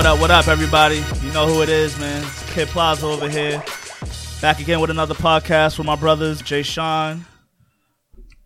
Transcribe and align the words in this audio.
What 0.00 0.06
up, 0.06 0.18
what 0.18 0.30
up, 0.30 0.48
everybody? 0.48 1.04
You 1.22 1.30
know 1.34 1.46
who 1.46 1.60
it 1.60 1.68
is, 1.68 1.98
man. 1.98 2.22
It's 2.22 2.50
Kid 2.54 2.68
Plaza 2.68 3.04
over 3.04 3.28
here. 3.28 3.62
Back 4.40 4.58
again 4.58 4.80
with 4.80 4.88
another 4.88 5.12
podcast 5.12 5.76
with 5.76 5.86
my 5.86 5.94
brothers, 5.94 6.40
Jay 6.40 6.62
Sean, 6.62 7.26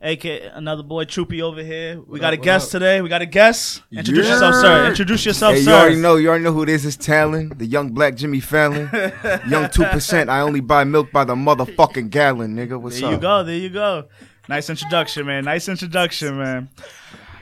aka 0.03 0.48
another 0.48 0.82
boy 0.82 1.04
Troopy 1.04 1.43
over 1.43 1.62
here. 1.62 2.00
We 2.09 2.18
got 2.18 2.32
a 2.32 2.36
up, 2.36 2.40
what 2.40 2.45
guest 2.45 2.67
up? 2.67 2.80
today. 2.80 3.00
We 3.03 3.09
got 3.09 3.22
a 3.22 3.27
guest. 3.27 3.82
Introduce 3.93 4.27
Yeah. 4.27 4.32
yourself, 4.32 4.54
sir. 4.57 4.86
Introduce 4.89 5.27
yourself, 5.27 5.53
Hey, 5.53 5.59
you 5.61 5.64
sir. 5.67 5.75
already 5.79 5.96
know. 6.00 6.17
You 6.17 6.29
already 6.31 6.43
know 6.43 6.53
who 6.53 6.64
it 6.64 6.68
is. 6.68 6.85
It's 6.85 6.96
Talon, 6.96 7.53
the 7.57 7.67
young 7.67 7.90
black 7.90 8.17
Jimmy 8.17 8.40
Fallon, 8.40 8.90
young 9.48 9.71
two 9.71 9.84
percent. 9.84 10.29
I 10.31 10.40
only 10.40 10.61
buy 10.61 10.82
milk 10.82 11.12
by 11.12 11.23
the 11.23 11.36
motherfucking 11.36 12.11
gallon, 12.11 12.57
nigga. 12.57 12.81
What's 12.81 12.98
There 13.00 13.04
up? 13.04 13.11
There 13.11 13.14
you 13.14 13.21
go. 13.23 13.45
There 13.45 13.57
you 13.57 13.71
go. 13.71 14.09
Nice 14.48 14.71
introduction, 14.71 15.25
man. 15.26 15.45
Nice 15.45 15.68
introduction, 15.68 16.36
man. 16.36 16.68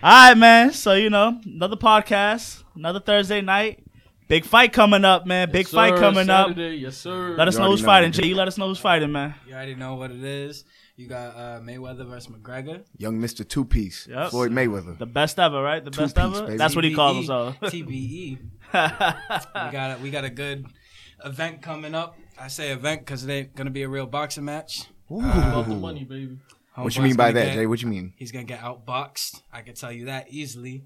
All 0.03 0.29
right, 0.29 0.37
man. 0.37 0.75
So 0.75 0.92
you 0.92 1.09
know, 1.09 1.41
another 1.47 1.77
podcast, 1.77 2.62
another 2.77 3.01
Thursday 3.01 3.41
night. 3.41 3.83
Big 4.29 4.45
fight 4.45 4.73
coming 4.73 5.05
up, 5.05 5.27
man. 5.27 5.51
Big 5.51 5.67
Yes, 5.67 5.73
fight 5.73 5.97
coming 5.97 6.27
Saturday, 6.27 6.77
Yes, 6.77 6.97
sir. 6.97 7.33
up. 7.33 7.39
Let 7.39 7.49
us 7.49 7.55
You 7.55 7.61
know 7.61 7.71
who's 7.71 7.83
know. 7.83 7.87
fighting. 7.87 8.12
Jay, 8.12 8.27
you 8.27 8.35
let 8.35 8.48
us 8.48 8.57
know 8.57 8.69
who's 8.69 8.79
fighting, 8.79 9.12
man. 9.12 9.35
You 9.47 9.55
already 9.55 9.75
know 9.75 9.95
what 9.97 10.11
it 10.11 10.23
is. 10.25 10.65
You 10.97 11.09
got 11.09 11.37
uh, 11.37 11.61
Mayweather 11.61 12.07
versus 12.07 12.31
McGregor. 12.33 12.85
Young 12.97 13.21
Mister 13.21 13.45
Two 13.45 13.65
Piece, 13.65 14.07
Yep. 14.09 14.31
Floyd 14.31 14.53
Mayweather. 14.53 14.98
The 14.98 15.07
best 15.07 15.39
ever, 15.39 15.62
right? 15.62 15.85
The 15.85 15.91
best 15.91 16.15
piece, 16.17 16.25
ever. 16.25 16.47
baby. 16.47 16.59
That's 16.59 16.75
what 16.77 16.85
he 16.85 16.95
calls 16.95 17.17
TBE. 17.17 17.19
himself. 17.19 17.61
TBE. 17.62 18.39
we 18.73 19.71
got 19.73 19.98
a, 19.98 20.03
we 20.03 20.11
got 20.11 20.25
a 20.25 20.31
good 20.31 20.67
event 21.25 21.62
coming 21.62 21.95
up. 21.95 22.17
I 22.39 22.48
say 22.48 22.70
event 22.73 23.01
because 23.01 23.25
it 23.25 23.33
ain't 23.33 23.55
gonna 23.55 23.70
be 23.70 23.83
a 23.83 23.89
real 23.89 24.07
boxing 24.07 24.45
match. 24.45 24.84
About 25.11 25.69
the 25.69 25.75
money, 25.75 26.05
baby. 26.05 26.39
What 26.75 26.97
you 26.97 27.03
mean 27.03 27.17
by 27.17 27.33
that, 27.33 27.45
get- 27.47 27.55
Jay? 27.55 27.67
What 27.67 27.83
you 27.83 27.89
mean? 27.89 28.14
He's 28.17 28.33
gonna 28.33 28.45
get 28.45 28.61
outboxed. 28.61 29.42
I 29.53 29.61
can 29.62 29.75
tell 29.75 29.92
you 29.92 30.07
that 30.07 30.27
easily. 30.31 30.84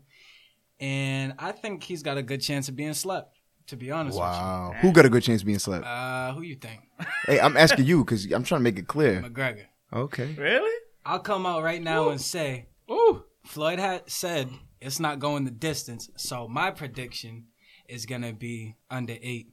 And 0.80 1.34
I 1.38 1.52
think 1.52 1.82
he's 1.82 2.02
got 2.02 2.19
a 2.19 2.22
good 2.22 2.41
chance 2.41 2.69
of 2.69 2.77
being 2.77 2.94
slept. 2.94 3.32
To 3.69 3.77
be 3.77 3.91
honest 3.91 4.16
with 4.16 4.24
you. 4.24 4.30
Wow. 4.30 4.74
Who 4.80 4.92
got 4.92 5.06
a 5.06 5.08
good 5.08 5.24
chance 5.24 5.42
of 5.42 5.46
being 5.46 5.58
slept? 5.58 5.84
Uh, 5.84 6.32
who 6.34 6.42
you 6.42 6.55
think? 6.55 6.80
Hey, 7.27 7.41
I'm 7.41 7.56
asking 7.56 7.86
you 7.86 8.05
because 8.05 8.24
I'm 8.27 8.44
trying 8.44 8.60
to 8.60 8.62
make 8.62 8.78
it 8.78 8.86
clear. 8.86 9.20
McGregor. 9.20 9.64
Okay. 9.92 10.34
really? 10.38 10.72
I'll 11.04 11.19
come 11.19 11.47
out 11.47 11.64
right 11.64 11.82
now 11.82 12.10
and 12.10 12.20
say, 12.20 12.69
Ooh. 12.88 13.24
Floyd 13.44 13.80
had 13.80 14.08
said 14.08 14.48
it's 14.80 15.00
not 15.00 15.19
going 15.19 15.44
the 15.44 15.50
distance. 15.50 16.08
So 16.16 16.47
my 16.47 16.70
prediction 16.70 17.47
is 17.88 18.06
gonna 18.06 18.32
be 18.32 18.77
under 18.91 19.16
eight. 19.20 19.48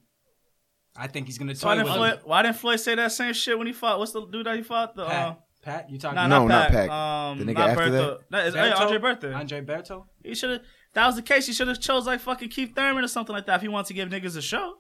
I 0.96 1.08
think 1.08 1.28
he's 1.28 1.38
gonna 1.38 1.56
So 1.56 1.68
why 1.68 1.76
didn't, 1.76 1.88
with 1.88 1.96
Floyd, 1.96 2.20
why 2.24 2.42
didn't 2.44 2.58
Floyd 2.58 2.80
say 2.80 2.96
that 2.96 3.12
same 3.12 3.34
shit 3.34 3.58
when 3.58 3.68
he 3.68 3.74
fought? 3.74 4.00
What's 4.00 4.12
the 4.12 4.26
dude 4.26 4.46
that 4.46 4.56
he 4.56 4.64
fought? 4.64 4.96
The 4.96 5.04
uh, 5.04 5.10
Pat. 5.10 5.40
Pat, 5.64 5.90
you 5.90 5.98
talking 5.98 6.16
nah, 6.16 6.28
No, 6.28 6.40
not 6.40 6.48
not 6.48 6.72
Pac. 6.72 6.90
Pac. 6.90 6.90
Um, 6.90 7.40
The 7.40 7.46
nigga 7.46 7.58
not 7.58 7.70
after 7.70 7.90
Bertha. 7.90 8.18
No, 8.30 8.38
it's 8.40 8.56
hey, 8.56 8.62
Berto? 8.62 8.80
Andre 8.80 8.98
Bertha. 8.98 9.34
Andre 9.34 9.62
Berto? 9.62 10.06
He 10.24 10.36
should 10.36 10.50
have. 10.50 10.62
That 10.94 11.08
was 11.08 11.16
the 11.16 11.22
case. 11.22 11.48
He 11.48 11.54
should 11.54 11.68
have 11.68 11.80
chose 11.80 12.06
like 12.06 12.20
fucking 12.20 12.50
Keith 12.50 12.76
Thurman 12.76 13.04
or 13.04 13.08
something 13.08 13.34
like 13.36 13.46
that 13.48 13.56
if 13.56 13.62
he 13.62 13.68
wants 13.68 13.88
to 13.88 13.94
give 13.94 14.10
niggas 14.10 14.38
a 14.38 14.42
show. 14.42 14.76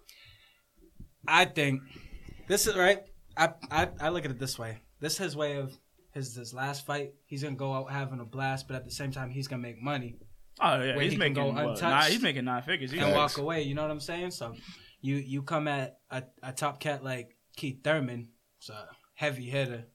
I 1.28 1.45
think 1.45 1.81
this 2.47 2.67
is 2.67 2.75
right. 2.75 3.00
I, 3.36 3.50
I 3.72 3.89
I 4.00 4.09
look 4.09 4.25
at 4.25 4.31
it 4.31 4.39
this 4.39 4.59
way. 4.59 4.81
This 5.00 5.14
is 5.14 5.20
his 5.20 5.36
way 5.36 5.58
of 5.58 5.75
his 6.11 6.36
this 6.36 6.53
last 6.53 6.86
fight. 6.86 7.14
He's 7.25 7.44
gonna 7.44 7.55
go 7.55 7.73
out 7.73 7.92
having 7.92 8.20
a 8.20 8.25
blast, 8.25 8.67
but 8.67 8.75
at 8.75 8.86
the 8.86 8.92
same 8.92 9.11
time, 9.11 9.30
he's 9.31 9.47
gonna 9.47 9.61
make 9.61 9.81
money 9.81 10.17
Oh 10.59 10.81
yeah, 10.81 10.94
he's 11.00 11.03
he 11.03 11.09
can 11.11 11.20
making 11.20 11.33
go 11.33 11.45
what, 11.47 11.58
untouched 11.58 11.81
nine, 11.81 12.11
he's 12.11 12.22
making 12.22 12.45
nine 12.45 12.61
figures. 12.61 12.92
He 12.92 13.00
and 13.00 13.08
Facts. 13.08 13.17
walk 13.17 13.38
away. 13.44 13.64
You 13.64 13.73
know 13.73 13.81
what 13.81 13.92
I'm 13.92 14.00
saying? 14.00 14.31
So 14.31 14.53
you 15.02 15.16
you 15.16 15.42
come 15.42 15.67
at 15.67 15.98
a, 16.11 16.23
a 16.44 16.52
top 16.52 16.80
cat 16.80 17.03
like 17.03 17.36
Keith 17.55 17.83
Thurman, 17.83 18.30
it's 18.59 18.70
a 18.70 18.88
heavy 19.16 19.49
hitter. 19.49 19.86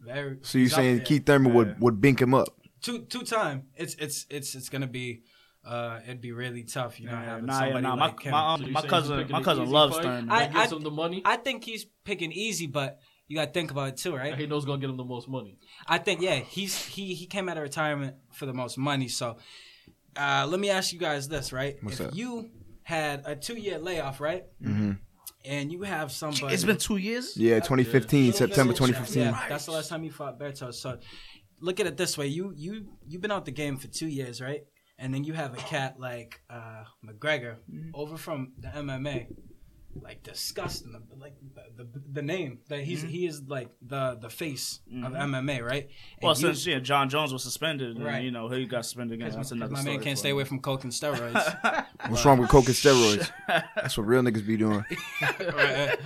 Very. 0.00 0.38
So 0.42 0.58
you 0.58 0.64
he's 0.64 0.72
up 0.72 0.76
saying 0.76 0.96
there. 0.98 1.04
Keith 1.06 1.26
Thurman 1.26 1.50
Yeah. 1.52 1.56
would 1.56 1.80
would 1.80 2.00
bink 2.00 2.20
him 2.22 2.34
up? 2.34 2.48
two 2.82 3.06
two 3.06 3.22
time? 3.22 3.64
It's 3.74 3.94
it's 3.94 4.26
it's 4.30 4.54
it's 4.54 4.68
gonna 4.68 4.86
be. 4.86 5.22
Uh, 5.66 6.00
it'd 6.04 6.20
be 6.20 6.32
really 6.32 6.62
tough, 6.64 7.00
you 7.00 7.06
know, 7.06 7.12
Yeah, 7.12 7.24
having 7.24 7.46
nah, 7.46 7.52
yeah, 7.60 7.64
somebody 7.66 7.86
nah. 7.86 7.96
My 7.96 8.08
him. 8.08 8.30
my, 8.32 8.40
So 8.40 8.54
um, 8.54 8.62
you 8.66 8.72
my 8.72 8.82
cousin 8.82 9.30
my 9.30 9.42
cousin 9.42 9.70
loves 9.70 9.94
fight? 9.96 10.02
Thurman. 10.04 10.30
I- 10.30 10.38
That 10.40 10.52
gets 10.54 10.72
him 10.72 10.80
the 10.82 10.90
money. 10.90 11.22
I 11.24 11.36
think 11.36 11.64
he's 11.64 11.86
picking 12.04 12.32
easy, 12.32 12.66
but 12.66 12.98
you 13.28 13.36
got 13.36 13.46
to 13.46 13.50
think 13.52 13.70
about 13.70 13.88
it 13.88 13.96
too, 13.96 14.14
right? 14.14 14.34
he 14.36 14.46
knows 14.46 14.64
gonna 14.66 14.78
get 14.80 14.90
him 14.90 14.96
the 14.98 15.04
most 15.04 15.26
money. 15.28 15.58
I 15.86 15.98
think 15.98 16.20
yeah, 16.20 16.36
he's 16.36 16.76
he 16.84 17.14
he 17.14 17.26
came 17.26 17.48
out 17.48 17.56
of 17.56 17.62
retirement 17.62 18.16
for 18.32 18.44
the 18.46 18.52
most 18.52 18.76
money. 18.76 19.08
So 19.08 19.38
uh, 20.16 20.46
let 20.48 20.60
me 20.60 20.70
ask 20.70 20.92
you 20.92 20.98
guys 20.98 21.28
this, 21.28 21.52
right? 21.52 21.76
What's 21.82 22.00
if 22.00 22.08
up? 22.08 22.14
you 22.14 22.50
had 22.82 23.22
a 23.24 23.34
two 23.34 23.54
year 23.58 23.78
layoff, 23.78 24.20
right, 24.20 24.44
hmm 24.62 24.92
and 25.46 25.70
you 25.70 25.82
have 25.82 26.10
somebody, 26.10 26.54
it's 26.54 26.64
been 26.64 26.78
two 26.78 26.96
years. 26.96 27.36
Yeah, 27.36 27.56
2015, 27.60 28.32
September 28.32 28.72
Yeah, 28.72 28.78
2015. 28.78 29.36
that's 29.48 29.66
the 29.66 29.72
last 29.72 29.88
time 29.90 30.02
you 30.02 30.10
fought 30.10 30.38
Berto. 30.38 30.72
So 30.72 30.98
look 31.60 31.80
at 31.80 31.86
it 31.86 31.96
this 31.96 32.16
way: 32.18 32.26
you 32.28 32.52
you 32.56 32.86
you've 33.06 33.20
been 33.22 33.30
out 33.32 33.44
the 33.44 33.50
game 33.52 33.76
for 33.76 33.88
two 33.88 34.06
years, 34.08 34.40
right? 34.40 34.62
And 34.98 35.12
then 35.12 35.24
you 35.24 35.32
have 35.32 35.54
a 35.54 35.58
cat 35.58 35.98
like 35.98 36.40
uh, 36.48 36.84
McGregor 37.04 37.56
Mm-hmm. 37.72 37.90
over 37.94 38.16
from 38.16 38.52
the 38.58 38.68
MMA. 38.68 39.26
Like 40.02 40.24
disgusting, 40.24 40.92
like 41.20 41.34
the, 41.76 41.84
the, 41.84 42.02
the 42.14 42.20
name 42.22 42.58
that 42.68 42.80
he's 42.80 43.00
he 43.00 43.26
is 43.28 43.42
like 43.46 43.68
the 43.80 44.18
the 44.20 44.28
face 44.28 44.80
of 45.04 45.12
MMA, 45.12 45.62
right? 45.64 45.84
And 45.84 45.90
Mm-hmm. 45.92 46.26
Well, 46.26 46.34
since 46.34 46.66
yeah, 46.66 46.80
Jon 46.80 47.08
Jones 47.08 47.32
was 47.32 47.44
suspended, 47.44 47.94
and, 47.96 48.04
Right. 48.04 48.24
you 48.24 48.32
know 48.32 48.48
he 48.48 48.66
got 48.66 48.84
suspended 48.84 49.20
again. 49.20 49.30
That's 49.32 49.52
another 49.52 49.72
my 49.72 49.82
story. 49.82 49.94
man 49.98 50.02
can't 50.04 50.18
stay 50.18 50.30
him. 50.30 50.34
away 50.34 50.44
from 50.44 50.58
coke 50.58 50.82
and 50.82 50.92
steroids. 50.92 51.86
What's 52.08 52.24
wrong 52.24 52.38
with 52.38 52.50
coke 52.50 52.66
and 52.66 52.74
steroids? 52.74 53.30
That's 53.76 53.96
what 53.96 54.08
real 54.08 54.22
niggas 54.22 54.44
be 54.44 54.56
doing. 54.56 54.84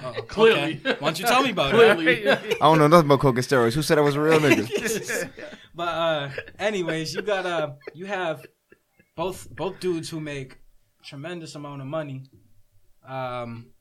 Oh, 0.05 0.13
Clearly. 0.29 0.81
okay. 0.85 0.97
Why 0.99 1.09
don't 1.09 1.19
you 1.19 1.25
tell 1.25 1.43
me 1.43 1.51
about 1.51 1.75
it? 1.75 1.95
Clearly. 1.97 2.29
I 2.29 2.37
don't 2.61 2.79
know 2.79 2.89
nothing 2.89 3.07
about 3.07 3.21
coke 3.21 3.37
and 3.37 3.45
steroids. 3.47 3.73
Who 3.75 3.81
said 3.83 3.97
I 3.97 4.03
was 4.03 4.17
a 4.17 4.21
real 4.21 4.39
nigga? 4.39 5.31
But 5.75 5.89
uh, 5.89 6.29
anyways, 6.59 7.15
you 7.15 7.23
got 7.23 7.47
uh, 7.47 7.71
you 7.95 8.05
have 8.07 8.45
both 9.19 9.51
both 9.51 9.81
dudes 9.81 10.09
who 10.09 10.21
make 10.21 10.59
tremendous 11.05 11.57
amount 11.57 11.81
of 11.81 11.89
money, 11.89 12.23
um, 13.07 13.73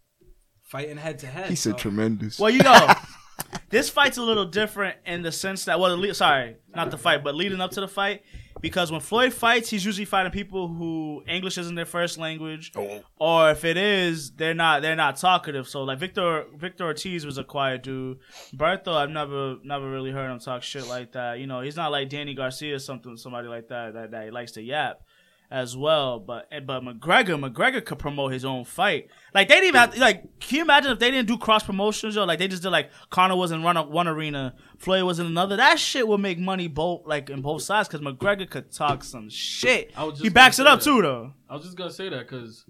fighting 0.64 0.98
head 0.98 1.20
to 1.20 1.28
head. 1.28 1.50
He 1.50 1.56
said 1.56 1.74
so- 1.74 1.78
tremendous. 1.78 2.40
Well, 2.40 2.50
you 2.50 2.64
know, 2.64 2.92
this 3.70 3.88
fight's 3.88 4.18
a 4.18 4.24
little 4.24 4.46
different 4.46 4.98
in 5.06 5.22
the 5.22 5.32
sense 5.32 5.66
that, 5.66 5.80
well, 5.80 5.96
le- 5.96 6.16
sorry, 6.16 6.58
not 6.76 6.90
the 6.90 6.98
fight, 6.98 7.24
but 7.24 7.36
leading 7.36 7.62
up 7.62 7.70
to 7.72 7.82
the 7.82 7.88
fight, 7.88 8.24
because 8.62 8.92
when 8.92 9.00
Floyd 9.00 9.32
fights, 9.32 9.70
he's 9.70 9.86
usually 9.86 10.06
fighting 10.06 10.32
people 10.32 10.70
who 10.70 11.22
English 11.28 11.60
isn't 11.60 11.76
their 11.76 11.86
first 11.86 12.18
language, 12.18 12.72
or 13.20 13.52
if 13.52 13.64
it 13.64 13.78
is, 13.78 14.32
they're 14.32 14.56
not 14.56 14.82
they're 14.82 14.96
not 14.96 15.18
talkative. 15.18 15.70
So 15.70 15.84
like 15.84 16.00
Victor 16.00 16.46
Victor 16.58 16.86
Ortiz 16.86 17.28
was 17.28 17.38
a 17.38 17.44
quiet 17.44 17.84
dude. 17.84 18.18
Berto, 18.56 18.96
I've 18.96 19.12
never 19.12 19.58
never 19.64 19.88
really 19.88 20.10
heard 20.10 20.32
him 20.32 20.40
talk 20.40 20.64
shit 20.64 20.88
like 20.88 21.12
that. 21.12 21.38
You 21.38 21.46
know, 21.46 21.62
he's 21.62 21.76
not 21.76 21.92
like 21.92 22.10
Danny 22.10 22.34
Garcia 22.34 22.78
or 22.78 22.80
something, 22.80 23.18
somebody 23.18 23.48
like 23.48 23.68
that 23.68 23.94
that, 23.94 24.10
that 24.10 24.34
likes 24.34 24.54
to 24.54 24.64
yap 24.64 25.02
as 25.50 25.76
well. 25.78 26.20
But 26.20 26.48
eh, 26.52 26.60
but 26.60 26.84
McGregor, 26.84 27.40
McGregor 27.40 27.84
could 27.84 28.00
promote 28.00 28.34
his 28.34 28.46
own 28.46 28.66
fight. 28.66 29.10
Like 29.34 29.48
they 29.48 29.56
didn't 29.56 29.68
even 29.70 29.80
have 29.80 29.94
to, 29.94 30.00
like. 30.00 30.40
Can 30.40 30.58
you 30.58 30.62
imagine 30.64 30.92
if 30.92 31.00
they 31.00 31.12
didn't 31.12 31.28
do 31.28 31.38
cross 31.38 31.64
promotions 31.64 32.18
or 32.18 32.26
like 32.26 32.40
they 32.40 32.48
just 32.48 32.64
did 32.64 32.70
like 32.70 32.90
Conor 33.10 33.36
was 33.36 33.52
in 33.52 33.64
run 33.64 33.78
one 33.90 34.08
arena, 34.08 34.56
Floyd 34.78 35.04
was 35.04 35.20
in 35.20 35.26
another. 35.26 35.58
That 35.58 35.80
shit 35.80 36.08
would 36.08 36.20
make 36.20 36.40
money 36.40 36.68
both 36.68 37.06
like 37.06 37.30
in 37.30 37.42
both 37.42 37.62
sides 37.64 37.88
because 37.88 38.06
McGregor 38.06 38.50
could 38.50 38.72
talk 38.72 39.04
some 39.04 39.30
shit. 39.30 39.92
I 39.96 40.04
was 40.04 40.14
just 40.14 40.24
He 40.24 40.30
backs 40.30 40.60
it 40.60 40.68
up 40.68 40.82
say 40.82 40.92
too 40.92 41.02
though. 41.02 41.34
I 41.50 41.56
was 41.56 41.64
just 41.64 41.78
gonna 41.78 41.92
say 41.92 42.10
that 42.10 42.30
because 42.30 42.66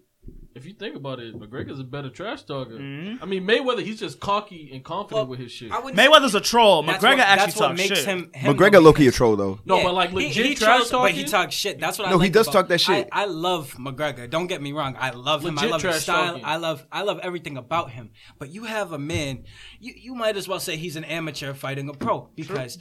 if 0.58 0.66
you 0.66 0.74
think 0.74 0.96
about 0.96 1.20
it, 1.20 1.40
McGregor's 1.40 1.80
a 1.80 1.84
better 1.84 2.10
trash 2.10 2.44
talker. 2.44 2.72
Mhm. 2.78 3.20
I 3.22 3.26
mean, 3.26 3.44
Mayweather, 3.48 3.84
he's 3.84 4.00
just 4.00 4.20
cocky 4.20 4.70
and 4.74 4.84
confident 4.84 5.12
Well, 5.16 5.26
with 5.28 5.40
his 5.40 5.52
shit. 5.52 5.72
Mayweather's 5.72 6.36
a 6.36 6.42
troll. 6.42 6.84
That's 6.84 7.04
McGregor 7.04 7.18
what- 7.18 7.20
actually 7.28 7.46
that's 7.46 7.56
what 7.60 7.68
talks 7.70 7.78
makes 7.78 7.98
shit. 8.00 8.06
him, 8.06 8.32
him 8.34 8.56
McGregor 8.58 8.72
though, 8.74 8.80
low 8.80 8.94
key 8.94 9.08
a 9.08 9.12
troll 9.12 9.36
though. 9.36 9.60
No, 9.66 9.82
but, 9.84 9.94
like, 9.94 10.10
he- 10.10 10.16
legit 10.16 10.46
he, 10.46 10.56
trash 10.56 10.90
trolls, 10.90 10.92
but 10.92 11.12
he 11.12 11.24
talks 11.24 11.56
shit. 11.56 11.80
That's 11.80 11.98
what 11.98 12.08
I 12.08 12.12
No, 12.12 12.20
he 12.20 12.30
does 12.30 12.48
about- 12.48 12.54
talk 12.62 12.68
that 12.70 12.82
shit. 12.82 13.08
I, 13.12 13.24
I 13.24 13.26
love 13.26 13.74
McGregor. 13.80 14.30
Don't 14.30 14.48
get 14.48 14.62
me 14.62 14.72
wrong. 14.74 14.96
I 15.00 15.12
love 15.12 15.46
him. 15.46 15.58
I 15.60 15.62
Legit 15.68 15.72
love 15.72 15.82
his 15.84 16.02
style. 16.04 16.26
talking. 16.34 16.46
I 16.46 16.58
love 16.58 16.86
I 16.92 17.04
love 17.04 17.20
everything 17.24 17.58
about 17.58 17.92
him. 17.92 18.10
But 18.40 18.50
you 18.50 18.64
have 18.66 18.92
a 18.92 19.00
man. 19.00 19.44
You 19.80 19.94
you 19.96 20.16
might 20.16 20.36
as 20.38 20.48
well 20.48 20.60
say 20.60 20.76
he's 20.78 20.96
an 20.96 21.04
amateur 21.04 21.54
fighting 21.54 21.88
a 21.90 21.94
pro 21.94 22.30
because. 22.36 22.78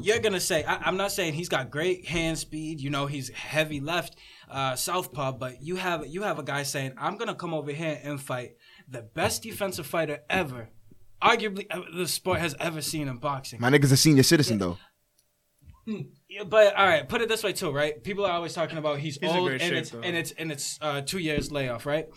You're 0.00 0.18
gonna 0.18 0.40
say 0.40 0.64
I, 0.64 0.76
I'm 0.76 0.96
not 0.96 1.12
saying 1.12 1.34
he's 1.34 1.48
got 1.48 1.70
great 1.70 2.06
hand 2.06 2.38
speed. 2.38 2.80
You 2.80 2.90
know 2.90 3.06
he's 3.06 3.28
heavy 3.30 3.80
left, 3.80 4.16
uh, 4.50 4.74
southpaw. 4.74 5.32
But 5.32 5.62
you 5.62 5.76
have 5.76 6.06
you 6.06 6.22
have 6.22 6.38
a 6.38 6.42
guy 6.42 6.64
saying 6.64 6.94
I'm 6.98 7.16
gonna 7.16 7.34
come 7.34 7.54
over 7.54 7.70
here 7.70 8.00
and 8.02 8.20
fight 8.20 8.56
the 8.88 9.02
best 9.02 9.42
defensive 9.42 9.86
fighter 9.86 10.20
ever, 10.28 10.70
arguably 11.22 11.66
uh, 11.70 11.82
the 11.94 12.08
sport 12.08 12.40
has 12.40 12.56
ever 12.58 12.80
seen 12.80 13.08
in 13.08 13.18
boxing. 13.18 13.60
My 13.60 13.70
nigga's 13.70 13.92
a 13.92 13.96
senior 13.96 14.24
citizen 14.24 14.58
though. 14.58 14.78
But 16.46 16.74
all 16.74 16.86
right, 16.86 17.08
put 17.08 17.20
it 17.20 17.28
this 17.28 17.44
way 17.44 17.52
too, 17.52 17.70
right? 17.70 18.02
People 18.02 18.24
are 18.24 18.32
always 18.32 18.54
talking 18.54 18.78
about 18.78 18.98
he's, 18.98 19.18
He's 19.18 19.30
old 19.30 19.50
and 19.52 19.60
shape, 19.60 19.72
it's 19.74 19.92
and 19.92 20.16
it's 20.16 20.32
and 20.32 20.50
it's 20.50 20.78
uh, 20.80 21.02
two 21.02 21.18
years 21.18 21.52
layoff, 21.52 21.86
right? 21.86 22.08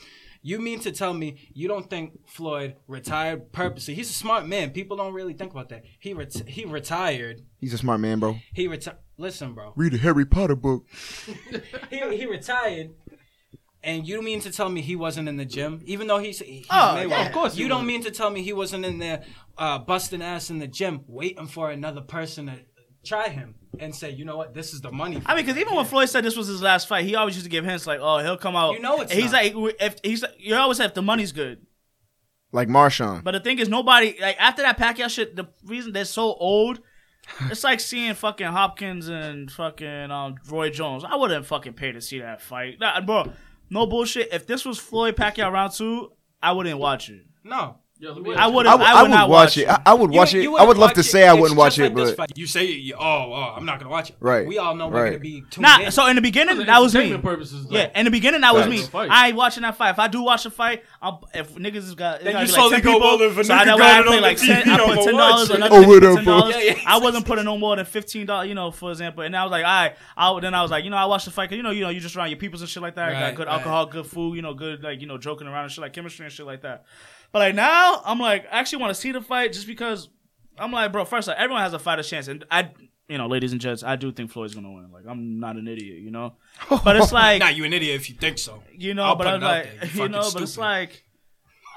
You 0.42 0.60
mean 0.60 0.80
to 0.82 0.92
tell 0.92 1.14
me 1.14 1.38
you 1.54 1.68
don't 1.68 1.90
think 1.90 2.28
Floyd 2.28 2.76
retired 2.88 3.52
purposely? 3.52 3.94
He's 3.96 4.10
a 4.10 4.14
smart 4.14 4.48
man. 4.48 4.72
People 4.72 4.98
don't 4.98 5.14
really 5.14 5.34
think 5.34 5.52
about 5.52 5.70
that. 5.70 5.84
He 6.00 6.14
ret- 6.14 6.48
he 6.48 6.66
retired. 6.66 7.42
He's 7.60 7.74
a 7.74 7.78
smart 7.78 8.00
man, 8.00 8.20
bro. 8.20 8.38
He 8.54 8.68
retired. 8.68 8.98
Listen, 9.18 9.54
bro. 9.54 9.74
Read 9.76 9.94
a 9.96 9.98
Harry 9.98 10.26
Potter 10.26 10.56
book. 10.56 10.86
He 11.90 12.18
he 12.18 12.26
retired. 12.26 12.92
And 13.84 14.08
you 14.08 14.22
mean 14.22 14.42
to 14.42 14.52
tell 14.52 14.70
me 14.70 14.82
he 14.82 14.96
wasn't 14.96 15.30
in 15.30 15.38
the 15.38 15.46
gym, 15.46 15.82
even 15.86 16.08
though 16.08 16.18
he's, 16.18 16.40
he's 16.40 16.66
Oh, 16.70 17.00
yeah. 17.00 17.28
Of 17.28 17.32
course 17.32 17.56
he 17.56 17.62
You 17.64 17.70
don't 17.70 17.84
was. 17.84 17.88
mean 17.88 18.04
to 18.04 18.12
tell 18.12 18.30
me 18.30 18.42
he 18.44 18.52
wasn't 18.52 18.86
in 18.86 18.98
there 19.00 19.24
uh, 19.58 19.78
busting 19.80 20.22
ass 20.22 20.50
in 20.50 20.60
the 20.60 20.68
gym, 20.68 21.02
waiting 21.08 21.48
for 21.48 21.72
another 21.72 22.02
person 22.02 22.48
to 22.48 22.60
try 23.06 23.30
him 23.30 23.56
and 23.80 23.94
say, 23.96 24.10
you 24.12 24.26
know 24.26 24.38
what, 24.38 24.54
this 24.54 24.74
is 24.74 24.82
the 24.82 24.92
money. 24.92 25.22
I 25.26 25.36
mean, 25.36 25.46
because 25.46 25.60
even 25.60 25.76
when 25.76 25.86
Floyd 25.86 26.10
said 26.10 26.24
this 26.24 26.36
was 26.36 26.48
his 26.48 26.62
last 26.62 26.88
fight, 26.88 27.06
he 27.06 27.16
always 27.16 27.36
used 27.36 27.46
to 27.46 27.50
give 27.50 27.66
hints 27.66 27.86
like, 27.88 28.00
"Oh, 28.02 28.20
he'll 28.20 28.38
come 28.38 28.56
out." 28.56 28.74
You 28.74 28.80
know 28.80 29.02
it's 29.02 29.12
He's 29.12 29.32
not. 29.32 29.44
like, 29.56 29.76
if 29.80 29.96
he's 30.04 30.24
you 30.40 30.56
always 30.56 30.78
say 30.78 30.86
if 30.86 30.94
the 30.94 31.02
money's 31.02 31.32
good. 31.32 31.66
Like 32.52 32.70
Marshawn. 32.70 33.24
But 33.24 33.32
the 33.32 33.40
thing 33.42 33.60
is, 33.60 33.68
nobody 33.70 34.16
like 34.22 34.38
after 34.40 34.62
that 34.62 34.78
Pacquiao 34.80 35.10
shit. 35.10 35.36
The 35.36 35.46
reason 35.66 35.92
they're 35.92 36.06
so 36.06 36.34
old, 36.34 36.80
it's 37.52 37.64
like 37.64 37.80
seeing 37.82 38.14
fucking 38.14 38.48
Hopkins 38.48 39.10
and 39.10 39.52
fucking 39.52 40.10
um, 40.12 40.36
Roy 40.50 40.70
Jones. 40.70 41.04
I 41.04 41.16
wouldn't 41.16 41.46
fucking 41.46 41.74
pay 41.74 41.92
to 41.92 42.00
see 42.02 42.20
that 42.20 42.42
fight, 42.42 42.80
nah, 42.80 43.02
bro. 43.02 43.32
No 43.70 43.86
bullshit. 43.86 44.30
If 44.32 44.48
this 44.48 44.64
was 44.64 44.80
Floyd 44.80 45.18
Pacquiao 45.18 45.52
round 45.52 45.74
two, 45.74 46.14
I 46.42 46.54
wouldn't 46.54 46.80
watch 46.80 47.10
it. 47.10 47.26
no. 47.44 47.80
Yeah, 48.00 48.10
I 48.10 48.14
would've- 48.14 48.38
I, 48.38 48.48
would- 48.48 48.68
I 48.68 48.74
I 48.74 48.94
would 48.96 49.02
would 49.10 49.10
not 49.12 49.28
watch 49.30 49.38
watch 49.48 49.58
it. 49.58 49.62
it. 49.62 49.70
I, 49.70 49.82
I 49.88 49.94
would 49.96 50.12
watch 50.12 50.34
You- 50.34 50.40
it. 50.40 50.44
you 50.44 50.56
I 50.58 50.62
wouldn't 50.62 50.78
love 50.80 50.90
watch 50.90 50.94
to 50.96 51.00
it. 51.00 51.04
say 51.04 51.28
I 51.28 51.34
wouldn't 51.34 51.58
watch 51.58 51.78
just 51.78 51.92
it, 51.92 52.16
but 52.18 52.38
you 52.38 52.46
say, 52.46 52.66
you- 52.66 52.94
oh, 52.94 53.02
oh, 53.02 53.54
I'm 53.58 53.66
not 53.66 53.80
gonna 53.80 53.90
watch 53.90 54.12
it. 54.12 54.18
Right. 54.20 54.46
We 54.46 54.60
all 54.60 54.76
know 54.76 54.88
we're 54.88 55.02
Right. 55.04 55.10
gonna 55.14 55.20
be 55.20 55.42
tuned 55.50 55.64
Nah, 55.64 55.80
in. 55.80 55.92
so 55.92 56.06
in 56.06 56.16
the 56.16 56.22
beginning 56.22 56.58
that 56.64 56.80
was 56.80 56.94
me. 56.94 57.18
Purposes, 57.18 57.66
though. 57.66 57.76
Yeah, 57.76 57.90
in 57.96 58.06
the 58.06 58.12
beginning 58.12 58.42
that 58.42 58.54
was 58.54 58.68
me. 58.68 58.84
Fight. 58.84 59.10
I 59.12 59.30
ain't 59.30 59.36
watching 59.36 59.64
that 59.64 59.78
fight. 59.78 59.90
If 59.92 60.00
I 60.00 60.08
do 60.10 60.22
watch 60.22 60.44
the 60.44 60.52
fight, 60.52 60.84
I'll, 61.02 61.28
if 61.34 61.56
niggas 61.56 61.74
has 61.74 61.96
got, 61.96 62.22
Then 62.22 62.34
gotta 62.34 62.46
you 62.46 62.52
be 62.52 62.54
slowly 62.54 62.72
like 62.74 62.84
10 62.84 62.92
go, 62.94 62.94
people, 63.00 63.18
well, 63.18 63.22
if 63.32 63.38
a 63.40 63.44
so 63.44 63.54
I 63.56 63.58
nigga 63.58 63.66
know 63.66 63.78
got 63.80 63.90
I 63.90 64.00
it 64.00 64.06
pay 64.06 64.20
like 64.22 64.38
the 64.38 64.46
10, 64.46 64.56
I 64.70 64.78
put 64.78 65.04
ten 65.04 65.16
dollars, 65.16 65.50
it. 65.50 65.56
another 65.56 65.76
nigga 65.76 65.88
what 65.88 66.00
put 66.02 66.04
up, 66.04 66.16
ten 66.18 66.26
dollars. 66.26 66.56
Yeah, 66.56 66.62
yeah. 66.74 66.80
I 66.86 66.98
wasn't 67.00 67.26
putting 67.26 67.46
no 67.46 67.58
more 67.58 67.76
than 67.78 67.86
fifteen 67.86 68.28
dollars, 68.28 68.48
you 68.48 68.54
know, 68.54 68.70
for 68.70 68.92
example. 68.92 69.24
And 69.24 69.36
I 69.36 69.44
was 69.44 69.52
like, 69.52 69.66
all 69.66 69.72
right, 69.84 69.96
I 70.16 70.40
then 70.40 70.54
I 70.54 70.62
was 70.62 70.70
like, 70.70 70.84
you 70.84 70.92
know, 70.92 70.98
I 70.98 71.06
watched 71.06 71.26
the 71.26 71.32
fight 71.32 71.46
because 71.50 71.58
you 71.58 71.64
know, 71.64 71.72
you 71.72 71.82
know, 71.82 71.90
you 71.90 72.00
just 72.00 72.16
around 72.16 72.30
your 72.30 72.38
peoples 72.38 72.62
and 72.62 72.70
shit 72.70 72.84
like 72.84 72.94
that. 72.96 73.12
Got 73.12 73.36
good 73.36 73.48
alcohol, 73.48 73.88
good 73.88 74.06
food, 74.06 74.36
you 74.36 74.44
know, 74.44 74.54
good 74.54 74.84
like 74.84 75.02
you 75.02 75.08
know, 75.08 75.18
joking 75.18 75.48
around 75.48 75.64
and 75.64 75.72
shit 75.72 75.82
like 75.82 75.94
chemistry 75.94 76.26
and 76.26 76.32
shit 76.34 76.46
like 76.46 76.62
that. 76.62 76.84
But 77.32 77.40
like 77.40 77.56
now, 77.56 78.02
I'm 78.06 78.20
like, 78.20 78.46
I 78.52 78.60
actually 78.60 78.82
want 78.82 78.96
to 78.96 79.02
see 79.02 79.12
the 79.12 79.22
fight 79.22 79.54
just 79.54 79.68
because 79.68 80.10
I'm 80.58 80.72
like, 80.72 80.92
bro. 80.92 81.06
First, 81.06 81.28
like, 81.28 81.38
everyone 81.38 81.62
has 81.62 81.74
a 81.74 81.80
fighter's 81.80 82.10
chance, 82.10 82.28
and 82.28 82.46
I, 82.50 82.72
you 83.08 83.18
know, 83.18 83.28
ladies 83.28 83.52
and 83.52 83.62
gents, 83.62 83.84
I 83.84 83.96
do 83.96 84.12
think 84.12 84.32
Floyd's 84.32 84.56
gonna 84.56 84.72
win. 84.72 84.92
Like, 84.92 85.06
I'm 85.08 85.40
not 85.40 85.56
an 85.56 85.68
idiot, 85.68 86.00
you 86.02 86.12
know. 86.12 86.36
But 86.70 86.96
it's 86.96 87.12
like, 87.22 87.40
Nah, 87.40 87.50
you 87.50 87.64
an 87.66 87.74
idiot 87.74 87.96
if 87.96 88.10
you 88.10 88.16
think 88.16 88.38
so. 88.38 88.64
you 88.76 88.94
know, 88.94 89.04
I'll 89.04 89.16
but 89.16 89.28
I'm 89.28 89.42
like, 89.42 89.68
you 89.94 90.04
you, 90.04 90.10
know, 90.10 90.30
but 90.34 90.42
it's 90.42 90.58
like, 90.58 91.04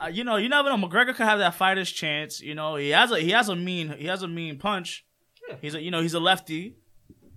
uh, 0.03 0.07
you 0.07 0.25
know, 0.25 0.37
you 0.37 0.49
never 0.49 0.69
know. 0.75 0.77
McGregor 0.77 1.15
could 1.15 1.27
have 1.27 1.41
that 1.41 1.55
fighter's 1.55 1.91
chance. 1.91 2.41
You 2.41 2.55
know, 2.55 2.77
he 2.77 2.91
has 2.91 3.11
a 3.11 3.19
he 3.21 3.31
has 3.31 3.49
a 3.49 3.57
mean 3.57 3.91
he 3.99 4.07
has 4.07 4.23
a 4.23 4.29
mean 4.29 4.59
punch. 4.59 5.05
He's 5.61 5.75
a 5.75 5.83
you 5.83 5.91
know 5.91 6.01
he's 6.01 6.15
a 6.15 6.21
lefty. 6.21 6.77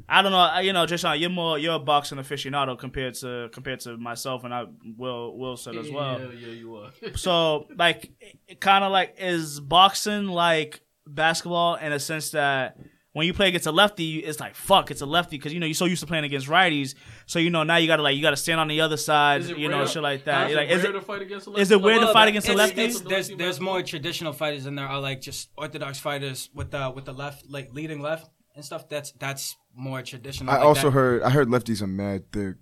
I 0.08 0.22
don't 0.22 0.32
know. 0.32 0.60
You 0.60 0.74
know, 0.74 0.86
Jason, 0.86 1.20
you're 1.20 1.30
more 1.30 1.58
you're 1.58 1.76
a 1.76 1.80
boxing 1.80 2.18
aficionado 2.18 2.78
compared 2.78 3.14
to 3.16 3.50
compared 3.52 3.80
to 3.82 3.98
myself, 3.98 4.44
and 4.44 4.54
I 4.54 4.66
will 4.98 5.38
will 5.38 5.58
said 5.58 5.76
as 5.76 5.90
well. 5.90 6.20
Yeah, 6.20 6.48
yeah, 6.48 6.54
you 6.54 6.76
are. 6.76 6.92
So 7.16 7.68
like, 7.78 8.12
it 8.48 8.60
kind 8.60 8.84
of 8.84 8.92
like 8.92 9.16
is 9.18 9.60
boxing 9.60 10.28
like 10.28 10.82
basketball 11.08 11.76
in 11.76 11.92
a 11.92 12.00
sense 12.00 12.32
that 12.32 12.78
when 13.14 13.28
you 13.28 13.34
play 13.34 13.48
against 13.50 13.68
a 13.68 13.72
lefty, 13.72 14.20
it's 14.20 14.40
like 14.40 14.56
fuck, 14.56 14.90
it's 14.92 15.02
a 15.02 15.06
lefty 15.06 15.38
because 15.38 15.54
you 15.54 15.60
know 15.60 15.66
you're 15.68 15.74
so 15.76 15.86
used 15.86 16.02
to 16.02 16.08
playing 16.08 16.26
against 16.26 16.48
righties. 16.48 16.96
So 17.28 17.40
you 17.40 17.50
know 17.50 17.64
now 17.64 17.78
you 17.78 17.88
gotta 17.88 18.02
like 18.02 18.16
you 18.16 18.22
gotta 18.22 18.36
stand 18.38 18.60
on 18.60 18.68
the 18.68 18.82
other 18.82 18.98
side, 18.98 19.42
Is 19.42 19.52
it 19.52 19.58
you 19.58 19.70
know, 19.70 19.80
rare? 19.80 19.88
shit 19.88 20.02
like 20.04 20.26
that. 20.26 20.48
Is 20.48 20.54
it 20.54 20.58
like, 20.58 20.70
is 20.70 20.82
rare 20.84 20.90
it 20.92 20.94
to 20.94 21.02
fight 21.02 21.22
against 21.22 21.48
a 21.48 21.52
is 21.54 21.72
it 21.72 21.82
weird 21.82 22.02
to 22.02 22.12
fight 22.12 22.28
against 22.28 22.50
a 22.50 22.54
lefty? 22.54 22.82
it's- 22.82 23.02
there's 23.02 23.30
there's 23.30 23.60
more 23.60 23.82
traditional 23.84 24.34
fighters 24.34 24.66
in 24.66 24.76
there 24.76 24.88
are 24.88 25.00
like 25.00 25.22
just 25.22 25.50
orthodox 25.56 26.00
fighters 26.00 26.50
with 26.54 26.72
the 26.72 26.92
with 26.94 27.06
the 27.06 27.14
left 27.14 27.46
like 27.50 27.72
leading 27.74 28.02
left 28.02 28.30
and 28.56 28.64
stuff. 28.64 28.88
That's 28.90 29.12
that's 29.14 29.56
more 29.76 30.02
traditional. 30.02 30.52
I 30.52 30.58
like 30.58 30.66
also 30.66 30.88
that. 30.88 30.92
heard 30.92 31.24
I 31.24 31.30
heard 31.30 31.48
lefties 31.48 31.82
are 31.82 31.88
mad 31.88 32.32
thick. 32.32 32.56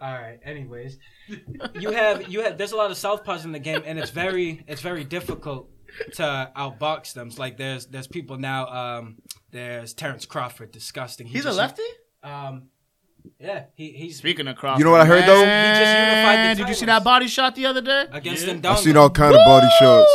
All 0.00 0.12
right. 0.12 0.38
Anyways, 0.44 0.98
you 1.78 1.90
have 1.92 2.28
you 2.28 2.42
have 2.42 2.58
there's 2.58 2.72
a 2.72 2.76
lot 2.76 2.90
of 2.90 2.96
southpaws 2.96 3.44
in 3.44 3.52
the 3.52 3.58
game, 3.60 3.82
and 3.84 3.98
it's 3.98 4.10
very 4.10 4.64
it's 4.66 4.80
very 4.82 5.04
difficult 5.04 5.68
to 6.14 6.50
outbox 6.56 7.12
them. 7.14 7.28
It's 7.28 7.38
like 7.38 7.56
there's 7.56 7.86
there's 7.86 8.08
people 8.08 8.36
now. 8.38 8.66
Um, 8.66 9.18
there's 9.52 9.94
Terrence 9.94 10.26
Crawford, 10.26 10.72
disgusting. 10.72 11.26
He 11.26 11.34
He's 11.34 11.44
a 11.44 11.52
lefty. 11.52 11.82
Um, 12.24 12.68
yeah, 13.38 13.66
he 13.76 13.90
he's 13.92 14.16
Speaking 14.18 14.48
of 14.48 14.56
Crawford, 14.56 14.80
You 14.80 14.84
know 14.84 14.90
what 14.90 15.00
I 15.00 15.04
heard, 15.04 15.24
though? 15.28 15.42
man, 15.44 15.76
He 15.76 15.84
just 15.84 15.94
unified 15.94 16.56
the 16.56 16.62
Did 16.62 16.68
you 16.68 16.74
see 16.74 16.86
that 16.86 17.04
body 17.04 17.28
shot 17.28 17.54
the 17.54 17.66
other 17.66 17.80
day? 17.80 18.06
against 18.10 18.44
Yeah. 18.46 18.54
them. 18.54 18.72
I've 18.72 18.78
seen 18.80 18.96
all 18.96 19.10
kind 19.10 19.32
of 19.34 19.44
body 19.44 19.68
shots. 19.78 20.10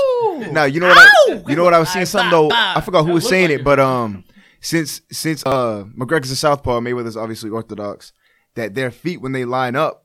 Now 0.51 0.65
you 0.65 0.81
know 0.81 0.87
what 0.89 0.97
I 0.97 1.43
you 1.47 1.55
know 1.55 1.63
what 1.63 1.73
I 1.73 1.79
was 1.79 1.89
seeing 1.89 2.01
Aye, 2.01 2.05
something 2.05 2.31
though. 2.31 2.49
I 2.51 2.81
forgot 2.81 3.05
who 3.05 3.13
was 3.13 3.27
saying 3.27 3.51
it, 3.51 3.61
it. 3.61 3.63
but 3.63 3.79
um, 3.79 4.25
since 4.61 5.01
since 5.11 5.45
uh 5.45 5.85
McGregor's 5.97 6.31
a 6.31 6.35
southpaw, 6.35 6.79
Mayweather's 6.79 7.17
obviously 7.17 7.49
orthodox. 7.49 8.13
That 8.55 8.73
their 8.73 8.91
feet 8.91 9.21
when 9.21 9.31
they 9.33 9.45
line 9.45 9.75
up 9.75 10.03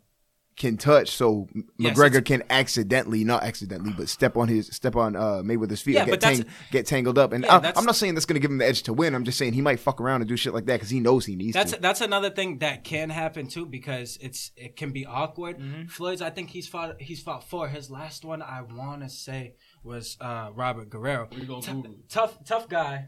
can 0.55 0.77
touch, 0.77 1.09
so 1.09 1.49
Yes, 1.79 1.97
McGregor 1.97 2.23
can 2.23 2.43
accidentally, 2.51 3.25
not 3.25 3.43
accidentally, 3.43 3.95
but 3.97 4.11
step 4.11 4.37
on 4.37 4.49
his 4.49 4.67
step 4.67 4.95
on 4.95 5.17
uh 5.17 5.41
Mayweather's 5.43 5.81
feet 5.81 5.95
Yeah, 5.95 6.03
and 6.03 6.11
but 6.11 6.21
get 6.21 6.21
that's- 6.21 6.39
tang- 6.41 6.51
get 6.71 6.87
tangled 6.87 7.17
up. 7.17 7.33
And 7.33 7.45
Yeah, 7.45 7.57
I, 7.65 7.73
I'm 7.75 7.87
not 7.87 7.97
saying 7.97 8.13
that's 8.13 8.27
gonna 8.27 8.41
give 8.41 8.51
him 8.51 8.59
the 8.59 8.67
edge 8.67 8.83
to 8.83 8.93
win. 8.93 9.15
I'm 9.15 9.25
just 9.25 9.39
saying 9.39 9.55
he 9.55 9.63
might 9.63 9.81
fuck 9.81 9.99
around 10.03 10.21
and 10.21 10.29
do 10.29 10.37
shit 10.37 10.53
like 10.53 10.67
that 10.67 10.75
because 10.75 10.91
he 10.91 11.01
knows 11.01 11.25
he 11.25 11.35
needs 11.37 11.55
That's 11.55 11.73
to. 11.73 11.81
that's 11.81 12.03
another 12.03 12.29
thing 12.29 12.59
that 12.59 12.85
can 12.85 13.09
happen 13.09 13.47
too 13.47 13.65
because 13.65 14.19
it's 14.21 14.53
it 14.55 14.77
can 14.77 14.93
be 14.93 15.07
awkward. 15.07 15.59
Mm-hmm. 15.59 15.87
Floyd's 15.87 16.21
I 16.21 16.29
think 16.29 16.51
he's 16.51 16.69
fought 16.69 17.01
he's 17.01 17.23
fought 17.23 17.49
four. 17.49 17.69
His 17.69 17.91
last 17.91 18.23
one 18.23 18.43
I 18.43 18.61
want 18.61 19.03
to 19.03 19.09
say 19.09 19.55
was 19.83 20.19
uh, 20.21 20.51
Robert 20.55 20.91
Guerrero. 20.91 21.29
We 21.35 21.47
gonna 21.47 21.63
Tough, 21.63 21.89
tough 22.11 22.45
tough 22.45 22.69
guy. 22.69 23.07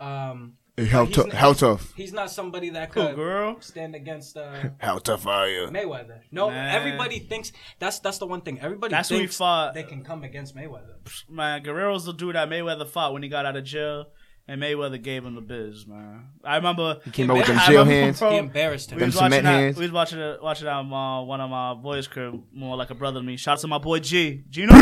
Um, 0.00 0.54
Hey, 0.66 0.67
how 0.86 1.04
he's 1.06 1.16
tough? 1.16 1.24
n- 1.26 1.30
How 1.32 1.52
tough? 1.52 1.92
He's 1.96 2.12
not 2.12 2.30
somebody 2.30 2.70
that 2.70 2.90
Cool 2.92 3.06
could 3.08 3.16
girl. 3.16 3.56
stand 3.60 3.94
against 3.94 4.36
uh, 4.36 4.54
How 4.78 4.98
tough 4.98 5.26
are 5.26 5.48
you? 5.48 5.66
Mayweather. 5.68 6.20
No, 6.30 6.50
Man. 6.50 6.74
everybody 6.74 7.18
thinks 7.18 7.52
that's 7.78 7.98
that's 8.00 8.18
the 8.18 8.26
one 8.26 8.40
thing. 8.42 8.60
Everybody 8.60 8.90
That's 8.92 9.08
who 9.08 9.16
he 9.16 9.20
thinks 9.22 9.36
fought. 9.36 9.74
they 9.74 9.82
can 9.82 10.04
come 10.04 10.24
against 10.24 10.54
Mayweather. 10.56 10.94
Man, 11.28 11.62
Guerrero's 11.62 12.04
the 12.04 12.12
dude 12.12 12.34
that 12.34 12.48
Mayweather 12.48 12.86
fought 12.86 13.12
when 13.12 13.22
he 13.22 13.28
got 13.28 13.46
out 13.46 13.56
of 13.56 13.64
jail, 13.64 14.06
and 14.46 14.62
Mayweather 14.62 15.02
gave 15.02 15.24
him 15.24 15.34
the 15.34 15.40
biz, 15.40 15.86
man. 15.86 16.28
I 16.44 16.56
remember 16.56 17.00
he 17.04 17.10
Came 17.10 17.30
out 17.30 17.38
with 17.38 17.46
them 17.46 17.58
jail 17.66 17.84
hands. 17.96 18.18
bro, 18.18 18.30
He 18.30 18.36
embarrassed 18.38 18.90
him. 18.92 18.98
We 18.98 19.04
was 19.06 19.14
Them 19.14 19.24
watching 19.24 19.32
cement 19.32 19.44
that. 19.44 19.50
hands. 19.60 19.76
We 19.76 19.82
was 19.84 19.92
watching 19.92 20.18
it, 20.20 20.42
watching 20.42 20.64
that. 20.66 20.72
Uh, 20.78 21.22
one 21.24 21.40
of 21.40 21.50
my 21.50 21.74
boys' 21.74 22.06
crib, 22.06 22.42
more 22.52 22.76
like 22.76 22.90
a 22.90 22.94
brother 22.94 23.20
to 23.20 23.26
me. 23.26 23.36
Shout 23.36 23.54
out 23.58 23.60
to 23.60 23.66
my 23.68 23.78
boy 23.78 23.98
G. 24.00 24.44
Gino. 24.48 24.72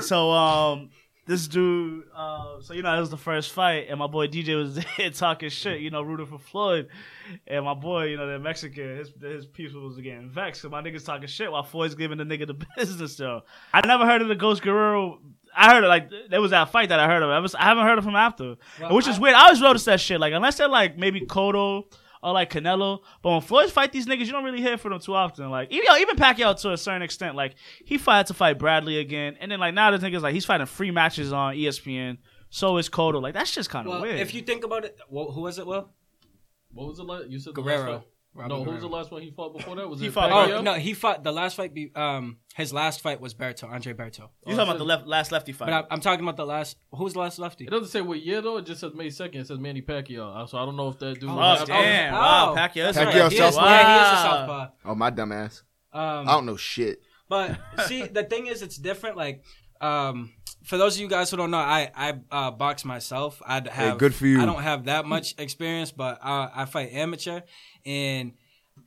So 0.00 0.30
um, 0.30 0.90
this 1.26 1.46
dude, 1.46 2.04
uh, 2.16 2.60
so 2.60 2.74
you 2.74 2.82
know, 2.82 2.96
it 2.96 3.00
was 3.00 3.10
the 3.10 3.16
first 3.16 3.52
fight, 3.52 3.86
and 3.88 3.98
my 3.98 4.06
boy 4.08 4.26
DJ 4.26 4.56
was 4.56 4.74
there 4.98 5.10
talking 5.10 5.48
shit, 5.50 5.80
you 5.80 5.90
know, 5.90 6.02
rooting 6.02 6.26
for 6.26 6.38
Floyd, 6.38 6.88
and 7.46 7.64
my 7.64 7.74
boy, 7.74 8.06
you 8.06 8.16
know, 8.16 8.26
the 8.26 8.38
Mexican, 8.38 8.96
his 8.96 9.12
his 9.20 9.46
people 9.46 9.82
was 9.82 9.98
getting 9.98 10.28
vexed, 10.30 10.62
so 10.62 10.68
my 10.68 10.82
niggas 10.82 11.04
talking 11.04 11.28
shit 11.28 11.50
while 11.52 11.62
Floyd's 11.62 11.94
giving 11.94 12.18
the 12.18 12.24
nigga 12.24 12.46
the 12.46 12.54
business. 12.76 13.16
Though 13.16 13.42
I 13.72 13.86
never 13.86 14.04
heard 14.04 14.22
of 14.22 14.28
the 14.28 14.34
Ghost 14.34 14.62
Guerrero. 14.62 15.20
I 15.54 15.74
heard 15.74 15.84
it 15.84 15.88
like 15.88 16.08
there 16.30 16.40
was 16.40 16.52
that 16.52 16.70
fight 16.72 16.88
that 16.88 16.98
I 16.98 17.06
heard 17.06 17.22
of. 17.22 17.28
I, 17.28 17.38
was, 17.38 17.54
I 17.54 17.64
haven't 17.64 17.84
heard 17.84 17.98
of 17.98 18.06
him 18.06 18.16
after, 18.16 18.56
Well, 18.80 18.94
which 18.94 19.06
is 19.06 19.18
I- 19.18 19.20
weird. 19.20 19.34
I 19.34 19.42
always 19.44 19.60
noticed 19.60 19.84
that 19.84 20.00
shit. 20.00 20.18
Like 20.18 20.32
unless 20.32 20.56
they're 20.56 20.66
like 20.66 20.96
maybe 20.96 21.20
Cotto 21.20 21.92
or 22.22 22.32
like 22.32 22.50
Canelo, 22.50 23.00
but 23.22 23.30
when 23.30 23.40
Floyd 23.40 23.70
fight 23.70 23.92
these 23.92 24.06
niggas, 24.06 24.26
you 24.26 24.32
don't 24.32 24.44
really 24.44 24.60
hear 24.60 24.78
from 24.78 24.92
them 24.92 25.00
too 25.00 25.14
often. 25.14 25.50
Like 25.50 25.70
even 25.72 25.84
yo, 25.88 25.96
even 25.96 26.16
Pacquiao 26.16 26.58
to 26.62 26.72
a 26.72 26.76
certain 26.78 27.02
extent. 27.02 27.34
Like 27.36 27.54
he 27.84 27.98
fighted 27.98 28.28
to 28.28 28.34
fight 28.34 28.58
Bradley 28.58 28.98
again, 28.98 29.36
and 29.40 29.50
then 29.50 29.58
like 29.60 29.74
now 29.74 29.90
the 29.90 29.98
niggas 29.98 30.22
like 30.22 30.34
he's 30.34 30.44
fighting 30.44 30.66
free 30.66 30.90
matches 30.90 31.32
on 31.32 31.54
ESPN. 31.54 32.18
So 32.50 32.76
is 32.76 32.88
Cotto. 32.88 33.20
Like 33.22 33.34
that's 33.34 33.54
just 33.54 33.70
kind 33.70 33.86
of 33.86 33.92
Well, 33.94 34.02
weird. 34.02 34.20
if 34.20 34.34
you 34.34 34.42
think 34.42 34.62
about 34.64 34.84
it, 34.84 34.98
well, 35.10 35.30
who 35.32 35.40
was 35.42 35.58
it? 35.58 35.66
Will 35.66 35.88
What 36.72 36.88
was 36.88 36.98
it? 36.98 37.02
last? 37.04 37.28
You 37.28 37.38
said 37.38 37.54
the 37.54 37.62
Guerrero. 37.62 38.04
Last? 38.34 38.48
Robert 38.50 38.54
no, 38.54 38.64
who 38.64 38.70
was 38.70 38.80
the 38.80 38.88
last 38.88 39.10
one 39.10 39.20
he 39.20 39.30
fought 39.30 39.54
before 39.56 39.76
that? 39.76 39.88
Was 39.88 40.00
He 40.00 40.06
it 40.06 40.12
fought- 40.12 40.30
Pacquiao? 40.30 40.58
Oh 40.58 40.62
no, 40.62 40.74
he 40.74 40.94
fought 40.94 41.22
the 41.22 41.32
last 41.32 41.54
fight. 41.54 41.74
Be, 41.74 41.90
um, 41.94 42.38
his 42.54 42.72
last 42.72 43.02
fight 43.02 43.20
was 43.20 43.34
Berto, 43.34 43.68
Andre 43.70 43.92
Berto. 43.92 44.18
you 44.20 44.24
Oh, 44.46 44.50
talking 44.52 44.60
about 44.62 44.78
the 44.78 44.84
left 44.84 45.06
last 45.06 45.32
lefty 45.32 45.52
fight? 45.52 45.66
But 45.66 45.74
I, 45.74 45.84
I'm 45.90 46.00
talking 46.00 46.24
about 46.24 46.36
the 46.38 46.46
last. 46.46 46.78
Who's 46.92 47.12
the 47.12 47.18
last 47.18 47.38
lefty? 47.38 47.64
It 47.66 47.70
doesn't 47.70 47.88
say 47.88 48.00
what 48.00 48.22
year 48.22 48.40
though. 48.40 48.56
It 48.56 48.64
just 48.66 48.80
says 48.80 48.92
May 48.94 49.10
second. 49.10 49.42
It 49.42 49.46
says 49.48 49.58
Manny 49.58 49.82
Pacquiao. 49.82 50.44
Uh, 50.44 50.46
So 50.46 50.56
I 50.56 50.64
don't 50.64 50.76
know 50.76 50.88
if 50.88 50.98
that 51.00 51.20
dude. 51.20 51.28
oh 51.28 51.34
was- 51.36 51.64
damn! 51.66 52.14
Oh. 52.14 52.18
Wow, 52.18 52.54
Pacquiao. 52.56 52.84
That's 52.92 52.96
is 52.96 53.02
Pacquiao 53.04 53.06
right. 53.06 53.14
right. 53.22 53.32
He 53.32 53.36
yeah, 53.38 53.98
he 53.98 54.00
is 54.14 54.18
a 54.18 54.22
southpaw. 54.22 54.68
Oh 54.86 54.94
my 54.94 55.10
dumb 55.10 55.32
ass. 55.32 55.62
Um, 55.92 56.26
I 56.28 56.32
don't 56.32 56.46
know 56.46 56.56
shit. 56.56 57.00
But 57.28 57.58
see, 57.86 58.04
the 58.06 58.24
thing 58.24 58.46
is, 58.46 58.62
it's 58.62 58.76
different. 58.76 59.16
Like, 59.18 59.44
um, 59.82 60.32
for 60.64 60.76
those 60.78 60.96
of 60.96 61.00
you 61.00 61.08
guys 61.08 61.30
who 61.30 61.36
don't 61.36 61.50
know, 61.50 61.58
I 61.58 61.90
I 61.94 62.14
uh, 62.30 62.50
box 62.50 62.84
myself. 62.84 63.42
I 63.46 63.62
have 63.70 63.98
good 63.98 64.14
for 64.14 64.26
you. 64.26 64.40
I 64.40 64.46
don't 64.46 64.62
have 64.62 64.84
that 64.84 65.06
much 65.06 65.34
experience, 65.38 65.92
but 65.92 66.18
uh, 66.22 66.48
I 66.54 66.64
fight 66.64 66.92
amateur, 66.92 67.40
and 67.84 68.32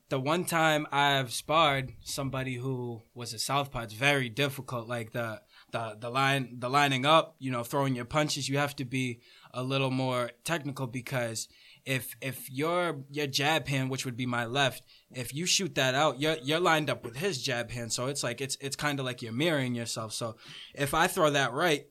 the 0.09 0.19
one 0.19 0.45
time 0.45 0.87
I've 0.91 1.31
sparred 1.33 1.93
somebody 2.01 2.55
who 2.55 3.01
was 3.13 3.33
a 3.33 3.39
southpaw, 3.39 3.83
it's 3.83 3.93
very 3.93 4.29
difficult. 4.29 4.87
Like 4.87 5.11
the 5.11 5.41
the 5.71 5.97
the 5.99 6.09
line 6.09 6.57
the 6.59 6.69
lining 6.69 7.05
up, 7.05 7.35
you 7.39 7.51
know, 7.51 7.63
throwing 7.63 7.95
your 7.95 8.05
punches, 8.05 8.47
you 8.47 8.57
have 8.57 8.75
to 8.77 8.85
be 8.85 9.19
a 9.53 9.63
little 9.63 9.91
more 9.91 10.31
technical 10.43 10.87
because 10.87 11.47
if 11.85 12.15
if 12.21 12.49
your 12.51 13.03
your 13.11 13.27
jab 13.27 13.67
hand, 13.67 13.89
which 13.89 14.05
would 14.05 14.17
be 14.17 14.25
my 14.25 14.45
left, 14.45 14.83
if 15.11 15.33
you 15.33 15.45
shoot 15.45 15.75
that 15.75 15.93
out, 15.95 16.19
you're 16.19 16.37
you're 16.43 16.59
lined 16.59 16.89
up 16.89 17.03
with 17.05 17.15
his 17.17 17.41
jab 17.41 17.69
hand. 17.71 17.93
So 17.93 18.07
it's 18.07 18.23
like 18.23 18.41
it's 18.41 18.57
it's 18.59 18.75
kind 18.75 18.99
of 18.99 19.05
like 19.05 19.21
you're 19.21 19.31
mirroring 19.33 19.75
yourself. 19.75 20.11
So 20.13 20.35
if 20.73 20.93
I 20.93 21.07
throw 21.07 21.29
that 21.29 21.53
right 21.53 21.85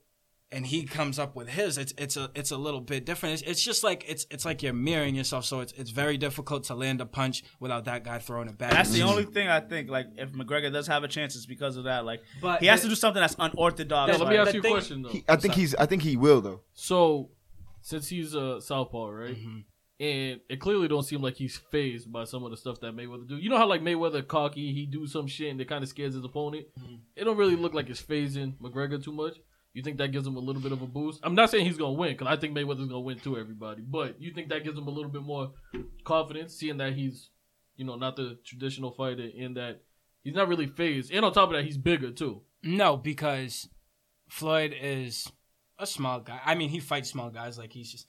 and 0.51 0.67
he 0.67 0.85
comes 0.85 1.19
up 1.19 1.35
with 1.37 1.49
his, 1.49 1.79
it's 1.79 1.93
it's 1.97 2.17
a 2.17 2.29
it's 2.35 2.51
a 2.51 2.57
little 2.57 2.81
bit 2.81 3.07
different. 3.07 3.35
It's, 3.35 3.43
it's 3.43 3.63
just 3.63 3.85
like 3.85 4.05
it's 4.09 4.27
it's 4.31 4.45
like 4.45 4.63
you're 4.65 4.73
mirroring 4.73 5.15
yourself. 5.15 5.45
So 5.45 5.61
it's 5.61 5.73
it's 5.75 5.91
very 5.91 6.17
difficult 6.19 6.65
to 6.65 6.75
land 6.75 7.01
a 7.01 7.07
punch 7.07 7.45
without 7.61 7.85
that 7.85 8.03
guy 8.05 8.19
throwing 8.19 8.49
it 8.49 8.59
back. 8.59 8.73
That's 8.73 8.91
the 8.91 9.03
only 9.03 9.25
thing 9.25 9.49
I 9.49 9.61
think. 9.61 9.89
Like, 9.91 10.07
if 10.17 10.33
McGregor 10.33 10.73
does 10.73 10.87
have 10.89 11.05
a 11.05 11.09
chance, 11.09 11.37
it's 11.37 11.47
because 11.47 11.77
of 11.77 11.85
that. 11.85 12.05
Like, 12.05 12.21
But 12.43 12.61
he 12.61 12.67
has 12.67 12.83
the- 12.83 12.89
to 12.89 12.95
do 12.95 12.97
something 12.97 13.21
that's 13.21 13.37
unorthodox. 13.39 14.13
Yeah, 14.13 14.19
let 14.19 14.29
me 14.29 14.39
like- 14.39 14.47
ask 14.49 14.55
you 14.55 14.61
a 14.61 14.71
question 14.71 15.03
though. 15.03 15.09
He, 15.11 15.25
I 15.29 15.37
think 15.37 15.55
he's. 15.55 15.75
I 15.77 15.87
think 15.87 16.03
he 16.03 16.17
will 16.17 16.41
though. 16.41 16.63
So, 16.73 17.31
since 17.83 18.09
he's 18.09 18.35
a 18.35 18.61
southpaw, 18.61 19.09
right? 19.09 19.37
Mm-hmm. 19.37 19.59
And 20.01 20.41
it 20.49 20.59
clearly 20.59 20.89
don't 20.89 21.05
seem 21.05 21.23
like 21.23 21.37
he's 21.37 21.57
fazed 21.57 22.13
by 22.13 22.25
some 22.25 22.43
of 22.45 22.51
the 22.51 22.57
stuff 22.57 22.81
that 22.81 22.97
Mayweather 22.97 23.29
do. 23.29 23.37
You 23.37 23.49
know 23.49 23.59
how 23.59 23.69
like 23.69 23.81
Mayweather 23.81 24.27
cocky, 24.27 24.73
he 24.73 24.87
do 24.87 25.07
some 25.07 25.29
shit 25.29 25.53
and 25.53 25.61
it 25.61 25.69
kind 25.69 25.85
of 25.85 25.89
scares 25.89 26.15
his 26.15 26.25
opponent. 26.25 26.67
Mm-hmm. 26.81 26.97
It 27.15 27.25
don't 27.25 27.37
really 27.37 27.55
look 27.55 27.75
like 27.75 27.89
it's 27.89 28.01
fazing 28.01 28.57
McGregor 28.61 29.03
too 29.03 29.13
much. 29.13 29.37
You 29.73 29.83
think 29.83 29.99
that 29.99 30.13
gives 30.13 30.27
him 30.27 30.37
a 30.37 30.41
little 30.41 30.63
bit 30.63 30.73
of 30.73 30.83
a 30.83 30.87
boost? 30.87 31.21
I'm 31.23 31.35
not 31.35 31.51
saying 31.51 31.67
he's 31.67 31.77
gonna 31.77 31.93
win 31.93 32.13
because 32.13 32.29
I 32.29 32.37
think 32.37 32.57
Mayweather's 32.57 32.89
gonna 32.89 33.01
win 33.01 33.19
too, 33.19 33.37
everybody. 33.37 33.83
But 33.83 34.21
you 34.21 34.33
think 34.33 34.49
that 34.49 34.65
gives 34.65 34.79
him 34.79 34.87
a 34.87 34.91
little 34.91 35.11
bit 35.11 35.23
more 35.23 35.51
confidence, 36.05 36.55
seeing 36.55 36.77
that 36.79 36.95
he's, 36.95 37.31
you 37.77 37.85
know, 37.85 37.97
not 37.97 38.17
the 38.17 38.39
traditional 38.45 38.93
fighter, 38.93 39.29
in 39.35 39.55
that 39.55 39.83
he's 40.23 40.35
not 40.35 40.49
really 40.49 40.69
fazed, 40.69 41.13
and 41.13 41.25
on 41.25 41.33
top 41.33 41.51
of 41.51 41.57
that, 41.57 41.65
he's 41.65 41.77
bigger 41.77 42.13
too. 42.13 42.43
No, 42.63 42.97
because 42.97 43.69
Floyd 44.29 44.75
is 44.81 45.31
a 45.79 45.87
small 45.87 46.21
guy. 46.21 46.41
I 46.45 46.55
mean, 46.55 46.69
he 46.69 46.79
fights 46.79 47.11
small 47.11 47.31
guys. 47.31 47.59
Like 47.59 47.73
he's 47.73 47.91
just 47.91 48.07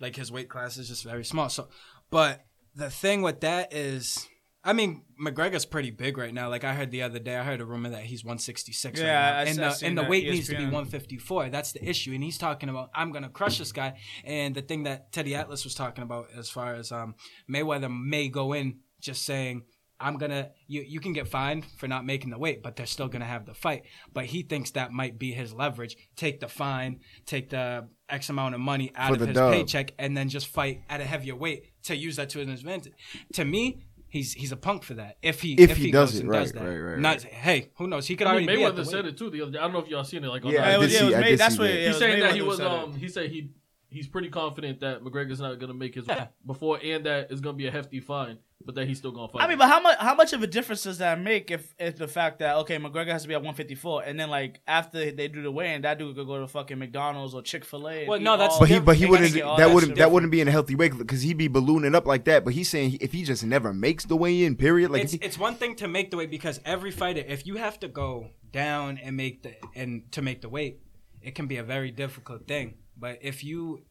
like 0.00 0.16
his 0.16 0.30
weight 0.32 0.48
class 0.48 0.76
is 0.76 0.88
just 0.88 1.04
very 1.04 1.24
small. 1.24 1.48
So, 1.48 1.68
but 2.10 2.44
the 2.74 2.90
thing 2.90 3.22
with 3.22 3.40
that 3.40 3.72
is, 3.72 4.26
I 4.64 4.72
mean, 4.72 5.04
McGregor's 5.24 5.64
pretty 5.64 5.90
big 5.90 6.18
right 6.18 6.32
now. 6.34 6.48
Like 6.48 6.64
I 6.64 6.74
heard 6.74 6.90
the 6.90 7.02
other 7.02 7.18
day, 7.18 7.36
I 7.36 7.42
heard 7.44 7.60
a 7.60 7.64
rumor 7.64 7.90
that 7.90 8.02
he's 8.04 8.24
166 8.24 9.00
Yeah, 9.00 9.04
right 9.04 9.10
now, 9.12 9.38
I- 9.38 9.42
and 9.42 9.60
I 9.60 9.68
the 9.74 9.86
and 9.86 9.98
the 9.98 10.02
weight 10.04 10.24
needs 10.34 10.46
to 10.48 10.56
be 10.56 10.64
154. 10.64 11.48
That's 11.50 11.72
the 11.72 11.88
issue, 11.88 12.12
and 12.12 12.22
he's 12.22 12.38
talking 12.38 12.68
about 12.68 12.90
I'm 12.94 13.10
gonna 13.12 13.28
crush 13.30 13.58
this 13.58 13.72
guy. 13.72 13.98
And 14.24 14.54
the 14.54 14.62
thing 14.62 14.84
that 14.84 15.12
Teddy 15.12 15.34
Atlas 15.34 15.64
was 15.64 15.74
talking 15.74 16.02
about, 16.04 16.28
as 16.36 16.48
far 16.50 16.74
as 16.74 16.92
um, 16.92 17.14
Mayweather 17.50 17.90
may 17.90 18.28
go 18.28 18.52
in 18.52 18.80
just 19.00 19.24
saying. 19.24 19.62
I'm 20.00 20.16
gonna 20.16 20.50
you 20.66 20.82
you 20.82 21.00
can 21.00 21.12
get 21.12 21.26
fined 21.28 21.64
for 21.76 21.88
not 21.88 22.04
making 22.06 22.30
the 22.30 22.38
weight, 22.38 22.62
but 22.62 22.76
they're 22.76 22.86
still 22.86 23.08
gonna 23.08 23.24
have 23.24 23.46
the 23.46 23.54
fight. 23.54 23.82
But 24.12 24.26
he 24.26 24.42
thinks 24.42 24.70
that 24.72 24.92
might 24.92 25.18
be 25.18 25.32
his 25.32 25.52
leverage. 25.52 25.96
Take 26.16 26.40
the 26.40 26.48
fine, 26.48 27.00
take 27.26 27.50
the 27.50 27.88
X 28.08 28.28
amount 28.30 28.54
of 28.54 28.60
money 28.60 28.92
out 28.94 29.08
For 29.08 29.14
of 29.22 29.28
his 29.28 29.34
dub. 29.34 29.52
paycheck, 29.52 29.92
and 29.98 30.16
then 30.16 30.28
just 30.28 30.46
fight 30.46 30.82
at 30.88 31.00
a 31.00 31.04
heavier 31.04 31.34
weight 31.36 31.64
to 31.84 31.96
use 31.96 32.16
that 32.16 32.28
to 32.30 32.38
his 32.38 32.48
advantage. 32.60 32.92
To 33.34 33.44
me, 33.44 33.82
he's 34.08 34.32
he's 34.34 34.52
a 34.52 34.56
punk 34.56 34.84
for 34.84 34.94
that. 34.94 35.16
If 35.20 35.42
he 35.42 35.54
If 35.54 35.76
he 35.76 35.90
does 35.90 36.14
it, 36.16 36.20
and 36.20 36.28
right, 36.30 36.40
does 36.40 36.52
that. 36.52 36.62
right, 36.62 36.78
right, 36.78 36.98
Not 36.98 37.24
right. 37.24 37.32
hey, 37.32 37.70
who 37.78 37.88
knows? 37.88 38.06
He 38.06 38.14
could 38.14 38.26
I 38.28 38.30
already 38.30 38.46
mean, 38.46 38.56
be 38.58 38.64
at 38.64 38.76
the 38.76 38.82
Mayweather 38.82 38.86
said 38.86 39.04
weight. 39.04 39.14
it 39.14 39.18
too 39.18 39.30
the 39.30 39.42
other 39.42 39.50
day. 39.50 39.58
I 39.58 39.62
don't 39.62 39.72
know 39.72 39.80
if 39.80 39.88
y'all 39.88 40.04
seen 40.04 40.22
it. 40.24 40.28
Like, 40.28 40.44
on 40.44 40.52
Yeah, 40.52 40.64
I 40.68 40.74
it 40.74 40.78
was, 40.78 40.92
did 40.92 40.94
yeah, 40.94 40.98
it 40.98 41.00
see- 41.00 41.04
was 41.16 41.20
made, 41.24 41.38
that's 41.38 41.58
what 41.58 41.64
that. 41.64 41.74
it 41.74 41.78
He's 41.80 41.88
was 41.88 41.98
saying 41.98 42.20
that 42.20 42.34
he 42.36 42.42
was 42.42 42.56
said 42.58 42.66
um 42.68 42.92
he 42.94 43.08
said 43.08 43.30
he 43.30 43.50
he's 43.90 44.06
pretty 44.06 44.28
confident 44.28 44.80
that 44.80 45.02
McGregor's 45.02 45.40
not 45.40 45.58
gonna 45.58 45.74
make 45.74 45.94
his 45.94 46.06
Yeah. 46.06 46.18
weight 46.18 46.28
before 46.46 46.78
and 46.82 47.04
that 47.06 47.30
it's 47.30 47.40
gonna 47.40 47.56
be 47.56 47.66
a 47.66 47.70
hefty 47.70 48.00
fine, 48.00 48.38
but 48.64 48.74
that 48.74 48.86
he's 48.86 48.98
still 48.98 49.12
gonna 49.12 49.28
fight. 49.28 49.42
I 49.42 49.46
mean, 49.48 49.56
but 49.58 49.68
how 49.68 49.80
much 49.80 49.96
how 49.98 50.14
much 50.14 50.32
of 50.32 50.42
a 50.42 50.46
difference 50.46 50.82
does 50.82 50.98
that 50.98 51.20
make 51.20 51.50
if 51.50 51.74
if 51.78 51.96
the 51.96 52.06
fact 52.08 52.40
that 52.40 52.56
okay, 52.56 52.76
McGregor 52.78 53.08
has 53.12 53.22
to 53.22 53.28
be 53.28 53.34
at 53.34 53.40
154, 53.40 54.02
and 54.04 54.18
then 54.20 54.28
like 54.30 54.60
after 54.66 55.10
they 55.10 55.28
do 55.28 55.42
the 55.42 55.50
weigh-in, 55.50 55.82
that 55.82 55.98
dude 55.98 56.16
could 56.16 56.26
go 56.26 56.38
to 56.40 56.46
fucking 56.46 56.78
McDonald's 56.78 57.34
or 57.34 57.42
Chick 57.42 57.64
Fil 57.64 57.88
A. 57.88 58.06
Well, 58.06 58.20
no, 58.20 58.36
that's 58.36 58.58
But 58.58 58.68
he, 58.68 58.78
but 58.78 58.96
he 58.96 59.06
wouldn't. 59.06 59.28
gotta 59.30 59.38
get 59.38 59.44
all 59.44 59.56
That 59.56 59.68
that 59.68 59.74
wouldn't. 59.74 59.96
That 59.96 60.10
wouldn't 60.10 60.32
be 60.32 60.40
in 60.40 60.48
a 60.48 60.50
healthy 60.50 60.74
weight 60.74 60.96
because 60.98 61.22
he'd 61.22 61.38
be 61.38 61.48
ballooning 61.48 61.94
up 61.94 62.06
like 62.06 62.24
that. 62.24 62.44
But 62.44 62.54
he's 62.54 62.68
saying 62.68 62.98
if 63.00 63.12
he 63.12 63.24
just 63.24 63.44
never 63.44 63.72
makes 63.72 64.04
the 64.04 64.16
weigh 64.16 64.44
in, 64.44 64.56
period. 64.56 64.90
Like 64.90 65.04
it's 65.04 65.12
he, 65.12 65.18
it's 65.22 65.38
one 65.38 65.54
thing 65.54 65.74
to 65.76 65.88
make 65.88 66.10
the 66.10 66.16
weight 66.18 66.30
because 66.30 66.60
every 66.64 66.90
fighter, 66.90 67.24
if 67.26 67.46
you 67.46 67.56
have 67.56 67.78
to 67.80 67.88
go 67.88 68.28
down 68.52 68.98
and 68.98 69.16
make 69.16 69.42
the 69.42 69.54
and 69.74 70.10
to 70.12 70.20
make 70.22 70.40
the 70.42 70.48
weight, 70.48 70.80
it 71.22 71.34
can 71.34 71.46
be 71.46 71.56
a 71.56 71.62
very 71.64 71.90
difficult 71.90 72.46
thing. 72.46 72.74
But 72.98 73.18
if 73.22 73.44
you 73.44 73.82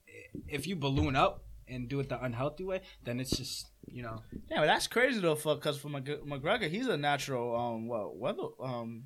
if 0.48 0.68
you 0.68 0.76
balloon 0.76 1.16
up 1.16 1.44
and 1.68 1.90
do 1.90 2.00
it 2.00 2.10
the 2.10 2.22
unhealthy 2.24 2.64
way, 2.64 2.82
then 3.04 3.20
it's 3.20 3.36
just 3.36 3.68
you 3.88 4.04
know 4.04 4.22
Yeah, 4.50 4.60
but 4.60 4.66
that's 4.68 4.88
crazy 4.88 5.20
though, 5.20 5.36
for 5.36 5.56
because 5.56 5.78
for 5.78 5.90
Mc- 5.90 6.24
McGregor, 6.26 6.70
he's 6.70 6.88
a 6.88 6.98
natural 6.98 7.56
um 7.56 7.88
what 7.88 8.18
weather 8.18 8.44
um 8.62 9.06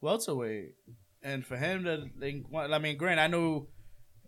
welterweight, 0.00 0.74
and 1.22 1.44
for 1.44 1.56
him 1.56 1.84
to 1.84 2.06
think, 2.18 2.46
well, 2.50 2.72
I 2.72 2.78
mean, 2.78 2.96
Grant, 2.96 3.20
I 3.20 3.26
knew, 3.26 3.66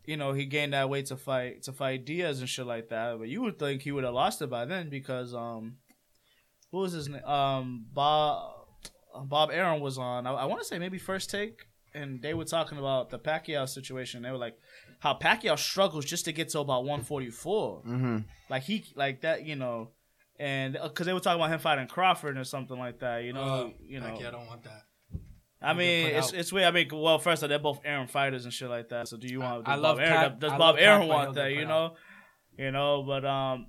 you 0.04 0.16
know, 0.16 0.32
he 0.32 0.44
gained 0.46 0.72
that 0.72 0.88
weight 0.90 1.06
to 1.06 1.16
fight 1.16 1.62
to 1.64 1.72
fight 1.72 2.04
Diaz 2.04 2.40
and 2.40 2.48
shit 2.48 2.66
like 2.66 2.88
that, 2.88 3.18
but 3.18 3.28
you 3.28 3.42
would 3.42 3.58
think 3.58 3.82
he 3.82 3.92
would 3.92 4.04
have 4.04 4.14
lost 4.14 4.42
it 4.42 4.50
by 4.50 4.64
then 4.64 4.90
because 4.90 5.34
um, 5.34 5.76
what 6.70 6.80
was 6.80 6.92
his 6.92 7.08
name? 7.08 7.24
Um, 7.24 7.86
Bob 7.92 8.52
Bob 9.24 9.50
Arum 9.52 9.80
was 9.80 9.96
on. 9.96 10.26
I, 10.26 10.32
I 10.32 10.44
want 10.46 10.60
to 10.60 10.66
say 10.66 10.78
maybe 10.78 10.98
first 10.98 11.30
take. 11.30 11.66
And 11.94 12.20
they 12.20 12.34
were 12.34 12.44
talking 12.44 12.78
about 12.78 13.10
the 13.10 13.18
Pacquiao 13.18 13.68
situation. 13.68 14.22
They 14.22 14.30
were 14.32 14.38
like, 14.38 14.58
how 14.98 15.14
Pacquiao 15.14 15.56
struggles 15.58 16.04
just 16.04 16.24
to 16.24 16.32
get 16.32 16.48
to 16.50 16.58
about 16.60 16.84
144. 16.84 17.80
hmm 17.80 18.18
Like 18.50 18.64
he, 18.64 18.84
like 18.96 19.20
that, 19.20 19.44
you 19.46 19.54
know, 19.56 19.90
and 20.38 20.76
because 20.82 21.06
they 21.06 21.12
were 21.12 21.20
talking 21.20 21.40
about 21.40 21.52
him 21.52 21.60
fighting 21.60 21.86
Crawford 21.86 22.36
or 22.36 22.42
something 22.44 22.76
like 22.78 22.98
that, 22.98 23.22
you 23.22 23.32
know, 23.32 23.42
uh, 23.42 23.70
you 23.86 24.00
know. 24.00 24.06
Pacquiao 24.08 24.32
don't 24.32 24.46
want 24.46 24.64
that. 24.64 24.82
I 25.62 25.72
mean, 25.72 26.08
it's 26.08 26.28
out. 26.28 26.34
it's 26.34 26.52
weird. 26.52 26.66
I 26.66 26.70
mean, 26.72 26.88
well, 26.92 27.18
first 27.18 27.42
of 27.42 27.46
all, 27.46 27.48
they're 27.48 27.58
both 27.58 27.80
Arum 27.84 28.06
fighters 28.08 28.44
and 28.44 28.52
shit 28.52 28.68
like 28.68 28.88
that. 28.90 29.08
So 29.08 29.16
do 29.16 29.26
you 29.28 29.40
want? 29.40 29.64
To 29.64 29.70
do 29.70 29.72
I 29.72 29.76
love 29.76 29.96
Bob 29.96 30.04
Arum, 30.06 30.30
Pac- 30.32 30.40
does 30.40 30.52
I 30.52 30.58
Bob 30.58 30.76
Arum 30.78 31.00
but 31.02 31.08
want 31.08 31.34
that? 31.36 31.52
You 31.52 31.60
put 31.60 31.68
know, 31.68 31.94
you 32.58 32.70
know, 32.70 33.02
but 33.06 33.24
um, 33.24 33.66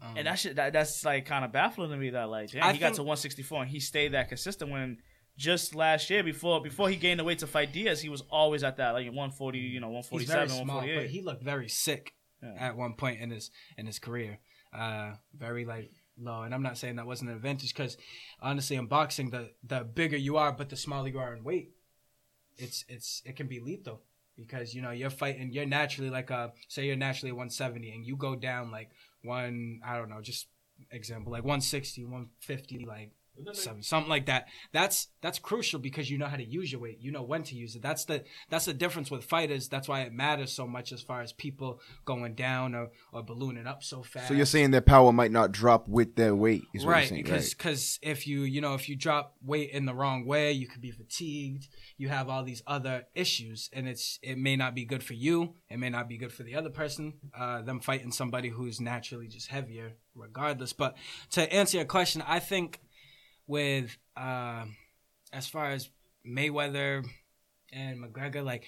Um, 0.00 0.16
and 0.18 0.26
that 0.26 0.38
shit 0.38 0.56
that 0.56 0.72
that's 0.72 1.04
like 1.04 1.24
kind 1.26 1.44
of 1.44 1.50
baffling 1.50 1.90
to 1.90 1.96
me. 1.96 2.10
That 2.10 2.28
like, 2.28 2.50
damn, 2.52 2.62
I 2.62 2.72
he 2.74 2.78
got 2.78 2.94
to 2.94 3.02
164 3.02 3.62
and 3.62 3.70
he 3.70 3.80
stayed 3.80 4.12
that 4.12 4.28
consistent 4.28 4.70
when. 4.70 4.98
Just 5.36 5.74
last 5.74 6.10
year, 6.10 6.22
before 6.22 6.60
before 6.60 6.88
he 6.90 6.96
gained 6.96 7.18
the 7.20 7.24
weight 7.24 7.38
to 7.40 7.46
fight 7.46 7.72
Diaz, 7.72 8.00
he 8.02 8.08
was 8.08 8.22
always 8.30 8.62
at 8.62 8.76
that 8.76 8.90
like 8.92 9.06
140, 9.06 9.58
you 9.58 9.80
know, 9.80 9.88
he's 9.88 10.10
147, 10.10 10.36
very 10.36 10.48
small, 10.48 10.76
148. 10.76 10.96
but 11.02 11.10
he 11.10 11.20
looked 11.22 11.42
very 11.42 11.68
sick 11.68 12.14
Yeah. 12.42 12.54
at 12.58 12.76
one 12.76 12.94
point 12.94 13.20
in 13.20 13.30
his 13.30 13.50
in 13.78 13.86
his 13.86 13.98
career. 13.98 14.38
Uh, 14.72 15.14
very 15.34 15.64
like 15.64 15.90
low, 16.18 16.42
and 16.42 16.54
I'm 16.54 16.62
not 16.62 16.76
saying 16.78 16.96
that 16.96 17.06
wasn't 17.06 17.30
an 17.30 17.36
advantage 17.36 17.74
because 17.74 17.96
honestly, 18.40 18.76
in 18.76 18.86
boxing, 18.86 19.30
the 19.30 19.50
the 19.62 19.80
bigger 19.84 20.16
you 20.16 20.36
are, 20.36 20.52
but 20.52 20.68
the 20.68 20.76
smaller 20.76 21.08
you 21.08 21.18
are 21.18 21.34
in 21.34 21.42
weight, 21.44 21.72
it's 22.58 22.84
it's 22.88 23.22
it 23.24 23.34
can 23.36 23.48
be 23.48 23.58
lethal 23.60 24.02
because 24.36 24.74
you 24.74 24.82
know 24.82 24.90
you're 24.90 25.10
fighting. 25.10 25.50
You're 25.52 25.66
naturally 25.66 26.10
like 26.10 26.30
a 26.30 26.52
say 26.68 26.86
you're 26.86 26.96
naturally 26.96 27.32
170, 27.32 27.90
and 27.90 28.04
you 28.06 28.16
go 28.16 28.34
down 28.36 28.70
like 28.70 28.90
one 29.22 29.80
I 29.84 29.96
don't 29.96 30.10
know, 30.10 30.20
just 30.20 30.46
example 30.90 31.32
like 31.32 31.44
160, 31.44 32.04
150, 32.04 32.84
like 32.86 33.12
something 33.82 34.08
like 34.08 34.26
that. 34.26 34.48
That's 34.72 35.08
that's 35.20 35.38
crucial 35.38 35.80
because 35.80 36.10
you 36.10 36.18
know 36.18 36.26
how 36.26 36.36
to 36.36 36.44
use 36.44 36.70
your 36.70 36.80
weight. 36.80 36.98
You 37.00 37.12
know 37.12 37.22
when 37.22 37.42
to 37.44 37.54
use 37.54 37.74
it. 37.74 37.82
That's 37.82 38.04
the 38.04 38.24
that's 38.50 38.66
the 38.66 38.74
difference 38.74 39.10
with 39.10 39.24
fighters. 39.24 39.68
That's 39.68 39.88
why 39.88 40.02
it 40.02 40.12
matters 40.12 40.52
so 40.52 40.66
much 40.66 40.92
as 40.92 41.02
far 41.02 41.22
as 41.22 41.32
people 41.32 41.80
going 42.04 42.34
down 42.34 42.74
or, 42.74 42.90
or 43.12 43.22
ballooning 43.22 43.66
up 43.66 43.82
so 43.82 44.02
fast. 44.02 44.28
So 44.28 44.34
you're 44.34 44.46
saying 44.46 44.70
their 44.70 44.80
power 44.80 45.12
might 45.12 45.30
not 45.30 45.52
drop 45.52 45.88
with 45.88 46.16
their 46.16 46.34
weight, 46.34 46.62
is 46.74 46.84
what 46.84 46.92
right 46.92 47.00
you're 47.00 47.08
saying, 47.08 47.22
because 47.22 47.46
right? 47.46 47.58
because 47.58 47.98
if 48.02 48.26
you 48.26 48.42
you 48.42 48.60
know 48.60 48.74
if 48.74 48.88
you 48.88 48.96
drop 48.96 49.36
weight 49.42 49.70
in 49.70 49.86
the 49.86 49.94
wrong 49.94 50.26
way, 50.26 50.52
you 50.52 50.68
could 50.68 50.82
be 50.82 50.90
fatigued. 50.90 51.68
You 51.96 52.08
have 52.08 52.28
all 52.28 52.44
these 52.44 52.62
other 52.66 53.04
issues, 53.14 53.70
and 53.72 53.88
it's 53.88 54.18
it 54.22 54.38
may 54.38 54.56
not 54.56 54.74
be 54.74 54.84
good 54.84 55.02
for 55.02 55.14
you. 55.14 55.54
It 55.70 55.78
may 55.78 55.90
not 55.90 56.08
be 56.08 56.18
good 56.18 56.32
for 56.32 56.42
the 56.42 56.54
other 56.54 56.70
person. 56.70 57.14
Uh, 57.36 57.62
them 57.62 57.80
fighting 57.80 58.12
somebody 58.12 58.50
who's 58.50 58.80
naturally 58.80 59.26
just 59.26 59.48
heavier, 59.48 59.92
regardless. 60.14 60.72
But 60.72 60.96
to 61.30 61.52
answer 61.52 61.78
your 61.78 61.86
question, 61.86 62.22
I 62.26 62.38
think 62.38 62.80
with 63.52 63.96
uh, 64.16 64.64
as 65.32 65.46
far 65.46 65.66
as 65.70 65.90
Mayweather 66.26 67.04
and 67.72 68.02
McGregor, 68.02 68.42
like 68.44 68.64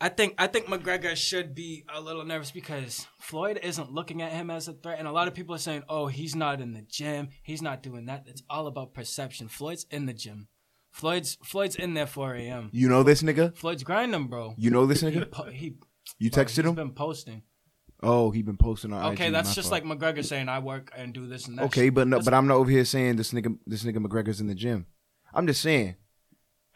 I 0.00 0.08
think 0.08 0.34
I 0.38 0.46
think 0.46 0.66
McGregor 0.66 1.16
should 1.16 1.54
be 1.54 1.84
a 1.92 2.00
little 2.00 2.24
nervous 2.24 2.50
because 2.50 3.06
Floyd 3.20 3.58
isn't 3.62 3.92
looking 3.92 4.22
at 4.22 4.32
him 4.32 4.50
as 4.50 4.68
a 4.68 4.72
threat, 4.74 4.98
and 4.98 5.08
a 5.08 5.12
lot 5.12 5.28
of 5.28 5.34
people 5.34 5.54
are 5.54 5.58
saying, 5.68 5.82
"Oh, 5.88 6.06
he's 6.08 6.34
not 6.36 6.60
in 6.60 6.72
the 6.72 6.82
gym. 6.82 7.28
He's 7.42 7.62
not 7.62 7.82
doing 7.82 8.06
that." 8.06 8.24
It's 8.26 8.42
all 8.50 8.66
about 8.66 8.92
perception. 8.94 9.48
Floyd's 9.48 9.86
in 9.90 10.06
the 10.06 10.12
gym. 10.14 10.48
Floyd's 10.90 11.38
Floyd's 11.42 11.74
in 11.76 11.94
there 11.94 12.06
4 12.06 12.34
a.m. 12.34 12.70
You 12.72 12.88
know 12.88 13.02
this 13.02 13.22
nigga? 13.22 13.56
Floyd's 13.56 13.82
grinding, 13.82 14.28
bro. 14.28 14.54
You 14.56 14.70
know 14.70 14.86
this 14.86 15.00
He, 15.00 15.06
nigga? 15.10 15.30
po- 15.30 15.50
he 15.50 15.76
You 16.18 16.30
bro, 16.30 16.44
texted 16.44 16.56
he's 16.62 16.70
him? 16.70 16.74
been 16.74 16.92
posting. 16.92 17.42
Oh, 18.04 18.30
he 18.30 18.42
been 18.42 18.56
posting 18.56 18.92
on 18.92 19.12
Okay, 19.14 19.26
IG, 19.28 19.32
that's 19.32 19.54
just 19.54 19.70
fault. 19.70 19.84
like 19.84 19.98
McGregor 19.98 20.24
saying, 20.24 20.48
"I 20.48 20.58
work 20.58 20.90
and 20.96 21.12
do 21.14 21.26
this 21.26 21.46
and 21.48 21.58
that." 21.58 21.64
Okay, 21.66 21.86
shit. 21.86 21.94
but 21.94 22.06
no, 22.06 22.16
That's- 22.16 22.24
but 22.26 22.34
I'm 22.34 22.46
not 22.46 22.56
over 22.56 22.70
here 22.70 22.84
saying 22.84 23.16
this 23.16 23.32
nigga 23.32 23.56
this 23.66 23.82
nigga 23.84 23.96
McGregor's 24.04 24.40
in 24.40 24.46
the 24.46 24.54
gym. 24.54 24.86
I'm 25.32 25.46
just 25.46 25.60
saying. 25.62 25.96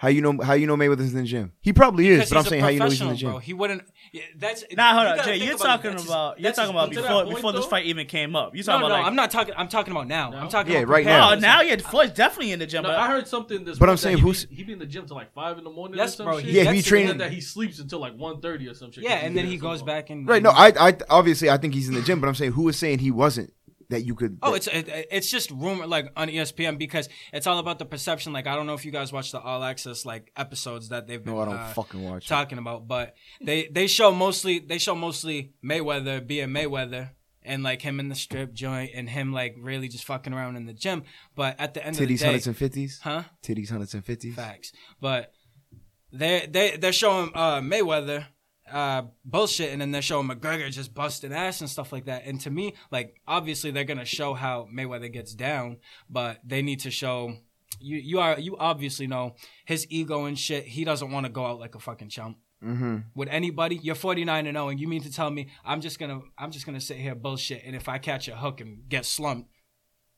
How 0.01 0.07
you 0.07 0.21
know 0.23 0.39
how 0.41 0.53
you 0.55 0.69
know 0.69 0.77
Mayweather's 0.77 1.13
in 1.13 1.19
the 1.23 1.25
gym? 1.25 1.51
He 1.61 1.73
probably 1.73 2.07
is, 2.07 2.19
because 2.19 2.31
but 2.31 2.39
I'm 2.39 2.45
saying 2.45 2.63
how 2.63 2.69
you 2.69 2.79
know 2.79 2.85
he's 2.89 3.01
in 3.01 3.09
the 3.09 3.15
gym. 3.17 3.31
Bro. 3.31 3.39
He 3.41 3.53
wouldn't. 3.53 3.83
Yeah, 4.13 4.23
that's 4.37 4.63
Nah, 4.77 4.93
hold 4.93 5.03
you 5.03 5.09
on, 5.11 5.17
gotta 5.17 5.29
Jay. 5.37 5.45
You're 5.45 5.59
talking 5.59 5.91
That's 5.91 6.05
about 6.07 6.39
you're 6.41 6.53
talking 6.53 6.71
about 6.71 6.89
business. 6.91 7.05
to 7.05 7.09
before 7.09 7.19
that 7.19 7.25
point, 7.25 7.37
before 7.37 7.53
this 7.53 7.67
fight 7.67 7.87
even 7.87 8.07
came 8.07 8.37
up. 8.37 8.55
You're 8.55 8.63
No, 8.65 8.73
talking 8.75 8.81
no, 8.83 8.87
about 8.87 8.99
like 9.01 9.07
I'm 9.07 9.17
not 9.17 9.31
talking. 9.33 9.55
I'm 9.57 9.67
talking 9.67 9.91
about 9.91 10.07
now. 10.07 10.31
Now? 10.31 10.39
I'm 10.43 10.49
talking. 10.49 10.73
Yeah, 10.73 10.79
about 10.81 10.93
right 10.93 11.05
now. 11.05 11.33
Oh, 11.33 11.35
now 11.35 11.63
yeah, 11.63 11.77
Floyd's 11.79 12.13
definitely 12.13 12.53
in 12.53 12.61
the 12.61 12.67
gym. 12.67 12.85
No, 12.85 12.91
but 12.91 12.99
I 13.01 13.09
heard 13.09 13.27
something 13.27 13.65
this. 13.65 13.77
But 13.77 13.91
I'm 13.91 13.97
saying 13.97 14.19
who's- 14.19 14.47
he 14.49 14.63
be 14.63 14.73
in 14.73 14.79
the 14.79 14.87
gym 14.87 15.05
till 15.07 15.17
like 15.17 15.35
five 15.35 15.59
in 15.59 15.65
the 15.65 15.71
morning. 15.71 15.97
Yes, 15.99 16.15
bro, 16.15 16.39
Shit. 16.41 16.51
Yeah, 16.51 16.63
he 16.71 16.75
gets 16.77 16.85
to 16.85 16.89
trained- 16.91 17.21
that 17.21 17.33
he 17.33 17.41
sleeps 17.41 17.81
until 17.81 17.99
like 17.99 18.17
1.30 18.17 18.69
or 18.71 18.75
some 18.75 18.93
shit. 18.93 19.03
Yeah, 19.03 19.17
'cause 19.17 19.25
and 19.27 19.37
then 19.37 19.47
he 19.47 19.57
goes 19.57 19.83
back 19.83 20.11
and 20.11 20.29
Right, 20.29 20.43
no, 20.43 20.51
I 20.51 20.73
I 20.79 20.97
obviously 21.11 21.51
I 21.51 21.57
think 21.57 21.75
he's 21.75 21.89
in 21.89 21.95
the 21.95 22.03
gym, 22.03 22.21
but 22.21 22.29
I'm 22.29 22.37
saying 22.37 22.53
who 22.53 22.69
is 22.69 22.79
saying 22.79 23.01
he 23.01 23.11
wasn't 23.11 23.53
that 23.91 24.05
you 24.05 24.15
could 24.15 24.39
Oh, 24.43 24.51
that- 24.53 24.57
it's 24.57 24.67
it, 24.69 25.09
it's 25.11 25.31
just 25.31 25.51
rumor 25.51 25.87
like 25.87 26.13
on 26.17 26.29
ESPN 26.29 26.79
because 26.79 27.09
it's 27.33 27.47
all 27.47 27.59
about 27.59 27.79
the 27.79 27.85
perception. 27.87 28.33
Like 28.33 28.47
I 28.47 28.55
don't 28.55 28.67
know 28.67 28.75
if 28.75 28.85
you 28.85 28.93
guys 28.93 29.13
watch 29.13 29.33
the 29.33 29.41
All 29.41 29.63
Access 29.65 30.05
like 30.05 30.31
episodes 30.37 30.91
that 30.91 31.07
they've 31.07 31.23
been 31.25 31.35
No, 31.35 31.41
I 31.41 31.45
don't 31.47 31.55
uh, 31.57 31.69
fucking 31.73 32.03
watch. 32.03 32.27
it. 32.27 32.29
talking 32.29 32.59
about, 32.59 32.87
but 32.87 33.15
they 33.41 33.69
they 33.69 33.87
show 33.87 34.11
mostly 34.13 34.59
they 34.59 34.79
show 34.79 34.95
mostly 34.95 35.53
Mayweather 35.65 36.27
being 36.27 36.49
Mayweather 36.49 37.11
and 37.43 37.63
like 37.63 37.81
him 37.81 37.99
in 37.99 38.09
the 38.11 38.15
strip 38.15 38.53
joint 38.53 38.91
and 38.95 39.09
him 39.09 39.33
like 39.33 39.55
really 39.59 39.89
just 39.89 40.05
fucking 40.05 40.35
around 40.35 40.57
in 40.57 40.67
the 40.67 40.75
gym. 40.75 41.05
But 41.35 41.59
at 41.59 41.73
the 41.73 41.87
end 41.87 41.97
of 41.97 42.03
Titties 42.03 42.09
the 42.09 42.17
day, 42.19 42.25
hundreds 42.27 42.47
and 42.47 42.57
fifties? 42.57 43.01
huh? 43.03 43.23
Titties 43.43 43.71
hundreds 43.71 43.95
and 43.95 44.05
fifties? 44.05 44.35
Facts. 44.35 44.73
But 45.01 45.33
they 46.13 46.47
they 46.51 46.77
they're 46.77 46.93
showing 46.93 47.31
uh, 47.35 47.61
Mayweather 47.61 48.27
uh, 48.73 49.03
bullshit, 49.25 49.73
and 49.73 49.81
then 49.81 49.91
they're 49.91 50.03
showing 50.03 50.29
McGregor 50.29 50.71
just 50.71 50.95
busting 50.95 51.33
ass 51.33 51.61
and 51.61 51.71
stuff 51.71 51.93
like 51.93 52.07
that. 52.07 52.25
And 52.25 52.41
to 52.43 52.51
me, 52.51 52.75
like 52.91 53.21
obviously 53.27 53.71
they're 53.71 53.85
gonna 53.85 54.05
show 54.05 54.35
how 54.35 54.69
Mayweather 54.73 55.13
gets 55.13 55.35
down, 55.35 55.79
but 56.09 56.39
they 56.45 56.63
need 56.63 56.81
to 56.81 56.91
show 56.91 57.35
you. 57.81 57.99
You 57.99 58.21
are 58.21 58.39
you 58.39 58.57
obviously 58.59 59.07
know 59.07 59.37
his 59.65 59.87
ego 59.91 60.25
and 60.25 60.39
shit. 60.39 60.65
He 60.65 60.85
doesn't 60.85 61.11
want 61.11 61.27
to 61.27 61.33
go 61.33 61.47
out 61.47 61.59
like 61.59 61.75
a 61.75 61.81
fucking 61.81 62.09
chump. 62.09 62.39
Mm-hmm. 62.65 62.97
With 63.15 63.29
anybody, 63.29 63.77
you're 63.77 63.95
49 63.95 64.47
and 64.47 64.57
0, 64.57 64.69
and 64.69 64.81
you 64.81 64.89
mean 64.89 65.03
to 65.03 65.13
tell 65.13 65.31
me 65.31 65.49
I'm 65.65 65.81
just 65.81 65.99
gonna 65.99 66.21
I'm 66.37 66.51
just 66.51 66.67
gonna 66.67 66.81
sit 66.81 66.97
here 66.97 67.15
bullshit, 67.15 67.63
and 67.65 67.77
if 67.77 67.89
I 67.89 67.99
catch 67.99 68.29
a 68.29 68.37
hook 68.37 68.61
and 68.61 68.89
get 68.89 69.05
slumped, 69.05 69.51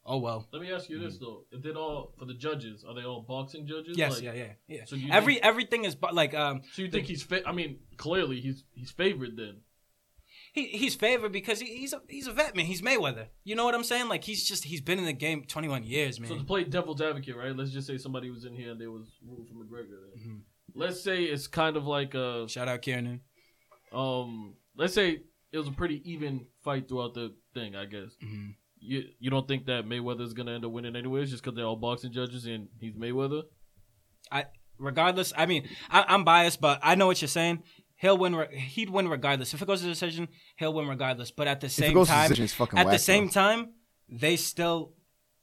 oh 0.07 0.19
well. 0.19 0.49
Let 0.52 0.62
me 0.62 0.73
ask 0.73 0.88
you 0.88 0.99
this 0.99 1.19
though: 1.19 1.45
If 1.50 1.62
they're 1.62 1.75
all 1.76 2.12
for 2.19 2.25
the 2.25 2.35
judges, 2.35 2.85
are 2.87 2.95
they 2.95 3.02
all 3.04 3.23
boxing 3.23 3.66
judges? 3.66 3.97
Yes, 3.97 4.14
Like, 4.14 4.23
yeah, 4.25 4.33
yeah, 4.33 4.52
yeah. 4.69 4.85
So 4.87 4.97
you 4.97 5.11
Every 5.12 5.35
think- 5.35 5.47
everything 5.47 5.85
is 5.85 5.97
like 6.12 6.35
um 6.35 6.62
So 6.73 6.83
you 6.83 6.90
think 6.90 7.07
he's? 7.07 7.23
Fa- 7.23 7.47
I 7.47 7.52
mean, 7.52 7.78
clearly 7.97 8.40
he's 8.40 8.64
he's 8.75 8.90
favored 8.90 9.37
then. 9.37 9.59
he 10.52 10.66
he's 10.66 10.95
favored 10.95 11.33
because 11.33 11.61
he, 11.61 11.76
he's 11.78 11.92
a 11.92 12.00
he's 12.09 12.26
a 12.26 12.33
vet 12.33 12.57
man. 12.57 12.66
He's 12.66 12.83
Mayweather. 12.83 13.26
You 13.45 13.54
know 13.57 13.64
what 13.64 13.75
I'm 13.75 13.85
saying? 13.85 14.09
Like 14.09 14.25
he's 14.25 14.47
just 14.49 14.64
he's 14.64 14.80
been 14.80 14.99
in 14.99 15.04
the 15.04 15.12
game 15.12 15.45
21 15.45 15.85
years, 15.85 16.19
man. 16.21 16.28
So 16.30 16.38
to 16.38 16.45
play 16.45 16.64
devil's 16.64 17.00
advocate, 17.00 17.37
right? 17.37 17.54
Let's 17.57 17.71
just 17.71 17.87
say 17.87 17.99
somebody 17.99 18.30
was 18.30 18.45
in 18.45 18.54
here 18.54 18.71
and 18.73 18.80
they 18.80 18.87
was 18.87 19.07
rooting 19.26 19.47
for 19.47 19.54
McGregor. 19.54 19.99
Then. 20.14 20.23
Mm-hmm. 20.23 20.37
Let's 20.80 21.00
say 21.02 21.25
it's 21.25 21.47
kind 21.49 21.76
of 21.76 21.87
like 21.87 22.14
a 22.14 22.47
Shout 22.49 22.69
out 22.69 22.83
Kieran. 22.83 23.21
um. 23.92 24.54
Let's 24.76 24.95
say 24.95 25.21
it 25.52 25.59
was 25.59 25.66
a 25.69 25.73
pretty 25.73 26.00
even 26.11 26.47
fight 26.62 26.88
throughout 26.88 27.14
the 27.14 27.35
thing. 27.54 27.75
I 27.76 27.85
guess. 27.87 28.12
Mhm. 28.25 28.54
You 28.80 29.04
you 29.18 29.30
don't 29.30 29.46
think 29.46 29.66
that 29.66 29.84
Mayweather 29.84 30.22
is 30.22 30.32
gonna 30.32 30.52
end 30.52 30.64
up 30.64 30.72
winning 30.72 30.96
anyways, 30.96 31.30
just 31.30 31.42
because 31.42 31.54
they're 31.56 31.66
all 31.66 31.76
boxing 31.76 32.12
judges 32.12 32.46
and 32.46 32.68
he's 32.80 32.94
Mayweather? 32.94 33.42
I 34.32 34.46
regardless. 34.78 35.32
I 35.37 35.46
mean, 35.46 35.68
I, 35.90 36.04
I'm 36.08 36.25
biased, 36.25 36.60
but 36.60 36.80
I 36.82 36.94
know 36.94 37.06
what 37.06 37.20
you're 37.20 37.28
saying. 37.28 37.62
He'll 37.96 38.16
win. 38.16 38.34
Re- 38.34 38.56
he'd 38.58 38.88
win 38.88 39.08
regardless. 39.08 39.52
If 39.52 39.60
it 39.60 39.66
goes 39.66 39.82
to 39.82 39.87
decision, 39.87 40.28
he'll 40.56 40.72
win 40.72 40.88
regardless. 40.88 41.30
But 41.30 41.46
at 41.49 41.60
the 41.60 41.66
If 41.66 41.72
same 41.72 41.90
it 41.90 41.94
goes 41.94 42.06
to 42.06 42.12
time, 42.14 42.22
decision, 42.28 42.44
it's 42.44 42.54
fucking 42.54 42.78
at 42.78 42.84
the 42.84 42.90
whack, 42.92 43.00
same 43.00 43.26
though. 43.26 43.32
time, 43.32 43.68
they 44.08 44.37
still 44.37 44.94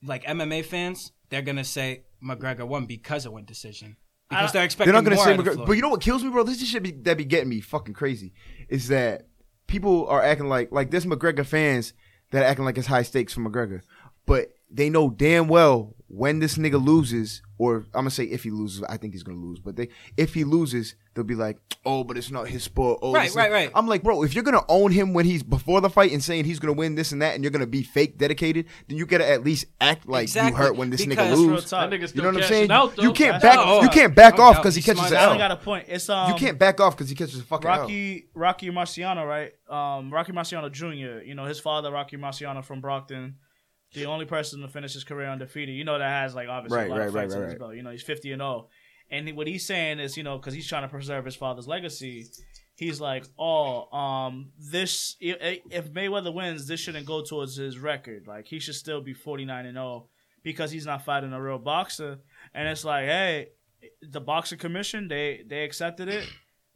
like 0.03 0.23
MMA 0.25 0.65
fans. 0.65 1.11
They're 1.29 1.43
gonna 1.43 1.63
say 1.63 2.05
McGregor 2.23 2.67
won 2.67 2.85
because 2.87 3.25
it 3.27 3.31
went 3.31 3.45
decision 3.45 3.97
because 4.29 4.49
I- 4.49 4.53
they're 4.53 4.63
expecting 4.65 4.91
They're 4.93 5.01
not 5.03 5.07
gonna 5.07 5.15
more 5.17 5.25
say 5.25 5.37
McGregor. 5.37 5.67
But 5.67 5.73
you 5.73 5.81
know 5.83 5.89
what 5.89 6.01
kills 6.01 6.23
me, 6.23 6.31
bro? 6.31 6.41
This 6.43 6.59
is 6.61 6.67
shit 6.67 6.81
be, 6.81 6.91
that 6.91 7.17
be 7.17 7.25
getting 7.25 7.49
me 7.49 7.61
fucking 7.61 7.93
crazy. 7.93 8.33
Is 8.69 8.87
that 8.87 9.27
people 9.67 10.07
are 10.07 10.23
acting 10.23 10.47
like 10.47 10.71
like 10.71 10.89
this 10.89 11.05
McGregor 11.05 11.45
fans 11.45 11.93
that 12.31 12.43
acting 12.43 12.65
like 12.65 12.77
it's 12.77 12.87
high 12.87 13.03
stakes 13.03 13.33
for 13.33 13.41
McGregor, 13.41 13.81
but 14.25 14.53
they 14.69 14.89
know 14.89 15.09
damn 15.09 15.47
well 15.47 15.95
when 16.07 16.39
this 16.39 16.57
nigga 16.57 16.83
loses, 16.83 17.41
or 17.57 17.77
I'm 17.93 18.01
gonna 18.01 18.11
say 18.11 18.25
if 18.25 18.43
he 18.43 18.51
loses, 18.51 18.83
I 18.83 18.97
think 18.97 19.13
he's 19.13 19.23
gonna 19.23 19.39
lose. 19.39 19.59
But 19.59 19.75
they 19.75 19.89
if 20.15 20.33
he 20.33 20.43
loses, 20.43 20.95
they'll 21.13 21.23
be 21.23 21.35
like, 21.35 21.57
oh, 21.85 22.03
but 22.03 22.17
it's 22.17 22.29
not 22.31 22.47
his 22.47 22.63
sport. 22.63 22.99
Oh, 23.01 23.13
Right, 23.13 23.33
right, 23.33 23.51
right. 23.51 23.71
I'm 23.73 23.87
like, 23.87 24.03
bro, 24.03 24.23
if 24.23 24.35
you're 24.35 24.43
gonna 24.43 24.63
own 24.69 24.91
him 24.91 25.13
when 25.13 25.25
he's 25.25 25.41
before 25.43 25.81
the 25.81 25.89
fight 25.89 26.11
and 26.11 26.23
saying 26.23 26.45
he's 26.45 26.59
gonna 26.59 26.73
win 26.73 26.95
this 26.95 27.11
and 27.11 27.21
that, 27.21 27.33
and 27.35 27.43
you're 27.43 27.51
gonna 27.51 27.65
be 27.65 27.81
fake 27.83 28.17
dedicated, 28.17 28.65
then 28.87 28.97
you 28.97 29.05
gotta 29.05 29.27
at 29.27 29.43
least 29.43 29.65
act 29.81 30.07
like 30.07 30.23
Exactly, 30.23 30.51
you 30.51 30.57
hurt 30.57 30.75
when 30.75 30.89
this 30.89 31.05
because- 31.05 31.17
nigga 31.17 31.29
That's 31.29 31.39
real 31.39 31.49
lose. 31.49 31.69
That 31.69 32.15
You 32.15 32.21
know 32.21 32.27
what 32.29 32.43
I'm 32.43 32.49
saying? 32.49 32.71
out 32.71 32.95
though. 32.95 33.03
you 33.03 33.11
can't 33.13 33.41
back. 33.41 33.55
how- 33.55 33.81
You 33.81 33.89
can't 33.89 34.13
back 34.15 34.37
No 34.37 34.43
off 34.43 34.57
because 34.57 34.75
he 34.75 34.81
catches 34.81 34.99
smart. 35.07 35.11
an 35.13 35.17
I 35.17 35.23
L. 35.33 35.37
got 35.37 35.51
a 35.51 35.55
point. 35.57 35.85
It's 35.87 36.09
um 36.09 36.29
You 36.31 36.35
can't 36.37 36.59
back 36.59 36.79
off 36.79 36.95
because 36.95 37.09
he 37.09 37.15
catches 37.15 37.39
a 37.39 37.43
fucking 37.43 37.69
L. 37.69 37.81
Rocky 37.81 38.27
Rocky 38.33 38.69
Marciano, 38.69 39.27
right? 39.27 39.53
Um, 39.69 40.11
Rocky 40.13 40.31
Marciano 40.31 40.71
Jr. 40.71 41.23
You 41.25 41.35
know 41.35 41.45
his 41.45 41.59
father, 41.59 41.91
Rocky 41.91 42.17
Marciano 42.17 42.63
from 42.63 42.79
Brockton, 42.81 43.35
the 43.93 44.05
only 44.05 44.25
person 44.25 44.61
to 44.61 44.67
finish 44.67 44.93
his 44.93 45.03
career 45.03 45.29
undefeated. 45.29 45.75
You 45.75 45.83
know 45.83 45.97
that 45.97 46.09
has 46.09 46.35
like 46.35 46.49
obviously 46.49 46.77
Right, 46.77 46.87
a 46.87 46.91
lot 46.91 46.99
right, 46.99 47.07
of 47.07 47.13
fights 47.13 47.33
right, 47.33 47.43
in 47.43 47.49
his 47.49 47.59
belt. 47.59 47.75
You 47.75 47.83
know 47.83 47.91
he's 47.91 48.03
fifty 48.03 48.31
and 48.31 48.39
zero, 48.39 48.67
and 49.09 49.35
what 49.35 49.47
he's 49.47 49.65
saying 49.65 49.99
is 49.99 50.17
you 50.17 50.23
know 50.23 50.37
because 50.37 50.53
he's 50.53 50.67
trying 50.67 50.83
to 50.83 50.89
preserve 50.89 51.25
his 51.25 51.35
father's 51.35 51.67
legacy. 51.67 52.25
He's 52.75 53.01
like, 53.01 53.25
oh, 53.39 53.91
um, 53.91 54.51
this 54.59 55.15
if, 55.19 55.61
if 55.71 55.91
Mayweather 55.91 56.31
wins, 56.31 56.67
this 56.67 56.79
shouldn't 56.79 57.07
go 57.07 57.23
towards 57.23 57.55
his 57.55 57.79
record. 57.79 58.27
Like 58.27 58.45
he 58.45 58.59
should 58.59 58.75
still 58.75 59.01
be 59.01 59.13
forty 59.13 59.45
nine 59.45 59.65
and 59.65 59.75
zero 59.75 60.09
because 60.43 60.69
he's 60.69 60.85
not 60.85 61.03
fighting 61.03 61.33
a 61.33 61.41
real 61.41 61.57
boxer. 61.57 62.19
And 62.53 62.67
it's 62.67 62.85
like, 62.85 63.05
hey, 63.05 63.47
the 64.01 64.21
boxing 64.21 64.59
commission 64.59 65.07
they 65.07 65.43
they 65.47 65.63
accepted 65.63 66.07
it. 66.07 66.27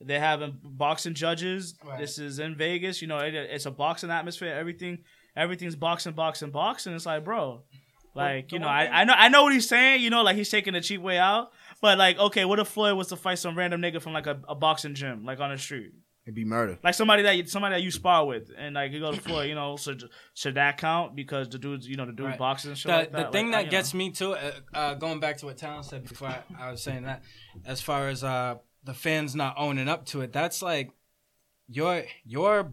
They 0.04 0.17
having 0.17 0.58
boxing 0.63 1.13
judges. 1.13 1.76
Right. 1.86 2.00
This 2.00 2.17
is 2.17 2.39
in 2.39 2.56
Vegas. 2.56 3.02
You 3.02 3.08
know, 3.08 3.19
it, 3.19 3.36
it's 3.36 3.67
a 3.67 3.71
boxing 3.71 4.10
atmosphere. 4.10 4.54
Everything, 4.54 5.04
everything's 5.36 5.76
boxing, 5.76 6.13
boxing, 6.13 6.52
boxing. 6.52 6.94
It's 6.94 7.06
like, 7.06 7.24
bro, 7.24 7.62
like 8.15 8.50
the 8.50 8.56
you 8.56 8.60
know, 8.60 8.67
I, 8.67 9.02
I 9.02 9.04
know 9.06 9.13
I 9.15 9.30
know 9.30 9.44
what 9.44 9.54
he's 9.54 9.67
saying. 9.70 10.02
You 10.02 10.10
know, 10.10 10.22
like 10.24 10.36
he's 10.36 10.50
taking 10.50 10.74
the 10.74 10.82
cheap 10.82 11.02
way 11.02 11.17
out. 11.17 11.52
But 11.82 11.98
like, 11.98 12.17
okay, 12.20 12.46
what 12.46 12.60
if 12.60 12.67
Floyd 12.67 12.96
was 12.98 13.08
to 13.08 13.15
fight 13.15 13.39
some 13.39 13.58
random 13.58 13.82
nigga 13.82 14.02
from 14.02 14.13
like 14.13 14.28
a, 14.28 14.39
a 14.48 14.56
boxing 14.56 14.94
gym, 14.94 15.26
like 15.26 15.39
on 15.39 15.50
the 15.52 15.58
street, 15.58 15.94
It'd 16.28 16.36
be 16.36 16.46
murder. 16.46 16.78
like 16.84 16.94
somebody 16.94 17.24
that 17.24 17.36
you, 17.38 17.48
somebody 17.48 17.74
that 17.76 17.82
you 17.82 17.89
spar 17.89 18.26
with, 18.28 18.52
and 18.56 18.76
like 18.76 18.91
you 18.91 19.00
go 19.00 19.12
to 19.12 19.20
Floyd, 19.20 19.50
you 19.50 19.56
know, 19.56 19.78
should 19.78 20.04
should 20.36 20.56
that 20.56 20.78
count 20.78 21.15
because 21.15 21.50
the 21.50 21.58
dudes, 21.58 21.88
you 21.88 21.96
know, 21.96 22.06
the 22.06 22.12
dude 22.12 22.26
Right. 22.28 22.38
boxes 22.38 22.67
and 22.67 22.78
shit 22.78 22.89
the, 22.91 22.98
like 22.98 23.12
the 23.12 23.17
that. 23.17 23.32
thing 23.32 23.48
Like, 23.52 23.54
that 23.62 23.65
you 23.65 23.72
gets 23.72 23.94
know. 23.94 23.98
me 23.98 24.12
too, 24.12 24.34
uh, 24.34 24.52
uh, 24.74 24.94
going 24.96 25.20
back 25.20 25.38
to 25.38 25.48
what 25.48 25.58
Talon 25.58 25.82
said 25.84 26.08
before, 26.08 26.28
I, 26.28 26.44
I 26.60 26.70
was 26.72 26.84
saying 26.84 27.04
that, 27.04 27.24
as 27.65 27.82
far 27.82 28.10
as 28.10 28.24
uh, 28.24 28.56
the 28.84 28.94
fans 28.94 29.36
not 29.36 29.56
owning 29.58 29.88
up 29.89 30.06
to 30.08 30.22
it, 30.22 30.32
that's 30.32 30.62
like 30.62 30.91
you're 31.67 32.04
you're 32.26 32.72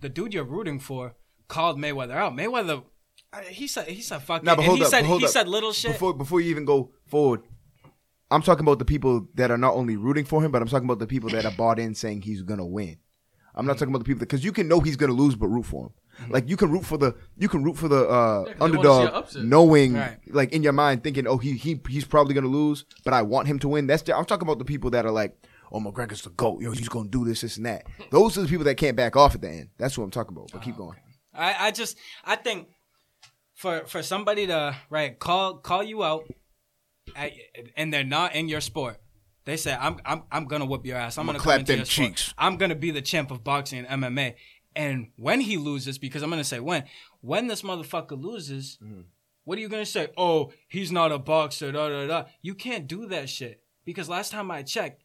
the 0.00 0.08
dude 0.08 0.32
you're 0.32 0.44
rooting 0.44 0.78
for 0.80 1.14
called 1.48 1.78
Mayweather 1.78 2.12
out. 2.12 2.34
Mayweather, 2.34 2.82
he 3.48 3.66
said 3.66 3.88
he 3.88 4.00
said 4.02 4.22
fuck 4.22 4.44
but 4.44 4.58
hold 4.60 4.78
he 4.78 4.84
up, 4.84 4.90
said 4.90 5.04
hold 5.04 5.20
he 5.20 5.26
up. 5.26 5.32
said 5.32 5.48
little 5.48 5.72
shit. 5.72 5.92
Before 5.92 6.14
before 6.14 6.40
you 6.40 6.50
even 6.50 6.64
go 6.64 6.92
forward, 7.06 7.42
I'm 8.30 8.42
talking 8.42 8.64
about 8.64 8.78
the 8.78 8.84
people 8.84 9.26
that 9.34 9.50
are 9.50 9.58
not 9.58 9.74
only 9.74 9.96
rooting 9.96 10.24
for 10.24 10.42
him, 10.44 10.50
but 10.50 10.62
I'm 10.62 10.68
talking 10.68 10.86
about 10.86 10.98
the 10.98 11.06
people 11.06 11.30
that 11.30 11.44
are 11.44 11.52
bought 11.52 11.78
in 11.78 11.94
saying 11.94 12.22
he's 12.22 12.42
gonna 12.42 12.66
win. 12.66 12.98
I'm 13.54 13.66
not 13.66 13.74
talking 13.78 13.88
about 13.88 13.98
the 14.00 14.04
people 14.04 14.20
because 14.20 14.44
you 14.44 14.52
can 14.52 14.68
know 14.68 14.80
he's 14.80 14.96
gonna 14.96 15.12
lose, 15.12 15.34
but 15.34 15.48
root 15.48 15.64
for 15.66 15.86
him. 15.86 15.92
Like 16.30 16.48
you 16.48 16.56
can 16.56 16.70
root 16.70 16.84
for 16.84 16.98
the 16.98 17.14
you 17.36 17.48
can 17.48 17.62
root 17.62 17.76
for 17.76 17.86
the 17.88 18.08
uh, 18.08 18.44
'cause 18.44 18.44
they 18.44 18.76
wanna 18.76 18.82
see 18.82 19.06
an 19.06 19.08
underdog, 19.14 19.34
knowing 19.44 19.94
Right. 19.94 20.18
like 20.30 20.52
in 20.52 20.62
your 20.64 20.72
mind 20.72 21.02
thinking, 21.04 21.26
oh 21.26 21.38
he 21.38 21.52
he 21.52 21.80
he's 21.88 22.04
probably 22.04 22.34
gonna 22.34 22.48
lose, 22.48 22.84
but 23.04 23.14
I 23.14 23.22
want 23.22 23.46
him 23.46 23.58
to 23.60 23.68
win. 23.68 23.86
That's 23.86 24.02
the, 24.02 24.16
I'm 24.16 24.24
talking 24.24 24.46
about 24.46 24.58
the 24.58 24.64
people 24.64 24.90
that 24.90 25.06
are 25.06 25.12
like, 25.12 25.36
oh 25.72 25.78
McGregor's 25.80 26.22
the 26.22 26.30
goat, 26.30 26.60
yo 26.60 26.72
he's 26.72 26.88
gonna 26.88 27.08
do 27.08 27.24
this 27.24 27.42
this 27.42 27.56
and 27.56 27.66
that. 27.66 27.86
Those 28.10 28.36
are 28.36 28.42
the 28.42 28.48
people 28.48 28.64
that 28.64 28.74
can't 28.76 28.96
back 28.96 29.16
off 29.16 29.34
at 29.36 29.42
the 29.42 29.48
end. 29.48 29.68
That's 29.78 29.96
what 29.96 30.04
I'm 30.04 30.10
talking 30.10 30.36
about. 30.36 30.50
But 30.52 30.62
keep 30.62 30.74
Oh, 30.74 30.78
going. 30.86 30.96
I, 31.38 31.68
I 31.68 31.70
just 31.70 31.96
I 32.24 32.36
think 32.36 32.68
for 33.54 33.86
for 33.86 34.02
somebody 34.02 34.46
to 34.48 34.76
right 34.90 35.18
call 35.18 35.58
call 35.58 35.82
you 35.82 36.02
out 36.04 36.28
at, 37.16 37.32
and 37.76 37.92
they're 37.92 38.04
not 38.04 38.34
in 38.34 38.48
your 38.48 38.60
sport. 38.60 38.98
They 39.44 39.56
say 39.56 39.74
I'm 39.78 39.98
I'm 40.04 40.22
I'm 40.30 40.44
gonna 40.46 40.66
whoop 40.66 40.84
your 40.84 40.96
ass. 40.98 41.16
I'm, 41.16 41.22
I'ma 41.22 41.32
gonna 41.32 41.42
clap 41.42 41.56
come 41.60 41.64
them 41.66 41.76
your 41.78 41.86
sport. 41.86 42.08
cheeks." 42.08 42.34
I'm 42.36 42.56
gonna 42.56 42.74
be 42.74 42.90
the 42.90 43.02
champ 43.02 43.30
of 43.30 43.42
boxing 43.44 43.86
and 43.86 44.02
MMA. 44.02 44.34
And 44.76 45.08
when 45.16 45.40
he 45.40 45.56
loses, 45.56 45.98
because 45.98 46.22
I'm 46.22 46.30
gonna 46.30 46.44
say 46.44 46.60
when, 46.60 46.84
when 47.20 47.46
this 47.46 47.62
motherfucker 47.62 48.20
loses, 48.20 48.78
Mm-hmm. 48.84 49.00
what 49.44 49.56
are 49.58 49.60
you 49.60 49.68
gonna 49.68 49.86
say? 49.86 50.08
Oh, 50.16 50.52
he's 50.68 50.92
not 50.92 51.10
a 51.12 51.18
boxer. 51.18 51.72
Da 51.72 51.88
da 51.88 52.06
da. 52.06 52.24
You 52.42 52.54
can't 52.54 52.86
do 52.86 53.06
that 53.06 53.28
shit 53.28 53.62
because 53.84 54.08
last 54.08 54.30
time 54.32 54.50
I 54.50 54.62
checked, 54.62 55.02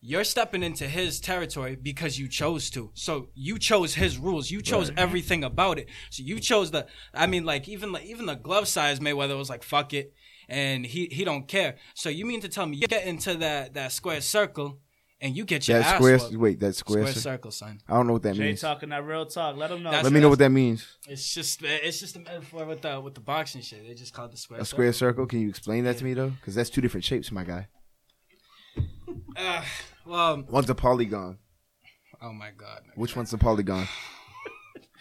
you're 0.00 0.24
stepping 0.24 0.62
into 0.62 0.86
his 0.86 1.20
territory 1.20 1.74
because 1.74 2.18
you 2.18 2.28
chose 2.28 2.70
to. 2.70 2.90
So 2.94 3.28
you 3.34 3.58
chose 3.58 3.94
his 3.94 4.18
rules. 4.18 4.50
You 4.50 4.60
chose 4.62 4.90
everything 4.96 5.42
about 5.44 5.78
it. 5.78 5.88
So 6.10 6.22
you 6.22 6.38
chose 6.38 6.70
the. 6.70 6.86
I 7.14 7.26
mean, 7.26 7.44
like 7.44 7.68
even 7.68 7.92
like 7.92 8.04
even 8.04 8.26
the 8.26 8.34
glove 8.36 8.68
size 8.68 9.00
Mayweather 9.00 9.36
was 9.36 9.48
like 9.50 9.62
fuck 9.62 9.92
it, 9.94 10.12
and 10.48 10.84
he 10.86 11.06
he 11.06 11.24
don't 11.24 11.48
care. 11.48 11.76
So 11.94 12.08
you 12.08 12.24
mean 12.26 12.40
to 12.42 12.48
tell 12.48 12.66
me 12.66 12.76
you 12.76 12.86
get 12.86 13.06
into 13.06 13.34
that 13.36 13.74
that 13.74 13.90
square 13.92 14.20
circle, 14.20 14.78
and 15.20 15.34
you 15.36 15.44
get 15.44 15.66
your 15.66 15.78
That 15.78 15.86
ass 15.86 15.94
square 15.96 16.18
whooped. 16.18 16.36
wait, 16.36 16.60
that 16.60 16.74
square, 16.76 17.06
square 17.06 17.14
circle, 17.14 17.50
son. 17.50 17.80
I 17.88 17.94
don't 17.94 18.06
know 18.06 18.12
what 18.12 18.22
that 18.24 18.34
Jay 18.34 18.44
means. 18.48 18.60
talking 18.60 18.90
that 18.90 19.02
real 19.04 19.24
talk. 19.26 19.56
Let 19.56 19.70
him 19.70 19.82
know. 19.82 19.90
That's- 19.90 20.04
Let 20.04 20.12
me 20.12 20.20
know 20.20 20.28
what 20.28 20.38
that 20.40 20.50
means. 20.52 20.86
It's 21.08 21.32
just 21.34 21.62
it's 21.62 21.98
just 22.00 22.14
a 22.16 22.20
metaphor 22.20 22.66
with 22.66 22.82
the 22.82 23.00
with 23.00 23.14
the 23.14 23.20
boxing 23.20 23.62
shit. 23.62 23.84
They 23.88 23.94
just 23.94 24.12
call 24.12 24.26
it 24.26 24.32
the 24.32 24.36
square. 24.36 24.60
A 24.60 24.64
square 24.66 24.92
circle. 24.92 25.26
Can 25.26 25.40
you 25.40 25.48
explain 25.48 25.84
that 25.84 25.96
to 25.98 26.04
me 26.04 26.12
though? 26.14 26.30
Because 26.30 26.54
that's 26.54 26.70
two 26.70 26.82
different 26.82 27.04
shapes, 27.04 27.32
my 27.32 27.44
guy. 27.44 27.66
Uh, 29.36 29.62
well, 30.04 30.44
One's 30.48 30.70
a 30.70 30.74
polygon. 30.74 31.38
oh 32.22 32.32
my 32.32 32.50
god. 32.56 32.82
Which 32.94 33.14
one's 33.16 33.32
a 33.32 33.38
polygon? 33.38 33.86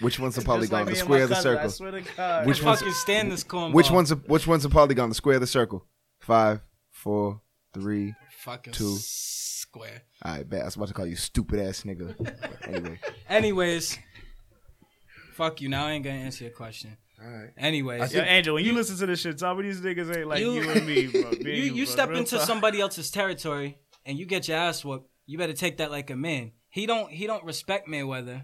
Which 0.02 0.20
one's 0.20 0.36
a 0.36 0.42
Just 0.42 0.48
like 0.48 0.56
polygon? 0.58 0.86
The 0.88 0.96
square 0.96 1.24
or 1.24 1.28
the 1.28 1.36
cousin, 1.36 1.52
I 1.52 1.56
circle? 1.56 1.70
swear 1.70 1.92
to 1.92 2.02
God. 2.18 2.46
Which 2.46 2.58
Which 2.58 2.66
one's- 2.66 2.80
fucking 2.80 2.94
stand 2.96 3.32
this 3.32 3.44
corn? 3.44 3.72
Which 3.72 3.90
one's 3.92 4.12
a 4.12 4.16
which 4.16 4.46
one's 4.48 4.66
a 4.66 4.70
polygon? 4.70 5.10
The 5.10 5.16
square 5.16 5.38
or 5.38 5.40
the 5.40 5.48
circle? 5.48 5.86
Five, 6.20 6.60
four, 6.92 7.42
three. 7.74 8.14
fucking 8.40 8.74
two. 8.74 8.96
square? 9.00 10.02
I 10.22 10.44
bet 10.44 10.62
I 10.64 10.66
was 10.66 10.76
about 10.76 10.88
to 10.90 10.94
call 10.94 11.06
you 11.06 11.16
stupid 11.16 11.60
ass 11.60 11.84
nigga. 11.84 12.14
Anyway, 12.68 13.00
Anyways, 13.30 13.98
fuck 15.34 15.62
you. 15.62 15.70
Now 15.70 15.86
I 15.86 15.92
ain't 15.92 16.04
gonna 16.04 16.18
answer 16.18 16.46
your 16.46 16.54
question. 16.54 16.98
all 17.22 17.30
right. 17.30 17.52
Anyways, 17.58 18.14
Yo, 18.14 18.22
Angel, 18.22 18.56
when 18.56 18.66
you 18.66 18.74
listen 18.74 18.98
to 18.98 19.06
this 19.06 19.22
shit, 19.22 19.40
some 19.40 19.58
of 19.58 19.64
these 19.64 19.80
niggas 19.82 20.16
ain't 20.16 20.28
like 20.28 20.40
you, 20.42 20.54
You- 20.54 20.70
and 20.72 20.86
me, 20.88 21.08
bro. 21.08 21.22
Me 21.32 21.36
and 21.38 21.46
you 21.46 21.54
you 21.74 21.86
bro. 21.86 21.92
step 21.94 22.10
Real 22.10 22.20
into 22.20 22.38
talk. 22.38 22.48
somebody 22.48 22.82
else's 22.82 23.12
territory 23.12 23.78
and 24.06 24.18
you 24.18 24.26
get 24.26 24.48
your 24.48 24.58
ass 24.58 24.84
whooped. 24.86 25.10
You 25.26 25.38
better 25.38 25.54
take 25.54 25.78
that 25.78 25.92
like 25.92 26.10
a 26.10 26.16
man. 26.16 26.52
He 26.70 26.86
don't 26.86 27.12
he 27.12 27.26
don't 27.28 27.44
respect 27.44 27.88
Mayweather, 27.88 28.44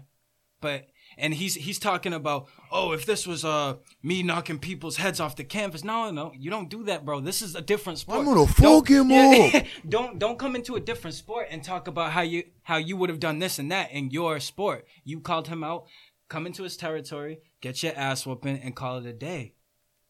but 0.60 0.88
and 1.18 1.34
he's 1.34 1.54
he's 1.54 1.78
talking 1.78 2.12
about 2.14 2.48
oh 2.70 2.92
if 2.92 3.04
this 3.04 3.26
was 3.26 3.44
uh 3.44 3.74
me 4.02 4.22
knocking 4.22 4.58
people's 4.58 4.96
heads 4.96 5.20
off 5.20 5.36
the 5.36 5.44
canvas 5.44 5.84
no 5.84 6.10
no 6.10 6.32
you 6.34 6.50
don't 6.50 6.70
do 6.70 6.84
that 6.84 7.04
bro 7.04 7.20
this 7.20 7.42
is 7.42 7.54
a 7.54 7.60
different 7.60 7.98
sport 7.98 8.20
I'm 8.20 8.24
gonna 8.24 8.46
fuck 8.46 8.88
him 8.88 9.10
Yeah, 9.10 9.50
up. 9.54 9.64
don't 9.88 10.18
don't 10.18 10.38
come 10.38 10.56
into 10.56 10.74
a 10.76 10.80
different 10.80 11.14
sport 11.14 11.48
and 11.50 11.62
talk 11.62 11.86
about 11.86 12.12
how 12.12 12.22
you 12.22 12.44
how 12.62 12.78
you 12.78 12.96
would 12.96 13.10
have 13.10 13.20
done 13.20 13.40
this 13.40 13.58
and 13.58 13.70
that 13.70 13.92
in 13.92 14.10
your 14.10 14.40
sport 14.40 14.86
you 15.04 15.20
called 15.20 15.48
him 15.48 15.62
out 15.62 15.84
come 16.30 16.46
into 16.46 16.62
his 16.62 16.78
territory 16.78 17.40
get 17.60 17.82
your 17.82 17.92
ass 17.94 18.24
whooping 18.24 18.58
and 18.62 18.74
call 18.74 18.96
it 18.96 19.04
a 19.04 19.12
day 19.12 19.52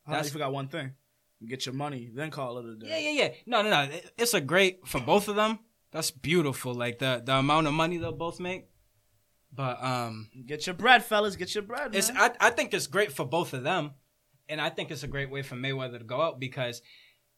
That's, 0.06 0.12
That's- 0.12 0.26
you 0.26 0.32
forgot 0.34 0.52
one 0.52 0.68
thing. 0.68 0.92
Get 1.48 1.66
your 1.66 1.74
money, 1.74 2.10
then 2.14 2.30
call 2.30 2.58
it 2.58 2.64
a 2.66 2.76
day. 2.76 2.86
yeah 2.88 2.98
yeah 3.10 3.22
yeah 3.22 3.32
no 3.46 3.62
no 3.62 3.70
no 3.70 3.82
It- 3.94 4.12
it's 4.18 4.34
a 4.34 4.40
great 4.40 4.86
for 4.86 5.00
both 5.00 5.28
of 5.28 5.36
them 5.36 5.58
that's 5.90 6.10
beautiful 6.10 6.72
like 6.74 6.98
the 6.98 7.22
the 7.24 7.36
amount 7.36 7.66
of 7.66 7.72
money 7.74 7.98
they'll 7.98 8.12
both 8.12 8.40
make 8.40 8.66
but 9.52 9.82
um 9.84 10.30
Get 10.46 10.66
your 10.66 10.74
bread, 10.74 11.04
fellas. 11.04 11.36
Get 11.36 11.54
your 11.54 11.64
bread. 11.64 11.94
It's 11.94 12.12
man. 12.12 12.32
I, 12.40 12.46
I 12.48 12.50
think 12.50 12.72
it's 12.72 12.86
great 12.86 13.12
for 13.12 13.26
both 13.26 13.52
of 13.52 13.62
them, 13.64 13.92
and 14.48 14.60
I 14.60 14.70
think 14.70 14.90
it's 14.90 15.02
a 15.02 15.08
great 15.08 15.30
way 15.30 15.42
for 15.42 15.56
Mayweather 15.56 15.98
to 15.98 16.04
go 16.04 16.20
out 16.22 16.40
because 16.40 16.80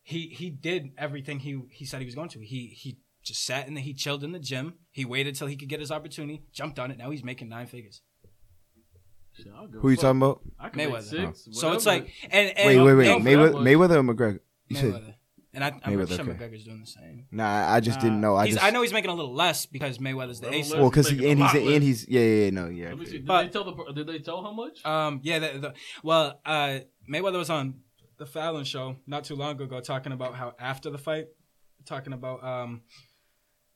he 0.03 0.29
he 0.29 0.49
did 0.51 0.93
everything 0.97 1.41
he 1.41 1.61
he 1.71 1.85
said 1.85 2.01
he 2.01 2.07
was 2.07 2.15
going 2.15 2.29
to. 2.31 2.41
He 2.41 2.69
he 2.69 2.99
just 3.25 3.45
sat 3.45 3.67
in 3.67 3.75
the 3.75 3.81
he 3.81 3.95
chilled 3.95 4.23
in 4.23 4.31
the 4.33 4.39
gym. 4.39 4.75
He 4.93 5.05
waited 5.05 5.35
till 5.35 5.49
he 5.49 5.57
could 5.57 5.69
get 5.69 5.81
his 5.81 5.91
opportunity, 5.91 6.45
jumped 6.53 6.79
on 6.79 6.91
it. 6.93 6.99
Now 6.99 7.11
he's 7.11 7.25
making 7.25 7.49
nine 7.49 7.67
figures. 7.67 8.01
Shit, 9.37 9.49
I 9.53 9.57
don't 9.61 9.67
give 9.67 9.77
a 9.77 9.81
Who 9.81 9.91
you 9.91 9.97
talking 9.97 10.21
about? 10.23 10.41
I 10.59 10.69
can 10.69 10.81
Mayweather. 10.91 11.03
six. 11.03 11.49
So 11.53 11.73
it's 11.73 11.87
like 11.87 12.11
and, 12.31 12.57
and 12.57 12.67
Wait, 12.67 12.81
wait, 12.81 12.95
wait. 12.95 13.09
and- 13.17 13.25
Mayweather, 13.25 13.53
much. 13.53 13.63
Mayweather 13.65 13.97
or 13.97 14.15
McGregor? 14.15 14.41
You 14.69 14.77
said 14.77 14.93
Mayweather. 14.95 15.15
And 15.57 15.63
I, 15.63 15.69
I'm 15.69 15.81
pretty 15.81 15.97
Mayweather, 15.99 16.17
sure 16.17 16.31
okay. 16.31 16.45
McGregor's 16.49 16.65
doing 16.65 16.81
the 16.81 16.87
same. 16.87 17.27
nah. 17.31 17.73
I 17.73 17.79
just 17.81 17.99
Nah. 17.99 18.03
didn't 18.03 18.21
know. 18.21 18.35
I 18.37 18.47
He's, 18.47 18.55
just 18.55 18.67
I 18.67 18.71
know 18.71 18.83
he's 18.83 18.93
making 18.93 19.11
a 19.11 19.15
little 19.15 19.33
less 19.35 19.67
because 19.67 19.99
Mayweather's 19.99 20.41
the 20.41 20.53
ace. 20.53 20.71
less. 20.71 20.81
well 20.81 20.91
because 20.91 21.11
making 21.13 21.27
a 21.27 21.31
and 21.31 21.43
he's 21.43 21.75
and 21.75 21.83
he's 21.85 22.09
yeah 22.09 22.21
yeah 22.21 22.45
yeah, 22.45 22.51
no 22.51 22.67
yeah. 22.69 22.89
Let 22.89 22.99
me 22.99 23.05
see. 23.07 23.13
Did 23.13 23.27
But- 23.27 23.43
they 23.45 23.49
tell 23.51 23.65
the? 23.65 23.93
Did 23.93 24.07
they 24.09 24.19
tell 24.19 24.43
how 24.43 24.53
much? 24.53 24.85
Um, 24.85 25.21
yeah. 25.23 25.39
The, 25.39 25.59
the, 25.59 25.75
well, 26.03 26.41
uh, 26.45 26.81
Mayweather 27.09 27.39
was 27.39 27.51
on 27.51 27.75
the 28.19 28.27
Fallon 28.27 28.65
show 28.65 28.97
not 29.07 29.25
too 29.25 29.35
long 29.37 29.61
ago 29.61 29.81
talking 29.81 30.13
about 30.13 30.35
how 30.35 30.55
after 30.59 30.91
the 30.91 30.99
fight, 30.99 31.27
talking 31.85 32.13
about 32.13 32.43
um, 32.45 32.83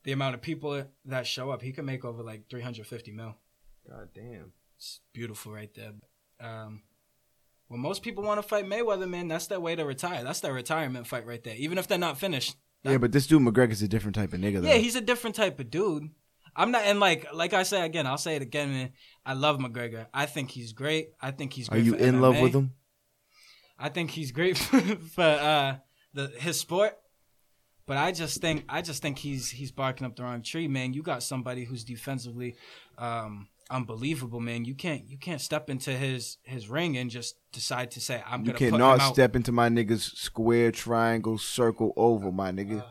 the 0.03 0.11
amount 0.11 0.35
of 0.35 0.41
people 0.41 0.83
that 1.05 1.27
show 1.27 1.49
up, 1.49 1.61
he 1.61 1.71
can 1.71 1.85
make 1.85 2.03
over 2.03 2.23
like 2.23 2.49
three 2.49 2.61
hundred 2.61 2.87
fifty 2.87 3.11
mil. 3.11 3.35
God 3.89 4.09
damn. 4.13 4.51
It's 4.79 5.01
beautiful 5.13 5.51
right 5.51 5.69
there. 5.75 5.91
Um, 6.39 6.83
when 7.67 7.81
most 7.81 8.01
people 8.01 8.23
want 8.23 8.41
to 8.41 8.47
fight 8.47 8.65
Mayweather, 8.65 9.09
man, 9.09 9.27
that's 9.27 9.47
their 9.47 9.59
way 9.59 9.75
to 9.75 9.83
retire. 9.83 10.23
That's 10.23 10.39
their 10.39 10.53
retirement 10.53 11.05
fight 11.05 11.25
right 11.25 11.43
there. 11.43 11.55
Even 11.57 11.77
if 11.77 11.85
they're 11.85 11.97
not 11.97 12.17
finished. 12.17 12.55
Yeah, 12.83 12.97
but 12.97 13.11
this 13.11 13.27
dude 13.27 13.41
McGregor's 13.41 13.81
a 13.81 13.89
different 13.89 14.15
type 14.15 14.31
of 14.31 14.39
nigga. 14.39 14.61
Though. 14.61 14.69
Yeah, 14.69 14.77
he's 14.77 14.95
a 14.95 15.01
different 15.01 15.35
type 15.35 15.59
of 15.59 15.69
dude. 15.69 16.11
I'm 16.55 16.71
not, 16.71 16.83
and 16.85 17.01
like, 17.01 17.27
like 17.33 17.53
I 17.53 17.63
say 17.63 17.85
again, 17.85 18.07
I'll 18.07 18.17
say 18.17 18.37
it 18.37 18.41
again, 18.41 18.69
man. 18.69 18.91
I 19.25 19.33
love 19.33 19.59
McGregor. 19.59 20.07
I 20.13 20.25
think 20.27 20.49
he's 20.49 20.71
great. 20.71 21.09
I 21.21 21.31
think 21.31 21.51
he's. 21.51 21.67
Are 21.67 21.77
you 21.77 21.95
in 21.95 22.21
love 22.21 22.39
with 22.39 22.53
him? 22.53 22.71
I 23.77 23.89
think 23.89 24.11
he's 24.11 24.31
great 24.31 24.57
for, 24.57 24.79
for 24.79 25.23
uh, 25.23 25.75
the 26.13 26.27
his 26.37 26.57
sport. 26.57 26.97
But 27.85 27.97
I 27.97 28.11
just 28.11 28.39
think 28.39 28.63
I 28.69 28.81
just 28.81 29.01
think 29.01 29.17
he's 29.17 29.49
he's 29.49 29.71
barking 29.71 30.05
up 30.05 30.15
the 30.15 30.23
wrong 30.23 30.41
tree, 30.41 30.69
man. 30.69 30.93
You 30.93 31.01
got 31.03 31.21
somebody 31.21 31.65
who's 31.65 31.83
defensively 31.83 32.55
um, 32.97 33.49
unbelievable, 33.69 34.39
man. 34.39 34.65
You 34.65 34.75
can't 34.75 35.07
you 35.09 35.17
can't 35.17 35.41
step 35.41 35.69
into 35.69 35.91
his 35.91 36.37
his 36.43 36.69
ring 36.69 36.97
and 36.97 37.09
just 37.09 37.35
decide 37.51 37.91
to 37.91 38.01
say 38.01 38.23
I'm 38.25 38.41
You 38.41 38.47
gonna 38.47 38.57
put 38.57 38.61
him 38.65 38.71
cannot 38.71 39.13
step 39.13 39.35
into 39.35 39.51
my 39.51 39.69
nigga's 39.69 40.03
square, 40.03 40.71
triangle, 40.71 41.37
circle, 41.37 41.93
oval, 41.95 42.31
my 42.31 42.51
nigga. 42.51 42.83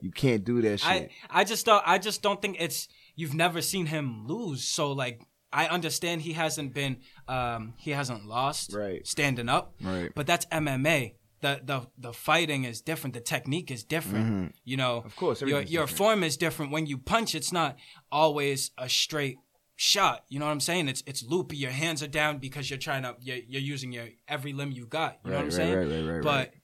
You 0.00 0.10
can't 0.10 0.44
do 0.44 0.60
that 0.62 0.80
shit. 0.80 1.10
I 1.30 1.40
I 1.40 1.44
just 1.44 1.64
don't 1.66 1.82
I 1.86 1.98
just 1.98 2.22
don't 2.22 2.40
think 2.42 2.56
it's 2.60 2.88
you've 3.16 3.34
never 3.34 3.60
seen 3.62 3.86
him 3.86 4.26
lose. 4.26 4.64
So 4.64 4.92
like 4.92 5.20
I 5.52 5.66
understand 5.68 6.22
he 6.22 6.32
hasn't 6.32 6.74
been 6.74 6.96
um, 7.28 7.74
he 7.78 7.92
hasn't 7.92 8.26
lost 8.26 8.72
Right. 8.74 9.06
standing 9.06 9.48
up. 9.48 9.74
right. 9.82 10.10
But 10.14 10.26
that's 10.26 10.46
MMA. 10.46 11.14
The 11.42 11.60
the 11.62 11.86
the 11.98 12.12
fighting 12.12 12.64
is 12.64 12.80
different. 12.80 13.14
The 13.14 13.20
technique 13.20 13.70
is 13.70 13.84
different. 13.84 14.54
You 14.64 14.76
know, 14.78 14.98
Mm-hmm. 15.00 15.06
Of 15.06 15.16
course, 15.16 15.40
your 15.42 15.60
your 15.60 15.62
different. 15.84 15.90
form 15.90 16.22
is 16.24 16.36
different. 16.38 16.72
When 16.72 16.86
you 16.86 16.96
punch, 16.98 17.34
it's 17.34 17.52
not 17.52 17.76
always 18.10 18.70
a 18.78 18.88
straight 18.88 19.36
shot. 19.76 20.24
You 20.28 20.38
know 20.38 20.46
what 20.46 20.52
I'm 20.52 20.60
saying? 20.60 20.88
It's 20.88 21.02
it's 21.06 21.22
loopy. 21.22 21.56
Your 21.56 21.70
hands 21.70 22.02
are 22.02 22.08
down 22.08 22.38
because 22.38 22.70
you're 22.70 22.78
trying 22.78 23.02
to 23.02 23.16
you're, 23.20 23.38
you're 23.48 23.62
using 23.62 23.92
your 23.92 24.06
every 24.28 24.52
limb 24.52 24.72
you 24.72 24.86
got. 24.86 25.18
You 25.24 25.30
know 25.30 25.36
what 25.36 25.40
I'm 25.40 25.46
right, 25.46 25.52
saying? 25.52 25.74
right, 25.76 25.88
right, 25.88 26.12
right, 26.14 26.22
but 26.22 26.48
right. 26.48 26.54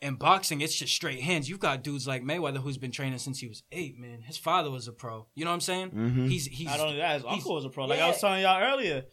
in 0.00 0.14
boxing, 0.16 0.60
it's 0.60 0.74
just 0.74 0.94
straight 0.94 1.20
hands. 1.20 1.48
You've 1.48 1.60
got 1.60 1.82
dudes 1.82 2.06
like 2.06 2.22
Mayweather 2.22 2.58
who's 2.58 2.78
been 2.78 2.90
training 2.92 3.18
since 3.18 3.38
he 3.38 3.48
was 3.48 3.62
eight. 3.72 3.98
Man, 3.98 4.22
his 4.22 4.36
father 4.36 4.70
was 4.70 4.88
a 4.88 4.92
pro. 4.92 5.26
You 5.34 5.44
know 5.44 5.50
what 5.50 5.54
I'm 5.54 5.60
saying? 5.60 5.90
Mhm. 5.90 6.28
He's 6.28 6.46
he's 6.46 6.66
Not 6.66 6.80
only 6.80 6.96
that, 6.98 7.14
his 7.16 7.24
uncle 7.26 7.54
was 7.54 7.64
a 7.64 7.70
pro. 7.70 7.86
Like 7.86 8.00
I 8.00 8.08
was 8.08 8.20
telling 8.20 8.42
y'all 8.42 8.62
earlier, 8.62 9.04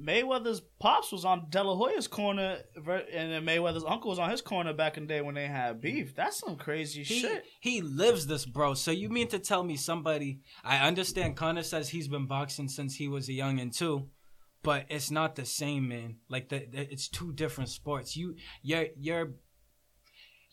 Mayweather's 0.00 0.60
pops 0.80 1.12
was 1.12 1.24
on 1.24 1.46
De 1.50 1.62
La 1.62 1.74
Hoya's 1.76 2.08
corner, 2.08 2.58
and 2.76 3.32
then 3.32 3.44
Mayweather's 3.44 3.84
uncle 3.86 4.10
was 4.10 4.18
on 4.18 4.30
his 4.30 4.40
corner 4.40 4.72
back 4.72 4.96
in 4.96 5.04
the 5.04 5.08
day 5.08 5.20
when 5.20 5.34
they 5.34 5.46
had 5.46 5.80
beef. 5.80 6.14
That's 6.14 6.38
some 6.38 6.56
crazy 6.56 7.02
He, 7.02 7.20
shit. 7.20 7.44
he 7.60 7.80
lives 7.82 8.26
this, 8.26 8.46
bro. 8.46 8.74
So 8.74 8.90
you 8.90 9.08
mean 9.08 9.28
to 9.28 9.38
tell 9.38 9.62
me 9.62 9.76
somebody? 9.76 10.40
I 10.64 10.78
understand. 10.86 11.36
Conor 11.36 11.62
says 11.62 11.88
he's 11.90 12.08
been 12.08 12.26
boxing 12.26 12.68
since 12.68 12.94
he 12.96 13.06
was 13.08 13.28
a 13.28 13.32
youngin 13.32 13.76
too, 13.76 14.08
but 14.62 14.86
it's 14.88 15.10
not 15.10 15.36
the 15.36 15.44
same, 15.44 15.88
man. 15.88 16.16
Like 16.28 16.48
the, 16.48 16.66
the 16.70 16.90
it's 16.92 17.08
two 17.08 17.32
different 17.32 17.68
sports. 17.70 18.16
You 18.16 18.36
you're 18.62 18.86
you're 18.98 19.32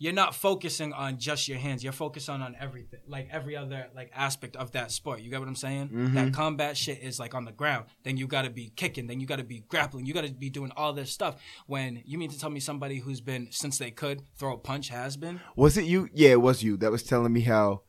you're 0.01 0.13
not 0.13 0.33
focusing 0.33 0.93
on 0.93 1.17
just 1.17 1.49
your 1.49 1.57
hands. 1.57 1.83
You're 1.83 1.91
focusing 1.91 2.41
on 2.41 2.55
everything, 2.57 3.01
like 3.05 3.27
every 3.31 3.57
other 3.57 3.87
like 3.93 4.09
aspect 4.15 4.55
of 4.55 4.71
that 4.71 4.91
sport. 4.91 5.19
You 5.19 5.29
get 5.29 5.41
what 5.41 5.49
I'm 5.49 5.55
saying? 5.55 5.89
Mm-hmm. 5.89 6.15
That 6.15 6.33
combat 6.33 6.77
shit 6.77 6.99
is 7.03 7.19
like 7.19 7.35
on 7.35 7.43
the 7.43 7.51
ground. 7.51 7.85
Then 8.03 8.15
you 8.15 8.25
got 8.25 8.43
to 8.43 8.49
be 8.49 8.71
kicking. 8.77 9.07
Then 9.07 9.19
you 9.19 9.27
got 9.27 9.39
to 9.39 9.43
be 9.43 9.65
grappling. 9.67 10.05
You 10.05 10.13
got 10.13 10.25
to 10.25 10.31
be 10.31 10.49
doing 10.49 10.71
all 10.77 10.93
this 10.93 11.11
stuff. 11.11 11.35
When 11.67 12.01
you 12.05 12.17
mean 12.17 12.29
to 12.29 12.39
tell 12.39 12.49
me 12.49 12.61
somebody 12.61 12.99
who's 12.99 13.19
been 13.19 13.49
since 13.51 13.77
they 13.77 13.91
could 13.91 14.21
throw 14.37 14.53
a 14.53 14.57
punch 14.57 14.87
has 14.87 15.17
been? 15.17 15.41
Was 15.57 15.77
it 15.77 15.83
you? 15.83 16.07
Yeah, 16.13 16.29
it 16.29 16.41
was 16.41 16.63
you 16.63 16.77
that 16.77 16.91
was 16.91 17.03
telling 17.03 17.33
me 17.33 17.41
how 17.41 17.81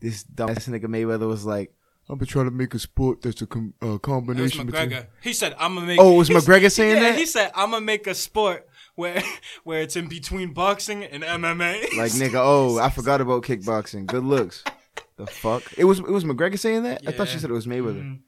this 0.00 0.22
dumbass 0.22 0.68
nigga 0.68 0.84
Mayweather 0.84 1.26
was 1.26 1.46
like, 1.46 1.72
"I'm 2.10 2.18
gonna 2.18 2.26
try 2.26 2.44
to 2.44 2.50
make 2.50 2.74
a 2.74 2.78
sport 2.78 3.22
that's 3.22 3.40
a 3.40 3.46
com- 3.46 3.72
uh, 3.82 3.86
It 3.86 3.90
was 3.90 4.00
combination 4.02 4.66
between." 4.66 4.90
McGregor. 4.90 5.06
He 5.22 5.32
said, 5.32 5.54
"I'm 5.58 5.74
gonna 5.74 5.86
make." 5.86 5.98
Oh, 5.98 6.12
was 6.12 6.28
McGregor 6.38 6.70
saying 6.70 6.96
yeah, 6.96 7.12
that? 7.12 7.18
He 7.18 7.24
said, 7.24 7.52
"I'm 7.54 7.70
gonna 7.70 7.84
make 7.84 8.06
a 8.06 8.14
sport 8.14 8.68
where 8.94 9.22
where 9.64 9.82
it's 9.82 9.96
in 9.96 10.08
between 10.08 10.52
boxing 10.52 11.04
and 11.04 11.22
MMA." 11.22 11.96
Like 11.96 12.12
nigga, 12.12 12.34
oh, 12.36 12.78
I 12.78 12.90
forgot 12.90 13.20
about 13.20 13.42
kickboxing. 13.42 14.06
Good 14.06 14.24
looks. 14.24 14.64
the 15.16 15.26
fuck? 15.26 15.62
It 15.76 15.84
was 15.84 15.98
it 15.98 16.10
was 16.10 16.24
McGregor 16.24 16.58
saying 16.58 16.82
that? 16.84 17.02
I 17.06 17.12
thought 17.12 17.28
she 17.28 17.38
said 17.38 17.50
it 17.50 17.54
was 17.54 17.66
Mayweather. 17.66 18.02
Mhm. 18.02 18.20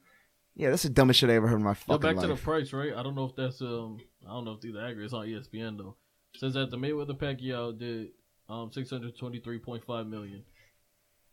Yeah, 0.55 0.71
that's 0.71 0.83
the 0.83 0.89
dumbest 0.89 1.19
shit 1.19 1.29
I 1.29 1.33
ever 1.35 1.47
heard 1.47 1.57
in 1.57 1.63
my 1.63 1.75
fucking 1.75 1.93
Yo, 1.93 1.97
fucking 1.99 2.15
back 2.15 2.21
to 2.23 2.35
the 2.35 2.41
price, 2.41 2.73
right? 2.73 2.93
I 2.95 3.03
don't 3.03 3.13
know 3.13 3.25
if 3.25 3.35
that's 3.35 3.61
um, 3.61 3.99
I 4.25 4.31
don't 4.31 4.43
know 4.45 4.53
if 4.53 4.61
these 4.61 4.75
are 4.75 4.85
accurate. 4.85 5.05
It's 5.05 5.13
on 5.13 5.27
ESPN 5.27 5.77
though. 5.77 5.95
It 6.33 6.39
says 6.39 6.55
that 6.55 6.71
the 6.71 6.77
Mayweather 6.77 7.17
Pacquiao 7.17 7.77
did 7.77 8.09
um 8.49 8.71
six 8.71 8.89
hundred 8.89 9.17
twenty 9.17 9.39
three 9.39 9.59
point 9.59 9.83
five 9.85 10.07
million, 10.07 10.43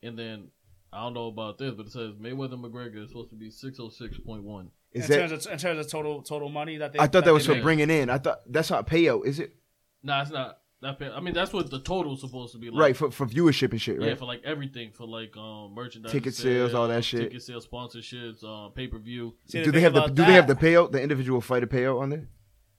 and 0.02 0.18
then 0.18 0.48
I 0.92 1.00
don't 1.00 1.14
know 1.14 1.28
about 1.28 1.58
this, 1.58 1.72
but 1.74 1.86
it 1.86 1.92
says 1.92 2.12
Mayweather 2.20 2.60
McGregor 2.60 3.02
is 3.02 3.08
supposed 3.08 3.30
to 3.30 3.36
be 3.36 3.50
six 3.50 3.78
oh 3.80 3.88
six 3.88 4.18
point 4.18 4.44
one. 4.44 4.70
Is 4.94 5.04
in, 5.04 5.10
that? 5.10 5.28
terms 5.28 5.46
of, 5.46 5.52
in 5.52 5.58
terms 5.58 5.80
of 5.84 5.90
total 5.90 6.22
total 6.22 6.48
money 6.48 6.76
that 6.78 6.92
they, 6.92 6.98
I 7.00 7.06
thought 7.08 7.24
that 7.24 7.34
was 7.34 7.46
for 7.46 7.60
bringing 7.60 7.90
in. 7.90 8.08
I 8.08 8.18
thought 8.18 8.40
that's 8.46 8.70
not 8.70 8.86
payout. 8.86 9.26
Is 9.26 9.40
it? 9.40 9.54
Nah, 10.02 10.22
it's 10.22 10.30
not. 10.30 10.58
That 10.82 10.98
pay- 10.98 11.08
I 11.10 11.20
mean, 11.20 11.32
that's 11.34 11.52
what 11.52 11.70
the 11.70 11.80
total's 11.80 12.20
supposed 12.20 12.52
to 12.52 12.58
be 12.58 12.70
like. 12.70 12.78
Right 12.80 12.96
for 12.96 13.10
for 13.10 13.26
viewership 13.26 13.72
and 13.72 13.80
shit. 13.80 13.98
Right? 13.98 14.10
Yeah, 14.10 14.14
for 14.16 14.26
like 14.26 14.42
everything, 14.44 14.92
for 14.92 15.06
like 15.06 15.36
um 15.36 15.72
merchandise, 15.74 16.12
Ticket 16.12 16.34
sales, 16.34 16.74
all 16.74 16.86
that 16.88 17.04
shit. 17.04 17.22
ticket 17.22 17.42
sales, 17.42 17.66
sponsorships, 17.66 18.44
uh, 18.44 18.68
pay 18.70 18.86
per 18.86 18.98
view. 18.98 19.34
Do 19.50 19.72
they 19.72 19.80
have 19.80 19.94
the 19.94 20.04
about 20.04 20.14
Do 20.14 20.24
they 20.24 20.34
have 20.34 20.46
the 20.46 20.54
that- 20.54 20.62
payout? 20.62 20.92
The 20.92 21.02
individual 21.02 21.40
fighter 21.40 21.66
payout 21.66 22.00
on 22.00 22.10
there? 22.10 22.28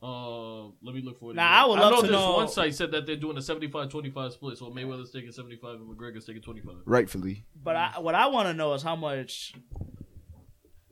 Uh, 0.04 0.66
let 0.84 0.94
me 0.94 1.02
look 1.04 1.20
for 1.20 1.32
it. 1.32 1.36
Nah, 1.36 1.42
again. 1.48 1.64
I 1.64 1.66
would 1.66 1.80
love 1.80 1.92
know 1.94 2.02
to 2.02 2.08
this 2.08 2.12
know- 2.12 2.34
one 2.36 2.48
site 2.48 2.76
said 2.76 2.92
that 2.92 3.08
they're 3.08 3.16
doing 3.16 3.38
a 3.38 3.42
75-25 3.42 4.32
split, 4.34 4.58
so 4.58 4.70
Mayweather's 4.70 5.10
taking 5.10 5.32
seventy 5.32 5.56
five 5.56 5.76
and 5.82 5.90
McGregor's 5.90 6.26
taking 6.26 6.44
twenty 6.44 6.62
five. 6.62 6.76
Rightfully. 6.86 7.44
But 7.62 7.76
I, 7.76 8.00
what 8.00 8.14
I 8.14 8.28
want 8.28 8.48
to 8.50 8.54
know 8.54 8.74
is 8.76 8.84
how 8.84 8.96
much. 8.96 9.54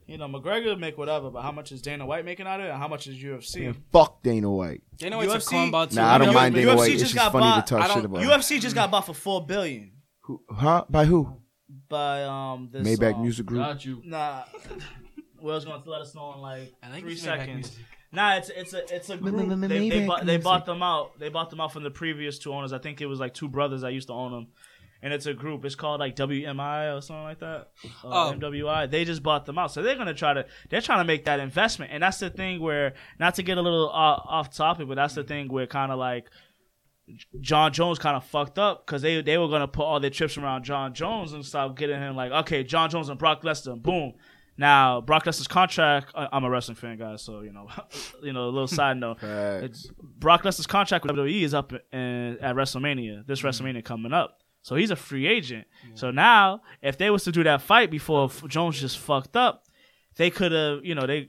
You 0.06 0.18
know, 0.18 0.28
McGregor 0.28 0.78
make 0.78 0.98
whatever, 0.98 1.30
but 1.30 1.40
how 1.42 1.50
much 1.52 1.72
is 1.72 1.80
Dana 1.80 2.04
White 2.04 2.24
making 2.26 2.46
out 2.46 2.60
of 2.60 2.66
it, 2.66 2.70
and 2.70 2.78
how 2.78 2.88
much 2.88 3.06
is 3.06 3.16
UFC? 3.16 3.74
Fuck 3.90 4.22
Dana 4.22 4.50
White. 4.50 4.82
Dana 4.98 5.16
White's 5.16 5.32
a 5.32 5.38
UFC 5.38 5.70
cornball 5.70 5.88
too. 5.88 5.96
Nah, 5.96 6.14
I 6.14 6.18
don't 6.18 6.28
UFC 6.28 6.34
mind 6.34 6.54
Dana 6.54 6.66
just 6.66 6.78
White. 6.78 6.92
It's 6.92 7.02
just 7.02 7.14
got 7.14 7.32
funny 7.32 7.44
bought- 7.44 7.66
to 7.66 7.74
talk 7.76 7.90
shit 7.90 8.04
about. 8.04 8.22
him. 8.22 8.28
UFC 8.28 8.60
just 8.60 8.74
got 8.74 8.90
bought 8.90 9.06
for 9.06 9.14
four 9.14 9.46
billion 9.46 9.92
Who, 10.22 10.42
huh? 10.50 10.84
By 10.90 11.04
who? 11.06 11.40
by 11.88 12.22
um 12.24 12.68
this 12.70 12.86
Maybach 12.86 13.14
um, 13.14 13.22
Music 13.22 13.46
Group. 13.46 13.60
Got 13.62 13.84
you. 13.84 14.02
Nah, 14.04 14.44
Will's 15.40 15.64
going 15.64 15.82
to 15.82 15.90
let 15.90 16.00
us 16.02 16.14
know 16.14 16.32
in 16.34 16.40
like 16.40 16.72
I 16.82 16.90
like 16.90 17.02
three 17.02 17.16
seconds. 17.16 17.48
music. 17.54 17.78
Nah, 18.12 18.36
it's 18.36 18.48
it's 18.50 18.74
a 18.74 18.94
it's 18.94 19.10
a 19.10 19.16
group. 19.16 19.34
M- 19.34 19.50
m- 19.52 19.60
They, 19.62 19.88
they, 19.88 20.06
bought, 20.06 20.24
they 20.24 20.36
bought 20.36 20.66
them 20.66 20.82
out. 20.82 21.18
They 21.18 21.30
bought 21.30 21.50
them 21.50 21.60
out 21.60 21.72
from 21.72 21.82
the 21.82 21.90
previous 21.90 22.38
two 22.38 22.52
owners. 22.52 22.72
I 22.72 22.78
think 22.78 23.00
it 23.00 23.06
was 23.06 23.18
like 23.18 23.34
two 23.34 23.48
brothers 23.48 23.80
that 23.80 23.92
used 23.92 24.06
to 24.08 24.14
own 24.14 24.30
them. 24.30 24.46
And 25.04 25.12
it's 25.12 25.26
a 25.26 25.34
group. 25.34 25.64
It's 25.66 25.74
called 25.74 26.00
like 26.00 26.16
WMI 26.16 26.96
or 26.96 27.02
something 27.02 27.24
like 27.24 27.38
that. 27.40 27.68
Uh, 28.02 28.30
Oh. 28.30 28.32
MWI. 28.34 28.90
They 28.90 29.04
just 29.04 29.22
bought 29.22 29.44
them 29.44 29.58
out, 29.58 29.70
so 29.70 29.82
they're 29.82 29.96
gonna 29.96 30.14
try 30.14 30.32
to. 30.32 30.46
They're 30.70 30.80
trying 30.80 31.00
to 31.00 31.04
make 31.04 31.26
that 31.26 31.40
investment, 31.40 31.92
and 31.92 32.02
that's 32.02 32.18
the 32.18 32.30
thing 32.30 32.58
where 32.60 32.94
not 33.20 33.34
to 33.34 33.42
get 33.42 33.58
a 33.58 33.62
little 33.62 33.90
uh, 33.90 33.92
off 33.92 34.48
topic, 34.54 34.88
but 34.88 34.94
that's 34.94 35.14
the 35.14 35.22
thing 35.22 35.48
where 35.48 35.66
kind 35.66 35.92
of 35.92 35.98
like 35.98 36.30
Jon 37.40 37.70
Jones 37.72 37.98
kind 37.98 38.16
of 38.16 38.24
fucked 38.24 38.58
up 38.58 38.86
because 38.86 39.02
they 39.02 39.20
they 39.20 39.36
were 39.36 39.48
gonna 39.48 39.68
put 39.68 39.82
all 39.82 40.00
their 40.00 40.08
chips 40.10 40.38
around 40.38 40.64
Jon 40.64 40.94
Jones 40.94 41.34
and 41.34 41.44
start 41.44 41.76
getting 41.76 42.00
him 42.00 42.16
like 42.16 42.32
okay 42.32 42.64
Jon 42.64 42.88
Jones 42.88 43.10
and 43.10 43.18
Brock 43.18 43.42
Lesnar 43.42 43.80
boom 43.80 44.14
Now, 44.56 45.00
Brock 45.02 45.24
Lesnar's 45.26 45.48
contract. 45.48 46.12
I- 46.14 46.28
I'm 46.32 46.44
a 46.44 46.48
wrestling 46.50 46.76
fan, 46.76 46.96
guys, 46.96 47.20
so 47.22 47.42
you 47.42 47.52
know, 47.52 47.68
you 48.22 48.32
know, 48.32 48.44
a 48.44 48.52
little 48.54 48.68
side 48.68 48.96
note. 48.96 49.18
It's 49.22 49.90
Brock 50.00 50.44
Lesnar's 50.44 50.66
contract 50.66 51.04
with 51.04 51.14
WWE 51.16 51.42
is 51.42 51.52
up 51.52 51.72
in, 51.92 52.38
at 52.40 52.54
WrestleMania. 52.54 53.26
This 53.26 53.42
WrestleMania 53.42 53.84
coming 53.84 54.12
up, 54.14 54.38
so 54.64 54.76
he's 54.76 54.90
a 54.90 54.96
free 54.96 55.26
agent. 55.26 55.66
So 55.92 56.10
now, 56.10 56.62
if 56.80 56.96
they 56.96 57.10
was 57.10 57.22
to 57.24 57.32
do 57.32 57.44
that 57.44 57.60
fight 57.60 57.90
before 57.90 58.30
Jones 58.48 58.80
just 58.80 58.98
fucked 58.98 59.36
up, 59.36 59.66
they 60.16 60.30
could 60.30 60.52
have, 60.52 60.82
you 60.82 60.94
know, 60.94 61.06
they 61.06 61.28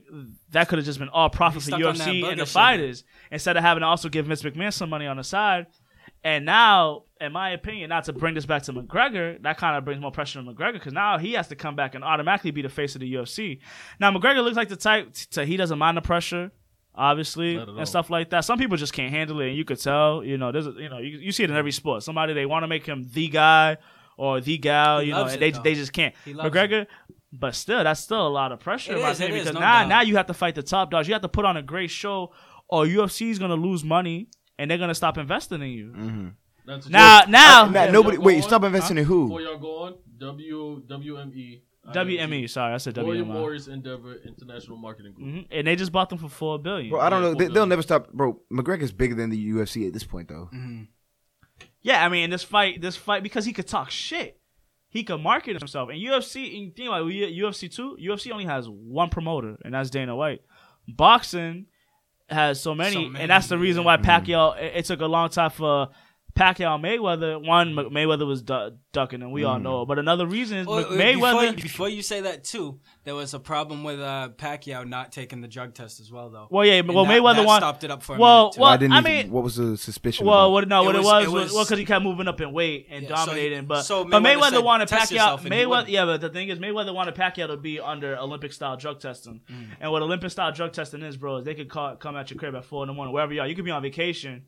that 0.52 0.68
could 0.68 0.78
have 0.78 0.86
just 0.86 0.98
been 0.98 1.10
all 1.10 1.28
profit 1.28 1.62
for 1.62 1.72
UFC 1.72 2.26
and 2.26 2.40
the 2.40 2.46
shit. 2.46 2.48
fighters 2.48 3.04
instead 3.30 3.58
of 3.58 3.62
having 3.62 3.82
to 3.82 3.86
also 3.86 4.08
give 4.08 4.24
Vince 4.24 4.42
McMahon 4.42 4.72
some 4.72 4.88
money 4.88 5.06
on 5.06 5.18
the 5.18 5.22
side. 5.22 5.66
And 6.24 6.46
now, 6.46 7.02
in 7.20 7.30
my 7.30 7.50
opinion, 7.50 7.90
not 7.90 8.04
to 8.04 8.14
bring 8.14 8.32
this 8.34 8.46
back 8.46 8.62
to 8.64 8.72
McGregor, 8.72 9.42
that 9.42 9.58
kind 9.58 9.76
of 9.76 9.84
brings 9.84 10.00
more 10.00 10.10
pressure 10.10 10.38
on 10.38 10.46
McGregor 10.46 10.72
because 10.72 10.94
now 10.94 11.18
he 11.18 11.34
has 11.34 11.48
to 11.48 11.56
come 11.56 11.76
back 11.76 11.94
and 11.94 12.02
automatically 12.02 12.52
be 12.52 12.62
the 12.62 12.70
face 12.70 12.94
of 12.94 13.02
the 13.02 13.12
UFC. 13.12 13.58
Now, 14.00 14.10
McGregor 14.10 14.42
looks 14.42 14.56
like 14.56 14.70
the 14.70 14.76
type 14.76 15.12
to 15.32 15.44
he 15.44 15.58
doesn't 15.58 15.78
mind 15.78 15.98
the 15.98 16.02
pressure, 16.02 16.52
obviously, 16.96 17.54
Not 17.56 17.62
at 17.62 17.68
all. 17.70 17.78
and 17.78 17.88
stuff 17.88 18.10
like 18.10 18.30
that. 18.30 18.44
Some 18.44 18.58
people 18.58 18.76
just 18.76 18.92
can't 18.92 19.12
handle 19.12 19.40
it, 19.40 19.48
and 19.48 19.56
you 19.56 19.64
could 19.64 19.80
tell. 19.80 20.24
You 20.24 20.38
know, 20.38 20.52
there's 20.52 20.66
a, 20.66 20.72
you 20.72 20.88
know 20.88 20.98
you, 20.98 21.18
you 21.18 21.32
see 21.32 21.44
it 21.44 21.50
in 21.50 21.56
every 21.56 21.72
sport. 21.72 22.02
Somebody 22.02 22.32
they 22.32 22.46
want 22.46 22.62
to 22.64 22.68
make 22.68 22.86
him 22.86 23.08
the 23.12 23.28
guy 23.28 23.76
or 24.16 24.40
the 24.40 24.58
gal, 24.58 25.00
He 25.00 25.08
you 25.08 25.12
know, 25.12 25.24
and 25.26 25.40
they 25.40 25.50
though. 25.50 25.62
they 25.62 25.74
just 25.74 25.92
can't. 25.92 26.14
He 26.24 26.32
loves 26.34 26.50
McGregor. 26.54 26.86
But 27.32 27.54
still, 27.54 27.82
that's 27.84 28.00
still 28.00 28.26
a 28.26 28.30
lot 28.30 28.52
of 28.52 28.60
pressure. 28.60 28.92
It 28.92 28.96
in 28.96 29.02
my 29.02 29.10
is, 29.10 29.20
it 29.20 29.24
opinion, 29.24 29.40
is, 29.40 29.44
because 29.48 29.54
no 29.54 29.60
now, 29.60 29.80
doubt. 29.80 29.88
now 29.88 30.00
you 30.02 30.16
have 30.16 30.26
to 30.26 30.34
fight 30.34 30.54
the 30.54 30.62
top 30.62 30.90
dogs. 30.90 31.06
You 31.08 31.12
have 31.14 31.22
to 31.22 31.28
put 31.28 31.44
on 31.44 31.56
a 31.56 31.62
great 31.62 31.90
show, 31.90 32.32
or 32.68 32.84
UFC 32.86 33.30
is 33.30 33.38
gonna 33.38 33.56
lose 33.56 33.84
money 33.84 34.28
and 34.58 34.70
they're 34.70 34.78
gonna 34.78 34.94
stop 34.94 35.18
investing 35.18 35.60
in 35.60 35.68
you. 35.68 35.86
Mm-hmm. 35.94 36.28
That's 36.66 36.86
a 36.86 36.90
Now, 36.90 37.20
joke. 37.22 37.28
now, 37.30 37.90
nobody. 37.90 38.16
Wait, 38.18 38.40
go 38.40 38.46
stop 38.46 38.64
investing 38.64 38.96
Huh? 38.96 39.00
in 39.02 39.06
who? 39.06 39.24
Before 39.26 39.40
y'all 39.42 39.58
go 39.58 39.82
on, 39.84 39.94
W 40.18 40.82
WME. 40.88 41.60
WME. 41.92 42.48
Sorry, 42.50 42.74
I 42.74 42.76
said 42.78 42.96
William 42.96 43.26
WME. 43.28 43.32
Morris 43.32 43.66
Endeavor 43.68 44.14
International 44.26 44.76
Marketing 44.76 45.12
Group. 45.12 45.28
hmm 45.28 45.40
And 45.50 45.66
they 45.66 45.76
just 45.76 45.92
bought 45.92 46.08
them 46.10 46.18
for 46.18 46.28
four 46.28 46.58
billion. 46.58 46.90
Bro, 46.90 47.00
I 47.00 47.10
don't 47.10 47.22
Yeah, 47.22 47.28
know. 47.30 47.34
They, 47.34 47.44
they'll 47.46 47.54
them. 47.62 47.68
never 47.70 47.82
stop. 47.82 48.12
Bro, 48.12 48.40
McGregor's 48.52 48.92
bigger 48.92 49.14
than 49.14 49.30
the 49.30 49.50
UFC 49.52 49.86
at 49.86 49.92
this 49.92 50.04
point, 50.04 50.28
though. 50.28 50.50
Yeah, 51.82 52.04
I 52.04 52.08
mean 52.08 52.30
this 52.30 52.42
fight, 52.42 52.80
this 52.80 52.96
fight 52.96 53.22
because 53.22 53.44
he 53.44 53.52
could 53.52 53.66
talk 53.66 53.90
shit. 53.90 54.40
He 54.88 55.04
could 55.04 55.20
market 55.20 55.58
himself. 55.58 55.90
And 55.90 55.98
UFC, 56.00 56.46
and 56.54 56.64
you 56.64 56.70
think 56.70 56.88
about 56.88 57.06
it, 57.08 57.34
UFC 57.36 57.72
two, 57.72 57.96
UFC 58.00 58.32
only 58.32 58.44
has 58.46 58.66
one 58.68 59.08
promoter, 59.10 59.56
and 59.64 59.74
that's 59.74 59.90
Dana 59.90 60.16
White. 60.16 60.40
Boxing 60.88 61.66
has 62.28 62.60
so 62.60 62.74
many, 62.74 62.94
So 62.94 63.00
many, 63.10 63.22
and 63.22 63.30
that's 63.30 63.48
the 63.48 63.58
reason 63.58 63.82
yeah. 63.82 63.96
why 63.96 64.02
Pacquiao. 64.02 64.56
It, 64.60 64.72
it 64.76 64.84
took 64.86 65.00
a 65.00 65.06
long 65.06 65.28
time 65.28 65.50
for 65.50 65.88
Pacquiao 66.36 66.74
and 66.74 66.84
Mayweather. 66.84 67.44
One, 67.44 67.72
Mayweather 67.74 68.26
was 68.26 68.42
du- 68.42 68.74
ducking, 68.92 69.22
and 69.22 69.32
we 69.32 69.44
all 69.44 69.58
know. 69.58 69.82
it. 69.82 69.86
But 69.86 69.98
another 69.98 70.26
reason 70.26 70.58
is 70.58 70.66
Well, 70.66 70.80
uh, 70.84 70.88
Mayweather. 70.90 71.50
Before, 71.56 71.62
before 71.62 71.88
you 71.88 72.02
say 72.02 72.20
that 72.20 72.44
too, 72.44 72.78
there 73.04 73.14
was 73.14 73.32
a 73.34 73.40
problem 73.40 73.82
with 73.84 74.00
uh, 74.00 74.28
Pacquiao 74.36 74.86
not 74.86 75.12
taking 75.12 75.40
the 75.40 75.48
drug 75.48 75.72
test 75.74 75.98
as 75.98 76.12
well, 76.12 76.28
though. 76.28 76.46
well, 76.50 76.64
yeah, 76.66 76.74
And 76.74 76.88
well, 76.92 77.04
that- 77.06 77.12
Mayweather 77.20 77.36
that 77.36 77.46
won. 77.46 77.60
stopped 77.60 77.84
it 77.84 77.90
up 77.90 78.02
for 78.02 78.16
a 78.16 78.18
Well, 78.18 78.44
minute, 78.44 78.58
well, 78.58 78.70
I 78.70 78.76
didn't. 78.76 78.92
I 78.92 78.98
even, 79.00 79.12
mean- 79.12 79.30
what 79.30 79.44
was 79.44 79.56
the 79.56 79.76
suspicion? 79.78 80.26
Well, 80.26 80.40
about? 80.46 80.52
what, 80.52 80.68
no, 80.68 80.82
It 80.82 80.86
what 80.86 80.94
it 80.94 80.98
was- 80.98 81.06
was 81.06 81.24
it 81.24 81.30
was 81.30 81.42
was- 81.44 81.52
well 81.54 81.64
because 81.64 81.78
he 81.78 81.84
kept 81.86 82.04
moving 82.04 82.28
up 82.28 82.40
in 82.40 82.52
weight 82.52 82.86
and 82.90 83.04
Yeah, 83.04 83.08
so 83.14 83.14
he- 83.14 83.26
dominating. 83.26 83.66
but 83.66 83.82
so 83.84 84.04
but 84.04 84.22
Mayweather 84.22 84.36
Mayweather 84.36 84.50
said, 84.50 84.64
wanted 84.64 84.88
"Test 84.88 85.10
Pacquiao. 85.10 85.14
yourself," 85.14 85.44
and 85.46 85.54
he 85.54 85.60
Mayweather, 85.62 85.88
yeah, 85.88 86.04
but 86.04 86.20
the 86.20 86.28
thing 86.28 86.48
is, 86.50 86.58
Mayweather 86.58 86.94
wanted 86.94 87.14
Pacquiao 87.14 87.46
to 87.46 87.56
be 87.56 87.80
under 87.80 88.16
Olympic 88.18 88.52
style 88.52 88.76
drug 88.76 89.00
testing. 89.00 89.40
Mm. 89.50 89.68
And 89.80 89.90
what 89.90 90.02
Olympic 90.02 90.30
style 90.30 90.52
drug 90.52 90.72
testing 90.74 91.00
is, 91.02 91.16
bro, 91.16 91.36
is 91.38 91.44
they 91.44 91.54
could 91.54 91.70
call, 91.70 91.96
come 91.96 92.14
at 92.16 92.30
your 92.30 92.38
crib 92.38 92.54
at 92.54 92.64
four 92.66 92.82
in 92.82 92.88
the 92.88 92.92
morning, 92.94 93.14
wherever 93.14 93.32
you 93.32 93.40
are. 93.40 93.46
You 93.48 93.54
could 93.54 93.64
be 93.64 93.70
on 93.70 93.80
vacation, 93.82 94.42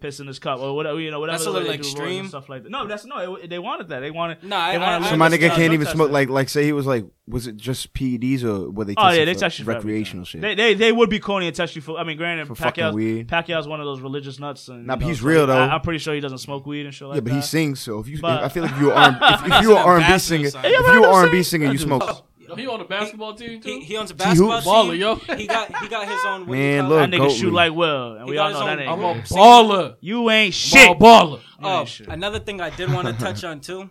piss 0.00 0.20
in 0.20 0.26
this 0.26 0.38
cup 0.38 0.60
or 0.60 0.74
whatever, 0.74 1.00
you 1.00 1.10
know, 1.10 1.20
whatever. 1.20 1.38
That's 1.38 1.46
a 1.46 1.50
little 1.50 1.68
they 1.68 1.76
do 1.76 1.80
extreme. 1.80 2.28
stuff 2.28 2.48
like 2.48 2.62
that. 2.64 2.70
No, 2.70 2.86
that's 2.86 3.04
no. 3.04 3.36
It, 3.36 3.50
they 3.50 3.58
wanted 3.58 3.88
that. 3.88 4.00
They 4.00 4.10
wanted. 4.10 4.42
No, 4.42 4.56
I- 4.56 4.72
they 4.72 4.78
wanted 4.78 5.02
I- 5.04 5.06
I 5.06 5.10
so 5.10 5.16
my 5.16 5.28
nigga 5.28 5.36
style 5.38 5.48
can't 5.48 5.56
drug 5.58 5.72
even 5.72 5.80
testing. 5.86 5.96
smoke. 5.98 6.10
Like, 6.10 6.28
like, 6.28 6.48
say 6.48 6.64
he 6.64 6.72
was 6.72 6.86
like, 6.86 7.04
was 7.26 7.46
it 7.46 7.56
just 7.56 7.92
PEDs 7.94 8.42
or 8.42 8.70
were 8.70 8.84
they? 8.84 8.94
Oh 8.96 9.02
testing 9.02 9.18
yeah, 9.20 9.24
they 9.26 9.34
for 9.34 9.40
test 9.40 9.58
you 9.60 9.64
for 9.64 9.72
recreational 9.74 10.24
shit. 10.24 10.40
They, 10.40 10.54
they 10.54 10.74
they 10.74 10.90
would 10.92 11.10
be 11.10 11.20
corny 11.20 11.46
and 11.46 11.54
test 11.54 11.76
you 11.76 11.82
for. 11.82 11.98
I 11.98 12.04
mean, 12.04 12.16
granted, 12.16 12.48
For 12.48 12.54
fucking 12.56 12.82
Pacquiao's, 12.84 12.94
weed. 12.94 13.28
Pacquiao's 13.28 13.68
one 13.68 13.80
of 13.80 13.86
those 13.86 14.00
religious 14.00 14.38
nuts. 14.40 14.68
And, 14.68 14.86
Nah, 14.86 14.94
you 14.94 14.96
but 14.96 15.00
know, 15.02 15.08
he's 15.08 15.20
so 15.20 15.26
real, 15.26 15.46
though. 15.46 15.56
I, 15.58 15.74
am 15.74 15.80
pretty 15.82 15.98
sure 16.00 16.14
he 16.14 16.20
doesn't 16.20 16.38
smoke 16.38 16.66
weed 16.66 16.86
and 16.86 16.94
shit 16.94 17.06
like 17.06 17.16
yeah, 17.16 17.20
but 17.20 17.30
that. 17.30 17.36
he 17.36 17.42
sings. 17.42 17.80
So 17.80 18.00
if 18.00 18.08
you, 18.08 18.20
But- 18.20 18.42
I 18.42 18.48
feel 18.48 18.64
like 18.64 18.78
you 18.80 18.90
are, 18.90 19.18
if, 19.22 19.52
if 19.52 19.62
you 19.62 19.76
are 19.76 19.84
R 19.86 19.96
and 19.96 20.00
B 20.02 20.04
ambassador, 20.06 20.50
singer, 20.50 20.60
if 20.64 20.86
you're 20.92 21.06
R 21.06 21.22
and 21.22 21.30
B 21.30 21.42
saying- 21.42 21.62
singer, 21.62 21.72
you 21.72 21.78
smoke. 21.78 22.26
Dude's- 22.56 22.58
Yo, 22.58 22.68
he 22.68 22.72
on 22.74 22.78
the 22.80 22.84
basketball 22.84 23.34
team 23.34 23.60
too. 23.60 23.68
He, 23.70 23.80
he 23.80 23.96
owns 23.96 24.10
a 24.10 24.14
basketball 24.14 24.52
hoops. 24.60 24.66
Baller, 24.66 24.90
team. 24.92 25.00
yo. 25.00 25.14
He 25.36 25.46
got 25.46 25.76
he 25.82 25.88
got 25.88 26.08
his 26.08 26.20
own. 26.26 26.46
What 26.46 26.54
do 26.54 26.60
you 26.60 26.68
Man, 26.82 26.88
look. 26.88 26.98
That 27.10 27.16
nigga 27.16 27.18
Goat 27.18 27.30
shoot 27.32 27.44
League. 27.46 27.54
like 27.54 27.72
Will, 27.74 28.12
and 28.16 28.24
He 28.24 28.30
we 28.30 28.36
got 28.36 28.42
all 28.42 28.48
his 28.50 28.58
know 28.60 28.66
that 28.66 28.72
own- 28.72 28.78
ain't. 28.80 28.90
I'm 28.90 28.98
Group. 29.14 29.24
a 29.24 29.26
Sing- 29.26 29.38
baller. 29.38 29.96
You 30.00 30.30
ain't 30.30 30.54
Shit. 30.54 30.80
shit. 30.80 30.98
baller. 30.98 31.38
You 31.40 31.42
Oh, 31.62 31.84
shit. 31.84 32.08
another 32.08 32.38
thing 32.40 32.60
I 32.60 32.70
did 32.70 32.92
want 32.92 33.06
to 33.08 33.12
touch 33.24 33.44
on 33.44 33.60
too 33.60 33.90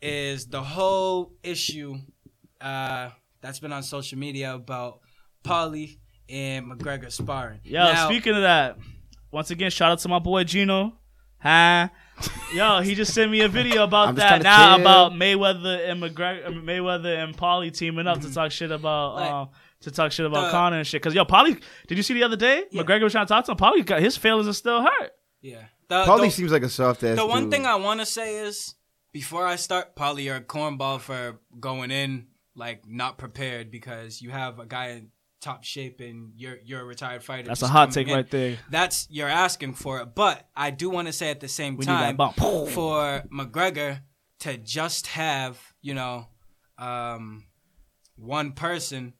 is 0.00 0.46
the 0.46 0.62
whole 0.62 1.32
issue 1.42 1.96
uh, 2.60 3.10
that's 3.40 3.58
been 3.60 3.72
on 3.72 3.82
social 3.82 4.18
media 4.18 4.54
about 4.54 5.00
Paulie 5.44 5.98
and 6.28 6.66
McGregor 6.70 7.10
sparring. 7.10 7.60
Yo, 7.64 7.78
Now- 7.92 8.06
speaking 8.08 8.34
of 8.34 8.42
that, 8.42 8.78
once 9.30 9.50
again, 9.50 9.70
shout 9.70 9.92
out 9.92 9.98
to 10.00 10.08
my 10.08 10.18
boy 10.18 10.44
Gino. 10.44 10.94
Huh? 11.40 11.88
Yo, 12.54 12.80
he 12.80 12.94
just 12.94 13.12
sent 13.14 13.30
me 13.30 13.40
a 13.42 13.48
video 13.48 13.84
about 13.84 14.14
that 14.16 14.42
now 14.42 14.76
chill. 14.76 14.80
about 14.80 15.12
Mayweather 15.12 15.88
and 15.90 16.02
McGregor, 16.02 16.46
uh, 16.46 16.50
Mayweather 16.50 17.22
and 17.22 17.36
Paulie 17.36 17.72
teaming 17.76 18.06
up 18.06 18.20
to 18.22 18.32
talk 18.32 18.50
shit 18.52 18.70
about 18.70 19.14
Like, 19.16 19.30
um, 19.30 19.48
to 19.82 19.90
talk 19.90 20.12
shit 20.12 20.24
about 20.26 20.46
the- 20.46 20.50
Conor 20.50 20.78
and 20.78 20.86
shit. 20.86 21.02
Cause 21.02 21.14
yo, 21.14 21.24
Paulie, 21.24 21.60
did 21.86 21.96
you 21.98 22.02
see 22.02 22.14
the 22.14 22.24
other 22.24 22.36
day? 22.36 22.64
Yeah. 22.70 22.82
McGregor 22.82 23.02
was 23.02 23.12
trying 23.12 23.26
to 23.26 23.28
talk 23.32 23.44
to 23.46 23.52
him. 23.52 23.58
Paulie 23.58 23.84
got 23.84 24.00
his 24.00 24.16
feelings 24.16 24.48
are 24.48 24.52
still 24.54 24.82
hurt. 24.82 25.12
yeah. 25.42 25.64
The, 25.88 26.04
Paulie 26.04 26.22
the- 26.24 26.30
seems 26.30 26.52
like 26.52 26.62
a 26.62 26.68
soft 26.68 27.02
ass. 27.04 27.16
The 27.16 27.26
one 27.26 27.44
dude. 27.44 27.50
thing 27.52 27.66
I 27.66 27.76
want 27.76 28.00
to 28.00 28.06
say 28.06 28.36
is 28.38 28.74
before 29.12 29.46
I 29.46 29.56
start, 29.56 29.94
Paulie, 29.96 30.24
you're 30.24 30.36
a 30.36 30.40
cornball 30.42 31.00
for 31.00 31.38
going 31.60 31.90
in 31.90 32.26
like 32.54 32.86
not 32.86 33.16
prepared 33.18 33.70
because 33.70 34.20
you 34.20 34.30
have 34.30 34.58
a 34.58 34.66
guy 34.66 34.88
in 34.88 35.08
top 35.40 35.64
shape 35.64 36.00
and 36.00 36.32
you're 36.36 36.58
you're 36.64 36.80
a 36.80 36.84
retired 36.84 37.22
fighter. 37.22 37.48
That's 37.48 37.62
a 37.62 37.68
hot 37.68 37.92
take 37.92 38.08
in. 38.08 38.14
right 38.14 38.30
there. 38.30 38.58
That's 38.70 39.06
you're 39.10 39.28
asking 39.28 39.74
for 39.74 40.00
it, 40.00 40.14
but 40.14 40.48
I 40.56 40.70
do 40.70 40.90
want 40.90 41.06
to 41.08 41.12
say 41.12 41.30
at 41.30 41.40
the 41.40 41.48
same 41.48 41.76
We 41.76 41.84
time 41.84 42.16
for 42.36 43.22
McGregor 43.32 44.00
to 44.40 44.56
just 44.56 45.08
have 45.08 45.60
you 45.80 45.94
know 45.94 46.28
um, 46.78 47.46
one 48.16 48.52
person 48.52 49.14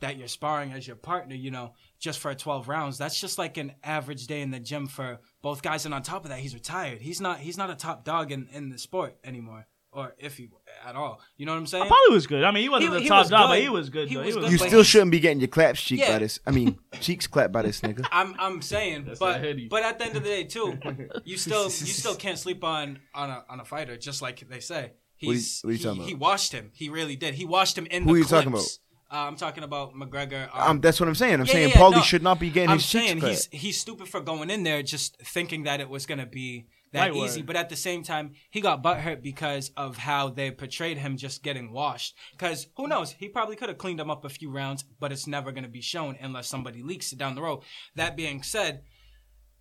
that 0.00 0.16
you're 0.16 0.28
sparring 0.28 0.72
as 0.72 0.86
your 0.86 0.96
partner, 0.96 1.34
you 1.34 1.50
know, 1.50 1.72
just 1.98 2.20
for 2.20 2.32
12 2.32 2.68
rounds. 2.68 2.98
That's 2.98 3.20
just 3.20 3.38
like 3.38 3.56
an 3.56 3.72
average 3.82 4.26
day 4.26 4.42
in 4.42 4.50
the 4.50 4.60
gym 4.60 4.86
for 4.86 5.18
both 5.42 5.62
guys. 5.62 5.84
And 5.84 5.94
on 5.94 6.02
top 6.02 6.24
of 6.24 6.30
that, 6.30 6.38
he's 6.38 6.54
retired. 6.54 7.00
He's 7.00 7.20
not 7.20 7.38
he's 7.38 7.58
not 7.58 7.70
a 7.70 7.74
top 7.74 8.04
dog 8.04 8.30
in, 8.32 8.48
in 8.52 8.68
the 8.70 8.78
sport 8.78 9.16
anymore, 9.24 9.66
or 9.90 10.14
if 10.18 10.36
he 10.36 10.50
at 10.86 10.96
all. 10.96 11.20
You 11.36 11.46
know 11.46 11.52
what 11.52 11.58
I'm 11.58 11.66
saying? 11.66 11.84
Paulie 11.84 12.12
was 12.12 12.26
good. 12.26 12.44
I 12.44 12.50
mean, 12.50 12.62
he 12.62 12.68
wasn't 12.68 12.92
He- 12.92 12.96
the 12.98 13.02
he 13.04 13.08
top 13.08 13.20
was 13.24 13.30
dog, 13.30 13.50
but 13.50 13.60
he 13.60 13.68
was 13.68 13.90
good. 13.90 14.08
He 14.08 14.16
was 14.16 14.34
good, 14.36 14.50
You 14.50 14.58
still 14.58 14.82
shouldn't 14.82 15.10
be 15.10 15.20
getting 15.20 15.40
your 15.40 15.48
claps 15.48 15.80
cheek 15.82 16.00
Yeah. 16.00 16.12
by 16.12 16.18
this. 16.20 16.40
I 16.46 16.50
mean, 16.50 16.78
cheeks 17.00 17.26
clapped 17.26 17.52
by 17.52 17.62
this 17.62 17.80
nigga. 17.80 18.06
I'm 18.12 18.34
I'm 18.38 18.62
saying, 18.62 19.04
That's 19.06 19.18
but 19.18 19.42
but 19.70 19.82
at 19.82 19.98
the 19.98 20.06
end 20.06 20.16
of 20.16 20.22
the 20.24 20.28
day 20.28 20.44
too, 20.44 20.78
you 21.24 21.36
still 21.36 21.64
you 21.64 21.70
still 21.70 22.14
can't 22.14 22.38
sleep 22.38 22.62
on 22.64 22.98
on 23.14 23.30
a 23.30 23.44
on 23.48 23.60
a 23.60 23.64
fighter, 23.64 23.96
just 23.96 24.22
like 24.22 24.46
they 24.48 24.60
say. 24.60 24.92
What 25.20 25.32
are 25.32 25.34
you- 25.34 25.40
what 25.62 25.68
are 25.70 25.72
you 25.72 25.78
he, 25.78 25.82
talking 25.84 25.98
about? 26.00 26.08
he 26.08 26.14
washed 26.14 26.52
him. 26.52 26.70
He 26.74 26.88
really 26.88 27.16
did. 27.16 27.34
He 27.34 27.44
washed 27.44 27.76
him 27.76 27.86
in 27.86 28.04
Who 28.04 28.10
the 28.10 28.14
are 28.14 28.18
you 28.18 28.24
talking 28.24 28.48
about? 28.52 28.62
Uh, 29.10 29.16
I'm 29.26 29.36
talking 29.36 29.64
about 29.64 29.94
McGregor. 29.94 30.48
Um, 30.54 30.82
that's 30.82 31.00
what 31.00 31.08
I'm 31.08 31.14
saying. 31.14 31.34
I'm 31.40 31.46
Yeah, 31.46 31.52
saying 31.52 31.68
yeah, 31.70 31.74
yeah, 31.76 31.80
Paulie 31.80 31.92
no. 31.92 32.02
should 32.02 32.22
not 32.22 32.38
be 32.38 32.50
getting 32.50 32.68
I'm 32.68 32.76
his 32.76 32.86
cheeks 32.86 33.06
saying 33.06 33.20
clapped. 33.20 33.48
he's 33.50 33.60
he's 33.62 33.80
stupid 33.80 34.06
for 34.06 34.20
going 34.20 34.50
in 34.50 34.64
there 34.64 34.82
just 34.82 35.16
thinking 35.22 35.62
that 35.62 35.80
it 35.80 35.88
was 35.88 36.04
gonna 36.04 36.26
be 36.26 36.66
that 36.92 37.14
easy. 37.14 37.40
word. 37.40 37.46
But 37.46 37.56
at 37.56 37.68
the 37.68 37.76
same 37.76 38.02
time, 38.02 38.32
he 38.50 38.60
got 38.60 38.82
butthurt 38.82 39.22
because 39.22 39.70
of 39.76 39.96
how 39.96 40.30
they 40.30 40.50
portrayed 40.50 40.98
him 40.98 41.16
just 41.16 41.42
getting 41.42 41.72
washed. 41.72 42.16
Because 42.32 42.66
who 42.76 42.86
knows? 42.86 43.12
He 43.12 43.28
probably 43.28 43.56
could 43.56 43.68
have 43.68 43.78
cleaned 43.78 44.00
him 44.00 44.10
up 44.10 44.24
a 44.24 44.28
few 44.28 44.50
rounds, 44.50 44.84
but 44.98 45.12
it's 45.12 45.26
never 45.26 45.52
gonna 45.52 45.68
be 45.68 45.80
shown 45.80 46.16
unless 46.20 46.48
somebody 46.48 46.82
leaks 46.82 47.12
it 47.12 47.18
down 47.18 47.34
the 47.34 47.42
road. 47.42 47.62
That 47.94 48.16
being 48.16 48.42
said, 48.42 48.82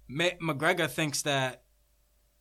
Ma- 0.07 0.37
McGregor 0.41 0.89
thinks 0.89 1.21
that 1.23 1.63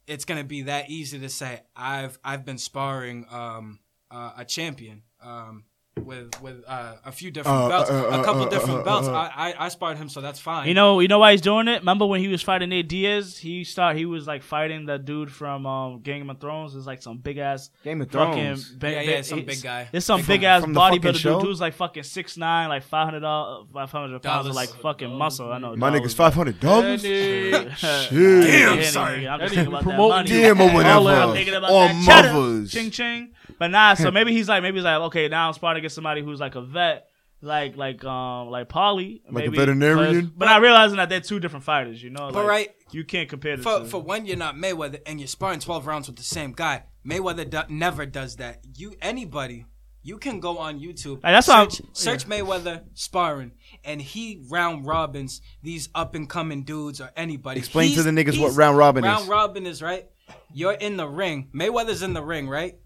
it's 0.06 0.24
gonna 0.24 0.44
be 0.44 0.62
that 0.62 0.88
easy 0.88 1.18
to 1.18 1.28
say 1.28 1.62
I've 1.74 2.18
I've 2.22 2.44
been 2.44 2.58
sparring 2.58 3.26
um, 3.30 3.80
uh, 4.10 4.32
a 4.36 4.44
champion. 4.44 5.02
Um, 5.20 5.64
with 6.04 6.40
with 6.42 6.62
uh, 6.68 6.94
a 7.06 7.10
few 7.12 7.30
different 7.30 7.56
Uh, 7.56 7.68
belts, 7.70 7.90
uh, 7.90 8.20
a 8.20 8.22
couple 8.24 8.42
uh, 8.42 8.48
different 8.50 8.78
uh, 8.78 8.80
uh, 8.80 8.84
belts. 8.84 9.08
uh. 9.08 9.12
I, 9.14 9.30
I 9.50 9.54
I 9.66 9.68
sparred 9.70 9.96
him, 9.96 10.08
so 10.10 10.20
that's 10.20 10.38
fine. 10.38 10.68
You 10.68 10.74
know, 10.74 11.00
you 11.00 11.08
know 11.08 11.18
why 11.18 11.32
he's 11.32 11.40
doing 11.40 11.68
it. 11.68 11.78
Remember 11.80 12.04
when 12.04 12.20
he 12.20 12.28
was 12.28 12.42
fighting 12.42 12.68
Nate 12.68 12.86
Diaz? 12.88 13.38
He 13.38 13.64
start 13.64 13.96
he 13.96 14.04
was 14.04 14.26
like 14.26 14.42
fighting 14.42 14.86
that 14.86 15.06
dude 15.06 15.32
from 15.32 15.64
um, 15.64 16.00
Game 16.00 16.28
of 16.28 16.38
Thrones. 16.38 16.74
It's 16.76 16.86
like 16.86 17.00
some 17.02 17.16
big 17.18 17.38
ass 17.38 17.70
Game 17.82 18.02
of 18.02 18.10
fucking 18.10 18.34
Thrones. 18.34 18.70
ba- 18.72 18.90
Yeah, 18.92 19.00
yeah, 19.00 19.22
some 19.22 19.42
big 19.44 19.62
guy. 19.62 19.88
It's 19.92 20.04
some 20.04 20.20
From- 20.20 20.26
big 20.34 20.42
ass 20.42 20.62
from 20.62 20.74
the 20.74 20.80
fucking 20.80 21.00
bodybuilder 21.00 21.22
dude. 21.22 21.40
Dude's 21.42 21.60
like 21.62 21.74
fucking 21.74 22.02
six 22.02 22.36
nine, 22.36 22.68
like 22.68 22.82
five 22.82 23.06
hundred 23.06 23.20
dollars, 23.20 23.66
five 23.72 23.90
hundred 23.90 24.22
pounds 24.22 24.46
of 24.48 24.54
like 24.54 24.68
fucking 24.68 25.10
muscle. 25.10 25.50
I 25.50 25.58
know. 25.58 25.76
My 25.76 25.90
nigga's 25.90 26.14
five 26.14 26.34
hundred 26.34 26.60
dollars. 26.60 27.00
Shit. 27.02 27.70
Damn, 27.80 28.82
sorry. 28.84 29.26
I'm 29.26 29.40
just 29.40 29.54
thinking 29.54 29.72
about 29.74 29.84
that 29.86 29.96
money. 29.98 30.30
you. 30.30 30.40
Damn, 30.42 30.60
or 30.60 30.74
whatever. 30.74 31.08
I'm 31.08 31.32
thinking 31.32 31.54
about 31.54 31.70
Or 31.70 31.88
that 31.88 32.32
mothers. 32.34 32.70
Ching 32.70 32.90
ching. 32.90 33.30
But 33.58 33.68
nah, 33.70 33.94
so 33.94 34.10
maybe 34.16 34.32
he's 34.32 34.48
like, 34.48 34.62
maybe 34.62 34.76
he's 34.78 34.84
like, 34.84 35.00
okay, 35.02 35.28
now 35.28 35.48
I'm 35.48 35.54
starting 35.54 35.80
to 35.80 35.82
get 35.82 35.92
somebody 35.92 36.22
who's 36.22 36.40
like 36.40 36.54
a 36.54 36.62
vet, 36.62 37.06
like 37.42 37.76
like 37.76 38.04
um 38.04 38.48
like 38.48 38.68
Paulie, 38.68 39.22
Like 39.24 39.30
a 39.30 39.32
maybe, 39.50 39.56
veterinarian? 39.56 40.26
But, 40.26 40.38
but 40.38 40.44
not 40.46 40.62
realizing 40.62 40.96
that 40.96 41.08
they're 41.08 41.20
two 41.20 41.40
different 41.40 41.64
fighters. 41.64 42.02
You 42.02 42.10
know, 42.10 42.30
But 42.32 42.34
like, 42.36 42.46
right- 42.46 42.70
you 42.92 43.04
can't 43.04 43.28
compare 43.28 43.56
the 43.56 43.62
for 43.62 43.78
two. 43.80 43.84
for 43.86 44.00
when 44.02 44.26
you're 44.26 44.36
not 44.36 44.54
Mayweather 44.56 45.00
and 45.06 45.18
you're 45.20 45.26
sparring 45.26 45.58
12 45.60 45.86
rounds 45.86 46.06
with 46.06 46.16
the 46.16 46.22
same 46.22 46.52
guy, 46.52 46.84
Mayweather 47.06 47.48
do, 47.48 47.60
never 47.68 48.06
does 48.06 48.36
that. 48.36 48.60
You 48.76 48.94
anybody, 49.02 49.66
You 50.02 50.18
can 50.18 50.38
go 50.38 50.58
on 50.58 50.78
YouTube. 50.78 51.14
Like, 51.24 51.34
that's 51.34 51.48
why 51.48 51.64
search, 51.64 51.80
I'm- 51.80 51.90
search 51.92 52.26
Mayweather 52.28 52.84
sparring, 52.94 53.52
and 53.84 54.00
he 54.00 54.40
round 54.48 54.86
robins 54.86 55.40
these 55.64 55.88
up 55.96 56.14
and 56.14 56.28
coming 56.30 56.62
dudes 56.62 57.00
or 57.00 57.10
anybody. 57.16 57.58
Explain 57.58 57.92
to 57.94 58.02
the 58.04 58.10
niggas 58.10 58.40
what 58.40 58.54
round 58.54 58.78
robin 58.78 59.02
round 59.04 59.22
is. 59.22 59.28
Round 59.28 59.40
robin 59.40 59.66
is 59.66 59.82
right. 59.82 60.06
You're 60.54 60.72
in 60.74 60.96
the 60.96 61.08
ring. 61.08 61.48
Mayweather's 61.54 62.02
in 62.02 62.12
the 62.14 62.22
ring, 62.22 62.48
right? 62.48 62.76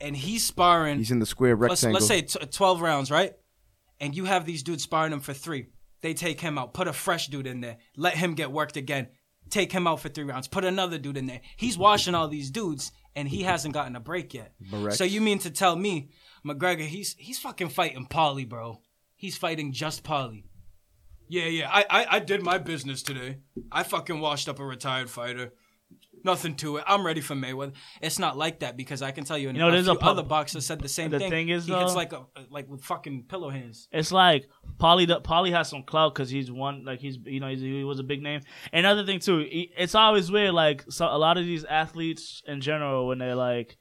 And 0.00 0.16
he's 0.16 0.44
sparring. 0.44 0.98
He's 0.98 1.10
in 1.10 1.18
the 1.18 1.26
square 1.26 1.56
let's, 1.56 1.82
rectangle. 1.82 1.94
let's 1.94 2.06
say 2.06 2.22
t- 2.22 2.46
12 2.46 2.80
rounds, 2.80 3.10
right? 3.10 3.32
And 4.00 4.14
you 4.14 4.26
have 4.26 4.44
these 4.44 4.62
dudes 4.62 4.82
sparring 4.82 5.12
him 5.12 5.20
for 5.20 5.32
three. 5.32 5.68
They 6.02 6.14
take 6.14 6.40
him 6.40 6.58
out, 6.58 6.74
put 6.74 6.88
a 6.88 6.92
fresh 6.92 7.28
dude 7.28 7.46
in 7.46 7.60
there, 7.60 7.78
let 7.96 8.14
him 8.14 8.34
get 8.34 8.52
worked 8.52 8.76
again, 8.76 9.08
take 9.50 9.72
him 9.72 9.86
out 9.86 10.00
for 10.00 10.08
three 10.08 10.24
rounds, 10.24 10.48
put 10.48 10.64
another 10.64 10.98
dude 10.98 11.16
in 11.16 11.26
there. 11.26 11.40
He's 11.56 11.78
washing 11.78 12.14
all 12.14 12.28
these 12.28 12.50
dudes, 12.50 12.92
and 13.14 13.26
he 13.26 13.42
hasn't 13.42 13.74
gotten 13.74 13.96
a 13.96 14.00
break 14.00 14.34
yet. 14.34 14.52
Correct. 14.70 14.96
So 14.96 15.04
you 15.04 15.20
mean 15.20 15.38
to 15.40 15.50
tell 15.50 15.74
me, 15.74 16.10
McGregor, 16.46 16.86
he's 16.86 17.16
he's 17.18 17.38
fucking 17.38 17.70
fighting 17.70 18.06
Paulie, 18.06 18.48
bro. 18.48 18.80
He's 19.16 19.36
fighting 19.36 19.72
just 19.72 20.04
Paulie. 20.04 20.44
Yeah, 21.28 21.46
yeah. 21.46 21.70
I, 21.72 21.84
I 21.88 22.06
I 22.16 22.18
did 22.20 22.42
my 22.42 22.58
business 22.58 23.02
today. 23.02 23.38
I 23.72 23.82
fucking 23.82 24.20
washed 24.20 24.48
up 24.48 24.60
a 24.60 24.64
retired 24.64 25.10
fighter. 25.10 25.52
Nothing 26.24 26.54
to 26.56 26.78
it. 26.78 26.84
I'm 26.86 27.04
ready 27.06 27.20
for 27.20 27.34
Mayweather. 27.34 27.72
It's 28.00 28.18
not 28.18 28.36
like 28.36 28.60
that 28.60 28.76
because 28.76 29.00
I 29.02 29.10
can 29.12 29.24
tell 29.24 29.38
you, 29.38 29.48
You 29.48 29.52
know, 29.54 29.68
a 29.68 29.72
there's 29.72 29.88
a 29.88 29.92
other 29.92 30.22
boxers 30.22 30.66
said 30.66 30.80
the 30.80 30.88
same 30.88 31.10
The 31.10 31.18
thing. 31.18 31.30
thing 31.30 31.48
is, 31.50 31.66
he 31.66 31.72
hits 31.72 31.92
though- 31.92 31.96
like 31.96 32.12
a 32.12 32.26
like 32.50 32.68
with 32.68 32.82
fucking 32.84 33.24
pillow 33.28 33.50
hands. 33.50 33.88
It's 33.92 34.10
like 34.12 34.48
Paulie. 34.78 35.06
Paulie 35.22 35.52
has 35.52 35.68
some 35.68 35.82
clout 35.82 36.14
because 36.14 36.28
he's 36.30 36.50
one. 36.50 36.84
Like 36.84 37.00
he's 37.00 37.18
you 37.24 37.40
know 37.40 37.48
he's, 37.48 37.60
he 37.60 37.84
was 37.84 37.98
a 38.00 38.02
big 38.04 38.22
name. 38.22 38.40
Another 38.72 39.04
thing 39.04 39.20
too, 39.20 39.38
he- 39.38 39.72
it's 39.76 39.94
always 39.94 40.30
weird. 40.30 40.54
Like 40.54 40.84
so, 40.88 41.06
a 41.06 41.18
lot 41.18 41.38
of 41.38 41.44
these 41.44 41.64
athletes 41.64 42.42
in 42.46 42.60
general, 42.60 43.06
when 43.06 43.18
they're 43.18 43.34
like 43.36 43.76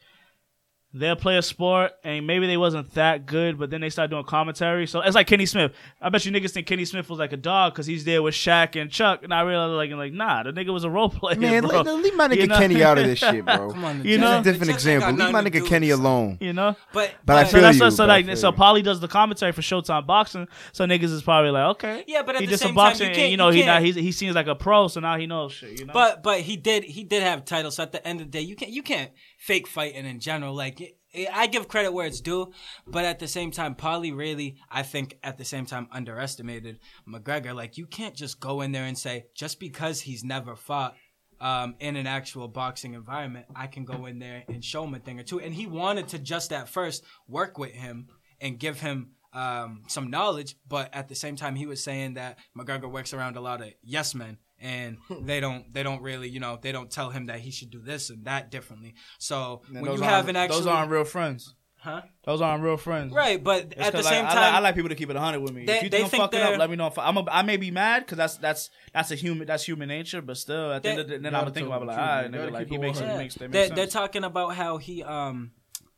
they'll 0.98 1.16
play 1.16 1.38
a 1.38 1.42
sport 1.42 1.92
and 2.04 2.26
maybe 2.26 2.48
they 2.48 2.56
wasn't 2.58 2.90
that 2.94 3.26
good, 3.26 3.60
but 3.60 3.70
then 3.70 3.82
they 3.82 3.90
start 3.90 4.10
doing 4.10 4.24
commentary. 4.24 4.88
So 4.88 5.02
it's 5.02 5.14
like 5.16 5.28
Kenny 5.28 5.46
Smith. 5.46 5.74
I 6.02 6.10
bet 6.10 6.26
you 6.26 6.32
niggas 6.32 6.52
think 6.52 6.68
Kenny 6.68 6.86
Smith 6.86 7.10
was 7.10 7.20
like 7.20 7.34
a 7.34 7.38
dog 7.38 7.74
because 7.74 7.86
he's 7.86 8.06
there 8.06 8.24
with 8.24 8.34
Shaq 8.34 8.80
and 8.82 8.90
Chuck, 8.90 9.24
and 9.24 9.34
I 9.34 9.42
realize 9.42 9.72
like 9.76 9.92
like 9.92 10.14
nah, 10.14 10.44
the 10.44 10.52
nigga 10.54 10.72
was 10.74 10.84
a 10.86 10.90
role 10.90 11.10
player. 11.10 11.38
Man, 11.40 11.64
bro. 11.68 11.82
leave, 11.82 12.04
leave 12.04 12.16
my 12.16 12.28
nigga 12.28 12.38
You 12.38 12.48
know? 12.48 12.58
Kenny 12.58 12.84
out 12.84 12.98
of 12.98 13.06
this 13.06 13.20
shit, 13.20 13.44
bro. 13.46 13.72
Come 13.72 13.84
on, 13.84 13.98
You 14.06 14.18
Jets- 14.18 14.22
know? 14.22 14.40
A 14.40 14.44
different 14.44 14.72
Jets 14.72 14.86
ain't 14.88 15.02
got 15.02 15.10
example. 15.12 15.26
Leave 15.26 15.34
my 15.34 15.50
nigga 15.50 15.68
Kenny 15.68 15.90
alone. 15.90 16.38
You 16.40 16.54
know. 16.54 16.76
But 16.94 17.14
But 17.26 17.36
I 17.38 17.44
So 17.44 17.52
feel 17.52 17.62
that's 17.62 17.78
you, 17.78 17.84
what, 17.84 17.92
so 17.92 17.98
but 18.06 18.10
I 18.10 18.22
like 18.22 18.38
so 18.38 18.50
you. 18.50 18.56
Paulie 18.56 18.84
does 18.84 19.00
the 19.00 19.08
commentary 19.08 19.52
for 19.52 19.62
Showtime 19.62 20.08
Boxing, 20.08 20.48
so 20.72 20.86
niggas 20.86 21.04
is 21.12 21.22
probably 21.24 21.52
like 21.52 21.66
okay, 21.76 22.04
Yeah, 22.08 22.24
but 22.24 22.36
at 22.36 22.42
he 22.42 22.48
the 22.48 22.52
did 22.52 22.60
same 22.60 22.68
some 22.70 22.76
time, 22.76 22.86
boxing, 22.86 23.04
you 23.06 23.10
and 23.10 23.16
can't- 23.18 23.32
you 23.32 23.38
know 23.38 23.50
you 23.50 23.62
he 23.62 23.66
now 23.66 23.82
he's, 23.82 23.96
he 23.96 24.12
seems 24.12 24.36
like 24.36 24.48
a 24.48 24.56
pro, 24.56 24.88
so 24.88 25.00
now 25.02 25.18
he 25.18 25.28
knows 25.28 25.52
shit, 25.52 25.80
you 25.80 25.86
know. 25.86 25.94
But 25.94 26.24
but 26.24 26.40
he 26.42 26.56
did 26.56 26.84
he 26.86 27.04
did 27.04 27.22
have 27.24 27.44
titles. 27.46 27.76
So 27.76 27.84
at 27.84 27.92
the 27.92 28.06
end 28.08 28.22
of 28.22 28.28
the 28.28 28.32
day, 28.32 28.42
you 28.46 28.56
can't 28.56 28.72
you 28.72 28.82
can't 28.84 29.12
fake 29.46 29.68
fighting 29.68 30.06
in 30.06 30.20
general. 30.20 30.54
Like 30.56 30.82
it, 30.82 30.98
it- 31.14 31.30
I 31.32 31.48
give 31.48 31.68
credit 31.68 31.94
where 31.94 32.08
it's 32.08 32.22
due, 32.22 32.52
but 32.88 33.06
at 33.06 33.20
the 33.20 33.28
same 33.28 33.52
time, 33.52 33.76
Paulie 33.76 34.16
really 34.16 34.58
I 34.70 34.84
think 34.84 35.18
at 35.24 35.38
the 35.38 35.46
same 35.46 35.66
time 35.66 35.88
underestimated 35.92 36.80
McGregor. 37.08 37.54
Like 37.56 37.78
you 37.78 37.86
can't 37.86 38.16
just 38.16 38.40
go 38.40 38.62
in 38.62 38.72
there 38.72 38.86
and 38.86 38.98
say 38.98 39.26
just 39.36 39.60
because 39.60 40.02
he's 40.02 40.24
never 40.24 40.56
fought. 40.56 40.96
Um, 41.42 41.76
in 41.82 41.98
an 41.98 42.08
actual 42.08 42.48
boxing 42.48 42.94
environment, 42.94 43.48
I 43.54 43.68
can 43.68 43.84
go 43.84 44.06
in 44.06 44.20
there 44.20 44.46
and 44.48 44.64
show 44.64 44.86
him 44.86 44.94
a 44.96 45.00
thing 45.00 45.20
or 45.20 45.24
two. 45.24 45.42
And 45.42 45.54
he 45.54 45.68
wanted 45.68 46.08
to 46.10 46.18
just 46.18 46.54
at 46.54 46.70
first 46.70 47.04
work 47.28 47.58
with 47.58 47.74
him 47.74 48.08
and 48.40 48.58
give 48.58 48.80
him 48.80 49.10
um, 49.34 49.84
some 49.90 50.10
knowledge, 50.10 50.56
but 50.66 50.90
at 50.96 51.10
the 51.10 51.14
same 51.16 51.36
time, 51.36 51.56
he 51.56 51.66
was 51.66 51.84
saying 51.84 52.14
that 52.14 52.40
McGregor 52.58 52.90
works 52.90 53.14
around 53.14 53.36
a 53.36 53.42
lot 53.42 53.62
of 53.62 53.68
yes 53.84 54.16
men, 54.16 54.38
and 54.60 54.98
they 55.22 55.40
don't 55.40 55.72
they 55.74 55.84
don't 55.84 56.02
really 56.02 56.30
you 56.30 56.40
know 56.40 56.58
they 56.62 56.72
don't 56.72 56.90
tell 56.90 57.10
him 57.10 57.26
that 57.28 57.40
he 57.40 57.52
should 57.52 57.70
do 57.72 57.82
this 57.82 58.10
and 58.10 58.26
that 58.26 58.52
differently. 58.52 58.96
So 59.20 59.62
when 59.70 59.84
you 59.86 60.02
have 60.02 60.14
aren't- 60.26 60.30
an 60.30 60.36
actual 60.38 60.58
those 60.60 60.68
aren't 60.68 60.92
real 60.92 61.04
friends. 61.06 61.54
huh 61.78 62.02
Those 62.24 62.42
aren't 62.42 62.64
real 62.64 62.78
friends. 62.78 63.14
right, 63.14 63.44
but 63.44 63.66
It's 63.78 63.80
at 63.88 63.94
the 63.94 64.02
same 64.02 64.24
like- 64.26 64.34
time, 64.34 64.56
I 64.56 64.60
like, 64.60 64.74
people 64.76 64.90
to 64.90 64.96
keep 64.96 65.10
it 65.10 65.16
hundred 65.18 65.42
with 65.42 65.54
me. 65.54 65.66
They- 65.66 65.78
if 65.78 65.84
you 65.84 65.90
they 65.90 66.00
think 66.04 66.14
I'm 66.16 66.20
fucking 66.32 66.40
up, 66.42 66.58
let 66.58 66.70
me 66.70 66.78
know. 66.78 66.88
If 66.88 66.98
I'm 66.98 67.18
a, 67.18 67.26
I 67.30 67.42
may 67.44 67.58
be 67.58 67.70
mad 67.70 68.00
because 68.06 68.18
that's 68.18 68.38
that's 68.38 68.70
that's 68.94 69.12
a 69.12 69.16
human 69.16 69.46
that's 69.46 69.64
human 69.66 69.88
nature, 69.90 70.22
but 70.22 70.38
still 70.38 70.72
at 70.72 70.82
the 70.84 70.90
end 70.90 71.00
of 71.02 71.08
the 71.10 71.18
then 71.20 71.32
Gotta 71.32 71.38
I'm 71.48 71.54
thinking 71.54 71.70
tell 71.72 71.84
about 71.84 71.88
like, 71.88 71.98
truth, 71.98 72.08
all 72.10 72.16
man. 72.16 72.24
right, 72.24 72.32
Gotta 72.32 72.48
nigga, 72.50 72.54
like 72.54 72.64
keep 72.68 72.70
he 72.70 72.76
it 72.76 72.82
makes 72.82 73.00
100. 73.00 73.14
it 73.14 73.18
makes 73.24 73.36
they 73.36 73.48
they're, 73.48 73.68
make 73.70 73.76
they're 73.76 73.88
talking 73.88 74.24
about 74.24 74.56
how 74.56 74.78
he 74.78 75.04
um 75.04 75.52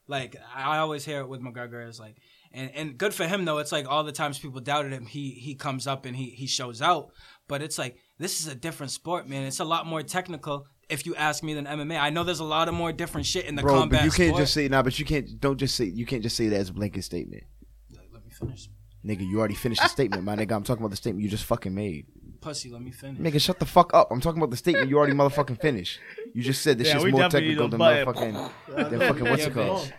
like 0.08 0.36
I 0.56 0.80
always 0.80 1.06
hear 1.06 1.20
it 1.22 1.30
with 1.30 1.42
McGregor 1.42 1.88
is 1.88 2.00
like 2.00 2.16
and, 2.54 2.72
and 2.76 2.98
good 2.98 3.14
for 3.14 3.26
him 3.28 3.46
though 3.46 3.58
it's 3.60 3.72
like 3.72 3.88
all 3.88 4.04
the 4.04 4.12
times 4.14 4.40
people 4.40 4.62
doubted 4.62 4.92
him 4.94 5.06
he 5.06 5.32
he 5.32 5.54
comes 5.56 5.86
up 5.86 6.06
and 6.06 6.16
he 6.16 6.30
he 6.32 6.48
shows 6.48 6.82
out 6.82 7.10
but 7.48 7.62
it's 7.62 7.78
like 7.78 7.98
this 8.20 8.40
is 8.42 8.48
a 8.48 8.56
different 8.56 8.92
sport 8.92 9.28
man 9.28 9.44
it's 9.44 9.60
a 9.60 9.66
lot 9.66 9.86
more 9.86 10.02
technical 10.04 10.66
if 10.90 11.06
you 11.06 11.16
ask 11.16 11.44
me 11.44 11.54
than 11.54 11.66
MMA 11.66 12.00
I 12.00 12.10
know 12.10 12.24
there's 12.24 12.40
a 12.40 12.46
lot 12.46 12.68
of 12.68 12.74
more 12.74 12.92
different 12.92 13.28
shit 13.28 13.46
in 13.46 13.56
the 13.56 13.62
Bro, 13.62 13.74
combat 13.80 14.00
but 14.00 14.06
you 14.06 14.12
can't 14.12 14.30
sport. 14.30 14.42
just 14.44 14.54
say 14.54 14.68
nah. 14.68 14.82
But 14.84 14.98
you 15.00 15.06
can't. 15.06 15.40
Don't 15.40 15.58
just 15.58 15.76
say. 15.76 15.86
You 15.86 16.06
can't 16.06 16.24
just 16.24 16.36
say 16.38 16.48
that 16.48 16.58
as 16.60 16.70
a 16.70 16.74
blanket 16.74 17.04
statement, 17.04 17.44
let 17.94 18.24
me 18.26 18.32
finish 18.32 18.70
nigga. 19.06 19.28
You 19.28 19.40
already 19.40 19.56
finished 19.56 19.82
the 19.82 19.90
statement, 19.90 20.24
my 20.24 20.36
nigga. 20.36 20.56
I'm 20.56 20.64
talking 20.64 20.82
about 20.82 20.92
the 20.92 20.98
statement 20.98 21.24
you 21.24 21.30
just 21.30 21.46
fucking 21.46 21.74
made. 21.74 22.06
pussy 22.42 22.70
let 22.70 22.82
me 22.82 22.92
finish 22.92 23.20
Nigga, 23.20 23.42
shut 23.42 23.60
the 23.60 23.66
fuck 23.66 23.94
up. 23.94 24.10
I'm 24.12 24.22
talking 24.22 24.40
about 24.40 24.52
the 24.52 24.58
statement 24.58 24.90
you 24.90 24.98
already 24.98 25.14
motherfucking 25.14 25.60
finished. 25.60 26.00
You 26.34 26.42
just 26.42 26.62
said 26.62 26.78
this 26.78 26.88
Yeah, 26.88 27.00
shit's 27.00 27.12
more 27.12 27.30
technical 27.30 27.68
than 27.68 27.80
motherfucking. 27.80 28.52
than 28.90 29.00
fucking 29.00 29.24
what's 29.26 29.42
Yeah, 29.42 29.48
it 29.50 29.54
called? 29.54 29.94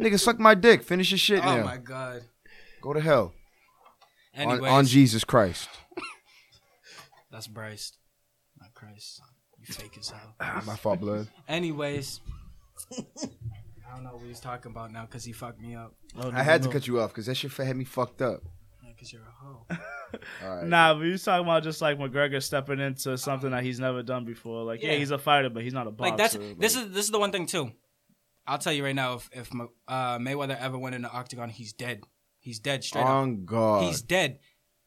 Nigga, 0.00 0.18
suck 0.18 0.38
my 0.38 0.54
dick. 0.54 0.82
Finish 0.82 1.10
your 1.10 1.18
shit 1.18 1.40
oh 1.40 1.46
now. 1.46 1.62
Oh 1.62 1.64
my 1.64 1.76
god 1.76 2.22
Go 2.80 2.92
to 2.92 3.00
hell. 3.00 3.32
On, 4.38 4.64
on 4.64 4.86
Jesus 4.86 5.24
Christ. 5.24 5.68
That's 7.36 7.46
Bryce 7.46 7.92
not 8.58 8.72
Christ 8.74 9.20
you 9.60 9.74
fake 9.74 9.96
as 9.98 10.08
hell 10.10 10.34
Ah, 10.40 10.62
my 10.66 10.76
fault, 10.76 11.00
blood. 11.00 11.28
anyways 11.48 12.20
I 12.98 13.94
don't 13.94 14.04
know 14.04 14.10
what 14.16 14.26
he's 14.26 14.40
talking 14.40 14.70
about 14.72 14.92
now 14.92 15.02
because 15.06 15.24
he 15.24 15.32
fucked 15.32 15.60
me 15.60 15.74
up 15.74 15.94
Oh, 16.18 16.30
I 16.32 16.42
had 16.42 16.62
to 16.62 16.68
cut 16.70 16.86
you 16.86 17.00
off 17.00 17.10
because 17.10 17.26
that 17.26 17.36
shit 17.36 17.52
had 17.52 17.76
me 17.76 17.84
fucked 17.84 18.22
up. 18.22 18.40
because 18.86 19.12
you're 19.12 19.22
a 19.22 19.44
hoe 19.44 19.66
All 20.44 20.56
right. 20.56 20.66
Nah, 20.66 20.94
but 20.94 21.00
you 21.02 21.18
talking 21.18 21.44
about 21.44 21.62
just 21.64 21.82
like 21.82 21.98
McGregor 21.98 22.42
stepping 22.42 22.78
into 22.80 23.18
something 23.18 23.50
that 23.50 23.64
he's 23.64 23.80
never 23.80 24.02
done 24.04 24.24
before. 24.24 24.62
Like, 24.62 24.80
yeah, 24.82 24.92
Yeah. 24.92 24.98
he's 24.98 25.10
a 25.10 25.18
fighter, 25.18 25.50
but 25.50 25.62
he's 25.64 25.74
not 25.74 25.86
a 25.88 25.90
boxer. 25.90 26.10
like 26.10 26.16
that's 26.16 26.36
Like, 26.36 26.58
this 26.58 26.76
is 26.76 26.90
this 26.92 27.04
is 27.04 27.10
the 27.10 27.18
one 27.18 27.32
thing 27.32 27.46
too. 27.46 27.72
I'll 28.46 28.56
tell 28.58 28.72
you 28.72 28.84
right 28.84 28.94
now, 28.94 29.14
if 29.14 29.28
if 29.32 29.52
Ma- 29.52 29.66
uh, 29.88 30.18
Mayweather 30.18 30.56
ever 30.58 30.78
went 30.78 30.94
in 30.94 31.02
the 31.02 31.10
octagon, 31.10 31.48
he's 31.50 31.72
dead. 31.72 32.02
He's 32.38 32.60
dead 32.60 32.84
straight 32.84 33.02
up. 33.02 33.08
On 33.08 33.44
God. 33.44 33.82
He's 33.82 34.00
dead. 34.00 34.38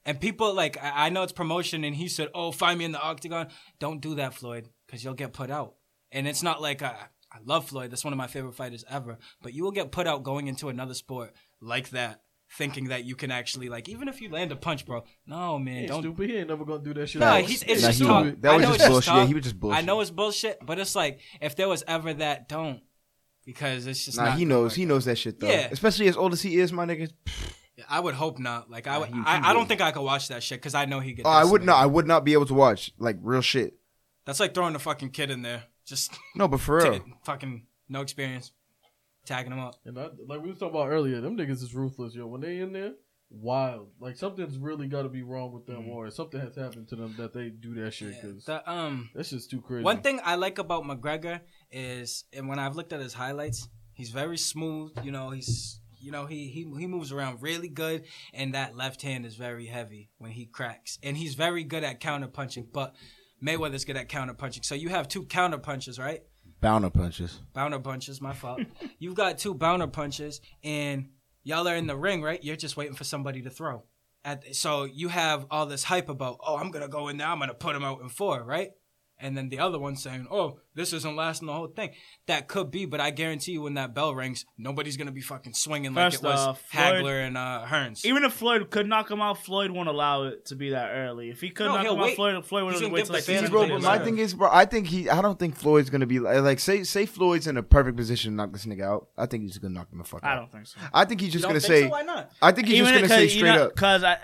And 0.05 0.19
people 0.19 0.53
like 0.53 0.77
I, 0.83 1.07
I 1.07 1.09
know 1.09 1.23
it's 1.23 1.33
promotion, 1.33 1.83
and 1.83 1.95
he 1.95 2.07
said, 2.07 2.29
"Oh, 2.33 2.51
find 2.51 2.79
me 2.79 2.85
in 2.85 2.91
the 2.93 3.01
octagon." 3.01 3.47
Don't 3.79 4.01
do 4.01 4.15
that, 4.15 4.33
Floyd, 4.33 4.69
because 4.85 5.03
you'll 5.03 5.13
get 5.13 5.33
put 5.33 5.51
out. 5.51 5.75
And 6.11 6.27
it's 6.27 6.41
not 6.41 6.61
like 6.61 6.81
I, 6.81 6.95
I 7.31 7.37
love 7.45 7.67
Floyd. 7.67 7.91
That's 7.91 8.03
one 8.03 8.13
of 8.13 8.17
my 8.17 8.27
favorite 8.27 8.55
fighters 8.55 8.83
ever. 8.89 9.17
But 9.43 9.53
you 9.53 9.63
will 9.63 9.71
get 9.71 9.91
put 9.91 10.07
out 10.07 10.23
going 10.23 10.47
into 10.47 10.69
another 10.69 10.93
sport 10.95 11.33
like 11.61 11.89
that, 11.89 12.21
thinking 12.57 12.85
that 12.87 13.03
you 13.03 13.15
can 13.15 13.29
actually 13.29 13.69
like 13.69 13.87
even 13.89 14.07
if 14.07 14.21
you 14.21 14.29
land 14.31 14.51
a 14.51 14.55
punch, 14.55 14.85
bro. 14.85 15.03
No, 15.27 15.59
man, 15.59 15.73
He 15.73 15.79
ain't 15.81 15.89
don't 15.89 16.01
stupid. 16.01 16.29
He 16.29 16.37
ain't 16.37 16.47
never 16.47 16.65
gonna 16.65 16.81
do 16.83 16.93
that 16.95 17.07
shit. 17.07 17.19
no, 17.19 17.35
again. 17.35 17.49
he's 17.49 17.61
it's 17.63 17.81
Nah, 17.83 17.87
just 17.89 17.99
he 17.99 18.05
talk. 18.07 18.41
that 18.41 18.51
I 18.51 18.55
was 18.55 18.63
know 18.63 18.69
just 18.71 18.79
it's 18.79 18.89
bullshit. 18.89 19.13
Yeah, 19.13 19.25
he 19.25 19.33
was 19.35 19.43
just 19.43 19.59
bullshit. 19.59 19.77
I 19.77 19.81
know 19.85 20.01
it's 20.01 20.11
bullshit, 20.11 20.65
but 20.65 20.79
it's 20.79 20.95
like 20.95 21.19
if 21.41 21.55
there 21.57 21.67
was 21.67 21.83
ever 21.87 22.13
that, 22.15 22.47
don't 22.49 22.81
because 23.45 23.85
it's 23.85 24.05
just 24.05 24.17
Nah, 24.17 24.25
not 24.29 24.37
he 24.39 24.45
knows. 24.45 24.71
work 24.71 24.77
He 24.77 24.85
knows 24.85 25.05
that 25.05 25.17
shit 25.17 25.39
though. 25.39 25.49
Yeah. 25.49 25.67
Especially 25.71 26.07
as 26.07 26.15
old 26.17 26.33
as 26.33 26.41
he 26.41 26.57
is, 26.57 26.71
my 26.73 26.85
nigga. 26.85 27.11
I 27.89 27.99
would 27.99 28.15
hope 28.15 28.39
not. 28.39 28.69
Like 28.69 28.87
I, 28.87 28.97
would, 28.97 29.09
he- 29.09 29.13
he 29.15 29.21
I, 29.25 29.51
I 29.51 29.53
don't 29.53 29.67
think 29.67 29.81
I 29.81 29.91
could 29.91 30.01
watch 30.01 30.27
that 30.29 30.41
shit 30.43 30.59
because 30.59 30.75
I 30.75 30.85
know 30.85 30.99
he 30.99 31.13
get. 31.13 31.25
Oh, 31.25 31.29
I 31.29 31.43
would 31.43 31.63
not. 31.63 31.77
I 31.81 31.85
would 31.85 32.07
not 32.07 32.23
be 32.25 32.33
able 32.33 32.45
to 32.47 32.53
watch 32.53 32.91
like 32.97 33.17
real 33.21 33.41
shit. 33.41 33.75
That's 34.25 34.39
like 34.39 34.53
throwing 34.53 34.75
a 34.75 34.79
fucking 34.79 35.09
kid 35.11 35.31
in 35.31 35.41
there, 35.41 35.63
just 35.85 36.11
No, 36.35 36.47
but 36.47 36.59
for 36.59 36.77
real. 36.77 36.99
t- 36.99 37.13
fucking 37.23 37.65
no 37.87 38.01
experience, 38.01 38.51
tagging 39.25 39.51
him 39.51 39.59
up. 39.59 39.75
And 39.85 39.97
I, 39.97 40.09
like 40.27 40.41
we 40.41 40.49
was 40.49 40.57
talking 40.59 40.75
about 40.75 40.89
earlier, 40.89 41.19
them 41.21 41.37
niggas 41.37 41.63
is 41.63 41.73
ruthless, 41.73 42.13
yo. 42.13 42.27
When 42.27 42.41
they 42.41 42.59
in 42.59 42.71
there, 42.73 42.93
wild. 43.31 43.89
Like 43.99 44.17
something's 44.17 44.57
really 44.57 44.87
got 44.87 45.03
to 45.03 45.09
be 45.09 45.23
wrong 45.23 45.51
with 45.51 45.65
them, 45.65 45.89
or 45.89 46.09
something 46.11 46.39
has 46.39 46.55
happened 46.55 46.87
to 46.89 46.95
them 46.95 47.15
that 47.17 47.33
they 47.33 47.49
do 47.49 47.73
that 47.75 47.93
shit. 47.93 48.09
Mm-hmm. 48.13 48.27
Yeah, 48.27 48.33
Cause 48.33 48.45
the, 48.45 48.71
um, 48.71 49.09
that's 49.15 49.29
just 49.31 49.49
too 49.49 49.61
crazy. 49.61 49.83
one 49.83 50.01
thing 50.01 50.19
I 50.23 50.35
like 50.35 50.57
about 50.59 50.83
McGregor 50.83 51.39
is, 51.71 52.25
and 52.33 52.47
when 52.47 52.59
I've 52.59 52.75
looked 52.75 52.93
at 52.93 52.99
his 52.99 53.13
highlights, 53.13 53.67
he's 53.93 54.09
very 54.11 54.37
smooth. 54.37 54.91
You 55.03 55.11
know, 55.11 55.31
he's 55.31 55.79
you 55.99 56.11
know 56.11 56.25
he 56.25 56.47
he 56.47 56.61
he 56.77 56.87
moves 56.87 57.11
around 57.11 57.41
really 57.41 57.69
good, 57.69 58.05
and 58.33 58.53
that 58.53 58.75
left 58.75 59.01
hand 59.01 59.25
is 59.25 59.35
very 59.35 59.65
heavy 59.65 60.09
when 60.17 60.31
he 60.31 60.45
cracks, 60.45 60.97
and 61.03 61.17
he's 61.17 61.35
very 61.35 61.63
good 61.63 61.83
at 61.83 61.99
counter 61.99 62.27
punching. 62.27 62.67
But 62.71 62.95
Mayweather's 63.43 63.85
good 63.85 63.97
at 63.97 64.09
counter 64.09 64.33
punching. 64.33 64.63
So 64.63 64.75
you 64.75 64.89
have 64.89 65.07
two 65.07 65.25
counter 65.25 65.57
punches, 65.57 65.99
right? 65.99 66.21
Bounder 66.61 66.89
punches. 66.89 67.39
Bounder 67.53 67.79
punches, 67.79 68.19
my 68.21 68.33
fault. 68.33 68.61
You've 68.99 69.15
got 69.15 69.37
two 69.37 69.53
bounder 69.53 69.87
punches, 69.87 70.41
and 70.63 71.09
y'all 71.43 71.67
are 71.67 71.75
in 71.75 71.87
the 71.87 71.95
ring, 71.95 72.21
right? 72.21 72.43
You're 72.43 72.57
just 72.57 72.75
waiting 72.75 72.95
for 72.95 73.05
somebody 73.05 73.41
to 73.43 73.49
throw. 73.49 73.83
At, 74.25 74.53
so 74.55 74.83
you 74.83 75.07
have 75.07 75.45
all 75.49 75.65
this 75.65 75.85
hype 75.85 76.09
about, 76.09 76.39
oh, 76.45 76.57
I'm 76.57 76.71
gonna 76.71 76.89
go 76.89 77.07
in 77.07 77.17
there, 77.17 77.27
I'm 77.27 77.39
gonna 77.39 77.53
put 77.53 77.75
him 77.75 77.83
out 77.85 78.01
in 78.01 78.09
four, 78.09 78.43
right? 78.43 78.71
And 79.19 79.37
then 79.37 79.49
the 79.49 79.59
other 79.59 79.77
one 79.79 79.95
saying, 79.95 80.27
"Oh, 80.31 80.59
this 80.75 80.93
isn't 80.93 81.15
lasting 81.15 81.47
the 81.47 81.53
whole 81.53 81.67
thing." 81.67 81.91
That 82.27 82.47
could 82.47 82.71
be, 82.71 82.85
but 82.85 82.99
I 83.01 83.11
guarantee 83.11 83.53
you, 83.53 83.61
when 83.61 83.73
that 83.75 83.93
bell 83.93 84.13
rings, 84.15 84.45
nobody's 84.57 84.97
gonna 84.97 85.11
be 85.11 85.21
fucking 85.21 85.53
swinging 85.53 85.93
like 85.93 86.11
First 86.13 86.23
it 86.23 86.27
was 86.27 86.39
off, 86.39 86.61
Floyd- 86.71 86.83
Hagler 87.03 87.27
and 87.27 87.37
uh, 87.37 87.65
Hearns. 87.67 88.05
Even 88.05 88.23
if 88.23 88.33
Floyd 88.33 88.69
could 88.69 88.87
knock 88.87 89.09
him 89.11 89.21
out, 89.21 89.37
Floyd 89.43 89.71
won't 89.71 89.89
allow 89.89 90.23
it 90.23 90.45
to 90.47 90.55
be 90.55 90.69
that 90.71 90.89
early. 90.91 91.29
If 91.29 91.41
he 91.41 91.49
could 91.49 91.65
No, 91.67 91.73
knock 91.75 91.83
he'll 91.83 91.93
him 91.95 92.01
out. 92.01 92.15
Floyd, 92.15 92.45
Floyd 92.45 92.63
would 92.65 92.73
gonna 92.75 92.89
wait 92.89 92.99
give 92.99 93.05
till 93.07 93.13
the 93.13 93.17
like 93.17 93.23
fans 93.23 93.39
season 93.39 93.45
a 93.47 93.49
bro, 93.49 93.61
bit 93.67 93.69
but 93.71 93.81
my 93.83 93.99
thing 93.99 94.17
is, 94.17 94.33
bro, 94.33 94.49
I 94.51 94.65
think 94.65 94.87
he, 94.87 95.09
I 95.09 95.21
don't 95.21 95.37
think 95.39 95.55
Floyd's 95.55 95.89
gonna 95.89 96.05
be 96.05 96.19
like, 96.19 96.41
like 96.41 96.59
say, 96.59 96.83
say 96.83 97.05
Floyd's 97.05 97.47
in 97.47 97.57
a 97.57 97.63
perfect 97.63 97.97
position 97.97 98.31
to 98.31 98.35
knock 98.37 98.51
this 98.53 98.65
nigga 98.65 98.83
out. 98.83 99.07
I 99.17 99.25
think 99.25 99.43
he's 99.43 99.57
gonna 99.57 99.73
knock 99.73 99.91
him 99.91 99.97
the 99.99 100.03
fuck 100.05 100.23
out. 100.23 100.31
I 100.31 100.35
don't 100.35 100.51
think 100.51 100.67
so. 100.67 100.79
I 100.93 101.05
think 101.05 101.21
he's 101.21 101.27
You 101.29 101.33
just 101.33 101.43
don't 101.43 101.49
gonna 101.51 101.59
think 101.59 101.73
say. 101.73 101.81
so? 101.83 101.89
Why 101.89 102.01
not? 102.03 102.31
I 102.41 102.51
think 102.51 102.67
he's 102.67 102.79
just 102.79 102.93
gonna 102.93 103.07
say 103.09 103.27
straight 103.27 103.49
up. 103.57 103.75
because 103.75 104.03
I. 104.03 104.17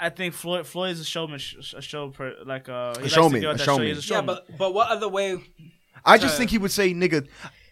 I 0.00 0.08
think 0.10 0.34
Floyd 0.34 0.66
Floyd's 0.66 1.00
a 1.00 1.04
showman, 1.04 1.40
a 1.76 1.82
show 1.82 2.08
per, 2.10 2.34
like 2.44 2.68
uh, 2.68 2.94
he 2.96 3.02
likes 3.02 3.12
showman, 3.12 3.44
a 3.44 3.48
that 3.52 3.58
show. 3.60 3.64
showman. 3.76 3.86
He's 3.88 4.10
a 4.10 4.14
Yeah, 4.14 4.22
but 4.22 4.56
but 4.58 4.74
what 4.74 4.88
other 4.88 5.08
way? 5.08 5.38
I 6.04 6.16
just 6.18 6.34
Uh, 6.34 6.38
think 6.38 6.50
he 6.50 6.58
would 6.58 6.70
say, 6.70 6.94
nigga. 6.94 7.28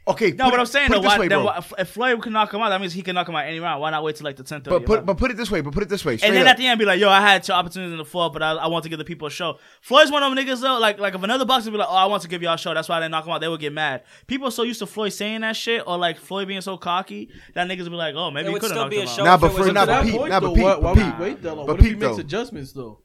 Okay, 0.09 0.31
no, 0.33 0.45
but 0.51 0.55
it- 0.55 0.61
I'm 0.61 0.67
saying 0.67 0.89
put 0.89 1.03
though, 1.03 1.09
why, 1.09 1.19
way, 1.19 1.29
then 1.29 1.39
bro. 1.39 1.47
why, 1.47 1.59
if, 1.59 1.73
if 1.79 1.89
Floyd 1.91 2.23
can 2.23 2.33
knock 2.33 2.53
him 2.53 2.61
out, 2.63 2.71
that 2.71 2.81
means 2.81 2.93
he 2.93 3.03
can 3.03 3.15
knock 3.15 3.29
him 3.29 3.37
out 3.37 3.45
any 3.45 3.61
round. 3.61 3.81
Why 3.81 3.91
not 3.91 4.03
wait 4.03 4.17
till 4.17 4.25
like 4.25 4.37
the 4.37 4.43
10th? 4.43 4.65
But 4.65 4.87
put 4.87 5.05
but 5.05 5.19
put 5.19 5.31
it 5.31 5.37
this 5.37 5.51
way. 5.51 5.61
But 5.61 5.75
put 5.75 5.83
it 5.83 5.89
this 5.89 6.05
way. 6.05 6.15
And 6.23 6.35
then 6.35 6.47
up. 6.47 6.53
at 6.53 6.57
the 6.57 6.67
end, 6.67 6.79
be 6.79 6.85
like, 6.85 6.99
"Yo, 6.99 7.09
I 7.09 7.21
had 7.21 7.43
two 7.43 7.53
opportunities 7.53 7.93
in 7.93 7.99
the 7.99 8.05
fall, 8.05 8.31
but 8.31 8.43
I, 8.43 8.53
I 8.53 8.67
want 8.69 8.85
to 8.85 8.89
give 8.89 8.99
the 8.99 9.05
people 9.05 9.27
a 9.29 9.31
show." 9.31 9.59
Floyd's 9.83 10.11
one 10.11 10.23
of 10.23 10.35
them 10.35 10.45
niggas 10.45 10.61
though. 10.63 10.79
Like, 10.79 10.99
like 10.99 11.15
if 11.15 11.23
another 11.23 11.45
boxer 11.45 11.71
be 11.71 11.77
like, 11.77 11.89
"Oh, 11.91 11.95
I 11.95 12.07
want 12.07 12.23
to 12.23 12.29
give 12.29 12.43
y'all 12.43 12.55
a 12.55 12.59
show," 12.59 12.73
that's 12.75 12.89
why 12.89 12.97
I 12.97 13.01
didn't 13.01 13.13
knock 13.13 13.27
him 13.27 13.33
out. 13.33 13.41
They 13.41 13.49
would 13.49 13.61
get 13.61 13.73
mad. 13.73 14.03
People 14.27 14.49
are 14.49 14.51
so 14.51 14.63
used 14.63 14.79
to 14.81 14.87
Floyd 14.87 15.13
saying 15.13 15.43
that 15.43 15.57
shit, 15.57 15.83
or 15.87 15.99
like 15.99 16.17
Floyd 16.19 16.49
being 16.49 16.61
so 16.63 16.77
cocky 16.77 17.29
that 17.55 17.69
niggas 17.69 17.85
would 17.85 17.91
be 17.91 17.97
like, 17.97 18.15
"Oh, 18.15 18.31
maybe 18.31 18.49
It 18.49 18.53
he 18.53 18.55
could 18.61 18.63
have 18.63 18.71
still 18.71 18.83
knocked 18.85 18.95
a 18.95 19.01
him 19.01 19.07
show 19.07 19.23
out." 19.23 19.25
Nah, 19.27 19.35
if 19.35 19.41
but 19.43 19.47
it 19.47 19.51
for- 19.53 19.59
was 19.59 19.69
a 19.69 19.73
nah, 19.73 19.81
to 19.81 19.87
but 19.87 19.93
that 19.93 20.05
Pete- 20.05 20.15
point, 20.17 20.31
nah, 20.31 20.41
but 20.41 20.47
though, 20.47 20.55
Pete- 20.55 20.65
why, 20.65 20.75
but 20.81 20.83
would 20.97 21.05
Pete- 21.05 21.19
wait 21.21 21.43
that 21.43 21.55
long? 21.55 21.67
What 21.67 21.79
if 21.81 21.85
he 21.87 21.95
makes 21.95 22.19
adjustments 22.19 22.73
though? 22.73 22.99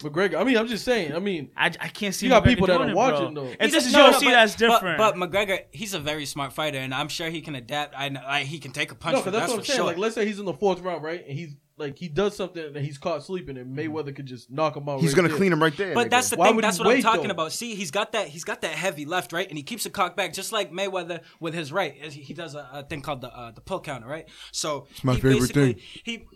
McGregor. 0.00 0.34
I 0.36 0.44
mean, 0.44 0.56
I'm 0.56 0.66
just 0.66 0.84
saying. 0.84 1.14
I 1.14 1.18
mean, 1.20 1.50
I, 1.56 1.66
I 1.66 1.88
can't 1.88 2.14
see. 2.14 2.26
You 2.26 2.30
got 2.30 2.42
McGregor 2.42 2.46
people 2.48 2.66
that 2.66 2.80
are 2.80 2.88
it, 2.90 2.94
watching, 2.96 3.34
bro. 3.34 3.44
though. 3.44 3.50
And 3.50 3.62
He's 3.62 3.72
this 3.72 3.86
is 3.86 3.92
no, 3.92 4.10
no, 4.10 4.18
UFC, 4.18 4.24
but- 4.24 4.30
that's 4.32 4.54
different. 4.56 4.98
But, 4.98 5.14
McGregor, 5.14 5.60
he's 5.70 5.94
a 5.94 6.00
very 6.00 6.26
smart 6.26 6.52
fighter, 6.52 6.78
and 6.78 6.92
I'm 6.92 7.08
sure 7.08 7.30
he 7.30 7.40
can 7.40 7.54
adapt. 7.54 7.94
I, 7.96 8.08
know, 8.08 8.22
I 8.26 8.40
he 8.42 8.58
can 8.58 8.72
take 8.72 8.90
a 8.90 8.96
punch. 8.96 9.14
no, 9.16 9.22
for 9.22 9.30
that's 9.30 9.42
that's 9.42 9.52
what 9.52 9.58
I'm 9.58 9.60
for 9.62 9.66
saying. 9.66 9.76
sure. 9.78 9.86
Like, 9.86 9.98
let's 9.98 10.14
say 10.14 10.26
he's 10.26 10.38
in 10.40 10.44
the 10.46 10.52
fourth 10.52 10.80
round, 10.80 11.04
right? 11.04 11.24
And 11.26 11.38
he's 11.38 11.54
like 11.76 11.98
he 11.98 12.08
does 12.08 12.36
something 12.36 12.64
and 12.64 12.76
he's 12.76 12.98
caught 12.98 13.24
sleeping, 13.24 13.56
and 13.56 13.76
Mayweather 13.76 14.14
could 14.14 14.26
just 14.26 14.50
knock 14.50 14.76
him 14.76 14.88
out. 14.88 15.00
He's 15.00 15.10
right 15.10 15.16
gonna 15.16 15.28
there. 15.28 15.36
clean 15.36 15.52
him 15.52 15.62
right 15.62 15.76
there. 15.76 15.94
But 15.94 16.06
nigga. 16.06 16.10
that's 16.10 16.30
the 16.30 16.36
Why 16.36 16.48
thing. 16.48 16.60
That's 16.60 16.76
he 16.78 16.84
what 16.84 16.96
I'm 16.96 17.02
talking 17.02 17.24
though? 17.24 17.30
about. 17.30 17.52
See, 17.52 17.74
he's 17.74 17.90
got 17.90 18.12
that. 18.12 18.28
He's 18.28 18.44
got 18.44 18.60
that 18.62 18.72
heavy 18.72 19.04
left, 19.04 19.32
right, 19.32 19.48
and 19.48 19.56
he 19.56 19.62
keeps 19.64 19.86
it 19.86 19.92
cocked 19.92 20.16
back, 20.16 20.32
just 20.32 20.52
like 20.52 20.70
Mayweather 20.72 21.20
with 21.40 21.54
his 21.54 21.72
right. 21.72 21.94
He 21.94 22.20
he 22.20 22.34
does 22.34 22.54
a, 22.54 22.68
a 22.72 22.82
thing 22.84 23.00
called 23.00 23.22
the 23.22 23.28
uh, 23.36 23.50
the 23.52 23.60
pull 23.60 23.80
counter, 23.80 24.06
right? 24.06 24.28
So 24.52 24.86
it's 24.90 25.02
my 25.04 25.16
favorite 25.18 25.52
thing. 25.52 25.76
He, 26.04 26.26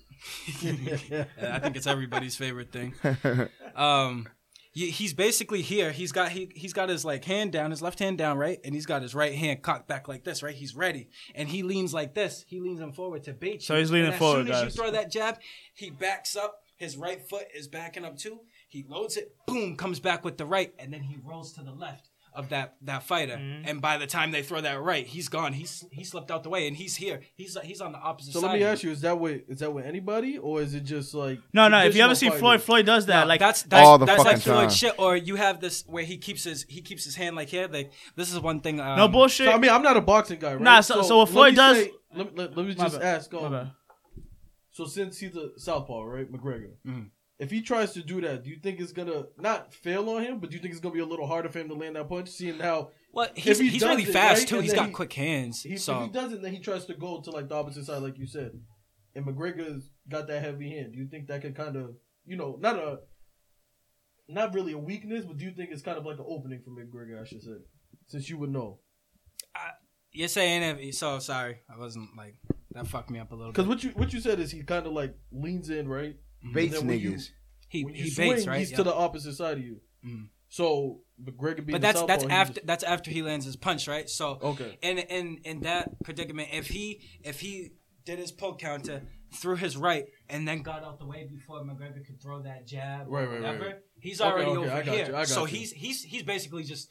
I 0.62 1.58
think 1.60 1.76
it's 1.76 1.86
everybody's 1.86 2.36
favorite 2.36 2.72
thing. 2.72 2.94
Um, 3.76 4.26
he- 4.72 4.90
he's 4.90 5.14
basically 5.14 5.62
here. 5.62 5.92
He's 5.92 6.10
got 6.10 6.30
he 6.32 6.50
he's 6.54 6.72
got 6.72 6.88
his 6.88 7.04
like 7.04 7.24
hand 7.24 7.52
down, 7.52 7.70
his 7.70 7.80
left 7.80 8.00
hand 8.00 8.18
down, 8.18 8.38
right, 8.38 8.58
and 8.64 8.74
he's 8.74 8.86
got 8.86 9.02
his 9.02 9.14
right 9.14 9.34
hand 9.34 9.62
cocked 9.62 9.86
back 9.86 10.08
like 10.08 10.24
this, 10.24 10.42
right. 10.42 10.54
He's 10.54 10.74
ready, 10.74 11.10
and 11.34 11.48
he 11.48 11.62
leans 11.62 11.94
like 11.94 12.14
this. 12.14 12.44
He 12.48 12.60
leans 12.60 12.80
him 12.80 12.92
forward 12.92 13.22
to 13.24 13.32
bait 13.34 13.54
you. 13.54 13.60
So 13.60 13.76
he's 13.78 13.90
leaning 13.92 14.06
and 14.06 14.14
as 14.14 14.18
forward, 14.18 14.46
soon 14.46 14.52
as 14.54 14.62
guys. 14.62 14.76
you 14.76 14.82
throw 14.82 14.90
that 14.90 15.10
jab, 15.12 15.38
he 15.74 15.90
backs 15.90 16.34
up. 16.36 16.60
His 16.76 16.96
right 16.96 17.20
foot 17.28 17.46
is 17.54 17.66
backing 17.68 18.04
up 18.04 18.16
too. 18.18 18.40
He 18.68 18.84
loads 18.88 19.16
it, 19.16 19.32
boom, 19.46 19.76
comes 19.76 20.00
back 20.00 20.24
with 20.24 20.38
the 20.38 20.44
right, 20.46 20.72
and 20.78 20.92
then 20.92 21.02
he 21.02 21.16
rolls 21.24 21.52
to 21.54 21.62
the 21.62 21.72
left 21.72 22.08
of 22.38 22.48
that 22.50 22.76
that 22.82 23.02
fighter. 23.02 23.36
Mm-hmm. 23.36 23.68
And 23.68 23.80
by 23.82 23.98
the 23.98 24.06
time 24.06 24.30
they 24.30 24.42
throw 24.42 24.60
that 24.60 24.80
right, 24.80 25.06
he's 25.06 25.28
gone. 25.28 25.52
He's 25.52 25.84
he 25.92 26.04
slipped 26.04 26.30
out 26.30 26.42
the 26.44 26.48
way, 26.48 26.66
and 26.68 26.76
he's 26.76 26.94
here. 26.96 27.20
He's 27.34 27.58
he's 27.64 27.80
on 27.80 27.92
the 27.92 27.98
opposite 27.98 28.32
So 28.32 28.40
side. 28.40 28.46
let 28.52 28.58
me 28.58 28.64
ask 28.64 28.82
you: 28.84 28.90
Is 28.90 29.00
that 29.02 29.18
with 29.18 29.42
is 29.48 29.58
that 29.58 29.72
with 29.74 29.84
anybody, 29.84 30.38
or 30.38 30.62
is 30.62 30.72
it 30.74 30.84
just 30.84 31.12
like 31.14 31.40
no, 31.52 31.68
no. 31.68 31.84
If 31.84 31.96
you 31.96 32.02
ever 32.02 32.14
see 32.14 32.30
Floyd. 32.30 32.62
Floyd 32.62 32.86
does 32.86 33.06
that. 33.06 33.22
No, 33.22 33.26
like 33.26 33.40
that's 33.40 33.62
that's 33.64 33.86
All 33.86 33.98
the 33.98 34.06
that's 34.06 34.18
like 34.24 34.36
fucking 34.38 34.52
Floyd 34.52 34.68
time. 34.68 34.70
shit. 34.70 34.94
Or 34.98 35.16
you 35.16 35.34
have 35.36 35.60
this 35.60 35.84
where 35.86 36.04
he 36.04 36.16
keeps 36.16 36.44
his 36.44 36.64
he 36.68 36.80
keeps 36.80 37.04
his 37.04 37.16
hand 37.16 37.34
like 37.36 37.48
here. 37.48 37.68
Like 37.70 37.90
this 38.16 38.32
is 38.32 38.38
one 38.40 38.60
thing. 38.60 38.80
Um, 38.80 38.96
no 38.96 39.08
bullshit. 39.08 39.48
So 39.48 39.52
I 39.52 39.58
mean, 39.58 39.70
I'm 39.70 39.82
not 39.82 39.96
a 39.96 40.00
boxing 40.00 40.38
guy, 40.38 40.52
right? 40.54 40.62
Nah, 40.62 40.80
so- 40.80 41.02
so 41.02 41.18
what 41.18 41.28
Floyd 41.28 41.52
me 41.52 41.56
does- 41.56 41.76
say- 41.76 41.92
let, 42.14 42.36
let, 42.36 42.56
let 42.56 42.66
me 42.66 42.74
just 42.74 43.00
ask. 43.00 43.32
My 43.32 43.38
Um, 43.40 43.70
so 44.70 44.84
since 44.86 45.18
he's 45.18 45.34
a 45.36 45.50
southpaw, 45.58 46.02
right, 46.04 46.30
McGregor, 46.32 46.70
Mhm. 46.86 47.10
If 47.38 47.50
he 47.50 47.62
tries 47.62 47.92
to 47.92 48.02
do 48.02 48.20
that, 48.22 48.42
do 48.42 48.50
you 48.50 48.56
think 48.56 48.80
it's 48.80 48.92
gonna 48.92 49.26
not 49.38 49.72
fail 49.72 50.08
on 50.10 50.22
him, 50.22 50.38
but 50.40 50.50
do 50.50 50.56
you 50.56 50.62
think 50.62 50.72
it's 50.72 50.80
gonna 50.80 50.94
be 50.94 51.00
a 51.00 51.06
little 51.06 51.26
harder 51.26 51.48
for 51.48 51.60
him 51.60 51.68
to 51.68 51.74
land 51.74 51.96
that 51.96 52.08
punch, 52.08 52.28
seeing 52.28 52.58
how 52.58 52.90
Well, 53.12 53.28
he's, 53.34 53.58
he 53.58 53.68
he's 53.68 53.82
really 53.82 54.02
it, 54.02 54.12
fast 54.12 54.40
right, 54.40 54.48
too. 54.48 54.60
He's 54.60 54.74
got 54.74 54.86
he- 54.86 54.92
quick 54.92 55.12
hands. 55.12 55.62
he, 55.62 55.74
if 55.74 55.86
he 55.86 56.08
doesn't, 56.08 56.42
then 56.42 56.52
he 56.52 56.58
tries 56.58 56.84
to 56.86 56.94
go 56.94 57.20
to 57.20 57.30
like 57.30 57.48
the 57.48 57.54
opposite 57.54 57.86
side, 57.86 58.02
like 58.02 58.18
you 58.18 58.26
said, 58.26 58.52
and 59.14 59.24
McGregor's 59.24 59.90
got 60.08 60.26
that 60.26 60.42
heavy 60.42 60.70
hand. 60.70 60.92
Do 60.92 60.98
you 60.98 61.06
think 61.06 61.28
that 61.28 61.42
could 61.42 61.54
kind 61.54 61.76
of, 61.76 61.94
you 62.26 62.36
know, 62.36 62.58
not 62.60 62.76
a, 62.76 62.98
not 64.28 64.52
really 64.52 64.72
a 64.72 64.78
weakness, 64.78 65.24
but 65.24 65.36
do 65.36 65.44
you 65.44 65.52
think 65.52 65.70
it's 65.70 65.82
kind 65.82 65.96
of 65.96 66.04
like 66.04 66.18
an 66.18 66.26
opening 66.28 66.60
for 66.64 66.70
McGregor? 66.70 67.20
I 67.20 67.24
should 67.24 67.42
say, 67.42 67.56
since 68.08 68.28
you 68.28 68.38
would 68.38 68.50
know. 68.50 68.80
you're 70.12 70.28
saying 70.28 70.62
if 70.62 70.94
so 70.96 71.20
sorry, 71.20 71.60
I 71.72 71.78
wasn't 71.78 72.16
like 72.16 72.36
that 72.72 72.86
fucked 72.88 73.10
me 73.10 73.18
up 73.20 73.30
a 73.32 73.34
little 73.34 73.52
Because 73.52 73.66
what 73.66 73.82
you 73.84 73.90
what 73.90 74.12
you 74.12 74.20
said 74.20 74.40
is 74.40 74.50
he 74.50 74.62
kind 74.62 74.86
of 74.86 74.92
like 74.92 75.14
leans 75.32 75.70
in, 75.70 75.88
right? 75.88 76.16
Bates 76.52 76.74
And 76.78 76.82
then 76.82 76.86
when 76.88 77.00
you- 77.00 77.12
niggas. 77.12 77.30
he 77.68 77.86
he 77.94 78.10
swing, 78.10 78.30
baits 78.34 78.46
right. 78.46 78.58
he's 78.60 78.70
Yeah. 78.70 78.76
to 78.78 78.82
the 78.84 78.94
opposite 78.94 79.34
side 79.34 79.58
of 79.58 79.64
you. 79.64 79.80
Mhm. 80.04 80.28
So 80.48 81.02
McGregor 81.22 81.56
being 81.66 81.72
but 81.72 81.80
that's 81.82 82.00
the 82.00 82.06
that's 82.06 82.22
southpaw, 82.22 82.34
he 82.36 82.40
after 82.40 82.54
just- 82.54 82.66
that's 82.66 82.84
after 82.84 83.10
he 83.10 83.22
lands 83.22 83.44
his 83.44 83.56
punch, 83.56 83.86
right? 83.88 84.08
So 84.08 84.38
okay. 84.42 84.78
in 84.82 84.98
in 84.98 85.38
in 85.44 85.60
that 85.60 86.02
predicament, 86.04 86.48
if 86.52 86.68
he 86.68 87.00
if 87.22 87.40
he 87.40 87.72
did 88.04 88.18
his 88.18 88.32
poke 88.32 88.58
counter, 88.58 89.02
threw 89.34 89.56
his 89.56 89.76
right, 89.76 90.06
and 90.30 90.48
then 90.48 90.62
got 90.62 90.82
out 90.82 90.98
the 90.98 91.04
way 91.06 91.26
before 91.30 91.60
McGregor 91.62 92.06
could 92.06 92.22
throw 92.22 92.40
that 92.42 92.66
jab, 92.66 93.06
Right, 93.08 93.24
or 93.24 93.28
right, 93.30 93.40
whatever, 93.42 93.64
right. 93.66 93.76
he's 94.00 94.20
already 94.22 94.50
okay, 94.50 94.58
over 94.58 94.70
I 94.70 94.82
got 94.82 94.94
here. 94.94 95.06
you, 95.08 95.14
I 95.14 95.18
got 95.18 95.28
so 95.28 95.40
you. 95.44 95.58
he's 95.58 95.72
he's 95.72 96.02
he's 96.04 96.22
basically 96.22 96.62
just. 96.64 96.88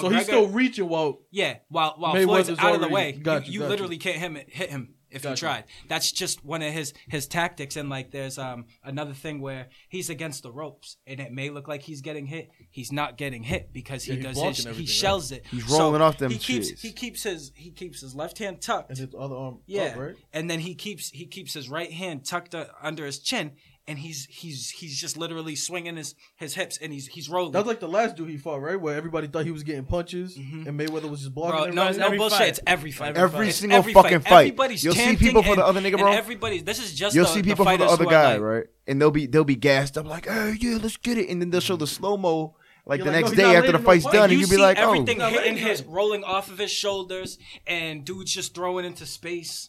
So 0.00 0.08
he's 0.10 0.24
still 0.24 0.48
reaching 0.48 0.86
while 0.88 1.20
Yeah, 1.30 1.58
while 1.68 1.94
while 1.98 2.14
Mayweather's 2.14 2.46
Floyd's 2.46 2.58
out 2.60 2.74
of 2.74 2.80
the 2.82 2.88
way, 2.88 3.12
got 3.12 3.46
you, 3.46 3.52
you, 3.54 3.60
you 3.62 3.66
literally 3.68 3.96
you. 3.96 4.00
can't 4.00 4.16
hit 4.16 4.26
him, 4.30 4.38
hit 4.48 4.70
him 4.70 4.94
if 5.10 5.22
Got 5.22 5.28
you 5.28 5.32
you. 5.32 5.36
tried. 5.36 5.64
That's 5.88 6.10
just 6.12 6.44
one 6.44 6.62
of 6.62 6.72
his 6.72 6.92
his 7.08 7.26
tactics. 7.26 7.76
And 7.76 7.88
like, 7.88 8.10
there's 8.10 8.38
um 8.38 8.66
another 8.84 9.12
thing 9.14 9.40
where 9.40 9.68
he's 9.88 10.10
against 10.10 10.42
the 10.42 10.52
ropes, 10.52 10.96
and 11.06 11.20
it 11.20 11.32
may 11.32 11.50
look 11.50 11.68
like 11.68 11.82
he's 11.82 12.00
getting 12.00 12.26
hit. 12.26 12.50
He's 12.70 12.92
not 12.92 13.16
getting 13.16 13.42
hit 13.42 13.72
because 13.72 14.04
he 14.04 14.14
Yeah, 14.14 14.22
does 14.24 14.34
blocking 14.34 14.54
his 14.54 14.64
he 14.64 14.70
everything, 14.70 14.86
right? 14.86 14.94
shells 14.94 15.32
it. 15.32 15.44
He's 15.50 15.66
So 15.66 15.78
rolling 15.78 16.02
off 16.02 16.18
them 16.18 16.30
He 16.30 16.38
keeps 16.38 16.70
shits. 16.72 16.80
he 16.80 16.92
keeps 16.92 17.22
his 17.22 17.52
he 17.54 17.70
keeps 17.70 18.00
his 18.00 18.14
left 18.14 18.38
hand 18.38 18.60
tucked. 18.60 18.90
and 18.90 18.98
his 18.98 19.14
other 19.18 19.34
arm 19.36 19.58
Yeah, 19.66 19.82
up, 19.84 19.96
right? 19.98 20.14
and 20.32 20.48
then 20.50 20.60
he 20.60 20.74
keeps 20.74 21.10
he 21.10 21.26
keeps 21.26 21.54
his 21.54 21.68
right 21.68 21.92
hand 21.92 22.24
tucked 22.24 22.54
uh, 22.54 22.66
under 22.82 23.04
his 23.06 23.18
chin, 23.18 23.52
and 23.88 23.98
he's 23.98 24.26
he's 24.30 24.70
he's 24.70 25.00
just 25.00 25.16
literally 25.16 25.56
swinging 25.56 25.96
his 25.96 26.14
his 26.36 26.54
hips, 26.54 26.78
and 26.80 26.92
he's 26.92 27.06
he's 27.06 27.28
rolling. 27.28 27.52
That's 27.52 27.66
like 27.66 27.80
the 27.80 27.88
last 27.88 28.16
dude 28.16 28.28
he 28.28 28.36
fought, 28.36 28.60
right? 28.60 28.80
Where 28.80 28.94
everybody 28.94 29.26
thought 29.26 29.44
he 29.44 29.50
was 29.50 29.62
getting 29.62 29.84
punches, 29.84 30.36
mm-hmm. 30.36 30.68
and 30.68 30.78
Mayweather 30.78 31.10
was 31.10 31.20
just 31.20 31.34
blocking 31.34 31.72
Bro, 31.72 31.72
no, 31.72 31.82
everybody. 31.82 31.98
no 31.98 32.06
every 32.06 32.18
bullshit. 32.18 32.38
fight. 32.38 32.48
It's 32.50 32.60
every 32.66 32.90
fight. 32.92 33.16
Every 33.16 33.48
It's 33.48 33.56
single 33.56 33.78
every 33.78 33.94
fucking 33.94 34.20
fight. 34.20 34.48
Everybody's 34.48 34.84
You'll 34.84 34.94
see 34.94 35.00
chanting 35.00 35.26
people 35.26 35.42
for 35.42 35.56
the 35.56 35.64
other 35.66 35.80
nigga, 35.80 35.98
bro. 35.98 36.08
And 36.08 36.18
everybody, 36.18 36.60
this 36.60 36.78
is 36.78 36.94
just 36.94 37.16
You'll 37.16 37.24
the, 37.24 37.30
see 37.32 37.40
the 37.40 37.50
people 37.50 37.64
for 37.64 37.76
the 37.76 37.86
other 37.86 38.04
guy, 38.04 38.34
like- 38.34 38.42
right? 38.42 38.64
And 38.86 39.00
they'll 39.00 39.10
be 39.10 39.26
they'll 39.26 39.44
be 39.44 39.56
gassed 39.56 39.96
up 39.98 40.06
like, 40.06 40.26
oh 40.30 40.48
yeah, 40.48 40.78
let's 40.80 40.96
get 40.98 41.18
it. 41.18 41.28
And 41.30 41.40
then 41.40 41.50
they'll 41.50 41.60
show 41.60 41.76
the 41.76 41.86
mm-hmm. 41.86 41.94
slow 41.94 42.16
mo 42.16 42.56
like 42.86 42.98
You're 42.98 43.06
the 43.06 43.12
like, 43.12 43.24
next 43.24 43.36
no, 43.36 43.44
day 43.44 43.56
after 43.56 43.72
the 43.72 43.78
landing 43.78 43.82
no 43.82 43.86
fight's 43.86 44.04
done, 44.04 44.14
And 44.14 44.22
and 44.24 44.32
you 44.32 44.38
you'll 44.38 44.50
be 44.50 44.56
like, 44.56 44.78
oh, 44.78 44.92
everything 44.92 45.18
No, 45.18 45.28
hitting 45.28 45.58
his 45.58 45.82
rolling 45.82 46.24
off 46.24 46.50
of 46.50 46.58
his 46.58 46.70
shoulders, 46.70 47.38
and 47.66 48.04
dudes 48.04 48.32
just 48.32 48.54
throwing 48.54 48.86
into 48.86 49.04
space. 49.04 49.68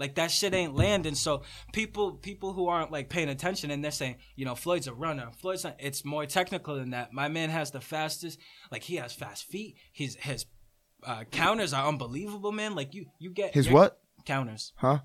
Like 0.00 0.16
that 0.16 0.30
shit 0.30 0.54
ain't 0.54 0.74
landing. 0.74 1.14
So 1.14 1.42
people, 1.72 2.12
people 2.12 2.54
who 2.54 2.68
aren't 2.68 2.90
like 2.90 3.10
paying 3.10 3.28
attention, 3.28 3.70
and 3.70 3.84
they're 3.84 3.90
saying, 3.90 4.16
you 4.34 4.46
know, 4.46 4.54
Floyd's 4.54 4.86
a 4.86 4.94
runner. 4.94 5.28
Floyd's 5.38 5.62
not. 5.62 5.76
It's 5.78 6.04
more 6.04 6.26
technical 6.26 6.74
than 6.76 6.90
that. 6.90 7.12
My 7.12 7.28
man 7.28 7.50
has 7.50 7.70
the 7.70 7.80
fastest. 7.80 8.38
Like 8.72 8.82
he 8.82 8.96
has 8.96 9.12
fast 9.12 9.44
feet. 9.44 9.76
His 9.92 10.16
his 10.16 10.46
uh, 11.06 11.24
counters 11.30 11.72
are 11.72 11.86
unbelievable, 11.86 12.50
man. 12.50 12.74
Like 12.74 12.94
you, 12.94 13.06
you 13.18 13.30
get 13.30 13.54
his 13.54 13.68
what? 13.68 14.00
counters. 14.24 14.72
Huh? 14.76 15.00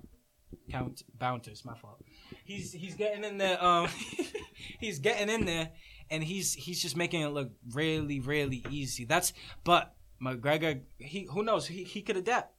count 0.70 1.02
bounters. 1.18 1.64
My 1.64 1.74
fault. 1.74 2.02
He's 2.44 2.72
he's 2.72 2.94
getting 2.94 3.24
in 3.24 3.38
there. 3.38 3.62
Um, 3.62 3.88
he's 4.80 4.98
getting 4.98 5.28
in 5.28 5.44
there, 5.44 5.70
and 6.10 6.22
he's 6.22 6.54
he's 6.54 6.80
just 6.80 6.96
making 6.96 7.22
it 7.22 7.28
look 7.28 7.50
really 7.72 8.20
really 8.20 8.64
easy. 8.70 9.04
That's 9.04 9.32
but 9.64 9.94
McGregor. 10.22 10.82
He 10.98 11.28
who 11.30 11.42
knows? 11.42 11.66
He 11.66 11.84
he 11.84 12.02
could 12.02 12.16
adapt. 12.16 12.52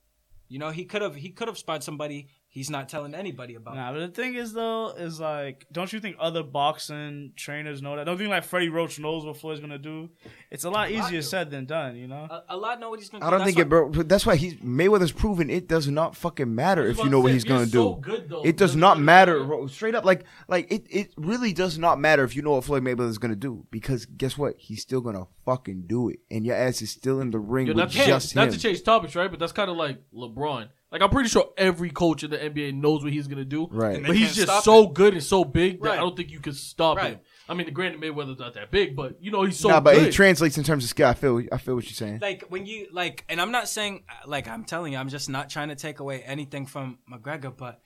You 0.47 0.59
know, 0.59 0.69
he 0.69 0.85
could 0.85 1.01
have 1.01 1.15
he 1.15 1.29
could 1.29 1.47
have 1.47 1.57
spot 1.57 1.83
somebody. 1.83 2.27
He's 2.57 2.71
not 2.71 2.89
telling 2.89 3.13
anybody 3.13 3.53
about. 3.53 3.75
It. 3.75 3.77
Nah, 3.77 3.93
but 3.93 3.99
the 3.99 4.07
thing 4.07 4.33
is 4.33 4.51
though, 4.51 4.89
is 4.97 5.19
like, 5.19 5.67
don't 5.71 5.93
you 5.93 5.99
think 5.99 6.15
other 6.19 6.41
boxing 6.41 7.33
trainers 7.35 7.83
know 7.83 7.95
that? 7.95 8.05
Don't 8.05 8.15
you 8.15 8.21
think 8.21 8.31
like 8.31 8.45
Freddie 8.45 8.69
Roach 8.69 8.97
knows 8.97 9.23
what 9.23 9.37
Floyd's 9.37 9.59
gonna 9.59 9.77
do? 9.77 10.09
It's 10.49 10.63
a 10.63 10.69
lot 10.71 10.89
A 10.89 10.97
lot 10.97 11.05
easier 11.05 11.19
do. 11.19 11.21
said 11.21 11.51
than 11.51 11.65
done, 11.65 11.95
you 11.95 12.07
know. 12.07 12.27
A, 12.27 12.55
a 12.55 12.57
lot 12.57 12.79
know 12.79 12.89
what 12.89 12.97
he's 12.97 13.09
gonna. 13.09 13.23
I 13.23 13.27
do. 13.27 13.31
don't 13.31 13.39
That's 13.41 13.53
think 13.53 13.65
it, 13.67 13.69
bro. 13.69 13.91
That's 13.91 14.25
why 14.25 14.37
he's 14.37 14.55
Mayweather's 14.55 15.11
proven 15.11 15.51
it 15.51 15.67
does 15.67 15.87
not 15.87 16.15
fucking 16.15 16.55
matter 16.55 16.87
if 16.87 16.97
you 16.97 17.09
know 17.09 17.19
what 17.19 17.31
he's 17.31 17.43
gonna 17.43 17.67
do. 17.67 18.01
It 18.43 18.57
does 18.57 18.75
not 18.75 18.99
matter, 18.99 19.43
bro. 19.43 19.67
Straight 19.67 19.93
up, 19.93 20.03
like, 20.03 20.23
like 20.47 20.71
it, 20.71 20.87
it 20.89 21.13
really 21.15 21.53
does 21.53 21.77
not 21.77 21.99
matter 21.99 22.23
if 22.23 22.35
you 22.35 22.41
know 22.41 22.53
what 22.53 22.63
Floyd 22.63 22.81
Mayweather 22.81 23.09
is 23.09 23.19
gonna 23.19 23.35
do 23.35 23.67
because 23.69 24.07
guess 24.07 24.35
what? 24.35 24.55
He's 24.57 24.81
still 24.81 25.01
gonna 25.01 25.27
fucking 25.45 25.83
do 25.85 26.09
it, 26.09 26.21
and 26.31 26.43
your 26.43 26.55
ass 26.55 26.81
is 26.81 26.89
still 26.89 27.21
in 27.21 27.29
the 27.29 27.37
ring 27.37 27.67
Yo, 27.67 27.73
with 27.73 27.77
not, 27.77 27.91
to, 27.91 28.03
just 28.03 28.35
not 28.35 28.47
him. 28.47 28.53
to 28.53 28.59
change 28.59 28.81
topics, 28.81 29.15
right? 29.15 29.29
But 29.29 29.39
that's 29.39 29.51
kind 29.51 29.69
of 29.69 29.77
like 29.77 30.01
LeBron. 30.11 30.69
Like 30.97 31.01
Like 31.01 31.09
I'm 31.09 31.13
pretty 31.13 31.29
sure 31.29 31.49
every 31.57 31.89
coach 31.91 32.23
in 32.23 32.31
the 32.31 32.37
NBA 32.37 32.73
knows 32.73 33.03
what 33.03 33.13
he's 33.13 33.27
gonna 33.27 33.45
do. 33.45 33.67
Right. 33.71 34.03
But 34.05 34.15
he's 34.15 34.35
just 34.35 34.63
so 34.63 34.83
it. 34.83 34.93
good 34.93 35.13
and 35.13 35.23
so 35.23 35.43
big 35.45 35.81
that 35.81 35.89
Right. 35.89 35.97
I 35.97 36.01
don't 36.01 36.15
think 36.17 36.31
you 36.31 36.39
can 36.39 36.53
stop 36.53 36.97
Right. 36.97 37.11
him. 37.11 37.19
I 37.49 37.53
mean, 37.53 37.65
the 37.65 37.71
granted, 37.71 38.01
Mayweather's 38.01 38.39
not 38.39 38.55
that 38.55 38.71
big, 38.71 38.95
but 38.95 39.21
you 39.21 39.31
know 39.31 39.43
he's 39.43 39.57
so 39.59 39.69
nah, 39.69 39.79
but 39.79 39.95
good. 39.95 40.07
it 40.07 40.11
translates 40.13 40.57
in 40.57 40.63
terms 40.63 40.83
of 40.83 40.89
skill. 40.89 41.07
I 41.07 41.13
feel. 41.13 41.41
I 41.51 41.57
feel 41.57 41.75
what 41.75 41.85
you're 41.85 41.93
saying. 41.93 42.19
like 42.21 42.43
when 42.49 42.65
you 42.65 42.87
like 42.91 43.23
and 43.29 43.39
i'm 43.39 43.51
not 43.51 43.69
saying 43.69 44.03
like 44.25 44.47
i'm 44.47 44.63
telling 44.65 44.91
you 44.93 44.99
i'm 44.99 45.07
just 45.09 45.29
not 45.29 45.49
trying 45.49 45.69
to 45.69 45.75
take 45.75 45.99
away 45.99 46.21
anything 46.23 46.65
from 46.65 46.97
mcgregor 47.11 47.55
but 47.55 47.79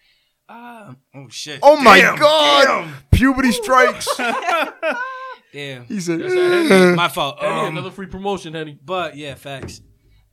uh, 0.50 0.94
oh 1.16 1.28
shit 1.30 1.60
Oh 1.64 1.78
my 1.78 2.00
god! 2.02 2.66
damn, 2.66 2.94
Puberty 3.12 3.52
strikes. 3.52 4.08
damn. 5.54 5.86
he 5.86 6.00
said. 6.00 6.20
That's 6.22 6.34
a 6.34 6.50
heavy- 6.68 6.96
my 6.96 7.08
fault 7.08 7.42
Um, 7.44 7.68
another 7.68 7.92
free 7.92 8.08
promotion, 8.08 8.54
Henny. 8.54 8.78
but 8.84 9.16
yeah 9.16 9.36
facts 9.36 9.82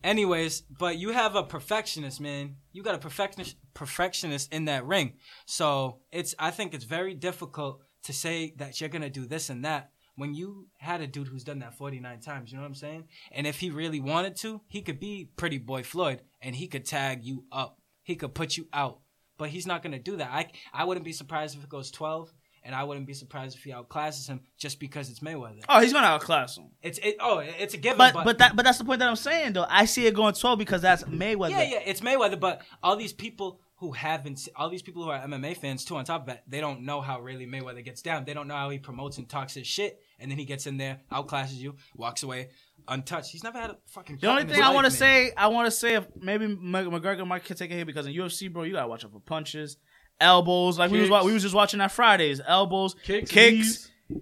anyways 0.02 0.62
but 0.78 0.98
you 0.98 1.10
have 1.10 1.34
a 1.34 1.42
perfectionist 1.42 2.20
man. 2.20 2.56
You 2.72 2.82
got 2.82 2.94
a 2.94 2.98
perfectionist 2.98 3.56
perfectionist 3.74 4.52
in 4.52 4.66
that 4.66 4.86
ring. 4.86 5.14
So 5.46 6.00
it's 6.12 6.34
i 6.38 6.50
think 6.50 6.74
it's 6.74 6.84
very 6.84 7.14
difficult 7.14 7.82
to 8.04 8.12
say 8.12 8.54
that 8.56 8.80
you're 8.80 8.90
gonna 8.90 9.10
do 9.10 9.26
this 9.26 9.50
and 9.50 9.64
that 9.64 9.90
when 10.16 10.34
you 10.34 10.66
had 10.78 11.00
a 11.00 11.06
dude 11.06 11.28
who's 11.28 11.44
done 11.44 11.60
that 11.60 11.76
49 11.76 12.20
times 12.20 12.50
you 12.50 12.56
know 12.56 12.62
what 12.62 12.68
i'm 12.68 12.74
saying? 12.74 13.04
And 13.30 13.46
if 13.46 13.60
he 13.60 13.70
really 13.70 14.00
wanted 14.00 14.36
to 14.36 14.60
he 14.68 14.82
could 14.82 15.00
be 15.00 15.30
pretty 15.36 15.58
boy 15.58 15.82
floyd 15.82 16.22
and 16.40 16.56
he 16.56 16.68
could 16.68 16.84
tag 16.84 17.24
you 17.24 17.44
up. 17.52 17.78
He 18.02 18.16
could 18.16 18.34
put 18.34 18.56
you 18.56 18.68
out. 18.72 19.00
But 19.36 19.50
he's 19.50 19.66
not 19.66 19.82
gonna 19.82 19.98
do 19.98 20.16
that. 20.16 20.30
I 20.32 20.50
i 20.72 20.84
wouldn't 20.84 21.04
be 21.04 21.12
surprised 21.12 21.56
if 21.56 21.62
it 21.62 21.70
goes 21.70 21.90
12 21.90 22.32
and 22.68 22.76
I 22.76 22.84
wouldn't 22.84 23.06
be 23.06 23.14
surprised 23.14 23.56
if 23.56 23.64
he 23.64 23.70
outclasses 23.70 24.28
him 24.28 24.42
just 24.58 24.78
because 24.78 25.08
it's 25.08 25.20
Mayweather. 25.20 25.64
Oh, 25.70 25.80
he's 25.80 25.94
gonna 25.94 26.06
outclass 26.06 26.58
him. 26.58 26.66
It's 26.82 26.98
it. 26.98 27.16
Oh, 27.18 27.38
it's 27.38 27.72
a 27.72 27.78
given. 27.78 27.96
But 27.96 28.12
but 28.12 28.24
but 28.24 28.38
that 28.38 28.56
but 28.56 28.64
that's 28.64 28.76
the 28.76 28.84
point 28.84 28.98
that 28.98 29.08
I'm 29.08 29.16
saying 29.16 29.54
though. 29.54 29.64
I 29.66 29.86
see 29.86 30.06
it 30.06 30.14
going 30.14 30.34
12 30.34 30.58
because 30.58 30.82
that's 30.82 31.02
Mayweather. 31.04 31.50
Yeah, 31.50 31.62
yeah, 31.62 31.80
it's 31.86 32.02
Mayweather, 32.02 32.38
but 32.38 32.60
all 32.82 32.94
these 32.94 33.14
people 33.14 33.58
who 33.76 33.92
haven't, 33.92 34.48
all 34.54 34.68
these 34.68 34.82
people 34.82 35.02
who 35.02 35.08
are 35.08 35.18
MMA 35.18 35.56
fans 35.56 35.82
too, 35.86 35.96
on 35.96 36.04
top 36.04 36.22
of 36.22 36.26
that, 36.26 36.42
they 36.46 36.60
don't 36.60 36.82
know 36.82 37.00
how 37.00 37.20
really 37.20 37.46
Mayweather 37.46 37.82
gets 37.82 38.02
down. 38.02 38.26
They 38.26 38.34
don't 38.34 38.48
know 38.48 38.56
how 38.56 38.68
he 38.68 38.78
promotes 38.78 39.16
and 39.16 39.26
talks 39.26 39.54
his 39.54 39.66
shit, 39.66 40.02
and 40.18 40.30
then 40.30 40.36
he 40.36 40.44
gets 40.44 40.66
in 40.66 40.76
there, 40.76 41.00
outclasses 41.10 41.54
you, 41.56 41.74
walks 41.96 42.22
away 42.22 42.50
untouched. 42.88 43.30
He's 43.30 43.44
never 43.44 43.58
had 43.58 43.70
a 43.70 43.76
fucking. 43.86 44.18
The 44.20 44.28
only 44.28 44.44
thing 44.44 44.62
I 44.62 44.74
want 44.74 44.84
to 44.86 44.90
say, 44.90 45.32
I 45.36 45.48
want 45.48 45.66
to 45.66 45.70
say 45.70 45.94
if 45.94 46.06
maybe 46.20 46.46
McGregor 46.46 47.26
might 47.26 47.44
take 47.44 47.70
a 47.70 47.74
hit 47.74 47.86
because 47.86 48.06
in 48.06 48.12
UFC, 48.12 48.52
bro, 48.52 48.64
you 48.64 48.74
gotta 48.74 48.88
watch 48.88 49.04
out 49.04 49.12
for 49.12 49.20
punches, 49.20 49.76
elbows. 50.20 50.78
Like 50.78 50.90
we 50.90 51.00
was 51.00 51.24
we 51.24 51.32
was 51.32 51.42
just 51.42 51.54
watching 51.54 51.78
that 51.78 51.92
Fridays, 51.92 52.40
elbows, 52.46 52.94
Kicks, 53.04 53.30
kicks, 53.30 53.90
knees. 54.08 54.20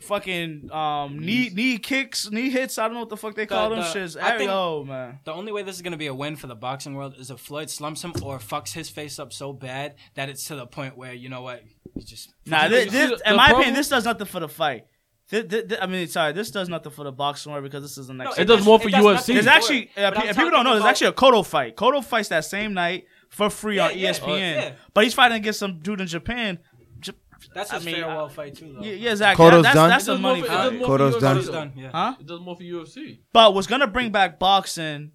fucking 0.00 0.70
um 0.72 1.18
knee 1.18 1.50
knee 1.52 1.78
kicks, 1.78 2.30
knee 2.30 2.50
hits. 2.50 2.78
I 2.78 2.84
don't 2.84 2.94
know 2.94 3.00
what 3.00 3.08
the 3.10 3.16
fuck 3.16 3.34
they 3.34 3.46
call 3.46 3.70
them 3.70 3.80
the- 3.80 3.84
shits. 3.84 4.20
I 4.20 4.38
think- 4.38 4.50
oh 4.50 4.84
man, 4.84 5.18
The 5.24 5.32
only 5.32 5.52
way 5.52 5.62
this 5.62 5.76
is 5.76 5.82
gonna 5.82 5.96
be 5.96 6.06
a 6.06 6.14
win 6.14 6.36
for 6.36 6.46
the 6.46 6.54
boxing 6.54 6.94
world 6.94 7.14
is 7.18 7.30
if 7.30 7.38
Floyd 7.40 7.68
slumps 7.70 8.02
him 8.02 8.12
or 8.22 8.38
fucks 8.38 8.72
his 8.72 8.88
face 8.88 9.18
up 9.18 9.32
so 9.32 9.52
bad 9.52 9.94
that 10.14 10.28
it's 10.28 10.44
to 10.46 10.56
the 10.56 10.66
point 10.66 10.96
where 10.96 11.12
you 11.12 11.28
know 11.28 11.42
what, 11.42 11.62
you 11.94 12.02
just 12.02 12.32
nah. 12.46 12.68
This, 12.68 12.90
this, 12.92 13.20
in 13.26 13.36
my 13.36 13.44
problem- 13.48 13.60
opinion, 13.62 13.74
this 13.74 13.88
does 13.88 14.04
nothing 14.04 14.26
for 14.26 14.40
the 14.40 14.48
fight. 14.48 14.84
I 15.32 15.86
mean, 15.86 16.08
sorry, 16.08 16.32
this 16.32 16.50
does 16.50 16.68
nothing 16.68 16.90
for 16.90 17.04
the 17.04 17.12
boxing 17.12 17.52
world 17.52 17.62
because 17.62 17.84
this 17.84 17.96
is 17.98 18.08
the 18.08 18.14
next. 18.14 18.36
It 18.36 18.46
does 18.46 18.64
more 18.64 18.80
for 18.80 18.88
does 18.90 19.00
UFC. 19.00 19.12
nothing 19.14 19.34
There's 19.36 19.46
actually, 19.46 19.90
it. 19.94 20.02
uh, 20.02 20.10
But 20.10 20.14
pe- 20.16 20.22
I'm 20.22 20.28
and 20.30 20.36
people 20.36 20.50
don't 20.50 20.64
know, 20.64 20.70
there's 20.70 20.80
about- 20.80 20.90
actually 20.90 21.06
a 21.06 21.12
Cotto 21.12 21.46
fight. 21.46 21.76
Cotto 21.76 22.02
fights 22.04 22.30
that 22.30 22.44
same 22.46 22.74
night 22.74 23.04
for 23.30 23.48
free 23.50 23.78
on 23.78 23.92
E 23.92 23.94
Yeah, 23.94 24.08
yeah. 24.08 24.10
ESPN. 24.12 24.28
Oh, 24.28 24.36
yeah. 24.36 24.72
But 24.94 25.04
he's 25.04 25.14
fighting 25.14 25.36
against 25.38 25.58
some 25.58 25.78
dude 25.80 26.00
in 26.00 26.06
Japan. 26.06 26.58
J- 27.00 27.12
That's 27.54 27.72
I 27.72 27.78
mean, 27.78 27.94
farewell 27.96 28.26
I- 28.26 28.28
fight 28.28 28.54
too. 28.56 28.74
Though. 28.74 28.82
Yeah, 28.84 28.92
yeah, 28.92 29.10
exactly. 29.12 29.44
Cotto's 29.46 29.62
that's 29.62 29.74
done? 29.74 29.88
that's 29.88 30.08
a 30.08 30.18
money 30.18 30.42
for- 30.42 30.48
fight. 30.48 30.70
does 30.70 30.72
more 30.74 30.86
for 30.86 30.98
Cotto's 30.98 31.14
UFC, 31.16 31.20
done. 31.20 31.36
though. 31.46 31.52
Done, 31.52 31.72
yeah. 31.76 31.90
Huh? 31.92 32.14
It 32.20 32.26
does 32.26 32.40
more 32.40 32.56
for 32.56 32.62
UFC. 32.62 33.20
But 33.32 33.54
what's 33.54 33.66
gonna 33.66 33.86
bring 33.86 34.10
back 34.12 34.38
boxing 34.38 35.12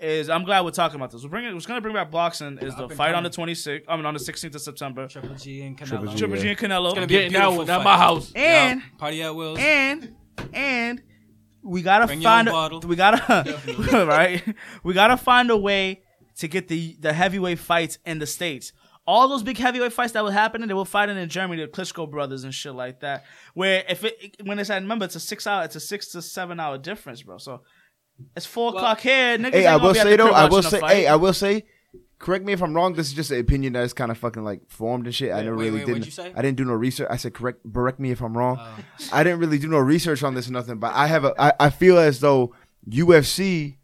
is 0.00 0.30
I'm 0.30 0.44
glad 0.44 0.64
we're 0.64 0.70
talking 0.70 0.94
about 0.94 1.10
this. 1.10 1.24
We're 1.24 1.30
bringing 1.30 1.52
what's 1.54 1.66
gonna 1.66 1.80
bring 1.80 1.94
back 1.94 2.10
boxing 2.12 2.58
is 2.58 2.76
the 2.76 2.84
Up 2.84 2.90
and 2.90 2.96
fight 2.96 3.14
on 3.16 3.24
the 3.24 3.30
coming. 3.30 3.52
26th. 3.54 3.82
I 3.88 3.96
mean 3.96 4.06
on 4.06 4.14
the 4.14 4.20
16th 4.20 4.54
of 4.54 4.60
September. 4.60 5.08
Triple 5.08 5.34
G 5.34 5.62
and 5.62 5.76
Canelo. 5.76 5.88
Triple 5.88 6.06
G, 6.12 6.18
Triple 6.18 6.36
G 6.36 6.48
and 6.50 6.58
Canelo. 6.58 6.84
It's 6.86 6.94
gonna 6.94 7.06
be 7.08 7.16
a 7.16 7.18
Getting 7.18 7.32
that 7.32 7.38
beautiful 7.40 7.58
one 7.64 7.70
at 7.70 7.82
my 7.84 7.96
house. 7.96 8.30
and 8.36 8.80
Yeah. 8.80 8.86
Party 8.98 9.22
at 9.22 9.34
Will's. 9.34 9.58
and 9.58 10.14
and 10.52 11.02
we 11.64 11.82
gotta 11.82 12.06
Bring 12.06 12.20
your 12.22 12.30
find 12.30 12.48
own 12.48 12.54
a, 12.54 12.56
bottle. 12.56 12.80
we 12.88 12.94
gotta 12.94 13.58
right 14.08 14.44
we 14.84 14.94
gotta 14.94 15.16
find 15.16 15.50
a 15.50 15.56
way 15.56 16.02
to 16.38 16.48
get 16.48 16.68
the 16.68 16.96
the 17.00 17.12
heavyweight 17.12 17.58
fights 17.58 17.98
in 18.06 18.18
the 18.18 18.26
states 18.26 18.72
all 19.06 19.26
those 19.28 19.42
big 19.42 19.56
heavyweight 19.56 19.92
fights 19.92 20.12
that 20.12 20.22
were 20.24 20.30
happening 20.32 20.68
they 20.68 20.74
were 20.74 20.84
fighting 20.84 21.16
in 21.16 21.28
germany 21.28 21.62
the 21.62 21.68
klitschko 21.68 22.10
brothers 22.10 22.44
and 22.44 22.52
shit 22.54 22.74
like 22.74 23.00
that 23.00 23.24
where 23.54 23.82
if 23.88 24.04
it 24.04 24.36
when 24.44 24.58
it's 24.58 24.70
at 24.70 24.80
remember 24.82 25.04
it's 25.04 25.16
a 25.16 25.20
six 25.20 25.46
hour 25.46 25.64
it's 25.64 25.76
a 25.76 25.80
six 25.80 26.08
to 26.12 26.20
seven 26.22 26.60
hour 26.60 26.76
difference 26.78 27.22
bro 27.22 27.38
so 27.38 27.60
it's 28.36 28.46
four 28.46 28.72
Well- 28.72 28.78
o'clock 28.78 29.00
here 29.00 29.38
niggas 29.38 29.52
Hey, 29.52 29.58
ain't 29.60 29.68
I 29.68 29.72
gonna 29.76 29.84
will 29.84 29.92
be 29.94 29.98
say 30.00 30.16
though. 30.16 30.30
I 30.32 30.48
will 30.48 30.62
say. 30.62 30.80
Hey, 30.80 31.06
I 31.06 31.14
will 31.14 31.32
say. 31.32 31.64
Correct 32.18 32.44
me 32.44 32.52
if 32.52 32.60
I'm 32.60 32.74
wrong. 32.74 32.94
This 32.94 33.06
is 33.06 33.12
just 33.14 33.30
an 33.30 33.38
opinion 33.38 33.74
that 33.74 33.84
is 33.84 33.92
kind 33.92 34.10
of 34.10 34.18
fucking 34.18 34.42
like 34.42 34.68
formed 34.68 35.06
and 35.06 35.14
shit. 35.14 35.32
I 35.32 35.42
never 35.42 35.56
wait, 35.56 35.66
really 35.66 35.70
wait, 35.78 35.86
didn't. 35.86 35.92
what'd 36.00 36.06
you 36.06 36.10
say? 36.10 36.32
I 36.34 36.42
didn't 36.42 36.56
do 36.56 36.64
no 36.64 36.72
research. 36.74 37.06
I 37.08 37.16
said 37.16 37.32
correct. 37.32 37.60
Correct 37.72 38.00
me 38.00 38.10
if 38.10 38.20
I'm 38.20 38.36
wrong. 38.36 38.56
Oh. 38.60 38.74
I 39.12 39.22
didn't 39.22 39.38
really 39.38 39.58
do 39.60 39.68
no 39.68 39.78
research 39.78 40.24
on 40.24 40.34
this 40.34 40.48
or 40.48 40.52
nothing. 40.52 40.78
But 40.80 40.94
I 40.96 41.06
have 41.06 41.24
a. 41.24 41.32
I, 41.40 41.52
I 41.60 41.70
feel 41.70 41.96
as 41.96 42.18
though 42.18 42.54
UFC. 42.90 43.76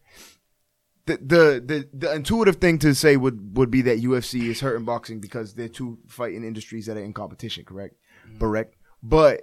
The, 1.07 1.17
the 1.19 1.63
the 1.65 1.89
the 1.93 2.15
intuitive 2.15 2.57
thing 2.57 2.79
to 2.79 2.95
say 2.95 3.17
would 3.17 3.57
would 3.59 3.71
be 3.71 3.83
that 3.83 4.01
UFC 4.01 4.45
is 4.49 4.61
hurting 4.61 4.87
boxing 4.87 5.21
because 5.21 5.55
they're 5.55 5.69
two 5.69 5.99
fighting 6.09 6.45
industries 6.45 6.87
that 6.87 6.97
are 6.97 7.05
in 7.05 7.13
competition. 7.13 7.65
Correct. 7.65 7.95
Correct. 8.39 8.75
But 9.03 9.43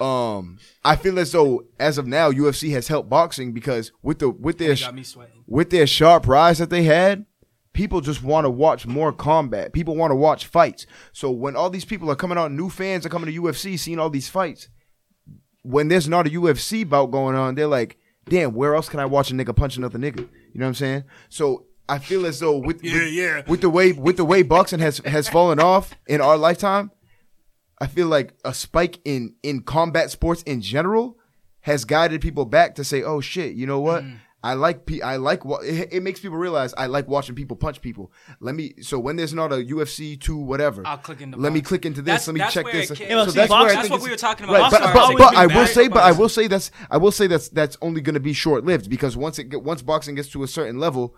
um, 0.00 0.58
I 0.82 0.96
feel 0.96 1.18
as 1.18 1.32
though 1.32 1.64
as 1.78 1.98
of 1.98 2.06
now 2.06 2.32
UFC 2.32 2.70
has 2.72 2.88
helped 2.88 3.10
boxing 3.10 3.52
because 3.52 3.92
with 4.02 4.18
the 4.18 4.30
with 4.30 4.56
their 4.58 4.74
They 4.74 4.80
got 4.80 4.94
me 4.94 5.02
sweating. 5.02 5.44
with 5.46 5.68
their 5.70 5.86
sharp 5.86 6.26
rise 6.26 6.56
that 6.58 6.70
they 6.70 6.84
had, 6.84 7.26
people 7.74 8.00
just 8.00 8.22
want 8.22 8.46
to 8.46 8.50
watch 8.50 8.86
more 8.86 9.12
combat. 9.12 9.74
People 9.74 9.96
want 9.96 10.10
to 10.10 10.16
watch 10.16 10.46
fights. 10.46 10.86
So 11.12 11.30
when 11.30 11.54
all 11.54 11.68
these 11.68 11.84
people 11.84 12.10
are 12.10 12.16
coming 12.16 12.38
out, 12.38 12.50
new 12.50 12.70
fans 12.70 13.04
are 13.04 13.10
coming 13.10 13.32
to 13.32 13.42
UFC, 13.42 13.78
seeing 13.78 13.98
all 13.98 14.10
these 14.10 14.28
fights. 14.30 14.68
When 15.62 15.88
there's 15.88 16.08
not 16.08 16.26
a 16.26 16.30
UFC 16.30 16.88
bout 16.88 17.10
going 17.10 17.36
on, 17.36 17.54
they're 17.54 17.66
like, 17.66 17.98
"Damn, 18.28 18.54
where 18.54 18.74
else 18.74 18.88
can 18.88 19.00
I 19.00 19.06
watch 19.06 19.30
a 19.30 19.34
nigga 19.34 19.54
punch 19.54 19.76
another 19.76 19.98
nigga?" 19.98 20.20
You 20.20 20.60
know 20.60 20.66
what 20.66 20.68
I'm 20.68 20.74
saying? 20.74 21.04
So 21.28 21.66
I 21.88 21.98
feel 21.98 22.26
as 22.26 22.40
though 22.40 22.56
with 22.56 22.82
with, 22.82 23.12
yeah. 23.12 23.42
with 23.46 23.60
the 23.60 23.70
way 23.70 23.92
with 23.92 24.16
the 24.16 24.24
way 24.24 24.42
boxing 24.42 24.80
has 24.80 24.98
has 24.98 25.28
fallen 25.28 25.60
off 25.60 25.94
in 26.06 26.20
our 26.20 26.36
lifetime, 26.36 26.90
I 27.80 27.86
feel 27.86 28.06
like 28.06 28.34
a 28.44 28.54
spike 28.54 29.00
in 29.04 29.34
in 29.42 29.62
combat 29.62 30.10
sports 30.10 30.42
in 30.42 30.60
general 30.60 31.18
has 31.60 31.84
guided 31.84 32.20
people 32.20 32.44
back 32.44 32.74
to 32.76 32.84
say, 32.84 33.02
"Oh 33.02 33.20
shit, 33.20 33.54
you 33.54 33.66
know 33.66 33.80
what? 33.80 34.04
Mm. 34.04 34.18
I 34.44 34.52
like 34.52 34.84
pe- 34.84 35.00
I 35.00 35.16
like 35.16 35.44
what 35.46 35.64
it, 35.64 35.88
it 35.90 36.02
makes 36.02 36.20
people 36.20 36.36
realize 36.36 36.74
I 36.74 36.84
like 36.86 37.08
watching 37.08 37.34
people 37.34 37.56
punch 37.56 37.80
people. 37.80 38.12
Let 38.40 38.54
me 38.54 38.74
so 38.82 38.98
when 38.98 39.16
there's 39.16 39.32
not 39.32 39.52
a 39.52 39.56
UFC 39.56 40.20
two 40.20 40.36
whatever, 40.36 40.82
I'll 40.86 40.98
click 40.98 41.22
into 41.22 41.38
let 41.38 41.52
me 41.52 41.62
click 41.62 41.86
into 41.86 42.02
this. 42.02 42.26
That's- 42.26 42.26
let 42.28 42.34
me 42.34 42.40
that's 42.40 42.52
check 42.52 42.64
where 42.66 42.74
this. 42.74 42.90
it 42.90 42.98
came- 42.98 43.08
so 43.08 43.26
see, 43.30 43.36
that's 43.38 43.50
where 43.50 43.60
I 43.70 43.74
That's 43.74 43.88
what 43.90 44.02
we 44.02 44.10
were 44.10 44.16
talking 44.16 44.44
about. 44.44 44.70
Right, 44.70 44.70
but, 44.70 44.92
but, 44.92 45.16
but 45.18 45.34
I 45.34 45.46
will 45.46 45.66
say, 45.66 45.88
but 45.88 46.02
I 46.02 46.12
will 46.12 46.28
say 46.28 46.46
that's 46.46 46.70
I 46.90 46.98
will 46.98 47.10
say 47.12 47.26
that's 47.26 47.48
that's 47.48 47.78
only 47.80 48.02
going 48.02 48.14
to 48.14 48.20
be 48.20 48.34
short 48.34 48.64
lived 48.64 48.90
because 48.90 49.16
once 49.16 49.38
it 49.38 49.44
get 49.44 49.62
once 49.62 49.80
boxing 49.80 50.14
gets 50.14 50.28
to 50.32 50.42
a 50.42 50.46
certain 50.48 50.78
level, 50.78 51.16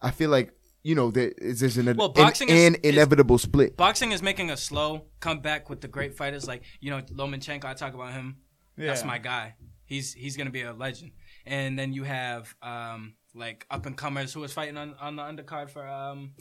I 0.00 0.12
feel 0.12 0.30
like 0.30 0.52
you 0.84 0.94
know 0.94 1.10
there 1.10 1.32
is 1.38 1.58
there's 1.58 1.78
an, 1.78 1.96
Well, 1.96 2.08
an, 2.08 2.12
boxing 2.14 2.48
is- 2.48 2.66
an 2.68 2.74
is- 2.76 2.92
inevitable 2.94 3.38
split. 3.38 3.76
Boxing 3.76 4.12
is 4.12 4.22
making 4.22 4.50
a 4.52 4.56
slow 4.56 5.06
comeback 5.18 5.68
with 5.68 5.80
the 5.80 5.88
great 5.88 6.16
fighters 6.16 6.46
like 6.46 6.62
you 6.80 6.90
know 6.92 7.00
Lomachenko. 7.00 7.64
I 7.64 7.74
talk 7.74 7.94
about 7.94 8.12
him. 8.12 8.36
That's 8.76 9.04
my 9.04 9.18
guy. 9.18 9.56
He's 9.84 10.12
he's 10.12 10.36
gonna 10.36 10.50
be 10.50 10.62
a 10.62 10.72
legend. 10.72 11.10
And 11.48 11.78
then 11.78 11.92
you 11.92 12.04
have 12.04 12.54
um 12.62 13.14
like 13.34 13.66
up 13.70 13.86
and 13.86 13.96
comers 13.96 14.32
who 14.34 14.40
was 14.40 14.52
fighting 14.52 14.76
on, 14.76 14.94
on 15.00 15.16
the 15.16 15.22
undercard 15.22 15.70
for 15.70 15.86
um 15.86 16.32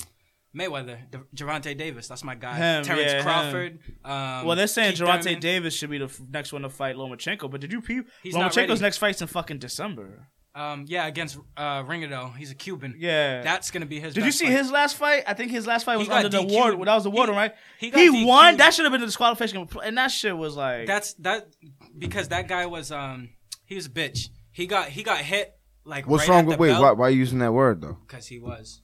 Mayweather, 0.58 0.98
Gervonta 1.36 1.78
Davis. 1.78 2.08
That's 2.08 2.24
my 2.24 2.34
guy. 2.36 2.56
Him, 2.56 2.84
Terrence 2.84 3.12
yeah. 3.12 3.22
Crawford. 3.22 3.80
Um, 4.04 4.46
well, 4.48 4.56
they're 4.56 4.66
saying 4.68 4.96
Thurman. 4.96 5.40
Davis 5.40 5.76
should 5.76 5.90
be 5.92 6.00
the 6.00 6.06
f- 6.06 6.20
next 6.32 6.52
one 6.52 6.64
to 6.64 6.70
fight 6.70 6.96
Lomachenko, 6.96 7.52
but 7.52 7.62
did 7.62 7.72
you 7.72 7.82
peep? 7.82 8.08
He's 8.24 8.34
Lomachenko's 8.34 8.82
next 8.82 8.98
fight's 8.98 9.22
in 9.22 9.28
fucking 9.28 9.60
December. 9.60 10.30
Um, 10.56 10.86
yeah, 10.88 11.06
against 11.06 11.38
uh, 11.56 11.84
Rigondeaux. 11.84 12.36
He's 12.36 12.50
a 12.50 12.56
Cuban. 12.56 12.96
Yeah. 12.98 13.44
That's 13.44 13.70
gonna 13.70 13.86
be 13.86 14.00
his. 14.00 14.16
Did 14.16 14.26
you 14.26 14.32
see 14.32 14.46
fight. 14.46 14.54
his 14.58 14.72
last 14.72 14.96
fight? 14.96 15.24
I 15.28 15.36
think 15.36 15.52
his 15.52 15.68
last 15.68 15.84
fight 15.84 15.98
was 16.00 16.10
under 16.10 16.30
the 16.30 16.40
DQ'd. 16.40 16.52
ward. 16.78 16.88
That 16.88 16.96
was 16.96 17.04
the 17.04 17.12
warden, 17.12 17.36
He- 17.36 17.40
right? 17.40 17.54
he 17.78 17.92
He, 17.92 18.26
won. 18.26 18.54
DQ'd. 18.56 18.60
That 18.62 18.74
should 18.74 18.86
have 18.86 18.92
been 18.92 19.04
a 19.04 19.06
disqualification, 19.06 19.68
and 19.84 19.98
that 19.98 20.08
shit 20.08 20.36
was 20.36 20.56
like. 20.56 20.88
That's 20.88 21.14
that 21.16 21.50
because 21.96 22.30
that 22.30 22.48
guy 22.48 22.66
was 22.66 22.92
um 22.92 23.30
he 23.66 23.76
was 23.76 23.86
a 23.86 23.90
bitch. 23.92 24.30
He 24.58 24.66
got 24.66 24.88
he 24.90 25.04
got 25.04 25.20
hit 25.20 25.56
like 25.86 26.08
What's 26.08 26.24
right 26.28 26.34
wrong 26.34 26.40
at 26.40 26.48
with 26.48 26.58
the 26.58 26.62
wait? 26.64 26.70
belt. 26.70 26.82
Why, 26.82 26.92
why 26.94 27.08
are 27.08 27.10
you 27.12 27.20
using 27.20 27.38
that 27.40 27.54
word 27.54 27.80
though? 27.80 28.00
because 28.08 28.26
he 28.26 28.40
was. 28.40 28.82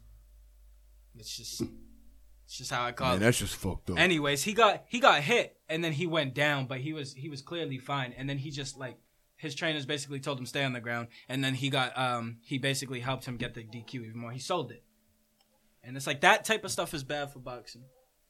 It's 1.17 1.35
just, 1.35 1.61
it's 2.45 2.57
just 2.59 2.69
how 2.71 2.85
I 2.85 2.91
call 2.91 3.07
Man, 3.07 3.17
it. 3.17 3.19
that's 3.21 3.39
just 3.39 3.55
fucked 3.55 3.89
up. 3.89 3.97
Anyways, 3.97 4.43
he 4.43 4.53
got 4.53 4.83
he 4.87 4.99
got 4.99 5.21
hit 5.23 5.57
and 5.67 5.83
then 5.83 5.91
he 5.93 6.05
went 6.05 6.35
down, 6.35 6.67
but 6.67 6.77
he 6.81 6.93
was 6.93 7.13
he 7.15 7.27
was 7.27 7.41
clearly 7.41 7.79
fine. 7.79 8.13
And 8.15 8.29
then 8.29 8.37
he 8.37 8.51
just 8.51 8.77
like 8.77 8.97
his 9.35 9.55
trainers 9.55 9.87
basically 9.87 10.19
told 10.19 10.37
him 10.37 10.45
stay 10.45 10.63
on 10.63 10.73
the 10.73 10.79
ground, 10.79 11.07
and 11.27 11.43
then 11.43 11.55
he 11.55 11.71
got 11.71 11.97
um 11.97 12.37
he 12.43 12.59
basically 12.59 12.99
helped 12.99 13.25
him 13.25 13.37
get 13.37 13.55
the 13.55 13.63
DQ 13.63 13.95
even 13.95 14.17
more. 14.19 14.31
He 14.31 14.37
sold 14.39 14.71
it, 14.71 14.83
and 15.83 15.97
it's 15.97 16.05
like 16.05 16.21
that 16.21 16.45
type 16.45 16.63
of 16.63 16.69
stuff 16.71 16.93
is 16.93 17.03
bad 17.03 17.31
for 17.33 17.39
boxing. 17.39 17.85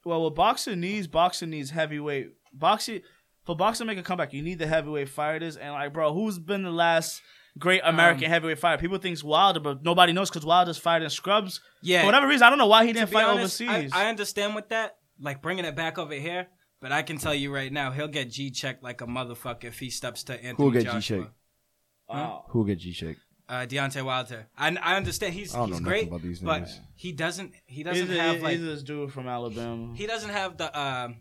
well, 0.05 0.21
what 0.23 0.33
boxing 0.35 0.79
needs, 0.79 1.07
boxing 1.07 1.49
needs 1.49 1.71
heavyweight. 1.71 2.29
Boxing 2.53 3.01
for 3.45 3.55
boxing 3.55 3.85
to 3.87 3.93
make 3.93 3.99
a 3.99 4.03
comeback, 4.03 4.33
you 4.33 4.41
need 4.41 4.59
the 4.59 4.67
heavyweight 4.67 5.09
fighters. 5.09 5.57
And 5.57 5.73
like, 5.73 5.93
bro, 5.93 6.13
who's 6.13 6.39
been 6.39 6.63
the 6.63 6.71
last 6.71 7.21
great 7.57 7.81
American 7.83 8.25
Um, 8.25 8.29
heavyweight 8.31 8.59
fighter. 8.59 8.79
People 8.81 8.97
think 8.97 9.23
Wilder, 9.23 9.59
but 9.59 9.83
nobody 9.83 10.11
knows 10.13 10.29
because 10.29 10.45
Wilder's 10.45 10.77
fighting 10.77 11.09
scrubs. 11.09 11.61
Yeah. 11.81 12.01
For 12.01 12.07
whatever 12.07 12.27
reason, 12.27 12.43
I 12.43 12.49
don't 12.49 12.57
know 12.57 12.67
why 12.67 12.85
he 12.85 12.93
didn't 12.93 13.09
fight 13.09 13.25
honest, 13.25 13.61
overseas. 13.61 13.91
I 13.93 14.07
understand 14.09 14.55
with 14.55 14.69
that, 14.69 14.97
like 15.19 15.41
bringing 15.41 15.65
it 15.65 15.75
back 15.75 15.97
over 15.97 16.13
here. 16.13 16.47
But 16.81 16.91
I 16.91 17.01
can 17.01 17.17
tell 17.17 17.33
you 17.33 17.53
right 17.53 17.71
now, 17.71 17.91
he'll 17.91 18.09
get 18.09 18.29
G 18.29 18.51
checked 18.51 18.83
like 18.83 18.99
a 19.01 19.05
motherfucker 19.05 19.65
if 19.65 19.79
he 19.79 19.89
steps 19.89 20.23
to 20.23 20.33
Anthony 20.33 20.55
Who'll 20.57 20.71
get 20.71 20.91
G-checked? 20.91 21.31
Wow. 22.09 22.45
Who'll 22.49 22.65
get 22.65 22.79
G 22.79 22.91
shake? 22.91 23.17
Uh, 23.47 23.65
Deontay 23.65 24.03
Wilder. 24.03 24.47
I, 24.57 24.75
I 24.81 24.95
understand 24.97 25.33
he's 25.33 25.53
I 25.53 25.59
don't 25.59 25.69
he's 25.69 25.79
know 25.81 25.87
great, 25.87 26.07
about 26.07 26.21
these 26.21 26.39
but 26.39 26.63
niggas. 26.63 26.79
he 26.95 27.11
doesn't 27.11 27.53
he 27.65 27.83
doesn't 27.83 28.09
a- 28.11 28.21
have 28.21 28.41
like 28.41 28.57
he's 28.57 28.65
this 28.65 28.83
dude 28.83 29.11
from 29.13 29.27
Alabama. 29.27 29.93
he 29.95 30.07
doesn't 30.07 30.29
have 30.31 30.57
the 30.57 30.77
um 30.79 31.17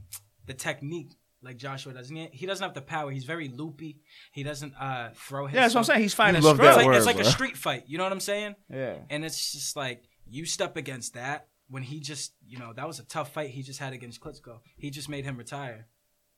the 0.46 0.54
technique 0.54 1.12
like 1.42 1.56
Joshua 1.56 1.92
doesn't. 1.92 2.14
He, 2.14 2.28
he 2.32 2.46
doesn't 2.46 2.62
have 2.62 2.74
the 2.74 2.82
power. 2.82 3.10
He's 3.10 3.24
very 3.24 3.48
loopy. 3.48 4.00
He 4.32 4.42
doesn't 4.42 4.74
uh 4.78 5.10
throw 5.14 5.46
his. 5.46 5.54
yeah, 5.54 5.62
that's 5.62 5.74
what 5.74 5.80
I'm 5.80 5.84
saying. 5.84 6.00
He's 6.02 6.14
fine. 6.14 6.34
You 6.34 6.40
love 6.40 6.56
scrubs. 6.56 6.58
that 6.58 6.68
It's 6.68 6.76
like, 6.76 6.86
word, 6.86 6.96
it's 6.96 7.06
like 7.06 7.20
a 7.20 7.24
street 7.24 7.56
fight. 7.56 7.84
You 7.86 7.98
know 7.98 8.04
what 8.04 8.12
I'm 8.12 8.20
saying? 8.20 8.54
Yeah. 8.70 8.96
And 9.10 9.24
it's 9.24 9.52
just 9.52 9.76
like 9.76 10.04
you 10.26 10.44
step 10.46 10.76
against 10.76 11.14
that 11.14 11.48
when 11.68 11.82
he 11.82 12.00
just 12.00 12.34
you 12.46 12.58
know 12.58 12.72
that 12.74 12.86
was 12.86 12.98
a 12.98 13.04
tough 13.04 13.32
fight 13.32 13.50
he 13.50 13.62
just 13.62 13.78
had 13.80 13.92
against 13.92 14.20
Klitschko. 14.20 14.60
He 14.76 14.90
just 14.90 15.08
made 15.08 15.24
him 15.24 15.36
retire. 15.36 15.86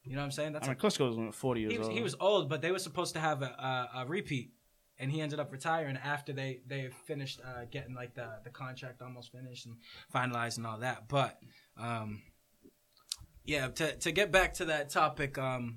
You 0.03 0.15
know 0.17 0.19
what 0.21 0.27
I'm 0.27 0.31
saying? 0.33 0.53
That's 0.53 0.69
I 0.69 0.73
mean, 0.73 0.79
a, 0.79 0.83
Klitschko's 0.83 1.35
40 1.35 1.61
years 1.61 1.73
he 1.73 1.79
was 1.79 1.89
old. 1.89 1.97
he 1.97 2.03
was 2.03 2.17
old, 2.21 2.49
but 2.51 2.61
they 2.61 2.71
were 2.73 2.79
supposed 2.79 3.15
to 3.15 3.21
have 3.21 3.41
a, 3.41 3.47
a, 3.47 4.01
a 4.03 4.07
repeat, 4.07 4.53
and 4.99 5.11
he 5.11 5.23
ended 5.23 5.41
up 5.41 5.51
retiring 5.51 5.97
after 5.97 6.33
they 6.35 6.61
they 6.67 6.91
finished 7.07 7.41
uh, 7.43 7.65
getting 7.71 7.95
like 7.95 8.15
the 8.15 8.29
the 8.45 8.51
contract 8.51 9.01
almost 9.01 9.33
finished 9.33 9.65
and 9.67 9.77
finalized 10.15 10.59
and 10.59 10.67
all 10.67 10.79
that. 10.81 11.09
But 11.09 11.39
um, 11.79 12.21
yeah, 13.45 13.69
to 13.69 13.97
to 13.97 14.13
get 14.13 14.31
back 14.33 14.55
to 14.55 14.65
that 14.67 14.91
topic, 14.91 15.39
um, 15.39 15.75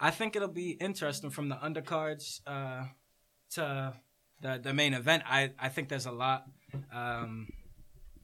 I 0.00 0.10
think 0.10 0.36
it'll 0.36 0.48
be 0.48 0.70
interesting 0.80 1.30
from 1.30 1.48
the 1.48 1.56
undercards 1.56 2.40
uh, 2.46 2.84
to 3.52 3.94
the 4.40 4.60
the 4.62 4.74
main 4.74 4.94
event. 4.94 5.22
I 5.26 5.50
I 5.58 5.68
think 5.68 5.88
there's 5.88 6.06
a 6.06 6.12
lot. 6.12 6.44
Um, 6.94 7.48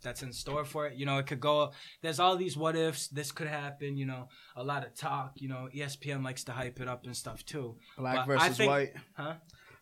that's 0.03 0.23
in 0.23 0.33
store 0.33 0.65
for 0.65 0.87
it. 0.87 0.95
You 0.97 1.05
know, 1.07 1.19
it 1.19 1.27
could 1.27 1.41
go. 1.41 1.73
There's 2.03 2.21
all 2.21 2.37
these 2.37 2.57
what 2.57 2.77
ifs. 2.77 3.09
This 3.09 3.33
could 3.33 3.49
happen. 3.49 3.97
You 3.97 4.07
know, 4.07 4.29
a 4.55 4.63
lot 4.63 4.87
of 4.87 4.95
talk. 4.95 5.33
You 5.37 5.49
know, 5.49 5.69
ESPN 5.75 6.23
likes 6.25 6.45
to 6.45 6.53
hype 6.53 6.81
it 6.81 6.87
up 6.89 7.05
and 7.05 7.17
stuff 7.17 7.45
too. 7.45 7.77
Black 7.99 8.27
But 8.27 8.27
versus 8.27 8.57
think- 8.57 8.71
white. 8.71 8.93
Huh? 9.15 9.35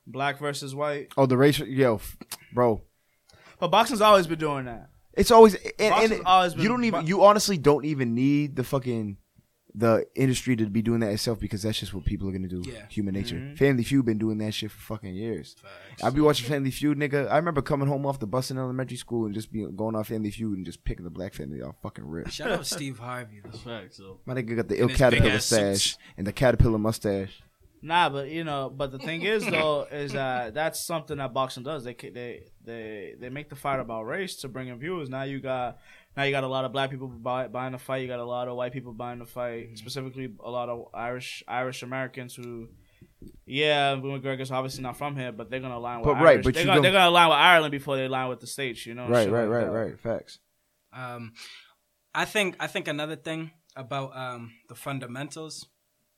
Black 0.06 0.38
versus 0.38 0.74
white. 0.74 1.08
Oh, 1.16 1.26
the 1.26 1.36
racial 1.36 1.66
yo, 1.66 2.00
bro. 2.54 2.82
But 3.58 3.68
boxing's 3.68 4.00
always 4.00 4.26
been 4.26 4.38
doing 4.38 4.66
that. 4.66 4.88
It's 5.16 5.30
always 5.30 5.54
and, 5.78 6.12
and 6.12 6.22
always 6.26 6.54
you 6.56 6.68
don't 6.68 6.84
even 6.84 7.00
bo- 7.02 7.06
you 7.06 7.22
honestly 7.24 7.56
don't 7.58 7.84
even 7.84 8.14
need 8.14 8.56
the 8.56 8.64
fucking 8.64 9.16
the 9.76 10.06
industry 10.14 10.54
to 10.54 10.66
be 10.66 10.82
doing 10.82 11.00
that 11.00 11.10
itself 11.12 11.40
because 11.40 11.62
that's 11.62 11.80
just 11.80 11.92
what 11.92 12.04
people 12.04 12.28
are 12.28 12.32
gonna 12.32 12.46
do. 12.46 12.62
Yeah. 12.64 12.86
Human 12.90 13.12
nature. 13.14 13.34
Mhm. 13.36 13.58
Family 13.58 13.82
Feud 13.82 14.04
been 14.04 14.18
doing 14.18 14.38
that 14.38 14.54
shit 14.54 14.70
for 14.70 14.78
fucking 14.78 15.14
years. 15.14 15.56
I 16.00 16.10
be 16.10 16.20
watching 16.20 16.48
Family 16.48 16.70
Feud, 16.70 16.96
nigga. 16.96 17.28
I 17.28 17.36
remember 17.38 17.60
coming 17.60 17.88
home 17.88 18.06
off 18.06 18.20
the 18.20 18.26
bus 18.28 18.52
in 18.52 18.58
elementary 18.58 18.96
school 18.96 19.26
and 19.26 19.34
just 19.34 19.50
be 19.50 19.66
going 19.74 19.96
off 19.96 20.08
Family 20.08 20.30
Feud 20.30 20.56
and 20.56 20.64
just 20.64 20.84
picking 20.84 21.02
the 21.04 21.10
black 21.10 21.34
family 21.34 21.60
off 21.60 21.74
fucking 21.82 22.06
rip. 22.06 22.28
Shout 22.30 22.52
out 22.52 22.66
Steve 22.66 22.98
Harvey. 23.00 23.40
Though. 23.42 23.50
That's 23.50 23.62
facts. 23.64 23.96
So 23.96 24.20
My 24.26 24.34
nigga 24.34 24.54
got 24.54 24.68
the 24.68 24.76
ill 24.76 24.82
And 24.82 24.90
his 24.92 24.98
caterpillar 24.98 25.28
big-ass 25.30 25.46
stash 25.46 25.82
suits. 25.82 25.98
and 26.16 26.26
the 26.26 26.32
caterpillar 26.32 26.78
mustache. 26.78 27.42
Nah, 27.86 28.08
but 28.08 28.30
you 28.30 28.44
know, 28.44 28.72
but 28.74 28.90
the 28.92 28.98
thing 28.98 29.20
is 29.22 29.44
though, 29.56 29.86
is 29.90 30.12
that 30.12 30.54
that's 30.54 30.80
something 30.80 31.18
that 31.18 31.34
boxing 31.34 31.62
does. 31.64 31.84
They 31.84 31.92
ca- 31.94 32.10
they 32.10 32.44
they 32.64 33.14
they 33.20 33.28
make 33.28 33.50
the 33.50 33.56
fight 33.56 33.78
about 33.78 34.04
race 34.06 34.36
to 34.36 34.48
bring 34.48 34.68
in 34.68 34.78
viewers. 34.78 35.10
Now 35.10 35.24
you 35.24 35.38
got 35.38 35.78
now 36.16 36.22
you 36.22 36.30
got 36.30 36.44
a 36.44 36.48
lot 36.48 36.64
of 36.64 36.72
black 36.72 36.90
people 36.90 37.08
buy, 37.08 37.46
buying 37.48 37.72
the 37.72 37.78
fight. 37.78 37.98
You 38.02 38.08
got 38.08 38.20
a 38.20 38.24
lot 38.24 38.48
of 38.48 38.56
white 38.56 38.72
people 38.72 38.92
buying 38.94 39.18
the 39.18 39.26
fight. 39.26 39.66
Mm-hmm. 39.66 39.76
Specifically, 39.76 40.32
a 40.42 40.50
lot 40.50 40.68
of 40.70 40.86
Irish 40.94 41.44
Irish 41.46 41.82
Americans 41.82 42.34
who. 42.34 42.68
Yeah, 43.46 43.94
McGregor's 43.96 44.50
obviously 44.50 44.82
not 44.82 44.96
from 44.96 45.16
here, 45.16 45.32
but 45.32 45.50
they're 45.50 45.60
gonna 45.60 45.76
align 45.78 45.98
with 46.00 46.06
But 46.06 46.14
right, 46.22 46.26
Irish. 46.34 46.44
but 46.44 46.54
they're, 46.54 46.64
gonna, 46.64 46.80
they're 46.82 46.92
gonna 46.92 47.08
align 47.10 47.28
with 47.28 47.36
Ireland 47.38 47.72
before 47.72 47.96
they 47.96 48.04
align 48.06 48.28
with 48.28 48.40
the 48.40 48.46
states. 48.46 48.84
You 48.86 48.94
know, 48.94 49.08
Right, 49.08 49.30
right, 49.30 49.42
like 49.44 49.50
right, 49.50 49.64
that. 49.66 49.70
right. 49.72 50.00
Facts. 50.00 50.38
Um, 50.92 51.32
I 52.14 52.24
think 52.24 52.56
I 52.60 52.66
think 52.66 52.86
another 52.88 53.16
thing 53.16 53.50
about 53.76 54.16
um, 54.16 54.52
the 54.68 54.74
fundamentals 54.74 55.66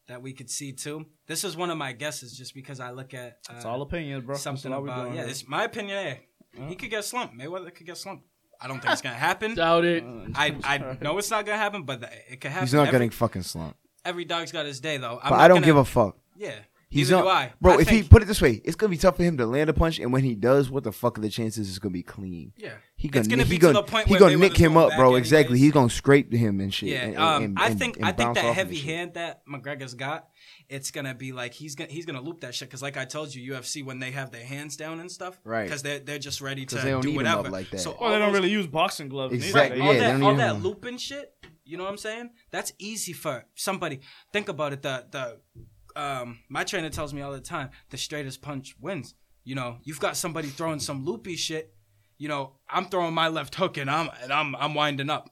that 0.09 0.23
we 0.23 0.33
could 0.33 0.51
see 0.51 0.73
too. 0.73 1.07
This 1.27 1.45
is 1.45 1.57
one 1.57 1.71
of 1.71 1.79
my 1.79 1.93
guesses, 1.93 2.37
just 2.37 2.55
because 2.55 2.81
I 2.81 2.91
look 2.91 3.13
at 3.15 3.39
uh, 3.51 3.55
It's 3.57 3.65
all 3.65 3.83
opinions, 3.83 4.25
bro. 4.25 4.37
something 4.37 4.71
That's 4.71 4.81
what 4.81 4.93
about 4.93 5.09
yeah. 5.15 5.23
here. 5.23 5.31
It's 5.31 5.47
my 5.49 5.65
opinion. 5.65 5.97
Hey, 5.99 6.21
he 6.69 6.75
could 6.77 6.91
get 6.91 7.05
slumped. 7.05 7.37
Mayweather 7.39 7.75
could 7.75 7.87
get 7.87 7.97
slumped. 7.97 8.25
I 8.61 8.69
don't 8.69 8.81
think 8.81 8.93
it's 8.93 9.03
gonna 9.03 9.15
happen. 9.17 9.55
doubt 9.65 9.85
it. 9.85 10.03
I 10.35 10.57
I 10.65 10.97
know 11.03 11.19
it's 11.19 11.31
not 11.31 11.45
gonna 11.45 11.59
happen, 11.59 11.83
but 11.83 12.03
it 12.31 12.41
could 12.41 12.51
happen. 12.51 12.67
He's 12.67 12.73
not 12.75 12.83
every, 12.89 12.93
getting 12.93 13.11
fucking 13.11 13.43
slumped. 13.43 13.79
every 14.05 14.25
dog's 14.25 14.53
got 14.53 14.65
his 14.67 14.81
day 14.81 14.97
though. 14.97 15.21
I'm 15.23 15.31
But 15.31 15.41
I 15.41 15.49
don't 15.49 15.57
gonna- 15.57 15.67
give 15.67 15.77
a 15.77 15.85
fuck. 15.85 16.17
yeah. 16.37 16.55
He's 16.97 17.11
Neither 17.11 17.25
not, 17.25 17.31
do 17.31 17.37
I, 17.37 17.53
bro. 17.61 17.73
I 17.75 17.81
if 17.83 17.89
he 17.89 18.03
put 18.03 18.23
it 18.23 18.27
this 18.27 18.41
way, 18.41 18.61
it's 18.65 18.77
gonna 18.77 18.91
be 18.91 18.97
tough 18.97 19.17
for 19.17 19.23
him 19.23 19.37
to 19.37 19.47
land 19.47 19.69
a 19.71 19.73
punch, 19.73 19.99
and 19.99 20.13
when 20.13 20.23
he 20.25 20.35
does, 20.35 20.71
what 20.71 20.83
the 20.85 20.93
fuck 20.93 21.19
are 21.19 21.21
the 21.21 21.29
chances 21.29 21.69
it's 21.69 21.79
gonna 21.79 21.93
be 21.93 22.03
clean? 22.03 22.53
yeah, 22.57 22.71
He 22.97 23.09
gonna, 23.09 23.21
it's 23.21 23.29
gonna 23.29 23.43
nick- 23.43 23.49
be 23.51 23.55
he 23.57 23.59
to 23.61 23.67
gonna, 23.67 23.75
the 23.75 23.83
point 23.83 24.07
he 24.09 24.13
where 24.15 24.21
gonna 24.21 24.37
nick 24.37 24.57
him 24.57 24.77
up, 24.77 24.93
bro. 24.97 25.15
Exactly. 25.17 25.59
He's 25.59 25.73
gonna 25.73 25.91
scrape 25.91 26.33
him 26.33 26.61
and 26.61 26.73
shit. 26.73 26.89
Yeah, 26.91 27.05
and- 27.05 27.19
um, 27.19 27.43
and- 27.45 27.59
I 27.59 27.75
think 27.75 27.97
and 27.99 28.07
I 28.07 28.13
think 28.13 28.35
that 28.35 28.55
heavy 28.55 28.79
hand 28.79 29.15
that 29.15 29.43
McGregor's 29.47 29.95
got, 29.95 30.29
it's 30.69 30.91
gonna 30.91 31.15
be 31.15 31.33
like 31.33 31.53
he's 31.55 31.75
gonna 31.75 31.91
he's 31.91 32.07
gonna 32.07 32.21
loop 32.23 32.41
that 32.41 32.55
shit 32.55 32.69
because 32.69 32.83
like 32.83 32.97
I 32.97 33.05
told 33.05 33.35
you, 33.35 33.53
UFC 33.55 33.85
when 33.85 33.99
they 33.99 34.11
have 34.13 34.31
their 34.31 34.45
hands 34.45 34.77
down 34.77 35.01
and 35.01 35.11
stuff, 35.11 35.39
Right. 35.45 35.65
Because 35.65 35.83
they're 35.83 35.99
they're 36.01 36.19
just 36.19 36.41
ready 36.41 36.65
to 36.67 36.75
they 36.77 36.91
don't 36.91 37.03
do 37.03 37.09
need 37.13 37.21
'em 37.21 37.27
up 37.27 37.37
whatever. 37.39 37.53
like 37.53 37.71
that. 37.71 37.81
So 37.81 37.97
Well, 38.01 38.11
they 38.13 38.19
don't 38.19 38.33
really 38.33 38.51
use 38.51 38.67
boxing 38.67 39.09
gloves. 39.09 39.35
Exactly. 39.35 39.79
They 39.81 39.87
all 39.87 39.95
that 39.95 40.23
all 40.23 40.35
that 40.37 40.63
looping 40.63 40.99
shit. 40.99 41.33
You 41.69 41.77
know 41.77 41.83
what 41.85 41.91
I'm 41.91 41.99
saying? 41.99 42.31
That's 42.53 42.73
easy 42.79 43.13
for 43.13 43.45
somebody. 43.57 43.99
Think 44.33 44.49
about 44.49 44.73
it. 44.73 44.83
The 44.83 45.05
the 45.11 45.41
um, 45.97 46.39
my 46.49 46.65
trainer 46.65 46.91
tells 46.91 47.13
me 47.15 47.23
all 47.23 47.33
the 47.33 47.41
time, 47.41 47.71
the 47.91 47.97
straightest 47.97 48.43
punch 48.43 48.77
wins. 48.81 49.15
You 49.45 49.55
know, 49.55 49.79
you've 49.85 50.01
got 50.01 50.17
somebody 50.17 50.49
throwing 50.49 50.81
some 50.81 51.05
loopy 51.05 51.37
shit. 51.37 51.73
You 52.19 52.29
know, 52.29 52.55
I'm 52.69 52.87
throwing 52.87 53.15
my 53.15 53.29
left 53.29 53.55
hook 53.55 53.77
and 53.77 53.91
I'm 53.91 54.11
and 54.23 54.33
I'm 54.33 54.57
I'm 54.57 54.75
winding 54.75 55.11
up. 55.11 55.31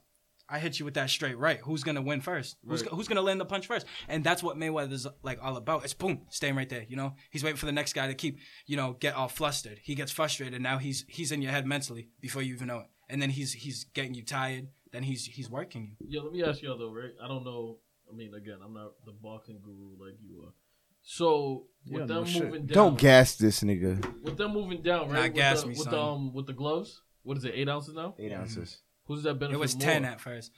I 0.48 0.58
hit 0.58 0.78
you 0.78 0.84
with 0.84 0.94
that 0.94 1.08
straight 1.08 1.38
right. 1.38 1.58
Who's 1.64 1.82
gonna 1.82 2.02
win 2.02 2.20
first? 2.20 2.56
Who's, 2.68 2.82
Right. 2.82 2.90
who's 2.92 3.08
gonna 3.08 3.22
land 3.22 3.40
the 3.40 3.46
punch 3.46 3.66
first? 3.66 3.86
And 4.08 4.22
that's 4.22 4.42
what 4.42 4.56
Mayweather's 4.58 5.06
like 5.22 5.38
all 5.42 5.56
about. 5.56 5.84
It's 5.84 5.94
boom, 5.94 6.26
staying 6.28 6.54
right 6.54 6.68
there. 6.68 6.84
You 6.86 6.96
know, 6.96 7.14
he's 7.30 7.42
waiting 7.42 7.56
for 7.56 7.66
the 7.66 7.72
next 7.72 7.94
guy 7.94 8.06
to 8.06 8.14
keep, 8.14 8.38
you 8.66 8.76
know, 8.76 8.92
get 9.00 9.14
all 9.14 9.28
flustered. 9.28 9.80
He 9.82 9.94
gets 9.94 10.12
frustrated. 10.12 10.60
Now 10.60 10.76
he's 10.78 11.04
he's 11.08 11.32
in 11.32 11.40
your 11.40 11.50
head 11.50 11.66
mentally 11.66 12.10
before 12.20 12.42
you 12.42 12.54
even 12.54 12.68
know 12.68 12.80
it. 12.80 12.86
And 13.08 13.20
then 13.22 13.30
he's 13.30 13.52
he's 13.54 13.84
getting 13.94 14.14
you 14.14 14.22
tired. 14.24 14.68
Then 14.92 15.02
he's 15.02 15.24
he's 15.24 15.48
working 15.50 15.96
you. 15.98 16.06
Yeah, 16.08 16.20
let 16.20 16.32
me 16.32 16.44
ask 16.44 16.60
y'all 16.62 16.78
though, 16.78 16.92
right? 16.92 17.12
I 17.22 17.26
don't 17.26 17.44
know. 17.44 17.78
I 18.12 18.16
mean, 18.16 18.34
again, 18.34 18.58
I'm 18.64 18.74
not 18.74 18.92
the 19.04 19.12
boxing 19.12 19.58
guru 19.64 19.96
like 20.04 20.16
you 20.22 20.42
are. 20.44 20.52
So 21.02 21.66
Yeah, 21.84 21.98
with 22.00 22.08
no 22.08 22.14
them 22.16 22.24
shit. 22.26 22.44
moving 22.44 22.66
down, 22.66 22.74
Don't 22.74 22.98
gas 22.98 23.34
this 23.36 23.62
nigga. 23.62 24.22
with 24.22 24.36
them 24.38 24.52
moving 24.52 24.82
down, 24.82 25.08
Not 25.08 25.14
right? 25.14 25.32
with 25.32 25.34
gas 25.36 25.60
the, 25.62 25.66
me, 25.68 25.72
with 25.74 25.82
son. 25.84 25.92
the 25.92 26.00
um 26.02 26.32
with 26.32 26.46
the 26.46 26.52
gloves. 26.52 27.00
What 27.22 27.36
is 27.36 27.44
it? 27.44 27.52
Eight 27.54 27.68
ounces 27.68 27.94
now. 27.94 28.14
Eight 28.18 28.32
ounces. 28.32 28.78
Who's 29.06 29.22
that 29.24 29.34
benefit? 29.34 29.56
It 29.56 29.60
was 29.60 29.74
more? 29.74 29.82
ten 29.84 30.04
at 30.04 30.20
first. 30.20 30.50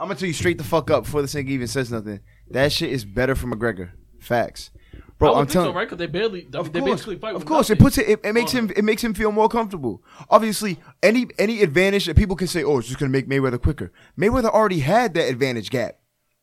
I'm 0.00 0.08
gonna 0.08 0.18
tell 0.18 0.26
you 0.26 0.32
straight 0.34 0.58
the 0.58 0.64
fuck 0.64 0.90
up 0.90 1.04
before 1.04 1.22
this 1.22 1.34
nigga 1.34 1.48
even 1.50 1.68
says 1.68 1.92
nothing. 1.92 2.20
That 2.50 2.72
shit 2.72 2.90
is 2.90 3.04
better 3.04 3.34
for 3.36 3.46
McGregor. 3.46 3.90
Facts, 4.18 4.70
bro. 5.18 5.28
I 5.28 5.32
would 5.32 5.38
I'm 5.40 5.46
think 5.46 5.52
telling. 5.52 5.70
so, 5.70 5.74
right? 5.76 5.84
Because 5.84 5.98
they 5.98 6.06
barely, 6.06 6.48
I 6.52 6.58
Of 6.58 6.72
they 6.72 6.80
course, 6.80 6.92
basically 6.92 7.18
fight. 7.18 7.34
of 7.36 7.42
with 7.42 7.48
course, 7.48 7.70
it 7.70 7.74
nothing. 7.74 7.84
puts 7.84 7.98
it, 7.98 8.08
it. 8.08 8.20
It 8.24 8.32
makes 8.32 8.54
on 8.54 8.68
him. 8.68 8.72
It 8.76 8.84
makes 8.84 9.02
him 9.04 9.14
feel 9.14 9.30
more 9.30 9.48
comfortable. 9.48 10.02
Obviously, 10.30 10.78
any 11.02 11.26
any 11.38 11.62
advantage 11.62 12.06
that 12.06 12.16
people 12.16 12.34
can 12.34 12.48
say, 12.48 12.64
oh, 12.64 12.78
it's 12.78 12.88
just 12.88 12.98
gonna 12.98 13.10
make 13.10 13.28
Mayweather 13.28 13.60
quicker. 13.62 13.92
Mayweather 14.18 14.50
already 14.50 14.80
had 14.80 15.14
that 15.14 15.28
advantage 15.28 15.70
gap. 15.70 15.98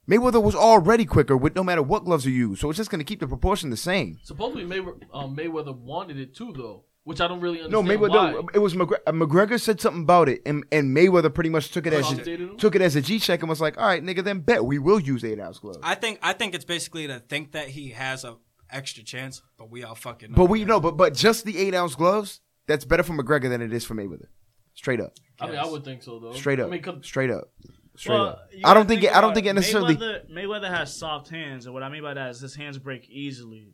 Mayweather 0.10 0.42
was 0.42 0.56
already 0.56 1.06
quicker 1.06 1.38
with 1.38 1.56
no 1.56 1.64
matter 1.64 1.84
what 1.84 2.06
gloves 2.06 2.26
are 2.26 2.32
used, 2.32 2.62
so 2.62 2.70
it's 2.70 2.78
just 2.78 2.90
gonna 2.90 3.04
keep 3.04 3.20
the 3.20 3.28
proportion 3.28 3.70
the 3.70 3.78
same. 3.78 4.18
Supposedly 4.24 4.66
Mayweather, 4.66 5.04
um, 5.14 5.36
Mayweather 5.36 5.76
wanted 5.78 6.18
it 6.18 6.34
too, 6.36 6.52
though, 6.56 6.86
which 7.04 7.22
I 7.22 7.28
don't 7.28 7.40
really 7.42 7.60
No, 7.68 7.80
understand. 7.80 8.00
Mayweather. 8.02 8.10
why. 8.10 8.32
No, 8.32 8.50
it 8.54 8.60
was 8.60 8.74
McGregor, 8.74 9.04
McGregor 9.08 9.62
said 9.62 9.80
something 9.80 10.02
about 10.04 10.28
it, 10.30 10.42
and, 10.48 10.64
and 10.72 10.96
Mayweather 10.96 11.32
pretty 11.34 11.52
much 11.52 11.70
took 11.72 11.86
it 11.86 11.94
as 11.94 12.06
Compensated 12.06 12.50
him? 12.50 12.58
took 12.58 12.76
it 12.76 12.82
as 12.82 12.96
a 12.96 13.02
G 13.02 13.20
check 13.20 13.42
and 13.42 13.50
was 13.50 13.62
like, 13.62 13.78
all 13.78 13.86
right, 13.86 14.04
nigga, 14.04 14.24
then 14.24 14.40
bet 14.40 14.66
we 14.66 14.80
will 14.80 15.00
use 15.00 15.24
eight 15.24 15.40
ounce 15.40 15.60
gloves. 15.60 15.78
I 15.84 15.94
think 15.96 16.18
I 16.24 16.34
think 16.34 16.56
it's 16.56 16.66
basically 16.66 17.06
to 17.08 17.20
think 17.20 17.52
that 17.52 17.68
he 17.70 17.90
has 17.90 18.24
a 18.24 18.38
extra 18.72 19.04
chance, 19.04 19.42
but 19.58 19.70
we 19.70 19.84
all 19.84 19.96
fucking. 19.96 20.32
Know 20.32 20.36
But 20.38 20.46
we 20.46 20.60
that. 20.62 20.66
know, 20.68 20.80
but 20.80 20.98
but 20.98 21.14
just 21.14 21.46
the 21.46 21.58
eight 21.60 21.76
ounce 21.76 21.94
gloves, 21.96 22.42
that's 22.68 22.84
better 22.86 23.04
for 23.04 23.14
McGregor 23.14 23.50
than 23.50 23.62
it 23.62 23.74
is 23.74 23.86
for 23.86 23.94
Mayweather. 23.96 24.28
Straight 24.74 25.02
up, 25.02 25.14
I 25.42 25.48
mean, 25.48 25.56
I 25.58 25.66
would 25.68 25.84
think 25.84 26.02
so, 26.04 26.20
though. 26.20 26.32
straight 26.34 26.60
up, 26.60 26.64
I 26.64 26.68
up, 26.68 26.72
mean, 26.72 26.82
'cause- 26.82 27.06
straight 27.06 27.30
up, 27.30 27.52
straight 28.00 28.16
Well, 28.16 28.26
up. 28.28 28.50
I 28.64 28.74
don't 28.74 28.88
think 28.88 29.02
think 29.02 29.12
it, 29.12 29.18
I 29.18 29.22
don't 29.22 29.34
think 29.34 29.46
it 29.48 29.54
necessarily. 29.54 29.96
Mayweather, 29.96 30.30
Mayweather 30.32 30.70
has 30.70 30.96
soft 30.96 31.30
hands, 31.30 31.66
and 31.66 31.74
what 31.74 31.84
I 31.84 31.90
mean 31.90 32.02
by 32.04 32.14
that 32.14 32.30
is 32.32 32.40
his 32.40 32.56
hands 32.56 32.78
break 32.78 33.10
easily. 33.10 33.74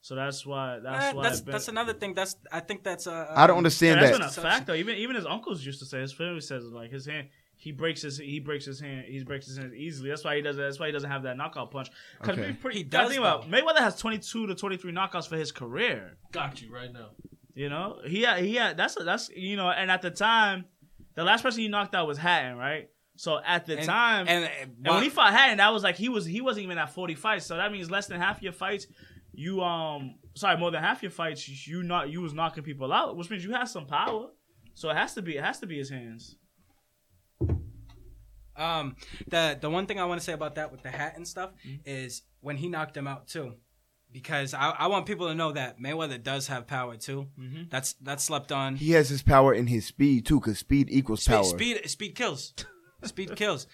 So 0.00 0.14
that's 0.14 0.44
why. 0.44 0.80
That's 0.82 1.06
Eh, 1.06 1.12
why. 1.16 1.22
that's 1.22 1.40
Ben- 1.40 1.52
that's 1.52 1.68
another 1.68 1.92
thing. 1.94 2.14
That's 2.14 2.36
I 2.52 2.60
think 2.60 2.82
that's 2.84 3.06
uh. 3.06 3.32
I 3.34 3.46
don't 3.46 3.56
Yeah, 3.56 3.58
understand 3.58 4.00
that's 4.02 4.10
that. 4.12 4.18
been 4.18 4.28
a 4.28 4.30
fact 4.50 4.66
though. 4.66 4.74
Even 4.74 4.96
even 4.96 5.16
his 5.16 5.26
uncles 5.26 5.64
used 5.64 5.80
to 5.80 5.86
say. 5.86 6.00
His 6.00 6.12
family 6.12 6.40
says 6.40 6.64
like 6.64 6.90
his 6.90 7.06
hand. 7.06 7.28
He 7.56 7.72
breaks 7.72 8.02
his 8.02 8.18
he 8.18 8.40
breaks 8.40 8.66
his 8.66 8.78
hand 8.80 9.06
he 9.08 9.22
breaks 9.24 9.46
his 9.46 9.56
hand 9.56 9.72
easily. 9.74 10.10
That's 10.10 10.22
why 10.24 10.36
he 10.36 10.42
does 10.42 10.56
That's 10.56 10.78
why 10.78 10.86
he 10.86 10.92
doesn't 10.92 11.10
have 11.10 11.22
that 11.22 11.36
knockout 11.38 11.70
punch. 11.70 11.88
Because 12.20 12.38
Okay. 12.38 12.52
pretty, 12.52 12.78
He 12.78 12.84
gotta 12.84 13.04
does, 13.04 13.12
think 13.12 13.20
about 13.20 13.48
Mayweather 13.48 13.78
has 13.78 13.96
twenty 13.96 14.18
two 14.18 14.46
to 14.46 14.54
twenty 14.54 14.76
three 14.76 14.92
knockouts 14.92 15.26
for 15.28 15.36
his 15.36 15.52
career. 15.52 16.18
got 16.32 16.60
you 16.60 16.70
right 16.70 16.92
now. 16.92 17.10
You 17.54 17.68
know 17.70 18.00
he 18.06 18.22
had, 18.22 18.40
he 18.44 18.56
had 18.56 18.76
that's 18.76 18.96
that's 18.96 19.30
you 19.30 19.56
know 19.56 19.70
and 19.70 19.90
at 19.90 20.02
the 20.02 20.10
time, 20.10 20.66
the 21.14 21.24
last 21.24 21.42
person 21.42 21.60
he 21.62 21.68
knocked 21.68 21.94
out 21.94 22.06
was 22.06 22.18
Hatton, 22.18 22.58
right? 22.58 22.90
So 23.16 23.40
at 23.44 23.66
the 23.66 23.76
And- 23.78 23.86
time, 23.86 24.26
and, 24.28 24.50
and 24.60 24.76
when 24.94 25.02
he 25.02 25.08
fought 25.08 25.32
Hatton, 25.32 25.58
that 25.58 25.72
was 25.72 25.82
like 25.82 25.96
he 25.96 26.08
was 26.08 26.24
he 26.26 26.40
wasn't 26.40 26.64
even 26.64 26.78
at 26.78 26.92
forty 26.92 27.14
fights. 27.14 27.46
So 27.46 27.56
that 27.56 27.70
means 27.70 27.90
less 27.90 28.06
than 28.08 28.20
half 28.20 28.42
your 28.42 28.52
fights, 28.52 28.86
you 29.32 29.62
um 29.62 30.16
sorry 30.34 30.56
more 30.58 30.70
than 30.72 30.82
half 30.82 31.02
your 31.02 31.10
fights 31.12 31.66
you 31.68 31.82
not 31.82 32.10
you 32.10 32.20
was 32.20 32.32
knocking 32.34 32.64
people 32.64 32.92
out, 32.92 33.16
which 33.16 33.30
means 33.30 33.44
you 33.44 33.52
have 33.52 33.68
some 33.68 33.86
power. 33.86 34.30
So 34.74 34.90
it 34.90 34.96
has 34.96 35.14
to 35.14 35.22
be 35.22 35.36
it 35.36 35.44
has 35.44 35.60
to 35.60 35.66
be 35.66 35.78
his 35.78 35.90
hands. 35.90 36.36
Um, 38.56 38.96
the 39.28 39.58
the 39.60 39.68
one 39.68 39.86
thing 39.86 39.98
I 39.98 40.04
want 40.04 40.20
to 40.20 40.24
say 40.24 40.32
about 40.32 40.54
that 40.56 40.70
with 40.70 40.82
the 40.82 40.90
Hatton 40.90 41.24
stuff 41.24 41.50
is 41.84 42.22
when 42.40 42.56
he 42.56 42.68
knocked 42.68 42.96
him 42.96 43.06
out 43.08 43.26
too, 43.26 43.54
because 44.12 44.54
I, 44.54 44.70
I 44.70 44.86
want 44.86 45.06
people 45.06 45.26
to 45.28 45.34
know 45.34 45.52
that 45.52 45.80
Mayweather 45.80 46.22
does 46.22 46.46
have 46.46 46.66
power 46.66 46.96
too. 46.96 47.28
That's 47.70 47.94
that's 47.94 48.22
slept 48.22 48.52
on. 48.52 48.76
He 48.76 48.92
has 48.92 49.08
his 49.08 49.22
power 49.22 49.52
in 49.54 49.66
his 49.66 49.86
speed 49.86 50.26
too, 50.26 50.38
because 50.40 50.58
speed 50.60 50.88
equals 50.90 51.26
power. 51.26 51.42
Speed, 51.42 51.78
speed 51.78 51.90
speed 51.90 52.14
kills. 52.14 52.54
Speed 53.06 53.36
kills. 53.36 53.66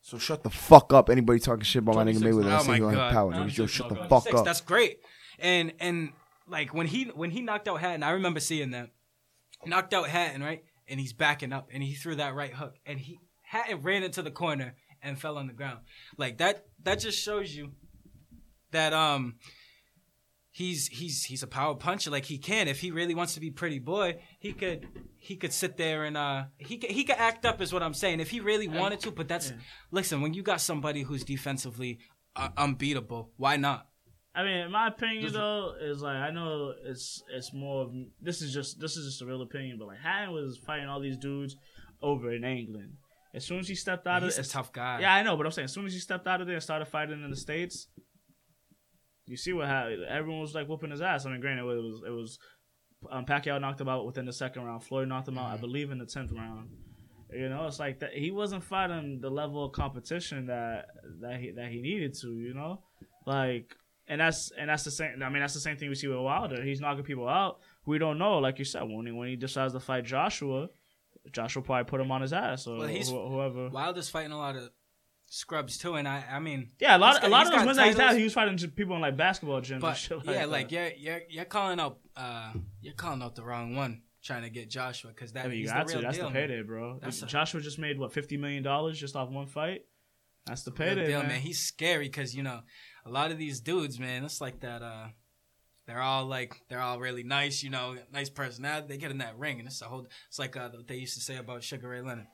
So 0.00 0.18
shut 0.18 0.42
the 0.42 0.50
fuck 0.50 0.92
up. 0.92 1.10
Anybody 1.10 1.38
talking 1.40 1.64
shit 1.64 1.82
about 1.82 1.96
my 1.96 2.04
nigga 2.04 2.20
26 2.20 2.24
Mayweather? 2.36 2.50
I 2.52 2.56
Oh 2.58 2.62
say 2.62 2.68
my 2.68 2.74
he 2.74 2.80
don't 2.80 2.90
have 2.90 2.98
God. 2.98 3.12
power. 3.12 3.32
Nigga, 3.32 3.36
26 3.36 3.58
yo, 3.58 3.66
shut 3.66 3.88
the 3.88 3.96
fuck 4.08 4.22
Six, 4.22 4.34
up. 4.36 4.44
that's 4.44 4.60
great. 4.60 4.98
And 5.38 5.72
and 5.80 6.12
like 6.48 6.72
when 6.72 6.86
he 6.86 7.04
when 7.06 7.30
he 7.30 7.42
knocked 7.42 7.68
out 7.68 7.80
Hatton, 7.80 8.02
I 8.02 8.10
remember 8.12 8.40
seeing 8.40 8.70
that. 8.70 8.90
Knocked 9.66 9.92
out 9.92 10.08
Hatton, 10.08 10.42
right? 10.42 10.62
And 10.86 10.98
he's 11.00 11.12
backing 11.12 11.52
up 11.52 11.68
and 11.72 11.82
he 11.82 11.94
threw 11.94 12.14
that 12.16 12.34
right 12.34 12.52
hook. 12.54 12.74
And 12.86 12.98
he 12.98 13.18
Hatton 13.42 13.82
ran 13.82 14.02
into 14.02 14.22
the 14.22 14.30
corner 14.30 14.76
and 15.02 15.20
fell 15.20 15.36
on 15.36 15.46
the 15.46 15.52
ground. 15.52 15.80
Like 16.16 16.38
that 16.38 16.64
that 16.84 17.00
just 17.00 17.18
shows 17.22 17.54
you 17.54 17.72
that 18.70 18.92
um 18.92 19.34
he's 20.58 20.88
he's 20.88 21.22
he's 21.22 21.42
a 21.44 21.46
power 21.46 21.74
puncher. 21.76 22.10
Like 22.10 22.24
he 22.24 22.36
can. 22.36 22.66
If 22.66 22.80
he 22.80 22.90
really 22.90 23.14
wants 23.14 23.34
to 23.34 23.40
be 23.40 23.50
pretty 23.50 23.78
boy 23.78 24.16
he 24.40 24.52
could 24.52 24.88
he 25.18 25.36
could 25.36 25.52
sit 25.52 25.76
there 25.76 26.04
and 26.04 26.16
uh 26.16 26.44
he 26.58 26.78
could, 26.78 26.90
he 26.90 27.04
could 27.04 27.16
act 27.16 27.46
up 27.46 27.60
is 27.60 27.72
what 27.72 27.82
i'm 27.82 27.94
saying. 27.94 28.18
If 28.20 28.30
he 28.30 28.40
really 28.40 28.66
wanted 28.66 29.00
to 29.00 29.12
but 29.12 29.28
that's 29.28 29.52
listen 29.92 30.20
when 30.20 30.34
you 30.34 30.42
got 30.42 30.60
somebody 30.60 31.02
who's 31.02 31.22
defensively 31.22 32.00
uh, 32.34 32.48
unbeatable 32.56 33.30
why 33.36 33.56
not? 33.56 33.86
I 34.34 34.44
mean, 34.44 34.58
in 34.58 34.72
my 34.72 34.88
opinion 34.88 35.32
though, 35.32 35.74
is 35.80 36.02
like 36.02 36.16
I 36.16 36.30
know 36.30 36.72
it's 36.84 37.22
it's 37.32 37.52
more 37.52 37.82
of 37.82 37.92
this 38.20 38.42
is 38.42 38.52
just 38.52 38.80
this 38.80 38.96
is 38.96 39.06
just 39.06 39.22
a 39.22 39.26
real 39.26 39.42
opinion, 39.42 39.78
but 39.78 39.88
like 39.88 39.98
Hatton 39.98 40.32
was 40.32 40.58
fighting 40.58 40.88
all 40.88 41.00
these 41.00 41.16
dudes 41.16 41.56
over 42.02 42.32
in 42.32 42.44
England. 42.44 42.94
As 43.34 43.44
soon 43.44 43.58
as 43.58 43.68
he 43.68 43.74
stepped 43.74 44.06
out 44.06 44.22
he's 44.22 44.38
of 44.38 44.44
a 44.44 44.48
tough 44.48 44.72
guy. 44.72 45.00
Yeah, 45.00 45.14
I 45.14 45.22
know, 45.22 45.36
but 45.36 45.46
I'm 45.46 45.52
saying 45.52 45.64
as 45.66 45.72
soon 45.72 45.86
as 45.86 45.92
he 45.92 45.98
stepped 45.98 46.26
out 46.26 46.40
of 46.40 46.46
there 46.46 46.56
and 46.56 46.62
started 46.62 46.86
fighting 46.86 47.22
in 47.22 47.30
the 47.30 47.36
states, 47.36 47.88
you 49.28 49.36
see 49.36 49.52
what 49.52 49.66
happened. 49.68 50.04
Everyone 50.08 50.40
was 50.40 50.54
like 50.54 50.68
whooping 50.68 50.90
his 50.90 51.00
ass. 51.02 51.26
I 51.26 51.30
mean, 51.30 51.40
granted, 51.40 51.62
it 51.62 51.66
was 51.66 52.02
it 52.06 52.10
was 52.10 52.38
um, 53.10 53.24
Pacquiao 53.26 53.60
knocked 53.60 53.80
him 53.80 53.88
out 53.88 54.06
within 54.06 54.24
the 54.26 54.32
second 54.32 54.64
round. 54.64 54.82
Floyd 54.82 55.08
knocked 55.08 55.28
him 55.28 55.38
out, 55.38 55.52
I 55.52 55.56
believe, 55.56 55.90
in 55.90 55.98
the 55.98 56.06
tenth 56.06 56.32
round. 56.32 56.70
You 57.32 57.48
know, 57.48 57.66
it's 57.66 57.78
like 57.78 58.00
that. 58.00 58.12
He 58.14 58.30
wasn't 58.30 58.64
fighting 58.64 59.20
the 59.20 59.30
level 59.30 59.64
of 59.64 59.72
competition 59.72 60.46
that 60.46 60.86
that 61.20 61.38
he 61.40 61.50
that 61.52 61.70
he 61.70 61.80
needed 61.82 62.14
to. 62.22 62.28
You 62.38 62.54
know, 62.54 62.80
like, 63.26 63.76
and 64.08 64.20
that's 64.20 64.50
and 64.58 64.70
that's 64.70 64.84
the 64.84 64.90
same. 64.90 65.22
I 65.22 65.28
mean, 65.28 65.40
that's 65.40 65.54
the 65.54 65.60
same 65.60 65.76
thing 65.76 65.90
we 65.90 65.94
see 65.94 66.08
with 66.08 66.18
Wilder. 66.18 66.62
He's 66.62 66.80
knocking 66.80 67.04
people 67.04 67.28
out. 67.28 67.58
We 67.84 67.98
don't 67.98 68.18
know, 68.18 68.38
like 68.38 68.58
you 68.58 68.64
said, 68.64 68.82
when 68.82 69.06
he, 69.06 69.12
when 69.12 69.28
he 69.28 69.36
decides 69.36 69.72
to 69.74 69.80
fight 69.80 70.04
Joshua, 70.04 70.68
Joshua 71.32 71.62
probably 71.62 71.84
put 71.84 72.00
him 72.00 72.10
on 72.10 72.20
his 72.22 72.32
ass 72.32 72.66
or 72.66 72.78
Well, 72.78 72.88
whoever. 72.88 73.68
wilder's 73.70 74.08
fighting 74.10 74.32
a 74.32 74.36
lot 74.36 74.56
of 74.56 74.70
scrubs 75.30 75.76
too 75.76 75.94
and 75.96 76.08
i 76.08 76.24
i 76.30 76.38
mean 76.38 76.70
Yeah, 76.80 76.96
a 76.96 76.98
lot, 76.98 77.14
got- 77.20 77.24
a 77.24 77.28
lot 77.28 77.46
of 77.46 77.52
those 77.52 77.64
wins 77.66 77.76
that 77.76 77.86
he's 77.88 77.96
had, 77.98 78.16
he 78.16 78.24
was 78.24 78.32
fighting 78.32 78.56
just 78.56 78.74
people 78.74 78.94
in 78.96 79.02
like 79.02 79.16
basketball 79.16 79.60
gyms 79.60 79.80
but 79.80 79.94
shit 79.94 80.16
like 80.18 80.26
yeah 80.26 80.32
that. 80.40 80.50
like 80.50 80.72
you're 80.72 80.90
you're 80.96 81.20
you're 81.28 81.44
calling 81.44 81.78
out 81.78 81.98
uh 82.16 82.52
you're 82.80 82.94
calling 82.94 83.22
out 83.22 83.34
the 83.34 83.42
wrong 83.44 83.76
one 83.76 84.02
trying 84.22 84.42
to 84.42 84.50
get 84.50 84.70
joshua 84.70 85.10
because 85.10 85.32
that 85.32 85.44
I 85.44 85.48
mean, 85.48 85.58
you 85.58 85.66
got 85.66 85.86
to. 85.88 85.98
That's 86.00 86.16
deal, 86.16 86.28
the 86.28 86.32
man. 86.34 86.48
payday, 86.48 86.62
bro. 86.62 86.98
That's 87.00 87.22
a- 87.22 87.26
Joshua 87.26 87.60
just 87.60 87.78
made 87.78 87.98
what 87.98 88.12
fifty 88.12 88.36
million 88.36 88.62
dollars 88.62 88.98
just 88.98 89.14
off 89.16 89.28
one 89.30 89.46
fight. 89.46 89.82
That's 90.46 90.62
the 90.64 90.70
payday, 90.72 91.06
deal, 91.06 91.20
man. 91.20 91.28
man. 91.28 91.40
He's 91.40 91.60
scary 91.60 92.06
because 92.08 92.34
you 92.34 92.42
know 92.42 92.60
a 93.06 93.10
lot 93.10 93.30
of 93.30 93.38
these 93.38 93.60
dudes, 93.60 93.98
man. 93.98 94.24
It's 94.24 94.40
like 94.40 94.60
that. 94.60 94.82
uh 94.82 95.08
They're 95.86 96.02
all 96.02 96.26
like 96.26 96.60
they're 96.68 96.80
all 96.80 96.98
really 96.98 97.22
nice, 97.22 97.62
you 97.62 97.70
know, 97.70 97.96
nice 98.12 98.28
personality. 98.28 98.86
They 98.88 98.96
get 98.98 99.10
in 99.10 99.18
that 99.18 99.38
ring, 99.38 99.60
and 99.60 99.68
it's 99.68 99.80
a 99.82 99.86
whole. 99.86 100.06
It's 100.28 100.38
like 100.38 100.56
uh, 100.56 100.70
what 100.70 100.88
they 100.88 100.96
used 100.96 101.14
to 101.14 101.20
say 101.22 101.36
about 101.36 101.62
Sugar 101.62 101.88
Ray 101.88 102.00
Leonard. 102.02 102.26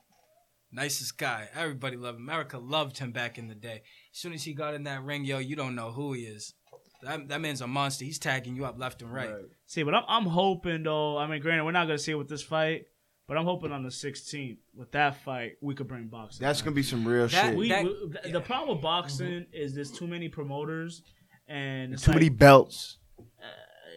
Nicest 0.74 1.16
guy. 1.16 1.48
Everybody 1.54 1.96
loved 1.96 2.18
him. 2.18 2.24
America 2.24 2.58
loved 2.58 2.98
him 2.98 3.12
back 3.12 3.38
in 3.38 3.46
the 3.46 3.54
day. 3.54 3.82
As 4.12 4.18
soon 4.18 4.32
as 4.32 4.42
he 4.42 4.52
got 4.54 4.74
in 4.74 4.84
that 4.84 5.04
ring, 5.04 5.24
yo, 5.24 5.38
you 5.38 5.54
don't 5.56 5.74
know 5.74 5.92
who 5.92 6.12
he 6.12 6.22
is. 6.22 6.54
That, 7.02 7.28
that 7.28 7.40
man's 7.40 7.60
a 7.60 7.66
monster. 7.66 8.04
He's 8.04 8.18
tagging 8.18 8.56
you 8.56 8.64
up 8.64 8.78
left 8.78 9.02
and 9.02 9.12
right. 9.12 9.30
See, 9.66 9.82
but 9.82 9.94
I'm, 9.94 10.04
I'm 10.08 10.24
hoping 10.26 10.82
though. 10.82 11.16
I 11.18 11.26
mean, 11.26 11.40
granted, 11.40 11.64
we're 11.64 11.72
not 11.72 11.86
gonna 11.86 11.98
see 11.98 12.12
it 12.12 12.16
with 12.16 12.28
this 12.28 12.42
fight, 12.42 12.86
but 13.28 13.36
I'm 13.36 13.44
hoping 13.44 13.72
on 13.72 13.82
the 13.82 13.90
16th 13.90 14.58
with 14.74 14.90
that 14.92 15.22
fight 15.22 15.52
we 15.60 15.74
could 15.74 15.86
bring 15.86 16.08
boxing. 16.08 16.44
That's 16.44 16.60
back. 16.60 16.64
gonna 16.66 16.74
be 16.74 16.82
some 16.82 17.06
real 17.06 17.28
That- 17.28 17.46
shit. 17.46 17.56
We, 17.56 17.68
that- 17.68 17.84
we- 17.84 18.12
the- 18.24 18.32
the 18.32 18.40
problem 18.40 18.76
with 18.76 18.82
boxing 18.82 19.26
mm-hmm. 19.26 19.54
is 19.54 19.74
there's 19.74 19.92
too 19.92 20.06
many 20.06 20.28
promoters 20.28 21.02
and 21.46 21.92
it's 21.92 22.02
Too 22.02 22.10
like, 22.12 22.16
many 22.16 22.28
belts 22.30 22.98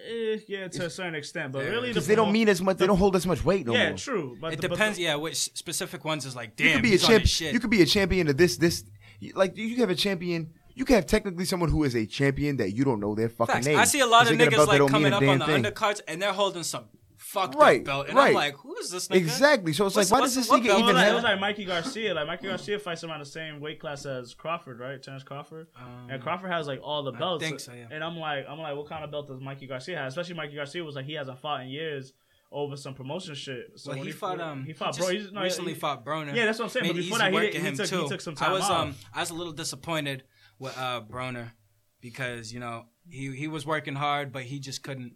eh, 0.08 0.40
yeah, 0.48 0.68
to 0.70 0.86
a 0.86 0.90
certain 0.90 1.16
extent, 1.16 1.52
but 1.52 1.64
Yeah. 1.64 1.70
really 1.72 1.88
the 1.90 1.94
because 1.96 2.08
they 2.08 2.16
don't 2.16 2.32
mean 2.32 2.50
as 2.50 2.62
much. 2.62 2.78
They 2.78 2.88
don't 2.88 2.98
hold 2.98 3.16
as 3.16 3.26
much 3.28 3.44
weight 3.44 3.66
no 3.66 3.74
yeah, 3.74 3.90
more. 3.90 3.98
true. 3.98 4.38
But 4.40 4.54
It 4.54 4.62
the, 4.62 4.70
but 4.70 4.76
depends, 4.76 4.98
the- 4.98 5.04
yeah, 5.04 5.16
which 5.16 5.38
specific 5.38 6.04
ones 6.06 6.26
is 6.26 6.36
like, 6.36 6.56
damn. 6.56 6.68
You 6.68 6.74
could 6.74 6.84
be 6.84 6.90
a 6.90 6.92
he's 6.92 7.04
on 7.04 7.10
champ. 7.12 7.22
his 7.24 7.30
shit. 7.32 7.54
You 7.54 7.60
could 7.60 7.70
be 7.70 7.82
a 7.82 7.86
champion 7.86 8.28
of 8.28 8.38
this. 8.38 8.58
This 8.58 8.84
like 9.36 9.58
you 9.58 9.78
have 9.78 9.90
a 9.90 9.96
champion. 9.96 10.52
You 10.76 10.86
can 10.86 10.96
have 10.96 11.08
technically 11.08 11.46
someone 11.46 11.70
who 11.72 11.84
is 11.86 11.96
a 11.96 12.06
champion 12.06 12.58
that 12.58 12.72
you 12.76 12.84
don't 12.84 13.00
know 13.00 13.16
their 13.16 13.30
fucking 13.30 13.54
Facts. 13.56 13.66
name. 13.66 13.80
I 13.80 13.86
see 13.86 14.00
a 14.00 14.06
lot 14.06 14.24
'Cause 14.26 14.32
of 14.32 14.38
they 14.38 14.44
get 14.46 14.54
a 14.54 14.56
niggas 14.56 14.58
belt 14.58 14.66
that 14.68 14.72
like 14.74 14.78
don't 14.78 14.92
mean 14.92 15.12
coming 15.12 15.12
a 15.12 15.16
up 15.16 15.22
damn 15.22 15.30
on 15.30 15.40
the 15.40 15.46
thing. 15.46 15.64
undercards 15.64 16.02
and 16.08 16.22
they're 16.22 16.34
holding 16.34 16.62
some 16.64 16.86
fucked 17.28 17.56
Right, 17.56 17.80
up 17.82 17.86
belt, 17.86 18.08
and 18.08 18.18
right. 18.18 18.30
I'm 18.30 18.34
like, 18.34 18.56
who 18.56 18.76
is 18.78 18.90
this 18.90 19.08
nigga? 19.08 19.16
Exactly. 19.18 19.74
So 19.74 19.86
it's 19.88 19.96
What's- 19.96 20.12
like, 20.12 20.20
why 20.20 20.26
does 20.26 20.36
this 20.36 20.48
nigga 20.50 20.66
belt? 20.66 20.66
It 20.66 20.72
was, 20.72 20.80
even 20.84 20.96
like, 20.96 21.04
it 21.04 21.06
have? 21.08 21.16
was 21.16 21.24
like 21.24 21.40
Mikey 21.40 21.66
Garcia. 21.66 22.14
Like 22.14 22.28
Mikey 22.28 22.48
Garcia 22.48 22.80
fights 22.80 23.04
around 23.04 23.20
the 23.20 23.26
same 23.26 23.60
weight 23.60 23.80
class 23.80 24.06
as 24.06 24.34
Crawford, 24.34 24.80
right? 24.80 25.02
Terrence 25.02 25.24
Crawford. 25.24 25.68
and 26.10 26.22
Crawford 26.22 26.52
has 26.52 26.68
like 26.68 26.80
all 26.82 27.04
the 27.04 27.12
belts. 27.12 27.44
think 27.44 27.60
so, 27.60 27.74
yeah. 27.74 27.88
And 27.92 28.04
I'm 28.04 28.18
like, 28.18 28.46
I'm 28.48 28.60
like, 28.60 28.76
what 28.76 28.88
kind 28.88 29.04
of 29.04 29.12
belt 29.12 29.28
does 29.28 29.40
Mikey 29.42 29.68
Garcia 29.68 29.98
have? 29.98 30.08
Especially 30.08 30.36
Mikey 30.36 30.56
Garcia 30.56 30.84
was 30.84 30.96
like, 30.96 31.06
he 31.06 31.14
hasn't 31.14 31.40
fought 31.40 31.62
in 31.62 31.68
years 31.70 32.14
over 32.52 32.78
some 32.78 32.94
promotion 32.94 33.36
shit. 33.36 33.72
So 33.76 33.90
well, 33.92 33.98
when 34.00 34.08
he 34.08 34.14
fought 34.14 34.40
um 34.40 34.64
he 34.64 34.72
fought 34.72 34.96
just 34.96 35.00
bro. 35.06 35.10
He's, 35.18 35.32
no, 35.34 35.42
recently 35.42 35.74
he, 35.74 35.80
fought 35.80 36.06
Broner. 36.06 36.34
Yeah, 36.34 36.46
that's 36.46 36.60
what 36.60 36.66
I'm 36.66 36.70
saying. 36.70 36.86
Made 36.86 36.94
But 36.94 36.96
before 37.02 37.18
that, 37.18 37.28
he, 37.32 37.34
working 37.34 37.52
did, 37.52 37.62
he, 37.62 37.68
him 37.68 37.76
took, 37.76 37.88
too. 37.88 38.04
he 38.04 38.08
took 38.10 38.22
some 38.22 38.36
time 38.36 38.50
I 38.52 38.54
was 38.54 38.64
off. 38.64 38.72
um 38.84 38.96
I 39.14 39.20
was 39.20 39.30
a 39.32 39.34
little 39.34 39.52
disappointed 39.52 40.24
with 40.58 40.78
uh 40.78 41.02
Broner 41.10 41.52
because 42.00 42.54
you 42.54 42.60
know 42.62 42.86
he 43.10 43.36
he 43.36 43.48
was 43.50 43.66
working 43.66 43.96
hard, 43.96 44.32
but 44.32 44.44
he 44.44 44.60
just 44.60 44.82
couldn't. 44.84 45.16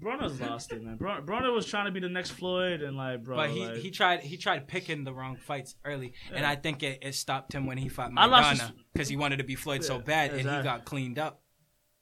Broner's 0.00 0.40
lost 0.40 0.72
it, 0.72 0.82
man. 0.82 0.96
Bro, 0.96 1.22
Broner 1.22 1.52
was 1.54 1.66
trying 1.66 1.86
to 1.86 1.90
be 1.90 2.00
the 2.00 2.08
next 2.08 2.30
Floyd, 2.30 2.82
and 2.82 2.96
like, 2.96 3.22
bro, 3.22 3.36
But 3.36 3.50
he, 3.50 3.66
like, 3.66 3.76
he 3.76 3.90
tried 3.90 4.20
he 4.20 4.36
tried 4.36 4.66
picking 4.66 5.04
the 5.04 5.12
wrong 5.12 5.36
fights 5.36 5.74
early, 5.84 6.14
and 6.32 6.44
I 6.46 6.56
think 6.56 6.82
it, 6.82 7.00
it 7.02 7.14
stopped 7.14 7.52
him 7.52 7.66
when 7.66 7.78
he 7.78 7.88
fought 7.88 8.10
I 8.16 8.26
Maidana 8.28 8.72
because 8.92 9.08
he 9.08 9.16
wanted 9.16 9.36
to 9.38 9.44
be 9.44 9.54
Floyd 9.54 9.84
so 9.84 9.96
Yeah, 9.96 10.02
bad, 10.02 10.30
and 10.30 10.40
he 10.40 10.44
got 10.62 10.84
cleaned 10.84 11.18
up. 11.18 11.40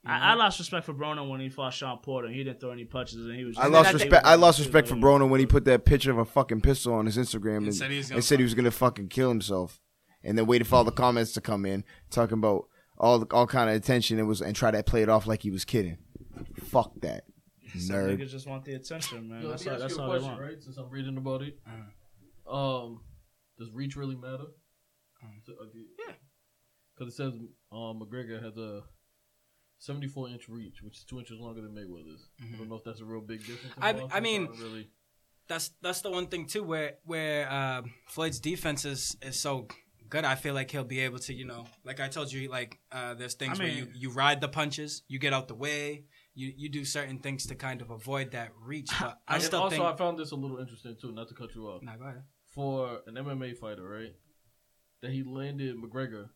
you 0.05 0.11
I, 0.11 0.18
know? 0.18 0.24
I 0.24 0.34
lost 0.34 0.59
respect 0.59 0.86
for 0.86 0.94
Broner 0.94 1.28
when 1.28 1.40
he 1.40 1.49
fought 1.49 1.72
Shawn 1.74 1.99
Porter. 1.99 2.28
And 2.28 2.36
he 2.36 2.44
didn't 2.44 2.61
throw 2.61 2.70
any 2.70 2.84
punches, 2.84 3.16
and 3.26 3.34
he 3.34 3.44
was. 3.44 3.59
I 3.59 3.66
lost 3.66 3.72
then 3.72 3.78
I 3.96 3.99
think- 3.99 4.11
respect. 4.12 4.26
I 4.26 4.34
lost 4.36 4.59
respect 4.61 4.88
for 4.88 4.94
Broner 4.94 5.28
when 5.28 5.40
he 5.40 5.46
put 5.46 5.64
that 5.64 5.84
picture 5.84 6.11
of 6.11 6.18
a 6.18 6.24
fucking 6.24 6.61
pistol 6.61 6.94
on 6.94 7.07
his 7.07 7.16
Instagram 7.16 7.59
and, 7.59 7.74
said 7.74 7.90
he 7.90 7.99
was 7.99 8.09
gonna 8.09 8.16
and 8.18 8.24
said 8.24 8.38
he 8.38 8.44
was 8.44 8.55
gonna 8.55 8.70
fucking 8.70 9.09
kill 9.09 9.28
himself, 9.28 9.80
and 10.22 10.38
then 10.38 10.46
waited 10.46 10.66
for 10.66 10.76
all 10.76 10.84
the 10.84 10.92
comments 10.92 11.32
to 11.32 11.40
come 11.40 11.66
in 11.66 11.84
talking 12.11 12.38
about 12.38 12.68
all 12.96 13.18
the, 13.20 13.26
all 13.32 13.46
kind 13.46 13.70
of 13.70 13.76
attention 13.76 14.18
and 14.18 14.26
was 14.28 14.40
and 14.40 14.55
try 14.57 14.70
to 14.70 14.82
play 14.82 15.03
it 15.03 15.09
off 15.09 15.26
like 15.26 15.42
he 15.42 15.51
was 15.51 15.64
kidding. 15.64 15.99
Fuck 16.64 16.92
that, 17.01 17.24
Some 17.79 17.97
nerd. 17.97 18.19
niggas 18.19 18.31
just 18.31 18.47
want 18.47 18.64
the 18.64 18.75
attention, 18.75 19.29
man. 19.29 19.43
Yo, 19.43 19.51
that's 19.51 19.66
let 19.66 19.73
all, 19.75 19.79
me 19.79 19.85
ask 19.85 19.97
that's 19.97 19.99
you 19.99 20.03
a 20.03 20.07
they 20.07 20.11
question, 20.11 20.29
want. 20.31 20.41
right? 20.43 20.62
Since 20.62 20.77
I'm 20.77 20.91
reading 20.91 21.16
about 21.16 21.43
it, 21.43 21.59
Uh-huh. 21.66 22.85
um, 22.87 23.01
does 23.59 23.71
reach 23.73 23.97
really 23.97 24.16
matter? 24.16 24.45
So, 25.47 25.53
uh, 25.61 25.64
Yeah. 25.75 26.14
Because 26.97 27.12
it 27.12 27.16
says 27.16 27.33
um, 27.73 28.01
McGregor 28.01 28.43
has 28.43 28.57
a 28.57 28.83
74 29.79 30.29
inch 30.31 30.49
reach, 30.49 30.83
which 30.83 30.99
is 30.99 31.05
two 31.05 31.19
inches 31.19 31.39
longer 31.39 31.61
than 31.61 31.73
Mayweather's. 31.73 32.29
I 32.43 32.57
don't 32.57 32.69
know 32.69 32.77
if 32.77 32.85
that's 32.85 33.01
a 33.01 33.05
real 33.05 33.21
big 33.21 33.41
difference. 33.41 33.75
in 33.77 33.83
I- 33.83 33.93
boxing. 33.93 34.11
I 34.12 34.21
mean- 34.21 34.47
don't 34.47 34.59
really. 34.61 34.91
that's 35.49 35.71
that's 35.81 36.03
the 36.03 36.11
one 36.11 36.27
thing 36.27 36.47
too 36.47 36.62
where 36.62 36.95
where 37.05 37.51
uh, 37.51 37.83
Floyd's 38.09 38.41
defense 38.41 38.85
is 38.85 39.16
is 39.23 39.39
so 39.41 39.69
good. 40.09 40.25
I 40.25 40.35
feel 40.35 40.55
like 40.55 40.71
he'll 40.71 40.85
be 40.85 41.01
able 41.01 41.19
to, 41.21 41.35
you 41.35 41.45
know, 41.47 41.66
like 41.85 42.01
I 42.01 42.09
told 42.09 42.33
you, 42.33 42.49
like 42.51 42.79
uh, 42.93 43.14
there's 43.14 43.35
things 43.35 43.59
I 43.61 43.64
where 43.64 43.73
you 43.73 43.85
mean- 43.87 43.95
you 43.97 44.11
ride 44.11 44.41
the 44.41 44.49
punches, 44.49 45.03
you 45.09 45.19
get 45.19 45.33
out 45.33 45.49
the 45.49 45.55
way, 45.55 46.05
you 46.41 46.53
you 46.57 46.68
do 46.78 46.84
certain 46.84 47.18
things 47.18 47.47
to 47.51 47.55
kind 47.55 47.80
of 47.84 47.89
avoid 47.91 48.30
that 48.32 48.51
reach. 48.70 48.91
But 49.01 49.18
I 49.26 49.34
And 49.34 49.43
still 49.43 49.62
also, 49.64 49.76
think. 49.76 49.84
I 49.93 49.97
found 49.97 50.18
this 50.18 50.30
a 50.30 50.36
little 50.36 50.59
interesting 50.59 50.97
too. 51.01 51.12
Not 51.12 51.28
to 51.28 51.34
cut 51.34 51.55
you 51.55 51.66
off. 51.68 51.82
Nah, 51.82 51.97
go 51.97 52.05
ahead. 52.05 52.22
For 52.55 53.01
an 53.09 53.14
MMA 53.14 53.57
fighter, 53.57 53.86
right? 53.99 54.14
That 55.03 55.11
he 55.12 55.22
landed 55.22 55.76
McGregor 55.76 56.26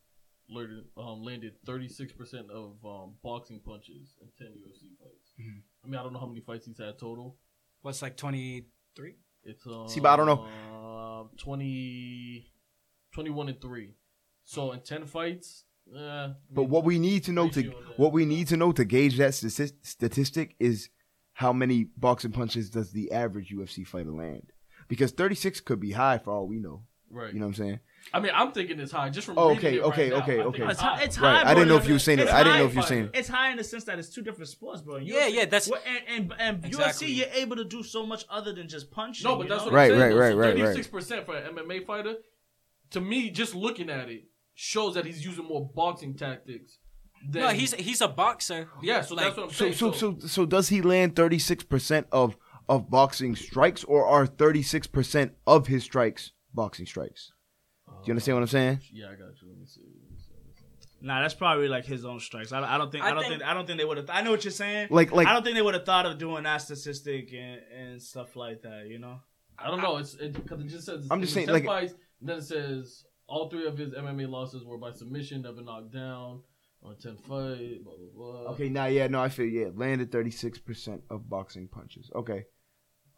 landed 0.48 0.84
um 0.96 1.22
landed 1.22 1.52
36 1.64 2.12
percent 2.12 2.46
of 2.50 2.76
um 2.84 3.14
boxing 3.22 3.60
punches 3.64 4.16
in 4.20 4.28
10 4.38 4.48
UFC 4.62 4.82
fights. 5.00 5.28
Mhm. 5.40 5.62
I 5.84 5.86
mean, 5.88 5.98
I 5.98 6.02
don't 6.02 6.12
know 6.12 6.18
how 6.24 6.26
many 6.26 6.40
fights 6.40 6.66
he's 6.66 6.78
had 6.78 6.98
total. 6.98 7.38
What's 7.82 8.02
like 8.02 8.16
twenty 8.16 8.66
three? 8.96 9.14
It's 9.44 9.66
um, 9.66 9.88
See, 9.88 10.00
but 10.00 10.10
I 10.10 10.16
don't 10.18 10.26
know. 10.32 10.42
um, 11.22 11.30
20, 11.38 12.52
21 13.14 13.48
and 13.48 13.60
three. 13.60 13.94
So 14.44 14.70
in 14.72 14.80
ten 14.80 15.06
fights, 15.06 15.64
But 15.86 16.64
what 16.64 16.84
we 16.84 16.98
need 16.98 17.24
to 17.24 17.32
know 17.32 17.48
to 17.48 17.60
Ratio 17.60 17.78
of 17.78 17.86
that. 17.86 17.98
what 17.98 18.12
we 18.12 18.24
need 18.24 18.48
to 18.48 18.56
know 18.56 18.72
to 18.72 18.84
gauge 18.84 19.18
that 19.18 19.30
stati- 19.32 19.72
statistic 19.82 20.56
is 20.58 20.88
how 21.34 21.52
many 21.52 21.84
boxing 21.96 22.32
punches 22.32 22.70
does 22.70 22.92
the 22.92 23.12
average 23.12 23.50
UFC 23.52 23.86
fighter 23.86 24.12
land? 24.12 24.52
Because 24.88 25.12
36 25.12 25.60
could 25.60 25.80
be 25.80 25.92
high 25.92 26.18
for 26.18 26.32
all 26.34 26.46
we 26.46 26.58
know. 26.58 26.84
Right. 27.10 27.32
You 27.34 27.40
know 27.40 27.46
what 27.46 27.58
I'm 27.58 27.64
saying? 27.66 27.80
I 28.14 28.20
mean, 28.20 28.32
I'm 28.34 28.52
thinking 28.52 28.80
it's 28.80 28.90
high 28.90 29.10
just 29.10 29.26
from. 29.26 29.36
Oh, 29.38 29.50
reading 29.50 29.58
okay, 29.58 29.76
it 29.76 29.82
right 29.82 29.92
okay, 29.92 30.08
now. 30.08 30.14
okay, 30.16 30.32
I 30.32 30.40
think 30.40 30.46
okay. 30.54 30.70
It's 30.70 30.80
high. 30.80 31.02
It's 31.02 31.18
Right. 31.18 31.46
I 31.46 31.52
didn't 31.54 31.68
know 31.68 31.76
if 31.76 31.86
you 31.86 31.92
were 31.92 31.98
saying 31.98 32.20
it. 32.20 32.28
I 32.28 32.42
didn't 32.42 32.58
know 32.58 32.64
if 32.66 32.72
you 32.74 32.80
were 32.80 32.86
saying 32.86 33.04
it. 33.04 33.10
It's 33.14 33.28
high 33.28 33.50
in 33.50 33.58
the 33.58 33.64
sense 33.64 33.84
that 33.84 33.98
it's 33.98 34.08
two 34.08 34.22
different 34.22 34.48
sports, 34.48 34.80
bro. 34.80 34.96
Yeah, 34.96 35.28
UFC 35.28 35.34
yeah, 35.34 35.44
that's- 35.44 35.68
Well, 35.70 35.80
and 35.86 36.30
and, 36.30 36.34
and 36.38 36.64
Exactly. 36.64 37.08
UFC, 37.08 37.16
you're 37.16 37.28
able 37.34 37.56
to 37.56 37.64
do 37.64 37.82
so 37.82 38.06
much 38.06 38.24
other 38.30 38.54
than 38.54 38.66
just 38.66 38.90
punching. 38.90 39.24
No, 39.28 39.36
but 39.36 39.42
you 39.44 39.48
that's 39.50 39.60
know? 39.60 39.66
what 39.66 39.74
Right, 39.74 39.92
I'm 39.92 39.98
saying. 39.98 40.00
right, 40.00 40.08
though. 40.30 40.36
right, 40.38 40.48
right, 40.48 40.56
So 40.56 40.62
right. 40.64 40.68
36 40.68 40.86
percent 40.88 41.26
for 41.26 41.36
an 41.36 41.54
MMA 41.54 41.84
fighter. 41.86 42.14
To 42.92 43.00
me, 43.00 43.30
just 43.30 43.54
looking 43.54 43.90
at 43.90 44.08
it 44.08 44.24
shows 44.54 44.94
that 44.94 45.04
he's 45.06 45.24
using 45.24 45.44
more 45.44 45.68
boxing 45.74 46.14
tactics. 46.14 46.78
Than, 47.28 47.42
No, 47.42 47.48
he's 47.50 47.72
he's 47.74 48.00
a 48.00 48.08
boxer. 48.08 48.68
yeah. 48.82 49.00
So 49.02 49.14
like- 49.14 49.26
that's 49.26 49.36
what 49.36 49.42
I'm 49.44 49.50
So 49.50 49.64
saying. 49.70 49.74
so 49.74 49.92
so 49.92 50.26
so 50.26 50.46
does 50.46 50.68
he 50.68 50.82
land 50.82 51.14
36% 51.14 52.06
of 52.12 52.36
of 52.68 52.90
boxing 52.90 53.34
strikes 53.36 53.84
or 53.84 54.06
are 54.06 54.26
36% 54.26 55.30
of 55.46 55.66
his 55.66 55.84
strikes 55.84 56.32
boxing 56.54 56.86
strikes? 56.86 57.32
Do 57.86 57.92
you 57.92 57.98
uh, 58.02 58.10
understand 58.12 58.36
what 58.36 58.42
I'm 58.42 58.48
saying? 58.48 58.80
Yeah, 58.92 59.06
I 59.06 59.10
got 59.14 59.40
you. 59.40 59.48
Let 59.48 59.58
me 59.58 59.66
see. 59.66 59.80
Nah, 61.00 61.20
that's 61.20 61.34
probably 61.34 61.66
like 61.68 61.84
his 61.84 62.04
own 62.04 62.20
strikes. 62.20 62.52
I, 62.52 62.62
I 62.62 62.78
don't 62.78 62.90
think. 62.92 63.02
I, 63.04 63.08
I 63.08 63.10
don't 63.14 63.22
think- 63.22 63.32
think, 63.40 63.42
I 63.50 63.54
don't 63.54 63.66
think 63.66 63.78
they 63.78 63.84
would 63.84 63.96
have. 63.98 64.10
I 64.10 64.22
know 64.22 64.30
what 64.30 64.44
you're 64.44 64.52
saying. 64.52 64.88
Like 64.90 65.10
like 65.12 65.26
I 65.26 65.32
don't 65.32 65.42
think 65.42 65.56
they 65.56 65.62
would 65.62 65.74
have 65.74 65.84
thought 65.84 66.06
of 66.06 66.18
doing 66.18 66.44
that 66.44 66.58
statistic 66.58 67.32
and, 67.34 67.60
and 67.76 68.02
stuff 68.02 68.36
like 68.36 68.62
that. 68.62 68.86
You 68.88 68.98
know. 68.98 69.20
I 69.58 69.68
don't 69.68 69.80
know. 69.82 69.96
It's 69.98 70.14
because 70.14 70.60
it, 70.60 70.68
just 70.68 70.86
says. 70.86 71.06
I'm 71.10 71.20
just 71.20 71.34
saying, 71.34 71.46
10 71.46 71.54
like- 71.54 71.64
fights, 71.66 71.94
then 72.20 72.38
it 72.38 72.42
says 72.42 73.04
all 73.26 73.48
three 73.48 73.66
of 73.66 73.78
his 73.78 73.92
MMA 73.94 74.28
losses 74.28 74.64
were 74.64 74.78
by 74.78 74.92
submission, 74.92 75.42
never 75.42 75.62
knocked 75.62 75.92
down, 75.92 76.40
on 76.82 76.96
ten 77.00 77.16
fight. 77.16 77.82
Blah 77.84 77.94
blah 77.96 78.32
blah. 78.42 78.50
Okay, 78.52 78.68
now 78.68 78.86
yeah, 78.86 79.06
no, 79.06 79.22
I 79.22 79.28
feel 79.28 79.46
yeah, 79.46 79.68
landed 79.74 80.10
36% 80.10 81.02
of 81.10 81.28
boxing 81.28 81.68
punches. 81.68 82.10
Okay. 82.14 82.44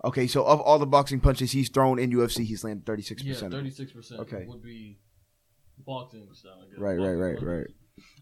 Okay, 0.04 0.26
so 0.26 0.44
of 0.44 0.60
all 0.60 0.78
the 0.78 0.86
boxing 0.86 1.20
punches 1.20 1.52
he's 1.52 1.70
thrown 1.70 1.98
in 1.98 2.10
UFC, 2.10 2.44
he's 2.44 2.62
landed 2.64 2.84
36% 2.84 3.22
Yeah, 3.24 3.32
of 3.34 3.40
them. 3.40 3.50
thirty 3.52 3.70
six 3.70 3.92
percent. 3.92 4.20
Okay. 4.20 4.44
would 4.46 4.62
be 4.62 4.98
boxing 5.78 6.28
style. 6.32 6.52
I 6.62 6.70
guess. 6.70 6.78
Right, 6.78 6.90
right, 6.92 6.98
Boxing 6.98 7.18
right, 7.20 7.34
punches. 7.38 7.48
right. 7.48 7.66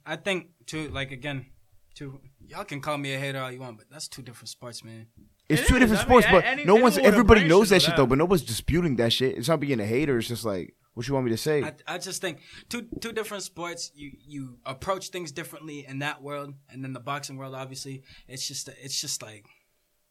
I 0.07 0.17
think 0.17 0.49
too. 0.67 0.89
Like 0.91 1.11
again, 1.13 1.47
two. 1.95 2.21
Y'all 2.47 2.65
can 2.65 2.81
call 2.81 2.99
me 2.99 3.15
a 3.15 3.19
hater 3.19 3.39
all 3.41 3.51
you 3.51 3.61
want, 3.61 3.79
but 3.79 3.87
that's 3.91 4.07
two 4.09 4.23
different 4.23 4.49
sports, 4.51 4.85
man. 4.85 5.07
It's 5.49 5.63
It 5.63 5.67
two 5.69 5.75
is. 5.77 5.81
different 5.81 6.03
I 6.03 6.09
mean, 6.09 6.09
sports, 6.23 6.27
a- 6.29 6.31
but 6.31 6.45
any- 6.45 6.65
no 6.65 6.77
one's 6.77 6.97
anyone 6.97 6.97
with 6.97 7.05
a 7.05 7.07
everybody 7.09 7.49
knows 7.49 7.69
should 7.69 7.75
that 7.77 7.83
shit 7.83 7.97
though, 7.97 8.03
that. 8.03 8.09
but 8.09 8.19
nobody's 8.19 8.45
disputing 8.45 8.97
that 8.97 9.13
shit. 9.13 9.37
It's 9.39 9.49
not 9.49 9.61
being 9.61 9.81
a 9.81 9.87
hater, 9.87 10.19
it's 10.19 10.29
just 10.29 10.45
like 10.45 10.75
what 10.95 11.09
you 11.09 11.15
want 11.15 11.25
me 11.25 11.31
to 11.33 11.39
say? 11.39 11.63
I, 11.63 11.73
I 11.87 11.99
just 11.99 12.21
think 12.21 12.41
two 12.69 12.87
two 13.01 13.13
different 13.13 13.43
sports. 13.45 13.91
You 13.95 14.13
you 14.27 14.59
approach 14.67 15.09
things 15.09 15.33
differently 15.33 15.87
in 15.87 16.01
that 16.01 16.23
world, 16.23 16.55
and 16.71 16.85
then 16.85 16.93
the 16.93 17.01
boxing 17.01 17.37
world. 17.37 17.55
Obviously, 17.55 18.03
it's 18.29 18.47
just 18.47 18.69
it's 18.69 19.01
just 19.01 19.23
like 19.23 19.47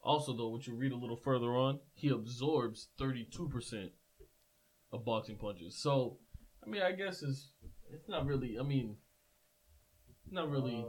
Also, 0.02 0.36
though, 0.36 0.48
what 0.48 0.66
you 0.66 0.74
read 0.74 0.92
a 0.92 0.96
little 0.96 1.16
further 1.16 1.54
on, 1.56 1.78
he 1.94 2.08
absorbs 2.08 2.88
32% 2.98 3.90
of 4.92 5.04
boxing 5.04 5.36
punches. 5.36 5.80
So, 5.80 6.18
I 6.64 6.68
mean, 6.68 6.82
I 6.82 6.92
guess 6.92 7.22
it's 7.22 7.52
it's 7.92 8.08
not 8.08 8.26
really. 8.26 8.58
I 8.58 8.62
mean, 8.64 8.96
not 10.30 10.50
really. 10.50 10.84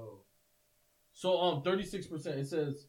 So, 1.13 1.39
um, 1.39 1.61
36%. 1.61 2.25
It 2.37 2.47
says 2.47 2.87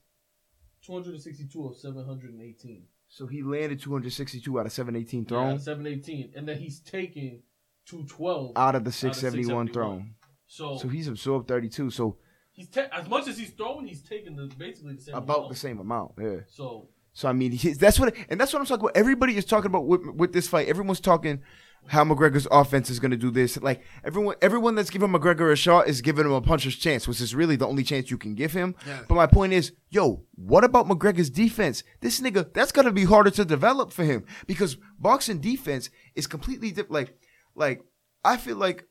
262 0.86 1.66
of 1.66 1.76
718. 1.76 2.86
So 3.14 3.28
he 3.28 3.44
landed 3.44 3.78
262 3.80 4.58
out 4.58 4.66
of 4.66 4.72
718 4.72 5.26
Yeah, 5.30 5.56
718, 5.56 6.32
and 6.34 6.48
then 6.48 6.58
he's 6.58 6.80
taking 6.80 7.42
212 7.86 8.52
out 8.56 8.74
of 8.74 8.82
the 8.82 8.90
671 8.90 9.68
671 9.68 9.72
thrown. 9.72 10.14
So, 10.48 10.76
So 10.78 10.88
he's 10.88 11.06
absorbed 11.06 11.46
32, 11.46 11.90
so 11.90 12.16
he's 12.50 12.68
ta- 12.68 12.88
as 12.92 13.08
much 13.08 13.28
as 13.28 13.38
he's 13.38 13.50
throwing, 13.50 13.86
he's 13.86 14.02
taking 14.02 14.34
the 14.34 14.52
basically 14.58 14.94
the 14.94 15.02
same 15.02 15.14
about 15.14 15.36
amount. 15.36 15.50
the 15.50 15.56
same 15.56 15.78
amount. 15.78 16.12
Yeah. 16.20 16.36
So, 16.48 16.88
So 17.12 17.28
I 17.28 17.32
mean, 17.32 17.56
that's 17.78 18.00
what, 18.00 18.16
and 18.28 18.40
that's 18.40 18.52
what 18.52 18.58
I'm 18.58 18.66
talking 18.66 18.86
about. 18.86 18.96
Everybody 18.96 19.36
is 19.36 19.44
talking 19.44 19.66
about 19.66 19.86
with, 19.86 20.02
with 20.16 20.32
this 20.32 20.48
fight. 20.48 20.66
Everyone's 20.66 20.98
talking 21.00 21.40
how 21.86 22.04
McGregor's 22.04 22.46
offense 22.50 22.90
is 22.90 22.98
going 22.98 23.10
to 23.10 23.16
do 23.16 23.30
this. 23.30 23.60
Like 23.60 23.82
everyone, 24.04 24.36
everyone 24.40 24.74
that's 24.74 24.90
giving 24.90 25.10
McGregor 25.10 25.52
a 25.52 25.56
shot 25.56 25.88
is 25.88 26.00
giving 26.00 26.24
him 26.24 26.32
a 26.32 26.40
puncher's 26.40 26.76
chance, 26.76 27.06
which 27.06 27.20
is 27.20 27.34
really 27.34 27.56
the 27.56 27.66
only 27.66 27.84
chance 27.84 28.10
you 28.10 28.18
can 28.18 28.34
give 28.34 28.52
him. 28.52 28.74
Yeah. 28.86 29.00
But 29.08 29.14
my 29.14 29.26
point 29.26 29.52
is, 29.52 29.72
yo, 29.90 30.24
what 30.34 30.64
about 30.64 30.88
McGregor's 30.88 31.30
defense? 31.30 31.82
This 32.00 32.20
nigga, 32.20 32.52
that's 32.52 32.72
going 32.72 32.86
to 32.86 32.92
be 32.92 33.04
harder 33.04 33.30
to 33.30 33.44
develop 33.44 33.92
for 33.92 34.04
him 34.04 34.24
because 34.46 34.76
boxing 34.98 35.40
defense 35.40 35.90
is 36.14 36.26
completely 36.26 36.70
different. 36.70 36.92
Like, 36.92 37.18
like 37.54 37.82
I 38.24 38.36
feel 38.36 38.56
like 38.56 38.86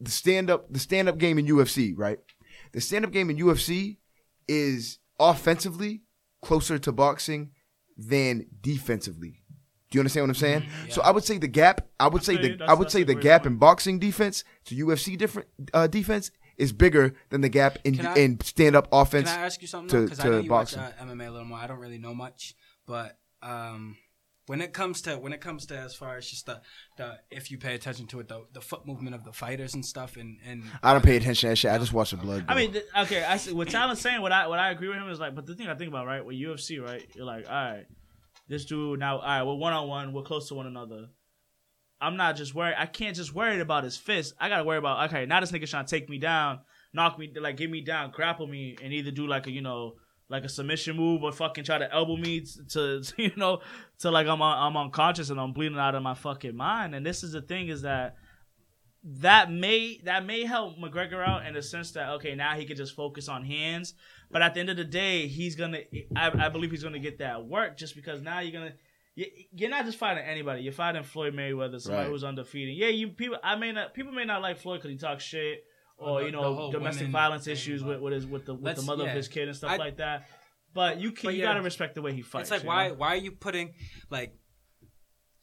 the 0.00 0.10
stand 0.10 0.50
up, 0.50 0.72
the 0.72 0.80
stand 0.80 1.08
up 1.08 1.18
game 1.18 1.38
in 1.38 1.46
UFC, 1.46 1.94
right? 1.96 2.18
The 2.72 2.80
stand 2.80 3.04
up 3.04 3.12
game 3.12 3.30
in 3.30 3.36
UFC 3.38 3.98
is 4.48 4.98
offensively 5.20 6.02
closer 6.42 6.78
to 6.78 6.92
boxing 6.92 7.52
than 7.96 8.46
defensively. 8.60 9.41
Do 9.92 9.96
you 9.96 10.00
understand 10.00 10.24
what 10.24 10.30
I'm 10.30 10.40
saying? 10.40 10.64
So 10.90 11.02
I 11.02 11.10
would 11.10 11.22
say 11.24 11.38
the 11.38 11.46
gap. 11.48 11.86
I 12.00 12.08
would 12.08 12.24
say 12.24 12.36
the 12.36 12.48
you. 12.50 12.58
I 12.66 12.74
would 12.74 12.90
say 12.90 13.02
the 13.04 13.14
gap 13.14 13.42
point. 13.42 13.52
in 13.52 13.58
boxing 13.58 13.98
defense 13.98 14.42
to 14.64 14.74
UFC 14.74 15.16
different 15.16 15.48
uh, 15.72 15.86
defense 15.86 16.30
is 16.56 16.72
bigger 16.72 17.14
than 17.30 17.40
the 17.42 17.48
gap 17.48 17.78
in 17.84 17.96
Can 17.96 18.06
I- 18.06 18.14
in 18.16 18.40
stand 18.40 18.74
up 18.74 18.88
offense. 18.90 19.30
Can. 19.30 19.40
I 19.40 19.44
ask 19.44 19.60
you 19.62 19.68
something? 19.68 19.88
to- 19.90 20.04
Because 20.04 20.20
I 20.20 20.28
know 20.28 20.38
you 20.40 20.48
boxing. 20.48 20.80
watch 20.80 20.94
uh, 21.00 21.04
MMA 21.04 21.28
a 21.28 21.30
little 21.30 21.46
more. 21.46 21.58
I 21.58 21.66
don't 21.66 21.78
really 21.78 21.98
know 21.98 22.14
much, 22.14 22.54
but 22.86 23.18
um, 23.42 23.96
when 24.46 24.60
it 24.60 24.72
comes 24.72 25.02
to 25.02 25.14
when 25.16 25.32
it 25.32 25.40
comes 25.40 25.66
to 25.66 25.76
as 25.78 25.94
far 25.94 26.16
as 26.16 26.26
just 26.28 26.46
the, 26.46 26.60
the 26.96 27.18
if 27.30 27.50
you 27.50 27.58
pay 27.58 27.74
attention 27.74 28.06
to 28.08 28.20
it, 28.20 28.28
the, 28.28 28.44
the 28.52 28.60
foot 28.60 28.86
movement 28.86 29.14
of 29.14 29.24
the 29.24 29.32
fighters 29.32 29.74
and 29.74 29.84
stuff, 29.84 30.16
and 30.16 30.38
and 30.46 30.64
I 30.82 30.92
don't 30.92 31.04
pay 31.04 31.16
attention 31.16 31.48
to 31.48 31.52
that 31.52 31.56
shit. 31.56 31.70
I 31.70 31.78
just 31.78 31.92
watch 31.92 32.10
the 32.10 32.16
blood. 32.16 32.44
I 32.48 32.54
bro. 32.54 32.56
mean, 32.62 32.72
th- 32.72 32.84
okay. 33.02 33.24
I 33.24 33.36
see 33.36 33.52
what 33.52 33.68
Tyler's 33.70 34.00
saying. 34.00 34.20
What 34.20 34.32
I 34.32 34.46
what 34.48 34.58
I 34.58 34.70
agree 34.70 34.88
with 34.88 34.96
him 34.98 35.08
is 35.10 35.20
like, 35.20 35.34
but 35.34 35.46
the 35.46 35.54
thing 35.54 35.68
I 35.68 35.74
think 35.74 35.88
about 35.88 36.06
right 36.06 36.24
with 36.24 36.36
UFC, 36.36 36.82
right? 36.82 37.06
You're 37.14 37.24
like, 37.26 37.46
all 37.48 37.52
right, 37.54 37.86
this 38.52 38.66
dude 38.66 39.00
now, 39.00 39.18
all 39.18 39.26
right, 39.26 39.42
we're 39.42 39.54
one 39.54 39.72
on 39.72 39.88
one, 39.88 40.12
we're 40.12 40.22
close 40.22 40.48
to 40.48 40.54
one 40.54 40.66
another. 40.66 41.08
I'm 42.00 42.16
not 42.16 42.36
just 42.36 42.54
worried. 42.54 42.74
I 42.76 42.86
can't 42.86 43.16
just 43.16 43.34
worry 43.34 43.60
about 43.60 43.84
his 43.84 43.96
fist. 43.96 44.34
I 44.38 44.48
gotta 44.48 44.64
worry 44.64 44.78
about 44.78 45.08
okay. 45.08 45.24
Now 45.24 45.40
this 45.40 45.52
nigga 45.52 45.70
trying 45.70 45.86
to 45.86 45.90
take 45.90 46.08
me 46.08 46.18
down, 46.18 46.60
knock 46.92 47.18
me, 47.18 47.32
like 47.40 47.56
get 47.56 47.70
me 47.70 47.80
down, 47.80 48.10
grapple 48.10 48.46
me, 48.46 48.76
and 48.82 48.92
either 48.92 49.10
do 49.10 49.26
like 49.26 49.46
a 49.46 49.50
you 49.50 49.62
know 49.62 49.94
like 50.28 50.44
a 50.44 50.48
submission 50.48 50.96
move 50.96 51.22
or 51.22 51.30
fucking 51.30 51.64
try 51.64 51.78
to 51.78 51.92
elbow 51.92 52.16
me 52.16 52.40
to, 52.40 53.02
to 53.02 53.12
you 53.22 53.30
know 53.36 53.60
to 54.00 54.10
like 54.10 54.26
I'm 54.26 54.42
I'm 54.42 54.76
unconscious 54.76 55.30
and 55.30 55.40
I'm 55.40 55.52
bleeding 55.52 55.78
out 55.78 55.94
of 55.94 56.02
my 56.02 56.14
fucking 56.14 56.56
mind. 56.56 56.94
And 56.94 57.06
this 57.06 57.22
is 57.22 57.32
the 57.32 57.40
thing 57.40 57.68
is 57.68 57.82
that 57.82 58.16
that 59.04 59.50
may 59.50 60.00
that 60.04 60.24
may 60.24 60.44
help 60.44 60.78
McGregor 60.78 61.26
out 61.26 61.44
in 61.46 61.54
the 61.54 61.62
sense 61.62 61.90
that 61.92 62.08
okay 62.10 62.34
now 62.34 62.54
he 62.54 62.64
can 62.64 62.76
just 62.76 62.94
focus 62.94 63.28
on 63.28 63.44
hands, 63.44 63.94
but 64.30 64.42
at 64.42 64.54
the 64.54 64.60
end 64.60 64.70
of 64.70 64.76
the 64.76 64.84
day 64.84 65.26
he's 65.26 65.56
gonna 65.56 65.78
I, 66.14 66.46
I 66.46 66.48
believe 66.48 66.70
he's 66.70 66.84
gonna 66.84 66.98
get 67.00 67.18
that 67.18 67.44
work 67.44 67.76
just 67.76 67.96
because 67.96 68.22
now 68.22 68.38
you're 68.40 68.52
gonna 68.52 68.74
you, 69.16 69.26
you're 69.52 69.70
not 69.70 69.84
just 69.86 69.98
fighting 69.98 70.22
anybody 70.24 70.62
you're 70.62 70.72
fighting 70.72 71.02
Floyd 71.02 71.34
Mayweather 71.34 71.80
somebody 71.80 72.04
Right. 72.04 72.10
who's 72.12 72.22
undefeated 72.24 72.76
yeah 72.76 72.88
you 72.88 73.08
people 73.08 73.38
I 73.42 73.56
may 73.56 73.72
not 73.72 73.92
people 73.92 74.12
may 74.12 74.24
not 74.24 74.40
like 74.40 74.58
Floyd 74.58 74.78
because 74.80 74.90
he 74.92 74.96
talks 74.98 75.24
shit 75.24 75.64
or 75.96 76.08
Or 76.08 76.20
the- 76.20 76.26
you 76.26 76.32
know 76.32 76.70
domestic 76.70 77.08
violence 77.08 77.44
thing, 77.46 77.52
issues 77.54 77.82
with 77.82 78.00
with 78.00 78.12
his 78.12 78.24
with 78.26 78.46
the 78.46 78.54
with 78.54 78.62
the 78.62 78.66
Let's- 78.66 78.86
mother 78.86 79.02
yeah. 79.04 79.10
of 79.10 79.16
his 79.16 79.26
kid 79.28 79.48
and 79.48 79.56
stuff 79.56 79.72
I- 79.72 79.76
like 79.76 79.96
that 79.96 80.28
but 80.74 81.00
you 81.00 81.10
can 81.10 81.26
But 81.26 81.34
you 81.34 81.40
yeah. 81.40 81.46
gotta 81.46 81.62
respect 81.62 81.96
the 81.96 82.02
way 82.02 82.12
he 82.14 82.22
fights 82.22 82.50
it's 82.50 82.62
like 82.62 82.66
why 82.68 82.88
know? 82.88 82.94
why 82.94 83.08
are 83.08 83.16
you 83.16 83.32
putting 83.32 83.74
like 84.10 84.32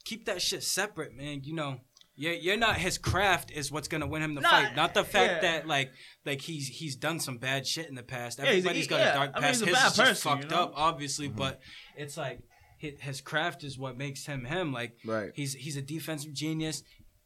keep 0.06 0.26
that 0.26 0.42
shit 0.42 0.64
separate, 0.64 1.14
man? 1.16 1.42
You 1.44 1.54
know. 1.54 1.82
You're, 2.22 2.34
you're 2.34 2.58
not 2.58 2.76
his 2.76 2.98
craft 2.98 3.50
is 3.50 3.72
what's 3.72 3.88
gonna 3.88 4.06
win 4.06 4.22
him 4.22 4.36
the 4.36 4.42
Nah, 4.42 4.50
fight, 4.50 4.76
not 4.76 4.94
the 4.94 5.06
fact 5.06 5.42
yeah. 5.42 5.52
that 5.60 5.68
like 5.68 5.92
like 6.26 6.42
he's 6.42 6.68
he's 6.68 6.98
done 6.98 7.20
some 7.22 7.38
bad 7.38 7.66
shit 7.66 7.88
in 7.88 7.96
the 7.96 8.04
past. 8.04 8.40
Yeah, 8.40 8.46
he's- 8.46 8.58
Everybody's 8.58 8.84
he- 8.84 8.90
got 8.90 9.00
yeah, 9.00 9.12
a 9.12 9.14
dark 9.16 9.32
I 9.34 9.40
mean, 9.40 9.44
past. 9.44 9.60
he's 9.60 9.62
a 9.62 9.66
his 9.68 9.76
bad 9.76 9.86
is 9.92 9.96
just 9.96 10.00
person, 10.24 10.32
you 10.32 10.38
fucked 10.44 10.52
know? 10.52 10.64
up, 10.64 10.74
obviously, 10.76 11.28
but 11.30 11.62
it's 11.96 12.18
like 12.18 12.40
his 12.78 13.22
craft 13.22 13.64
is 13.64 13.78
what 13.80 13.98
makes 13.98 14.26
him 14.26 14.44
him. 14.46 14.74
Like 14.74 14.98
Right. 15.06 15.32
he's 15.34 15.54
he's 15.54 15.78
a 15.78 15.82
defensive 15.82 16.34
genius, 16.34 16.84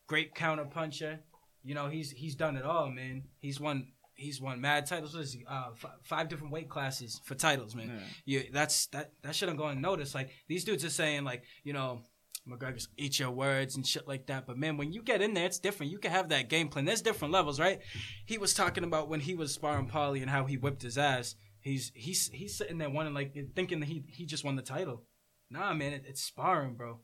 great 0.07 0.35
counter 0.35 0.65
puncher. 0.65 1.21
You 1.63 1.73
know 1.73 1.87
he's 1.89 2.11
he's 2.11 2.35
done 2.35 2.55
it 2.55 2.63
all, 2.63 2.89
man. 2.91 3.23
He's 3.39 3.59
won 3.59 3.87
he's 4.15 4.39
won 4.39 4.61
mad 4.61 4.85
titles. 4.85 5.15
What 5.15 5.23
is 5.23 5.33
he? 5.33 5.43
Uh, 5.49 5.69
f- 5.73 5.91
five 6.03 6.29
different 6.29 6.53
weight 6.53 6.69
classes 6.69 7.19
for 7.25 7.33
titles, 7.33 7.73
man. 7.73 7.99
Yeah. 8.25 8.41
You 8.43 8.49
that's 8.53 8.85
that 8.87 9.11
that 9.23 9.33
shouldn't 9.35 9.57
go 9.57 9.65
unnoticed. 9.65 10.13
Like 10.13 10.29
these 10.47 10.63
dudes 10.63 10.85
are 10.85 10.89
saying 10.91 11.23
like 11.23 11.41
you 11.63 11.73
know. 11.73 12.03
McGregor's 12.47 12.89
eat 12.97 13.19
your 13.19 13.31
words 13.31 13.75
and 13.75 13.87
shit 13.87 14.07
like 14.07 14.27
that. 14.27 14.45
But 14.45 14.57
man, 14.57 14.77
when 14.77 14.91
you 14.91 15.01
get 15.01 15.21
in 15.21 15.33
there, 15.33 15.45
it's 15.45 15.59
different. 15.59 15.91
You 15.91 15.99
can 15.99 16.11
have 16.11 16.29
that 16.29 16.49
game 16.49 16.67
plan. 16.67 16.85
There's 16.85 17.01
different 17.01 17.33
levels, 17.33 17.59
right? 17.59 17.79
He 18.25 18.37
was 18.37 18.53
talking 18.53 18.83
about 18.83 19.07
when 19.07 19.21
he 19.21 19.35
was 19.35 19.53
sparring 19.53 19.87
Paulie 19.87 20.21
and 20.21 20.29
how 20.29 20.45
he 20.45 20.57
whipped 20.57 20.81
his 20.81 20.97
ass. 20.97 21.35
He's 21.61 21.91
he's 21.95 22.29
he's 22.33 22.57
sitting 22.57 22.77
there 22.77 22.89
wanting 22.89 23.13
like 23.13 23.37
thinking 23.55 23.79
that 23.79 23.85
he 23.85 24.03
he 24.09 24.25
just 24.25 24.43
won 24.43 24.57
the 24.57 24.61
title. 24.61 25.03
Nah, 25.49 25.73
man, 25.73 25.93
it, 25.93 26.03
it's 26.07 26.21
sparring, 26.21 26.75
bro. 26.75 26.99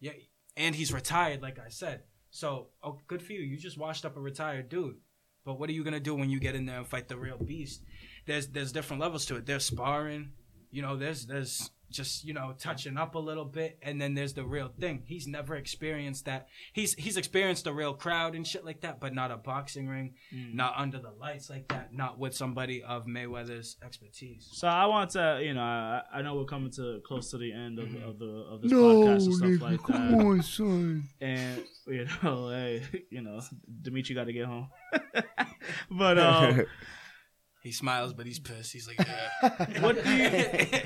Yeah, 0.00 0.12
and 0.56 0.74
he's 0.74 0.92
retired, 0.92 1.42
like 1.42 1.58
I 1.58 1.68
said. 1.68 2.02
So, 2.30 2.68
oh, 2.82 2.98
good 3.06 3.22
for 3.22 3.32
you. 3.32 3.40
You 3.40 3.56
just 3.56 3.78
washed 3.78 4.04
up 4.04 4.16
a 4.16 4.20
retired 4.20 4.68
dude. 4.68 4.96
But 5.44 5.58
what 5.58 5.68
are 5.68 5.72
you 5.72 5.84
gonna 5.84 6.00
do 6.00 6.14
when 6.14 6.30
you 6.30 6.40
get 6.40 6.54
in 6.54 6.66
there 6.66 6.78
and 6.78 6.86
fight 6.86 7.08
the 7.08 7.16
real 7.16 7.38
beast? 7.38 7.82
There's 8.26 8.48
there's 8.48 8.72
different 8.72 9.02
levels 9.02 9.26
to 9.26 9.36
it. 9.36 9.46
There's 9.46 9.64
sparring. 9.64 10.32
You 10.70 10.82
know, 10.82 10.96
there's 10.96 11.26
there's 11.26 11.70
just 11.92 12.24
you 12.24 12.32
know 12.34 12.54
touching 12.58 12.96
up 12.96 13.14
a 13.14 13.18
little 13.18 13.44
bit 13.44 13.78
and 13.82 14.00
then 14.00 14.14
there's 14.14 14.32
the 14.32 14.44
real 14.44 14.70
thing 14.80 15.02
he's 15.06 15.26
never 15.26 15.54
experienced 15.56 16.24
that 16.24 16.48
he's 16.72 16.94
he's 16.94 17.16
experienced 17.16 17.66
a 17.66 17.72
real 17.72 17.94
crowd 17.94 18.34
and 18.34 18.46
shit 18.46 18.64
like 18.64 18.80
that 18.80 18.98
but 18.98 19.14
not 19.14 19.30
a 19.30 19.36
boxing 19.36 19.86
ring 19.88 20.14
Mm. 20.34 20.54
not 20.54 20.74
under 20.76 20.98
the 20.98 21.10
lights 21.20 21.50
like 21.50 21.68
that 21.68 21.92
not 21.94 22.18
with 22.18 22.34
somebody 22.34 22.82
of 22.82 23.06
mayweather's 23.06 23.76
expertise 23.84 24.48
So 24.52 24.66
I 24.68 24.86
want 24.86 25.10
to, 25.10 25.40
you 25.42 25.54
know, 25.54 25.60
I, 25.62 26.02
I 26.14 26.22
know 26.22 26.34
we're 26.36 26.44
coming 26.46 26.70
to 26.72 27.00
close 27.06 27.30
to 27.32 27.38
the 27.38 27.52
end 27.52 27.78
of, 27.78 27.86
Mm-hmm. 27.88 28.08
of 28.08 28.18
the 28.18 28.26
of 28.52 28.62
this 28.62 28.72
No, 28.72 28.78
podcast 28.78 29.24
and 29.26 29.34
stuff 29.34 29.48
nigga, 29.50 29.60
like 29.60 29.82
come 29.82 30.10
that. 30.12 30.24
on, 30.24 30.42
son. 30.42 31.04
And 31.20 31.62
you 31.86 32.06
know, 32.22 32.48
hey, 32.56 32.82
you 33.10 33.20
know, 33.20 33.40
Dimitri 33.82 34.14
got 34.14 34.24
to 34.24 34.32
get 34.32 34.46
home. 34.46 34.68
but 35.90 36.18
um, 36.18 36.64
he 37.62 37.70
smiles 37.72 38.12
but 38.12 38.26
he's 38.26 38.38
pissed 38.40 38.72
he's 38.72 38.88
like 38.88 38.98
yeah 38.98 39.80
what 39.80 40.02
do 40.02 40.10
you? 40.16 40.80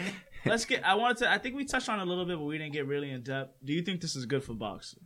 Let's 0.46 0.64
get. 0.64 0.84
I 0.86 0.94
wanted 0.94 1.18
to. 1.18 1.30
I 1.30 1.38
think 1.38 1.56
we 1.56 1.64
touched 1.64 1.88
on 1.88 2.00
a 2.00 2.04
little 2.04 2.24
bit, 2.24 2.38
but 2.38 2.44
we 2.44 2.58
didn't 2.58 2.72
get 2.72 2.86
really 2.86 3.10
in 3.10 3.22
depth. 3.22 3.56
Do 3.64 3.72
you 3.72 3.82
think 3.82 4.00
this 4.00 4.16
is 4.16 4.26
good 4.26 4.42
for 4.44 4.54
boxing? 4.54 5.00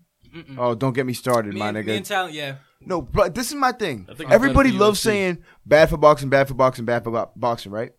oh, 0.58 0.74
don't 0.74 0.92
get 0.92 1.06
me 1.06 1.12
started, 1.12 1.54
me, 1.54 1.58
my 1.60 1.68
and, 1.68 1.78
me 1.78 1.82
nigga. 1.82 1.96
and 1.96 2.06
Tal, 2.06 2.30
yeah 2.30 2.56
No, 2.80 3.02
but 3.02 3.34
this 3.34 3.48
is 3.48 3.54
my 3.54 3.72
thing. 3.72 4.06
I 4.08 4.14
think 4.14 4.28
it's 4.28 4.34
Everybody 4.34 4.70
loves 4.70 5.00
UFC. 5.00 5.04
saying 5.04 5.38
bad 5.66 5.90
for 5.90 5.96
boxing, 5.96 6.28
bad 6.28 6.46
for 6.46 6.54
boxing, 6.54 6.84
bad 6.84 7.02
for 7.02 7.10
bo- 7.10 7.32
boxing, 7.34 7.72
right? 7.72 7.92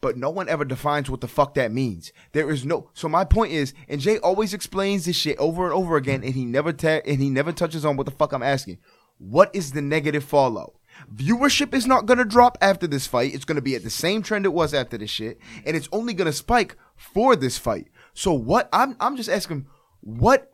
But 0.00 0.16
no 0.16 0.28
one 0.30 0.48
ever 0.48 0.64
defines 0.64 1.08
what 1.08 1.20
the 1.20 1.28
fuck 1.28 1.54
that 1.54 1.72
means. 1.72 2.12
There 2.32 2.50
is 2.50 2.64
no. 2.64 2.90
So 2.92 3.08
my 3.08 3.24
point 3.24 3.52
is, 3.52 3.72
and 3.88 4.00
Jay 4.00 4.18
always 4.18 4.52
explains 4.52 5.04
this 5.04 5.16
shit 5.16 5.38
over 5.38 5.64
and 5.64 5.72
over 5.72 5.96
again, 5.96 6.22
and 6.24 6.34
he 6.34 6.44
never 6.44 6.72
ta- 6.72 7.00
and 7.06 7.20
he 7.20 7.30
never 7.30 7.52
touches 7.52 7.84
on 7.84 7.96
what 7.96 8.06
the 8.06 8.12
fuck 8.12 8.32
I'm 8.32 8.42
asking. 8.42 8.78
What 9.18 9.54
is 9.54 9.72
the 9.72 9.80
negative 9.82 10.24
fallout? 10.24 10.74
Viewership 11.14 11.72
is 11.74 11.86
not 11.86 12.06
gonna 12.06 12.24
drop 12.24 12.58
after 12.60 12.86
this 12.86 13.06
fight. 13.06 13.34
It's 13.34 13.44
gonna 13.44 13.60
be 13.62 13.74
at 13.74 13.84
the 13.84 13.90
same 13.90 14.22
trend 14.22 14.44
it 14.44 14.52
was 14.52 14.74
after 14.74 14.98
this 14.98 15.10
shit, 15.10 15.38
and 15.64 15.76
it's 15.76 15.88
only 15.92 16.14
gonna 16.14 16.32
spike 16.32 16.76
for 16.96 17.36
this 17.36 17.58
fight. 17.58 17.88
So 18.14 18.32
what? 18.32 18.68
I'm 18.72 18.96
I'm 19.00 19.16
just 19.16 19.28
asking, 19.28 19.66
what 20.00 20.50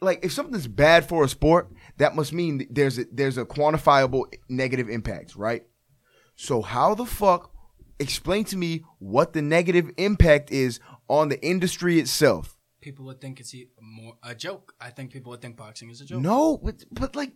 like 0.00 0.24
if 0.24 0.32
something's 0.32 0.66
bad 0.68 1.08
for 1.08 1.24
a 1.24 1.28
sport, 1.28 1.70
that 1.98 2.14
must 2.14 2.32
mean 2.32 2.66
there's 2.70 2.98
a, 2.98 3.04
there's 3.12 3.38
a 3.38 3.44
quantifiable 3.44 4.32
negative 4.48 4.88
impact, 4.88 5.36
right? 5.36 5.64
So 6.36 6.62
how 6.62 6.94
the 6.94 7.04
fuck 7.04 7.52
explain 7.98 8.44
to 8.44 8.56
me 8.56 8.84
what 8.98 9.32
the 9.32 9.42
negative 9.42 9.90
impact 9.96 10.50
is 10.52 10.78
on 11.08 11.28
the 11.28 11.44
industry 11.44 11.98
itself? 11.98 12.54
people 12.80 13.04
would 13.04 13.20
think 13.20 13.40
it's 13.40 13.52
more 13.80 14.14
a 14.22 14.34
joke 14.34 14.72
i 14.80 14.88
think 14.88 15.12
people 15.12 15.30
would 15.30 15.40
think 15.40 15.56
boxing 15.56 15.90
is 15.90 16.00
a 16.00 16.04
joke 16.04 16.20
No, 16.22 16.58
but, 16.58 16.84
but 16.92 17.16
like 17.16 17.32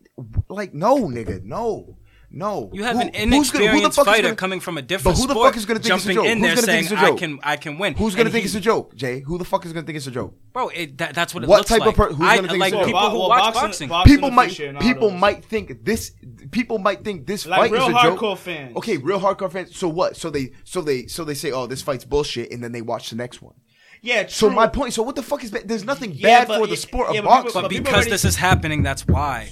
like 0.49 0.73
no, 0.73 1.09
nigga, 1.09 1.43
no. 1.43 1.99
No. 2.35 2.71
You 2.73 2.83
have 2.85 2.97
Who- 2.97 3.03
an 3.03 3.09
who's 3.33 3.51
gonna- 3.51 3.67
who 3.67 3.73
the 3.73 3.79
inexperienced 3.83 3.97
fighter 4.05 4.23
gonna- 4.23 4.37
coming 4.37 4.61
from 4.61 4.79
a 4.79 4.83
different 4.83 5.17
But 5.17 5.21
who 5.21 5.27
the 5.27 5.35
sport, 5.35 5.49
fuck 5.49 5.57
is 5.59 5.67
gonna 5.67 5.81
think 5.81 5.95
it's 5.95 6.05
a 6.05 6.09
jumping 6.09 6.15
joke? 6.15 6.25
in 6.33 6.39
Who's 6.39 6.47
there 6.47 6.55
gonna 6.55 6.67
think 6.67 6.73
saying 6.73 6.83
it's 6.85 6.93
a 6.93 6.99
I 7.05 7.09
joke? 7.11 7.19
can 7.19 7.39
I 7.43 7.57
can 7.57 7.79
win. 7.79 7.95
Who's 7.95 8.15
gonna 8.15 8.25
And 8.25 8.33
think 8.33 8.43
he- 8.45 8.47
it's 8.47 8.55
a 8.55 8.61
joke, 8.61 8.95
Jay? 8.97 9.21
Who 9.21 9.37
the 9.37 9.45
fuck 9.45 9.67
is 9.67 9.73
gonna 9.75 9.85
think 9.85 9.97
it's 9.99 10.07
a 10.07 10.11
joke? 10.11 10.35
Bro, 10.55 10.69
it, 10.71 10.97
that, 10.99 11.15
that's 11.15 11.35
what 11.35 11.45
it 11.45 11.49
What 11.49 11.59
looks 11.59 11.69
type 11.69 11.81
of 11.83 11.87
like. 11.89 11.97
per- 11.97 12.13
who's 12.15 12.27
I, 12.27 12.37
gonna 12.37 12.49
think 12.49 12.61
like 12.61 12.73
it's 12.73 12.77
a 12.77 12.81
joke? 12.81 12.87
people 12.87 13.11
who 13.11 13.19
Well, 13.19 13.29
watch 13.29 13.39
boxing- 13.55 13.63
boxing. 13.63 13.89
boxing 13.89 14.15
people 14.17 14.31
might 14.31 14.81
people 14.81 15.11
might 15.11 15.45
think 15.45 15.85
this 15.85 16.13
people 16.51 16.79
might 16.79 17.05
think 17.05 17.27
this 17.27 17.45
Like 17.47 17.61
fight 17.61 17.71
real 17.73 17.83
is 17.83 17.89
a 17.89 18.03
joke. 18.03 18.19
hardcore 18.19 18.39
fans. 18.39 18.77
Okay, 18.77 18.97
real 18.97 19.21
hardcore 19.21 19.53
fans. 19.53 19.77
So 19.77 19.89
what? 19.89 20.17
So 20.17 20.31
they 20.31 20.53
so 20.65 20.81
they 20.81 21.07
so 21.09 21.25
they 21.25 21.35
say, 21.35 21.51
"Oh, 21.53 21.67
this 21.67 21.83
fight's 21.83 22.05
bullshit," 22.07 22.51
and 22.51 22.65
then 22.65 22.73
they 22.73 22.81
watch 22.83 23.11
the 23.11 23.17
next 23.17 23.43
one. 23.43 23.55
Yeah. 24.01 24.25
So 24.29 24.49
my 24.51 24.67
point. 24.67 24.95
So 24.95 25.03
what 25.03 25.17
the 25.17 25.23
fuck 25.23 25.45
is 25.45 25.51
bad? 25.51 25.69
There's 25.69 25.85
nothing 25.85 26.13
Yeah, 26.15 26.45
bad 26.47 26.59
for 26.59 26.67
the 26.67 26.77
sport 26.77 27.11
of 27.11 27.17
but 27.17 27.25
boxing. 27.25 27.61
But 27.63 27.69
because 27.71 28.07
this 28.07 28.25
is 28.25 28.37
happening, 28.37 28.83
that's 28.83 29.07
why. 29.07 29.51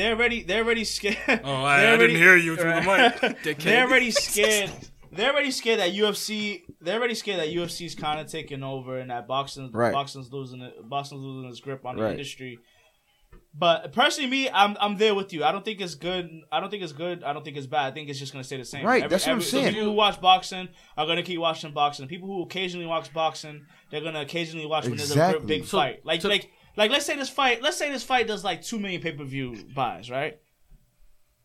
They're 0.00 0.14
already 0.16 0.42
they're 0.42 0.64
already 0.64 0.84
scared. 0.84 1.18
Oh, 1.44 1.54
I- 1.64 1.80
They're 1.82 1.98
didn't 1.98 2.16
hear 2.16 2.36
you 2.36 2.56
through 2.56 2.72
the 2.72 2.80
mic, 2.80 3.20
dickhead. 3.44 3.62
they're 3.64 3.86
already 3.86 4.10
scared. 4.10 4.70
They're 5.12 5.32
already 5.32 5.50
scared 5.50 5.80
that 5.80 5.90
UFC. 5.92 6.62
They're 6.80 6.98
already 6.98 7.14
scared 7.16 7.40
that 7.40 7.48
UFC's 7.48 7.94
kind 7.94 8.20
of 8.20 8.28
taking 8.28 8.62
over 8.62 8.96
and 8.98 9.10
that 9.10 9.26
boxing, 9.26 9.70
Right. 9.72 9.92
boxing's 9.92 10.32
losing 10.32 10.62
it. 10.62 10.72
Boxing's 10.88 11.20
losing 11.22 11.50
its 11.50 11.60
grip 11.60 11.84
on 11.84 11.96
the 11.96 12.02
Right. 12.04 12.12
industry. 12.12 12.58
But 13.52 13.92
personally, 13.92 14.30
me, 14.30 14.48
I'm 14.48 14.76
I'm 14.80 14.96
there 14.96 15.12
with 15.14 15.32
you. 15.32 15.42
I 15.42 15.50
don't 15.50 15.64
think 15.64 15.80
it's 15.80 15.96
good. 15.96 16.30
I 16.52 16.60
don't 16.60 16.70
think 16.70 16.84
it's 16.84 16.92
good. 16.92 17.24
I 17.24 17.32
don't 17.32 17.44
think 17.44 17.56
it's 17.56 17.66
bad. 17.66 17.86
I 17.86 17.90
think 17.90 18.08
it's 18.08 18.18
just 18.20 18.32
gonna 18.32 18.44
stay 18.44 18.56
the 18.58 18.64
same. 18.64 18.86
Right, 18.86 19.08
that's 19.10 19.26
what 19.26 19.32
I'm 19.32 19.40
saying. 19.40 19.74
people 19.74 19.86
who 19.86 19.92
watch 19.92 20.20
boxing 20.20 20.68
are 20.96 21.06
gonna 21.06 21.24
keep 21.24 21.40
watching 21.40 21.72
boxing. 21.72 22.06
People 22.06 22.28
who 22.28 22.42
occasionally 22.44 22.86
watch 22.86 23.12
boxing, 23.12 23.66
they're 23.90 24.02
gonna 24.02 24.20
occasionally 24.20 24.66
watch 24.66 24.84
when 24.86 24.96
there's 24.96 25.10
a 25.16 25.32
big, 25.38 25.46
big 25.46 25.64
So- 25.64 25.78
fight. 25.78 26.06
Like 26.06 26.22
so- 26.22 26.28
like 26.28 26.48
like 26.76 26.90
let's 26.90 27.06
say 27.06 27.16
this 27.16 27.28
fight. 27.30 27.62
Let's 27.62 27.76
say 27.76 27.90
this 27.90 28.02
fight 28.02 28.26
does 28.26 28.44
like 28.44 28.62
two 28.62 28.78
million 28.78 29.00
pay 29.00 29.12
per 29.12 29.24
view 29.24 29.64
buys, 29.74 30.10
right? 30.10 30.38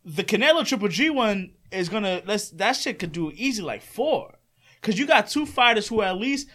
the 0.06 0.24
Canelo 0.24 0.66
Triple 0.66 0.88
G 0.88 1.10
one 1.10 1.54
is 1.72 1.90
gonna 1.90 2.22
let's 2.26 2.50
that 2.52 2.74
shit 2.74 3.00
could 3.00 3.12
do 3.12 3.32
easy 3.36 3.62
like 3.64 3.82
four, 3.82 4.36
cause 4.82 4.98
you 5.00 5.08
got 5.08 5.28
two 5.28 5.46
fighters 5.46 5.88
who 5.88 6.02
are 6.02 6.06
at 6.06 6.18
least 6.18 6.48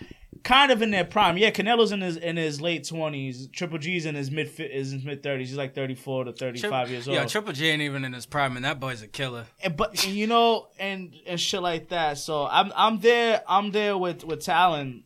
kind 0.45 0.71
of 0.71 0.81
in 0.83 0.93
their 0.93 1.05
prime. 1.05 1.37
Yeah, 1.37 1.51
Canelo's 1.51 1.91
in 1.91 2.01
his 2.01 2.17
in 2.17 2.37
his 2.37 2.61
late 2.61 2.87
twenties. 2.87 3.49
Triple 3.49 3.79
G's 3.79 4.07
in 4.07 4.15
his 4.15 4.31
mid 4.31 4.49
is 4.61 4.93
in 4.93 4.99
his 5.01 5.05
mid 5.05 5.23
thirties. 5.25 5.49
He's 5.49 5.59
like 5.59 5.75
thirty 5.75 5.97
four 5.97 6.23
to 6.25 6.33
thirty 6.33 6.61
five 6.61 6.91
years 6.91 7.09
old. 7.09 7.17
Yeah, 7.17 7.27
Triple 7.27 7.53
G 7.53 7.67
ain't 7.69 7.83
even 7.83 8.05
in 8.05 8.13
his 8.13 8.25
prime, 8.25 8.55
and 8.55 8.65
that 8.65 8.79
boy's 8.79 9.03
a 9.03 9.09
killer. 9.09 9.47
And- 9.65 9.77
but 9.77 10.07
you 10.07 10.29
know, 10.29 10.69
and 10.79 11.13
and 11.27 11.41
shit 11.41 11.61
like 11.61 11.89
that. 11.89 12.19
So 12.19 12.47
I'm 12.47 12.73
I'm 12.77 13.01
there. 13.01 13.43
I'm 13.49 13.73
there 13.73 13.99
with 13.99 14.23
with 14.25 14.45
Talon. 14.45 15.03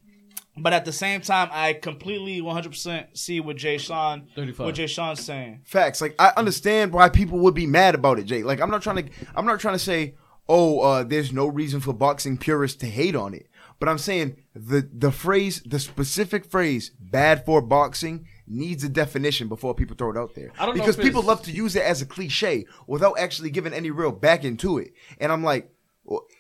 But 0.57 0.73
at 0.73 0.85
the 0.85 0.93
same 0.93 1.21
time, 1.21 1.49
I 1.51 1.73
completely 1.73 2.41
100% 2.41 3.19
see 3.19 3.41
what 3.41 3.57
Jay 3.57 3.77
Sean, 3.77 4.29
35. 4.37 4.67
what 4.67 4.75
Jay 4.75 4.87
Sean's 4.87 5.25
saying. 5.25 5.63
Facts. 5.65 6.01
Like 6.01 6.15
I 6.19 6.33
understand 6.37 6.93
why 6.93 7.09
people 7.09 7.41
would 7.41 7.55
be 7.55 7.67
mad 7.67 7.95
about 7.95 8.19
it, 8.19 8.25
Jay. 8.25 8.43
Like 8.43 8.61
I'm 8.61 8.71
not 8.71 8.83
trying 8.83 9.05
to 9.07 9.13
I'm 9.35 9.47
not 9.47 9.59
trying 9.59 9.75
to 9.75 9.81
say, 9.81 10.15
oh, 10.49 10.81
uh, 10.81 11.03
there's 11.03 11.33
no 11.33 11.47
reason 11.47 11.81
for 11.81 11.93
boxing 11.93 12.39
purists 12.39 12.79
to 12.79 12.87
hate 12.87 13.17
on 13.17 13.35
it. 13.35 13.49
But 13.81 13.89
I'm 13.89 13.99
saying 13.99 14.37
the 14.55 14.89
the 14.93 15.11
phrase, 15.11 15.61
the 15.67 15.81
specific 15.81 16.45
phrase, 16.45 16.91
bad 17.01 17.45
for 17.45 17.61
boxing 17.61 18.27
needs 18.47 18.85
a 18.85 18.89
definition 18.89 19.49
before 19.49 19.75
people 19.75 19.97
throw 19.97 20.11
it 20.11 20.17
out 20.17 20.35
there. 20.35 20.53
I 20.59 20.67
don't 20.67 20.77
know 20.77 20.83
because 20.83 20.99
if 20.99 21.05
people 21.05 21.23
love 21.23 21.43
to 21.43 21.51
use 21.51 21.75
it 21.75 21.83
as 21.83 22.01
a 22.03 22.07
cliche 22.07 22.67
without 22.87 23.19
actually 23.19 23.51
giving 23.51 23.73
any 23.73 23.91
real 23.91 24.13
back 24.13 24.45
into 24.45 24.79
it. 24.79 24.93
And 25.19 25.33
I'm 25.33 25.43
like, 25.43 25.65
well, 25.65 25.74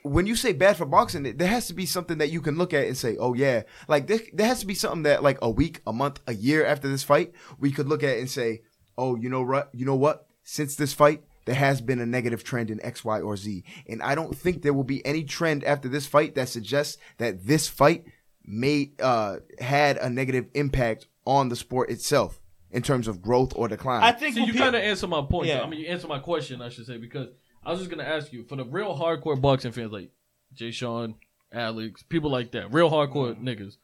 when 0.02 0.26
you 0.26 0.36
say 0.36 0.52
bad 0.52 0.76
for 0.76 0.84
boxing, 0.84 1.22
there 1.22 1.48
has 1.48 1.66
to 1.68 1.74
be 1.74 1.86
something 1.86 2.18
that 2.18 2.30
you 2.30 2.40
can 2.40 2.58
look 2.58 2.74
at 2.74 2.86
and 2.86 2.96
say, 2.96 3.16
oh 3.18 3.34
yeah, 3.34 3.62
like 3.88 4.06
there, 4.06 4.20
there 4.32 4.46
has 4.46 4.60
to 4.60 4.66
be 4.66 4.74
something 4.74 5.04
that 5.04 5.22
like 5.22 5.38
a 5.40 5.50
week, 5.50 5.80
a 5.86 5.92
month, 5.92 6.20
a 6.26 6.34
year 6.34 6.64
after 6.66 6.88
this 6.88 7.02
fight, 7.02 7.32
we 7.58 7.70
could 7.70 7.88
look 7.88 8.02
at 8.02 8.18
and 8.18 8.30
say, 8.30 8.62
oh, 8.98 9.16
you 9.16 9.28
know 9.28 9.42
what, 9.42 9.70
you 9.72 9.86
know 9.86 9.94
what? 9.94 10.26
Since 10.42 10.76
this 10.76 10.92
fight, 10.92 11.22
there 11.46 11.54
has 11.54 11.80
been 11.80 12.00
a 12.00 12.06
negative 12.06 12.44
trend 12.44 12.70
in 12.70 12.84
X, 12.84 13.04
Y, 13.04 13.20
or 13.20 13.36
Z, 13.36 13.64
and 13.88 14.02
I 14.02 14.14
don't 14.14 14.36
think 14.36 14.62
there 14.62 14.74
will 14.74 14.84
be 14.84 15.04
any 15.06 15.24
trend 15.24 15.64
after 15.64 15.88
this 15.88 16.06
fight 16.06 16.34
that 16.34 16.48
suggests 16.48 16.98
that 17.18 17.46
this 17.46 17.68
fight 17.68 18.04
may 18.46 18.92
uh 19.02 19.36
had 19.58 19.96
a 19.96 20.10
negative 20.10 20.46
impact 20.52 21.06
on 21.24 21.48
the 21.48 21.56
sport 21.56 21.88
itself 21.88 22.42
in 22.70 22.82
terms 22.82 23.08
of 23.08 23.22
growth 23.22 23.54
or 23.56 23.68
decline. 23.68 24.02
I 24.02 24.12
think 24.12 24.34
See, 24.34 24.40
when 24.40 24.48
you 24.48 24.54
kind 24.54 24.74
of 24.74 24.82
answer 24.82 25.06
my 25.06 25.22
point. 25.22 25.46
Yeah. 25.46 25.62
I 25.62 25.66
mean, 25.66 25.80
you 25.80 25.86
answer 25.86 26.08
my 26.08 26.18
question, 26.18 26.60
I 26.60 26.68
should 26.68 26.86
say, 26.86 26.98
because 26.98 27.28
I 27.66 27.70
was 27.70 27.80
just 27.80 27.90
gonna 27.90 28.04
ask 28.04 28.32
you 28.32 28.44
for 28.44 28.56
the 28.56 28.64
real 28.64 28.96
hardcore 28.96 29.40
boxing 29.40 29.72
fans 29.72 29.92
like 29.92 30.10
Jay 30.52 30.70
Sean, 30.70 31.14
Alex, 31.52 32.02
people 32.02 32.30
like 32.30 32.52
that, 32.52 32.72
real 32.72 32.90
hardcore 32.90 33.34
mm-hmm. 33.34 33.48
niggas. 33.48 33.76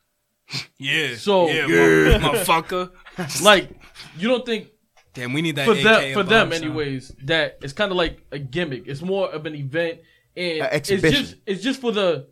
Yeah. 0.78 1.16
So- 1.16 1.48
yeah, 1.48 1.66
Yeah. 1.66 2.18
mo- 2.18 2.32
motherfucker. 2.32 3.42
Like, 3.42 3.70
you 4.18 4.28
don't 4.28 4.44
think 4.44 4.68
Damn, 5.14 5.32
we 5.32 5.42
need 5.42 5.56
that 5.56 5.66
for 5.66 5.72
AK 5.72 5.82
them, 5.82 6.12
for 6.14 6.20
above, 6.20 6.28
them, 6.28 6.52
son. 6.52 6.62
anyways, 6.62 7.14
that 7.24 7.58
it's 7.62 7.72
kind 7.72 7.90
of 7.90 7.96
like 7.96 8.24
a 8.30 8.38
gimmick. 8.38 8.84
It's 8.86 9.02
more 9.02 9.28
of 9.30 9.44
an 9.46 9.54
event, 9.56 10.00
and 10.36 10.60
A 10.62 10.76
it's 10.76 10.90
exhibition. 10.90 11.22
just 11.24 11.36
it's 11.46 11.62
just 11.62 11.80
for 11.80 11.90
the 11.92 12.28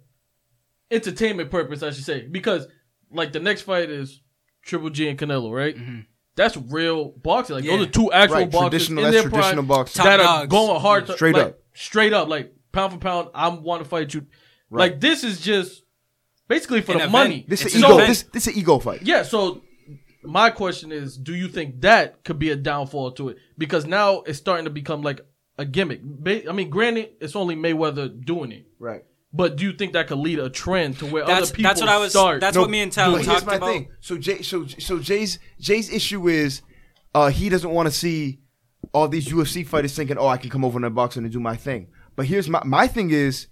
entertainment 0.91 1.51
purpose, 1.51 1.83
I 1.83 1.91
should 1.91 2.05
say, 2.05 2.27
because 2.27 2.67
like 3.11 3.33
the 3.33 3.41
next 3.41 3.63
fight 3.63 3.91
is 3.91 4.21
Triple 4.63 4.91
G 4.91 5.09
and 5.09 5.19
Canelo, 5.19 5.53
right? 5.55 5.77
Mm-hmm. 5.77 6.01
That's 6.39 6.57
real 6.57 7.11
boxing. 7.11 7.57
Like 7.57 7.65
Yeah. 7.65 7.77
those 7.77 7.87
are 7.89 7.91
two 7.91 8.13
actual 8.13 8.37
Right, 8.39 8.51
boxers 8.51 8.71
traditional- 8.71 9.05
in 9.05 9.11
that's 9.13 9.23
their 9.25 9.31
traditional 9.31 9.55
prime 9.65 9.67
boxing. 9.67 10.05
that 10.05 10.17
Top 10.19 10.41
are 10.41 10.47
going 10.47 10.81
hard, 10.81 11.07
to, 11.09 11.13
Straight 11.15 11.35
like, 11.35 11.47
up. 11.47 11.59
straight 11.75 12.13
up, 12.15 12.29
like 12.29 12.55
pound 12.73 12.93
for 12.93 12.99
pound. 12.99 13.29
I 13.35 13.49
want 13.49 13.83
to 13.83 13.89
fight 13.89 14.15
you. 14.15 14.27
Right. 14.71 14.93
Like 14.93 15.01
this 15.01 15.25
is 15.25 15.41
just 15.41 15.83
basically 16.49 16.81
for 16.81 16.93
An 16.93 16.99
the 16.99 17.05
event. 17.05 17.13
money. 17.13 17.45
this 17.49 17.67
is 17.67 17.77
ego. 17.77 17.99
an 17.99 18.07
This 18.07 18.23
this 18.33 18.47
is 18.47 18.55
an 18.55 18.59
ego 18.61 18.79
fight. 18.79 19.03
Yeah, 19.03 19.23
so 19.25 19.63
my 20.23 20.51
question 20.51 20.93
is, 20.93 21.17
do 21.17 21.35
you 21.35 21.49
think 21.49 21.81
that 21.83 22.23
could 22.25 22.39
be 22.39 22.51
a 22.51 22.57
downfall 22.57 23.13
to 23.13 23.31
it? 23.31 23.37
Because 23.57 23.85
now 23.87 24.21
it's 24.23 24.39
starting 24.39 24.65
to 24.65 24.71
become 24.71 25.03
like 25.03 25.21
a 25.59 25.65
gimmick. 25.65 26.01
I 26.49 26.53
mean, 26.53 26.71
granted, 26.71 27.11
it's 27.21 27.35
only 27.35 27.57
Mayweather 27.57 28.09
doing 28.25 28.53
it, 28.53 28.67
Right. 28.79 29.03
But 29.33 29.57
do 29.57 29.65
you 29.65 29.73
think 29.73 29.93
that 29.93 30.07
could 30.09 30.19
lead 30.19 30.39
a 30.39 30.49
trend 30.51 30.99
to 31.01 31.07
where 31.07 31.25
That's 31.27 31.43
other 31.49 31.55
people 31.57 31.69
that's 31.69 31.81
what 31.81 31.91
I 31.91 31.99
was. 31.99 32.13
start? 32.13 32.41
That's 32.41 32.55
No, 32.55 32.63
what 32.63 32.71
me 32.71 32.81
and 32.81 32.91
Tyler 32.93 33.23
talked 33.23 33.47
my 33.47 33.57
about. 33.57 33.69
thing. 33.69 33.89
So 34.01 34.17
Jay, 34.19 34.43
so 34.43 34.67
so 34.67 34.99
Jay's 34.99 35.39
Jay's 35.61 35.93
issue 35.93 36.29
is, 36.29 36.63
uh, 37.15 37.29
he 37.29 37.49
doesn't 37.49 37.71
want 37.71 37.87
to 37.89 37.93
see 37.95 38.41
all 38.95 39.07
these 39.09 39.29
UFC 39.29 39.67
fighters 39.67 39.95
thinking, 39.95 40.17
oh, 40.19 40.27
I 40.29 40.39
can 40.39 40.49
come 40.51 40.65
over 40.65 40.79
in 40.79 40.83
the 40.83 40.91
boxing 40.91 41.25
and 41.25 41.33
do 41.33 41.41
my 41.41 41.57
thing. 41.57 41.89
But 42.17 42.27
here's 42.27 42.49
my 42.49 42.63
my 42.65 42.87
thing 42.87 43.11
is, 43.11 43.49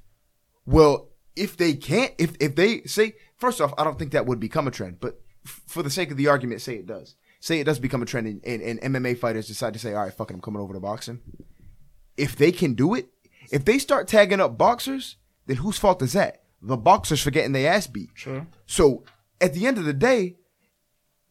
well, 0.64 1.10
if 1.36 1.56
they 1.56 1.74
can't, 1.74 2.12
if 2.18 2.34
if 2.40 2.54
they 2.56 2.82
say, 2.82 3.14
first 3.36 3.60
off, 3.60 3.74
I 3.76 3.84
don't 3.84 3.98
think 3.98 4.12
that 4.12 4.26
would 4.26 4.40
become 4.40 4.66
a 4.66 4.70
trend. 4.70 4.98
But 5.00 5.20
f- 5.44 5.60
for 5.66 5.82
the 5.82 5.90
sake 5.90 6.10
of 6.10 6.16
the 6.16 6.28
argument, 6.28 6.62
say 6.62 6.74
it 6.76 6.86
does. 6.86 7.16
Say 7.38 7.60
it 7.60 7.64
does 7.64 7.78
become 7.78 8.02
a 8.02 8.06
trend, 8.06 8.26
and, 8.26 8.40
and, 8.44 8.80
and 8.80 8.94
MMA 8.94 9.18
fighters 9.18 9.46
decide 9.46 9.74
to 9.74 9.78
say, 9.78 9.92
all 9.92 10.02
right, 10.04 10.12
fucking, 10.12 10.36
I'm 10.36 10.40
coming 10.40 10.60
over 10.60 10.72
to 10.72 10.80
boxing. 10.80 11.20
If 12.16 12.34
they 12.34 12.50
can 12.50 12.72
do 12.74 12.94
it, 12.94 13.08
if 13.52 13.64
they 13.64 13.78
start 13.78 14.08
tagging 14.08 14.40
up 14.40 14.56
boxers, 14.56 15.16
then 15.46 15.58
whose 15.58 15.78
fault 15.78 16.02
is 16.02 16.12
that? 16.12 16.42
The 16.62 16.76
boxers 16.76 17.22
for 17.22 17.30
getting 17.30 17.52
their 17.52 17.72
ass 17.72 17.86
beat. 17.86 18.10
Sure. 18.14 18.46
So 18.66 19.04
at 19.40 19.54
the 19.54 19.66
end 19.66 19.78
of 19.78 19.84
the 19.84 19.92
day, 19.92 20.36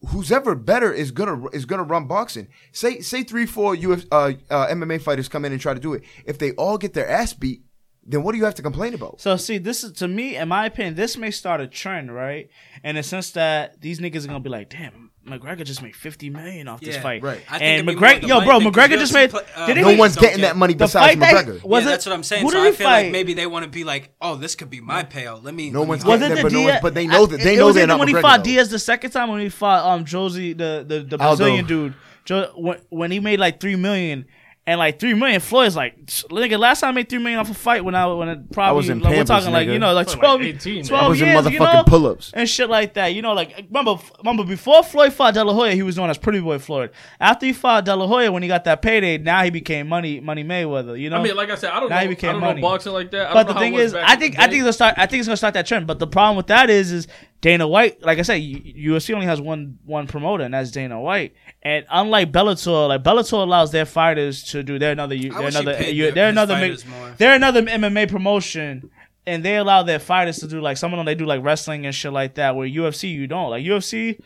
who's 0.08 0.30
ever 0.30 0.54
better 0.54 0.92
is 0.92 1.10
gonna 1.10 1.46
is 1.48 1.64
gonna 1.64 1.82
run 1.82 2.06
boxing. 2.06 2.48
Say 2.72 3.00
say 3.00 3.22
three 3.22 3.46
four 3.46 3.74
Uf, 3.74 4.04
uh, 4.10 4.32
uh, 4.50 4.66
MMA 4.68 5.00
fighters 5.00 5.28
come 5.28 5.44
in 5.44 5.52
and 5.52 5.60
try 5.60 5.74
to 5.74 5.80
do 5.80 5.94
it. 5.94 6.04
If 6.24 6.38
they 6.38 6.52
all 6.52 6.78
get 6.78 6.94
their 6.94 7.08
ass 7.08 7.32
beat, 7.32 7.62
then 8.04 8.22
what 8.22 8.32
do 8.32 8.38
you 8.38 8.44
have 8.44 8.54
to 8.56 8.62
complain 8.62 8.94
about? 8.94 9.20
So 9.20 9.36
see, 9.36 9.58
this 9.58 9.82
is 9.82 9.92
to 9.92 10.08
me, 10.08 10.36
in 10.36 10.48
my 10.48 10.66
opinion, 10.66 10.94
this 10.94 11.16
may 11.16 11.30
start 11.30 11.60
a 11.60 11.66
trend, 11.66 12.14
right? 12.14 12.48
In 12.84 12.96
the 12.96 13.02
sense 13.02 13.30
that 13.32 13.80
these 13.80 13.98
niggas 13.98 14.24
are 14.24 14.28
gonna 14.28 14.40
be 14.40 14.50
like, 14.50 14.70
damn, 14.70 15.10
McGregor 15.26 15.64
just 15.64 15.82
made 15.82 15.94
fifty 15.96 16.30
million 16.30 16.68
off 16.68 16.80
this 16.80 16.94
Yeah, 16.96 17.02
fight, 17.02 17.22
right. 17.22 17.40
I 17.48 17.58
think 17.58 17.62
And 17.62 17.72
it'd 17.74 17.86
be 17.86 17.94
more 17.94 18.02
McGregor, 18.10 18.20
the 18.22 18.26
yo, 18.28 18.34
money 18.36 18.46
bro, 18.46 18.58
thing, 18.60 18.72
'cause 18.72 18.88
McGregor 18.88 18.98
just 18.98 19.14
made. 19.14 19.30
pla- 19.30 19.40
uh, 19.56 19.66
did 19.66 19.76
he 19.76 19.82
No 19.82 19.88
make- 19.88 19.98
one's 19.98 20.14
don't 20.14 20.22
getting 20.22 20.38
get- 20.40 20.46
that 20.48 20.56
money 20.56 20.72
the 20.74 20.78
besides 20.84 21.06
fight 21.16 21.20
that- 21.20 21.46
McGregor. 21.46 21.62
Was 21.64 21.82
yeah, 21.82 21.88
it- 21.88 21.90
that's 21.92 22.06
what 22.06 22.12
I'm 22.14 22.22
saying. 22.22 22.42
Who 22.44 22.50
so 22.50 22.56
did 22.58 22.62
I 22.62 22.70
he 22.70 22.76
feel 22.76 22.86
fight? 22.86 23.02
like 23.02 23.12
maybe 23.12 23.34
they 23.34 23.46
want 23.46 23.64
to 23.64 23.70
be 23.70 23.84
like, 23.84 24.10
oh, 24.20 24.36
this 24.36 24.54
could 24.54 24.70
be 24.70 24.80
my 24.80 25.02
payout. 25.02 25.42
Let 25.44 25.54
me. 25.54 25.70
No 25.70 25.80
let 25.80 25.88
one's 25.88 26.04
me 26.04 26.10
Was 26.10 26.20
getting 26.20 26.32
it 26.32 26.34
that, 26.36 26.36
the 26.36 26.42
but 26.48 26.52
no 26.52 26.58
Diaz? 26.66 26.78
but 26.82 26.94
they 26.94 27.06
know 27.06 27.26
that- 27.26 27.40
they 27.40 27.54
it 27.54 27.58
know 27.58 27.66
was 27.66 27.74
they're 27.74 27.82
either 27.82 27.86
not 27.88 27.98
when 27.98 28.08
he 28.08 28.14
McGregor, 28.14 28.22
fought 28.22 28.44
though. 28.44 28.50
Diaz 28.50 28.68
the 28.70 28.78
second 28.78 29.10
time 29.10 29.28
when 29.30 29.40
he 29.40 29.48
fought 29.48 29.84
um 29.84 30.04
José 30.04 30.56
the 30.56 30.84
the, 30.86 31.00
the 31.16 31.22
Aldo. 31.22 31.36
Brazilian 31.44 31.66
dude. 31.66 31.94
Jo, 32.24 32.50
when, 32.56 32.78
when 32.90 33.10
he 33.10 33.20
made 33.20 33.38
like 33.40 33.60
three 33.60 33.76
million. 33.76 34.26
And 34.68 34.80
like 34.80 34.98
three 34.98 35.14
million, 35.14 35.40
Floyd's 35.40 35.76
like, 35.76 35.96
nigga. 36.06 36.58
Last 36.58 36.80
time 36.80 36.88
I 36.88 36.92
made 36.92 37.08
three 37.08 37.20
million 37.20 37.38
off 37.38 37.48
a 37.48 37.54
fight 37.54 37.84
when 37.84 37.94
I 37.94 38.04
when 38.06 38.28
it 38.28 38.50
probably 38.50 38.76
was 38.76 38.88
in 38.88 38.98
like, 38.98 39.10
we're 39.10 39.16
Pampers, 39.18 39.28
talking 39.28 39.52
like 39.52 39.68
you 39.68 39.78
know 39.78 39.92
like 39.92 40.08
12, 40.08 40.40
Like 40.40 40.40
12, 40.40 40.42
18, 40.42 40.84
12 40.86 41.04
I 41.04 41.08
was 41.08 41.20
in 41.20 41.28
years, 41.28 41.44
you 41.46 41.60
motherfucking 41.60 41.74
know? 41.74 41.84
pull-ups. 41.84 42.32
and 42.34 42.48
shit 42.48 42.68
like 42.68 42.94
that. 42.94 43.14
You 43.14 43.22
know, 43.22 43.32
like 43.32 43.54
remember, 43.70 43.94
remember 44.18 44.42
before 44.42 44.82
Floyd 44.82 45.12
fought 45.12 45.34
De 45.34 45.44
La 45.44 45.52
Hoya, 45.52 45.70
he 45.74 45.84
was 45.84 45.96
known 45.96 46.10
as 46.10 46.18
Pretty 46.18 46.40
Boy 46.40 46.58
Floyd. 46.58 46.90
After 47.20 47.46
he 47.46 47.52
fought 47.52 47.84
De 47.84 47.94
La 47.94 48.08
Hoya, 48.08 48.32
when 48.32 48.42
he 48.42 48.48
got 48.48 48.64
that 48.64 48.82
payday, 48.82 49.18
now 49.18 49.44
he 49.44 49.50
became 49.50 49.86
Money 49.86 50.18
Money 50.18 50.42
Mayweather. 50.42 50.98
You 50.98 51.10
know, 51.10 51.18
I 51.18 51.22
mean, 51.22 51.36
like 51.36 51.50
I 51.50 51.54
said, 51.54 51.70
I 51.70 51.78
don't 51.78 51.88
Now 51.88 52.00
he 52.00 52.06
know. 52.08 52.10
I 52.10 52.32
don't 52.32 52.40
money. 52.40 52.60
know 52.60 52.66
boxing 52.68 52.92
like 52.92 53.12
that. 53.12 53.30
I 53.30 53.34
but 53.34 53.44
don't 53.44 53.46
the 53.46 53.54
know 53.54 53.60
thing 53.60 53.74
it 53.74 53.80
is, 53.82 53.94
I 53.94 54.16
think 54.16 54.36
I 54.36 54.48
think 54.48 54.54
it's 54.54 54.62
gonna 54.62 54.72
start. 54.72 54.94
I 54.96 55.06
think 55.06 55.20
it's 55.20 55.28
gonna 55.28 55.36
start 55.36 55.54
that 55.54 55.66
trend. 55.68 55.86
But 55.86 56.00
the 56.00 56.08
problem 56.08 56.36
with 56.36 56.48
that 56.48 56.70
is, 56.70 56.90
is 56.90 57.06
Dana 57.40 57.68
White. 57.68 58.02
Like 58.02 58.18
I 58.18 58.22
said, 58.22 58.36
U- 58.36 58.94
UFC 58.94 59.14
only 59.14 59.26
has 59.26 59.40
one 59.40 59.78
one 59.84 60.08
promoter, 60.08 60.42
and 60.42 60.52
that's 60.54 60.72
Dana 60.72 61.00
White. 61.00 61.34
And 61.62 61.84
unlike 61.90 62.32
Bellator, 62.32 62.88
like 62.88 63.04
Bellator 63.04 63.34
allows 63.42 63.70
their 63.70 63.84
fighters 63.86 64.42
to 64.44 64.55
do 64.62 64.78
their 64.78 64.92
another, 64.92 65.16
they're 65.16 65.32
another, 65.48 65.74
paid 65.74 65.96
you- 65.96 66.10
they're 66.12 66.28
another, 66.28 66.54
fighters 66.54 66.84
they're 67.18 67.34
another 67.34 67.62
MMA 67.62 68.08
promotion. 68.10 68.90
And 69.28 69.44
they 69.44 69.56
allow 69.56 69.82
their 69.82 69.98
fighters 69.98 70.38
to 70.38 70.46
do 70.46 70.60
like 70.60 70.76
some 70.76 70.92
of 70.92 70.98
them 70.98 71.06
they 71.06 71.16
do 71.16 71.26
like 71.26 71.42
wrestling 71.42 71.84
and 71.84 71.92
shit 71.92 72.12
like 72.12 72.34
that. 72.36 72.54
Where 72.54 72.68
UFC 72.68 73.10
you 73.12 73.26
don't 73.26 73.50
like 73.50 73.64
UFC. 73.64 74.20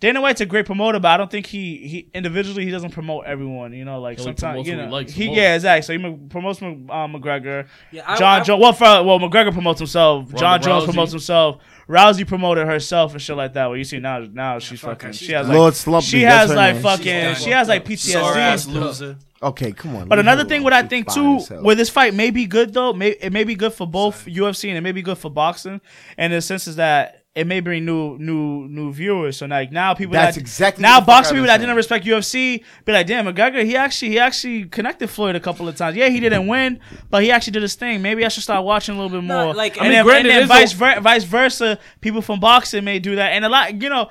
Dana 0.00 0.20
White's 0.20 0.40
a 0.40 0.46
great 0.46 0.66
promoter, 0.66 0.98
but 0.98 1.12
I 1.12 1.16
don't 1.16 1.30
think 1.30 1.46
he 1.46 1.76
he 1.86 2.08
individually 2.12 2.64
he 2.64 2.72
doesn't 2.72 2.90
promote 2.90 3.24
everyone. 3.24 3.72
You 3.72 3.84
know, 3.84 4.00
like 4.00 4.18
He 4.18 4.22
only 4.24 4.32
sometimes 4.36 4.66
promotes 4.66 4.68
you 4.68 4.74
who 4.74 4.80
he 4.80 4.86
know 4.86 4.92
likes 4.92 5.12
he 5.12 5.26
most. 5.28 5.36
yeah 5.36 5.54
exactly. 5.54 5.82
So 5.82 5.92
he 6.08 6.16
promotes 6.28 6.60
M- 6.60 6.90
uh, 6.90 7.06
McGregor. 7.06 7.68
Yeah, 7.92 8.02
I- 8.04 8.16
John 8.18 8.40
I- 8.40 8.42
Jones. 8.42 8.60
Well, 8.60 8.72
for, 8.72 8.84
well, 9.04 9.20
McGregor 9.20 9.52
promotes 9.52 9.78
himself. 9.78 10.34
Jon 10.34 10.60
Jones 10.60 10.82
Rousey. 10.82 10.86
promotes 10.86 11.12
himself. 11.12 11.58
Rousey 11.88 12.26
promoted 12.26 12.66
herself 12.66 13.12
and 13.12 13.22
shit 13.22 13.36
like 13.36 13.52
that. 13.52 13.66
Well, 13.68 13.76
you 13.76 13.84
see 13.84 14.00
now, 14.00 14.26
now 14.32 14.58
she's 14.58 14.80
fuck 14.80 14.88
her, 14.90 14.94
fucking. 14.96 15.12
she's 15.12 15.28
She 15.28 15.32
has 15.34 15.46
like 15.46 15.56
Lord 15.56 15.74
Slumpy, 15.76 16.04
she 16.08 16.22
has 16.22 16.52
like 16.52 16.74
name. 16.74 16.82
fucking. 16.82 17.34
She 17.36 17.50
has 17.50 17.68
like 17.68 17.86
Sore 17.96 18.36
ass 18.38 18.66
PTSD. 18.66 19.16
Loser. 19.42 19.50
Okay, 19.50 19.72
come 19.72 19.96
on. 19.96 20.08
But 20.08 20.18
another 20.18 20.44
thing, 20.44 20.62
what 20.62 20.72
I 20.72 20.82
think 20.82 21.12
too, 21.12 21.36
as 21.36 21.50
where 21.50 21.74
this 21.74 21.90
fight 21.90 22.14
may 22.14 22.30
be 22.30 22.46
good 22.46 22.72
though, 22.72 22.92
may 22.92 23.10
it 23.10 23.32
may 23.32 23.44
be 23.44 23.54
good 23.54 23.72
for 23.72 23.86
both 23.86 24.24
UFC 24.26 24.68
and 24.68 24.78
it 24.78 24.82
may 24.82 24.92
be 24.92 25.02
good 25.02 25.18
for 25.18 25.30
boxing, 25.30 25.80
and 26.16 26.32
in 26.32 26.38
the 26.38 26.42
sense 26.42 26.66
is 26.66 26.76
that 26.76 27.18
it 27.34 27.46
may 27.46 27.60
bring 27.60 27.86
new 27.86 28.18
new 28.18 28.68
new 28.68 28.92
viewers. 28.92 29.38
So 29.38 29.46
like 29.46 29.72
now 29.72 29.94
people 29.94 30.12
That's 30.12 30.36
that, 30.36 30.40
exactly 30.42 30.82
now 30.82 30.96
what 30.96 31.00
the 31.00 31.06
fuck 31.06 31.16
boxing 31.16 31.34
people 31.36 31.46
that 31.46 31.58
didn't 31.58 31.76
respect 31.76 32.04
UFC 32.04 32.62
be 32.84 32.92
like, 32.92 33.06
damn, 33.06 33.24
McGregor, 33.24 33.64
he 33.64 33.74
actually 33.74 34.10
he 34.10 34.18
actually 34.18 34.64
connected 34.66 35.08
Floyd 35.08 35.34
a 35.34 35.40
couple 35.40 35.66
of 35.66 35.74
times. 35.74 35.96
Yeah, 35.96 36.08
he 36.10 36.20
didn't 36.20 36.46
win, 36.46 36.78
but 37.08 37.22
he 37.22 37.30
actually 37.30 37.52
did 37.52 37.62
his 37.62 37.74
thing. 37.74 38.02
Maybe 38.02 38.24
I 38.26 38.28
should 38.28 38.42
start 38.42 38.64
watching 38.66 38.96
a 38.96 39.02
little 39.02 39.18
bit 39.18 39.26
No, 39.26 39.46
more. 39.46 39.54
like, 39.54 39.78
I 39.78 39.80
I 39.80 39.82
mean, 39.84 39.90
mean, 39.92 39.98
and, 40.00 40.06
granted, 40.06 40.30
then 40.30 40.46
vice 40.48 40.74
a- 40.74 40.76
ver- 40.76 41.00
vice 41.00 41.24
versa, 41.24 41.78
people 42.02 42.20
from 42.20 42.38
boxing 42.38 42.84
may 42.84 42.98
do 42.98 43.16
that, 43.16 43.30
and 43.32 43.44
a 43.46 43.48
lot, 43.48 43.80
you 43.80 43.88
know. 43.88 44.10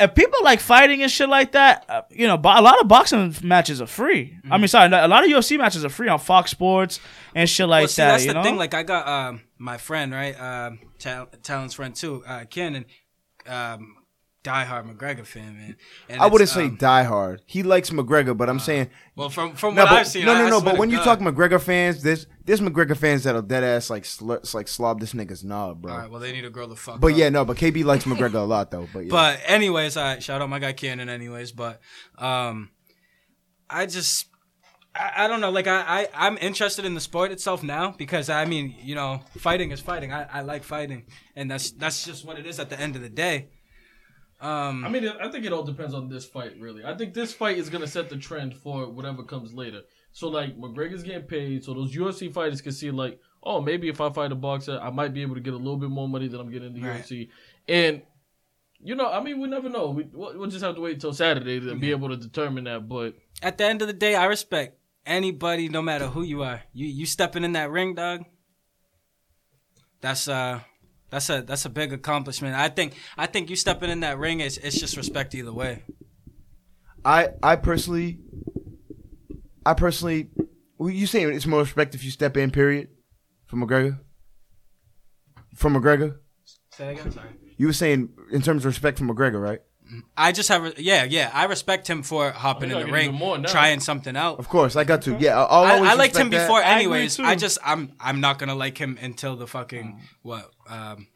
If 0.00 0.14
people 0.14 0.38
like 0.42 0.60
fighting 0.60 1.02
and 1.02 1.10
shit 1.10 1.28
like 1.28 1.52
that, 1.52 1.84
uh, 1.88 2.02
you 2.10 2.26
know, 2.26 2.36
bo- 2.38 2.58
a 2.58 2.62
lot 2.62 2.80
of 2.80 2.88
boxing 2.88 3.34
matches 3.42 3.80
are 3.82 3.86
free. 3.86 4.38
I 4.44 4.46
Mm-hmm. 4.48 4.60
mean, 4.62 4.68
sorry, 4.68 4.86
a 4.92 5.06
lot 5.08 5.24
of 5.24 5.30
UFC 5.30 5.58
matches 5.58 5.84
are 5.84 5.88
free 5.90 6.08
on 6.08 6.18
Fox 6.18 6.50
Sports 6.50 6.98
and 7.34 7.48
shit 7.48 7.68
like 7.68 7.82
well, 7.82 7.88
see, 7.88 8.02
that. 8.02 8.12
that's 8.12 8.26
the 8.26 8.34
know, 8.34 8.42
thing. 8.42 8.56
Like, 8.56 8.72
I 8.74 8.82
got 8.82 9.06
um, 9.06 9.42
my 9.58 9.76
friend, 9.78 10.10
right? 10.12 10.34
Um, 10.40 10.80
Tal- 10.98 11.28
Talon's 11.42 11.74
friend 11.74 11.94
too, 11.94 12.24
uh, 12.26 12.44
Ken, 12.48 12.74
and 12.74 12.84
um, 13.46 13.96
diehard 14.42 14.90
McGregor 14.90 15.26
fan, 15.26 15.56
man. 15.56 15.76
And 16.08 16.20
I 16.20 16.26
wouldn't 16.26 16.50
say 16.50 16.64
um, 16.64 16.76
die 16.76 17.02
hard. 17.02 17.42
He 17.46 17.62
likes 17.62 17.90
McGregor, 17.90 18.36
but 18.36 18.48
I'm 18.48 18.58
saying 18.58 18.90
Well, 19.16 19.28
from 19.28 19.54
from 19.54 19.74
no, 19.74 19.82
what 19.82 19.90
but, 19.90 19.98
I've 19.98 20.06
seen, 20.06 20.24
no, 20.24 20.34
no, 20.34 20.46
I 20.46 20.50
no. 20.50 20.60
But 20.60 20.78
when 20.78 20.90
you 20.90 20.98
talk 20.98 21.18
McGregor 21.18 21.60
fans, 21.60 22.02
there's 22.02 22.26
there's 22.44 22.60
McGregor 22.60 22.96
fans 22.96 23.24
that'll 23.24 23.42
dead 23.42 23.64
ass 23.64 23.90
like 23.90 24.04
sl- 24.04 24.36
like 24.54 24.68
slob 24.68 25.00
this 25.00 25.12
nigga's 25.12 25.44
knob, 25.44 25.82
bro. 25.82 25.92
all 25.92 25.98
right, 25.98 26.10
well, 26.10 26.20
they 26.20 26.32
need 26.32 26.42
to 26.42 26.50
grow 26.50 26.66
the 26.66 26.76
fuck. 26.76 27.00
But 27.00 27.12
up. 27.12 27.18
yeah, 27.18 27.28
no. 27.28 27.44
But 27.44 27.58
KB 27.58 27.84
likes 27.84 28.04
McGregor 28.04 28.34
a 28.34 28.38
lot 28.40 28.70
though. 28.70 28.88
But 28.92 29.00
yeah. 29.00 29.10
But 29.10 29.40
anyways, 29.44 29.96
I 29.96 30.18
shout 30.20 30.40
out 30.40 30.48
my 30.48 30.58
guy 30.58 30.72
Cannon. 30.72 31.08
Anyways, 31.08 31.52
but 31.52 31.80
um, 32.18 32.70
I 33.68 33.86
just 33.86 34.26
I, 34.94 35.24
I 35.24 35.28
don't 35.28 35.40
know. 35.40 35.50
Like 35.50 35.66
I, 35.66 35.82
I 35.86 36.08
I'm 36.14 36.38
interested 36.40 36.84
in 36.84 36.94
the 36.94 37.00
sport 37.00 37.30
itself 37.30 37.62
now 37.62 37.94
because 37.96 38.30
I 38.30 38.44
mean 38.46 38.74
you 38.82 38.94
know 38.94 39.20
fighting 39.38 39.70
is 39.70 39.80
fighting. 39.80 40.12
I, 40.12 40.26
I 40.32 40.40
like 40.40 40.64
fighting, 40.64 41.06
and 41.36 41.50
that's 41.50 41.72
that's 41.72 42.04
just 42.04 42.24
what 42.24 42.38
it 42.38 42.46
is 42.46 42.58
at 42.58 42.70
the 42.70 42.80
end 42.80 42.96
of 42.96 43.02
the 43.02 43.10
day. 43.10 43.48
Um, 44.40 44.84
I 44.84 44.88
mean, 44.88 45.06
I 45.06 45.28
think 45.30 45.44
it 45.44 45.52
all 45.52 45.62
depends 45.62 45.92
on 45.92 46.08
this 46.08 46.24
fight, 46.24 46.52
really. 46.58 46.84
I 46.84 46.96
think 46.96 47.12
this 47.12 47.32
fight 47.32 47.58
is 47.58 47.68
gonna 47.68 47.86
set 47.86 48.08
the 48.08 48.16
trend 48.16 48.56
for 48.56 48.88
whatever 48.88 49.22
comes 49.22 49.52
later. 49.52 49.82
So, 50.12 50.28
like, 50.28 50.56
McGregor's 50.58 51.02
getting 51.02 51.22
paid, 51.28 51.62
so 51.62 51.74
those 51.74 51.94
UFC 51.94 52.32
fighters 52.32 52.60
can 52.60 52.72
see, 52.72 52.90
like, 52.90 53.20
oh, 53.42 53.60
maybe 53.60 53.88
if 53.88 54.00
I 54.00 54.10
fight 54.10 54.32
a 54.32 54.34
boxer, 54.34 54.78
I 54.82 54.90
might 54.90 55.12
be 55.14 55.22
able 55.22 55.34
to 55.34 55.40
get 55.40 55.54
a 55.54 55.58
little 55.58 55.76
bit 55.76 55.90
more 55.90 56.08
money 56.08 56.26
than 56.28 56.40
I'm 56.40 56.50
getting 56.50 56.74
in 56.74 56.80
the 56.80 56.88
Right. 56.88 57.02
UFC. 57.02 57.28
And 57.68 58.02
you 58.82 58.94
know, 58.94 59.10
I 59.12 59.22
mean, 59.22 59.38
we 59.40 59.46
never 59.48 59.68
know. 59.68 59.90
We 59.90 60.04
we'll 60.12 60.38
we'll 60.38 60.48
just 60.50 60.64
have 60.64 60.74
to 60.74 60.80
wait 60.80 60.94
until 60.94 61.12
Saturday 61.12 61.60
to 61.60 61.74
be 61.74 61.90
able 61.90 62.08
to 62.08 62.16
determine 62.16 62.64
that. 62.64 62.88
But 62.88 63.14
at 63.42 63.58
the 63.58 63.64
end 63.66 63.82
of 63.82 63.88
the 63.88 63.94
day, 63.94 64.14
I 64.14 64.24
respect 64.24 64.78
anybody, 65.04 65.68
no 65.68 65.82
matter 65.82 66.06
who 66.06 66.22
you 66.22 66.42
are. 66.42 66.62
You 66.72 66.86
you 66.86 67.04
stepping 67.04 67.44
in 67.44 67.52
that 67.52 67.70
ring, 67.70 67.94
dog. 67.94 68.24
That's 70.00 70.28
uh, 70.28 70.60
that's 71.10 71.28
a 71.28 71.42
that's 71.42 71.64
a 71.64 71.70
big 71.70 71.92
accomplishment. 71.92 72.54
I 72.54 72.68
think 72.68 72.94
I 73.18 73.26
think 73.26 73.50
you 73.50 73.56
stepping 73.56 73.90
in 73.90 74.00
that 74.00 74.18
ring 74.18 74.40
is 74.40 74.58
it's 74.58 74.78
just 74.78 74.96
respect 74.96 75.34
either 75.34 75.52
way. 75.52 75.82
I 77.04 77.30
I 77.42 77.56
personally, 77.56 78.18
I 79.66 79.74
personally, 79.74 80.30
well, 80.78 80.90
you 80.90 81.06
saying 81.06 81.32
it's 81.32 81.46
more 81.46 81.60
respect 81.60 81.94
if 81.94 82.04
you 82.04 82.10
step 82.10 82.36
in. 82.36 82.50
Period. 82.50 82.88
From 83.46 83.66
McGregor. 83.66 83.98
From 85.56 85.74
McGregor. 85.74 86.18
Say 86.72 86.92
again. 86.92 87.10
Sorry. 87.10 87.28
You 87.56 87.66
were 87.66 87.72
saying 87.72 88.10
in 88.30 88.42
terms 88.42 88.64
of 88.64 88.66
respect 88.66 88.98
from 88.98 89.08
McGregor, 89.08 89.42
right? 89.42 89.60
I 90.16 90.32
just 90.32 90.48
have, 90.48 90.78
yeah, 90.78 91.04
yeah. 91.04 91.30
I 91.32 91.44
respect 91.44 91.88
him 91.88 92.02
for 92.02 92.30
hopping 92.30 92.70
in 92.70 92.78
the 92.78 92.92
ring, 92.92 93.12
more 93.12 93.38
trying 93.38 93.80
something 93.80 94.16
out. 94.16 94.38
Of 94.38 94.48
course, 94.48 94.76
I 94.76 94.84
got 94.84 95.02
to. 95.02 95.16
Yeah, 95.18 95.38
I'll 95.42 95.64
I, 95.64 95.74
always 95.76 95.90
I 95.90 95.94
liked 95.94 96.16
him 96.16 96.30
that. 96.30 96.46
before, 96.46 96.62
anyways. 96.62 97.16
too. 97.16 97.24
I 97.24 97.34
just, 97.34 97.58
I'm, 97.64 97.92
I'm 98.00 98.20
not 98.20 98.38
gonna 98.38 98.54
like 98.54 98.78
him 98.78 98.98
until 99.00 99.36
the 99.36 99.46
fucking 99.46 100.00
what, 100.22 100.50
um, 100.68 101.08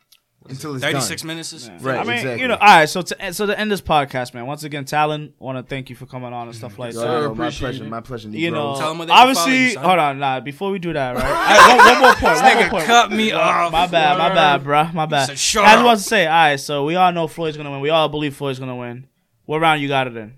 until 0.49 0.74
it's 0.74 0.84
36 0.84 1.22
done. 1.22 1.26
minutes. 1.26 1.53
Is, 1.53 1.70
Right, 1.80 1.99
I 1.99 2.05
mean, 2.05 2.16
exactly. 2.16 2.42
you 2.42 2.49
know, 2.49 2.55
all 2.55 2.66
right. 2.66 2.88
So 2.88 3.03
to 3.03 3.32
so 3.32 3.47
to 3.47 3.59
end 3.59 3.70
this 3.70 3.80
podcast, 3.80 4.34
man. 4.34 4.47
Once 4.47 4.64
again, 4.64 4.84
Talon, 4.84 5.32
want 5.38 5.59
to 5.59 5.62
thank 5.62 5.90
you 5.90 5.97
for 5.97 6.07
coming 6.07 6.32
on 6.32 6.49
and 6.49 6.57
stuff 6.57 6.72
mm-hmm. 6.72 6.80
like 6.82 6.95
Yo, 6.95 7.01
that. 7.01 7.22
yo, 7.22 7.34
my 7.34 7.51
pleasure, 7.51 7.84
it. 7.84 7.88
my 7.88 8.01
pleasure. 8.01 8.28
You 8.28 8.51
know, 8.51 8.72
Negroes. 8.72 8.78
Tell 8.78 8.90
'em 8.90 8.99
where 8.99 9.07
they 9.07 9.12
obviously, 9.12 9.72
you, 9.72 9.78
hold 9.78 9.99
on, 9.99 10.18
nah. 10.18 10.40
Before 10.40 10.70
we 10.70 10.78
do 10.78 10.92
that, 10.92 11.16
right? 11.16 11.24
I, 11.26 11.76
one, 11.76 11.86
one 11.86 12.01
more 12.01 12.14
point. 12.14 12.42
One 12.42 12.57
more 12.57 12.70
point. 12.70 12.84
cut 12.84 13.12
me 13.12 13.32
off. 13.32 13.72
My 13.72 13.86
bad, 13.86 14.18
my 14.18 14.28
bad, 14.28 14.64
bruh. 14.64 14.92
My 14.92 15.07
bad. 15.07 15.30
I 15.30 15.34
just 15.34 15.57
up." 15.57 15.84
want 15.84 15.99
to 15.99 16.05
say, 16.05 16.26
all 16.26 16.32
right. 16.32 16.61
So 16.61 16.84
we 16.84 16.97
all 16.97 17.12
know 17.12 17.26
Floyd's 17.26 17.57
gonna 17.57 17.70
win. 17.70 17.80
We 17.80 17.90
all 17.90 18.09
believe 18.09 18.36
Floyd's 18.36 18.59
gonna 18.59 18.76
win. 18.76 19.09
What 19.47 19.61
round 19.61 19.80
you 19.80 19.88
got 19.88 20.07
it 20.07 20.16
in? 20.16 20.34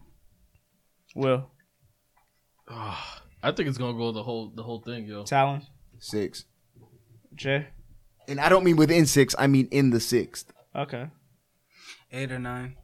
Will 1.15 1.51
I 2.69 3.53
think 3.53 3.69
it's 3.69 3.79
gonna 3.79 3.97
go 3.97 4.13
the 4.13 4.23
whole 4.23 4.53
the 4.55 4.63
whole 4.63 4.81
thing, 4.81 5.07
yo. 5.07 5.23
Talon, 5.25 5.63
six, 5.99 6.45
Jay. 7.35 7.69
And 8.29 8.41
I 8.41 8.49
don't 8.49 8.65
mean 8.65 8.77
within 8.77 9.07
six. 9.07 9.35
I 9.39 9.47
mean 9.47 9.69
in 9.71 9.91
the 9.91 10.01
sixth. 10.01 10.53
Okay, 10.75 11.09
Eight 12.13 12.31
or 12.33 12.39
nine. 12.39 12.77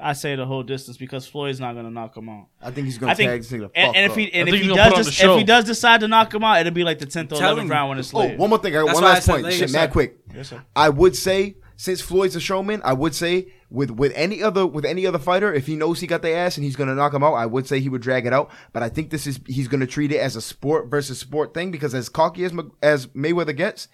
I 0.00 0.12
say 0.12 0.36
the 0.36 0.46
whole 0.46 0.62
distance 0.62 0.96
because 0.96 1.26
Floyd's 1.26 1.58
not 1.58 1.74
gonna 1.74 1.90
knock 1.90 2.16
him 2.16 2.28
out. 2.28 2.46
I 2.62 2.70
think 2.70 2.84
he's 2.86 2.98
gonna 2.98 3.10
I 3.12 3.14
think, 3.16 3.30
tag 3.30 3.40
this 3.42 3.50
nigga. 3.50 3.70
and, 3.74 3.96
and 3.96 4.10
if 4.10 4.16
he 4.16 4.32
and 4.32 4.48
I 4.48 4.52
if 4.52 4.60
think 4.60 4.70
he 4.70 4.74
does 4.74 4.88
put 4.88 4.98
on 4.98 5.04
this, 5.04 5.18
the 5.18 5.32
if 5.32 5.38
he 5.38 5.44
does 5.44 5.64
decide 5.64 6.00
to 6.00 6.08
knock 6.08 6.32
him 6.32 6.44
out, 6.44 6.60
it'll 6.60 6.72
be 6.72 6.84
like 6.84 7.00
the 7.00 7.06
tenth 7.06 7.32
or 7.32 7.36
eleventh 7.42 7.68
round 7.70 7.88
when 7.88 7.98
it's 7.98 8.14
Oh, 8.14 8.18
late. 8.20 8.38
one 8.38 8.48
more 8.50 8.58
thing. 8.60 8.74
I 8.76 8.80
got 8.80 8.86
That's 8.86 8.94
one 8.94 9.04
last 9.04 9.28
point. 9.28 9.42
late. 9.42 9.54
Shit, 9.54 9.72
mad 9.72 9.90
quick. 9.90 10.18
Yes, 10.32 10.48
sir. 10.50 10.62
I 10.76 10.88
would 10.90 11.16
say 11.16 11.56
since 11.74 12.00
Floyd's 12.00 12.36
a 12.36 12.40
showman, 12.40 12.80
I 12.84 12.92
would 12.92 13.12
say 13.14 13.52
with 13.70 13.90
with 13.90 14.12
any 14.14 14.40
other 14.40 14.64
with 14.66 14.84
any 14.84 15.04
other 15.04 15.18
fighter, 15.18 15.52
if 15.52 15.66
he 15.66 15.74
knows 15.74 15.98
he 15.98 16.06
got 16.06 16.22
the 16.22 16.30
ass 16.32 16.56
and 16.56 16.64
he's 16.64 16.76
gonna 16.76 16.94
knock 16.94 17.12
him 17.12 17.24
out, 17.24 17.34
I 17.34 17.46
would 17.46 17.66
say 17.66 17.80
he 17.80 17.88
would 17.88 18.02
drag 18.02 18.24
it 18.24 18.32
out. 18.32 18.52
But 18.72 18.84
I 18.84 18.88
think 18.90 19.10
this 19.10 19.26
is 19.26 19.40
he's 19.48 19.66
gonna 19.66 19.86
treat 19.86 20.12
it 20.12 20.18
as 20.18 20.36
a 20.36 20.40
sport 20.40 20.88
versus 20.88 21.18
sport 21.18 21.54
thing 21.54 21.72
because 21.72 21.92
as 21.92 22.08
cocky 22.08 22.44
as 22.44 22.52
as 22.82 23.08
Mayweather 23.08 23.56
gets, 23.56 23.88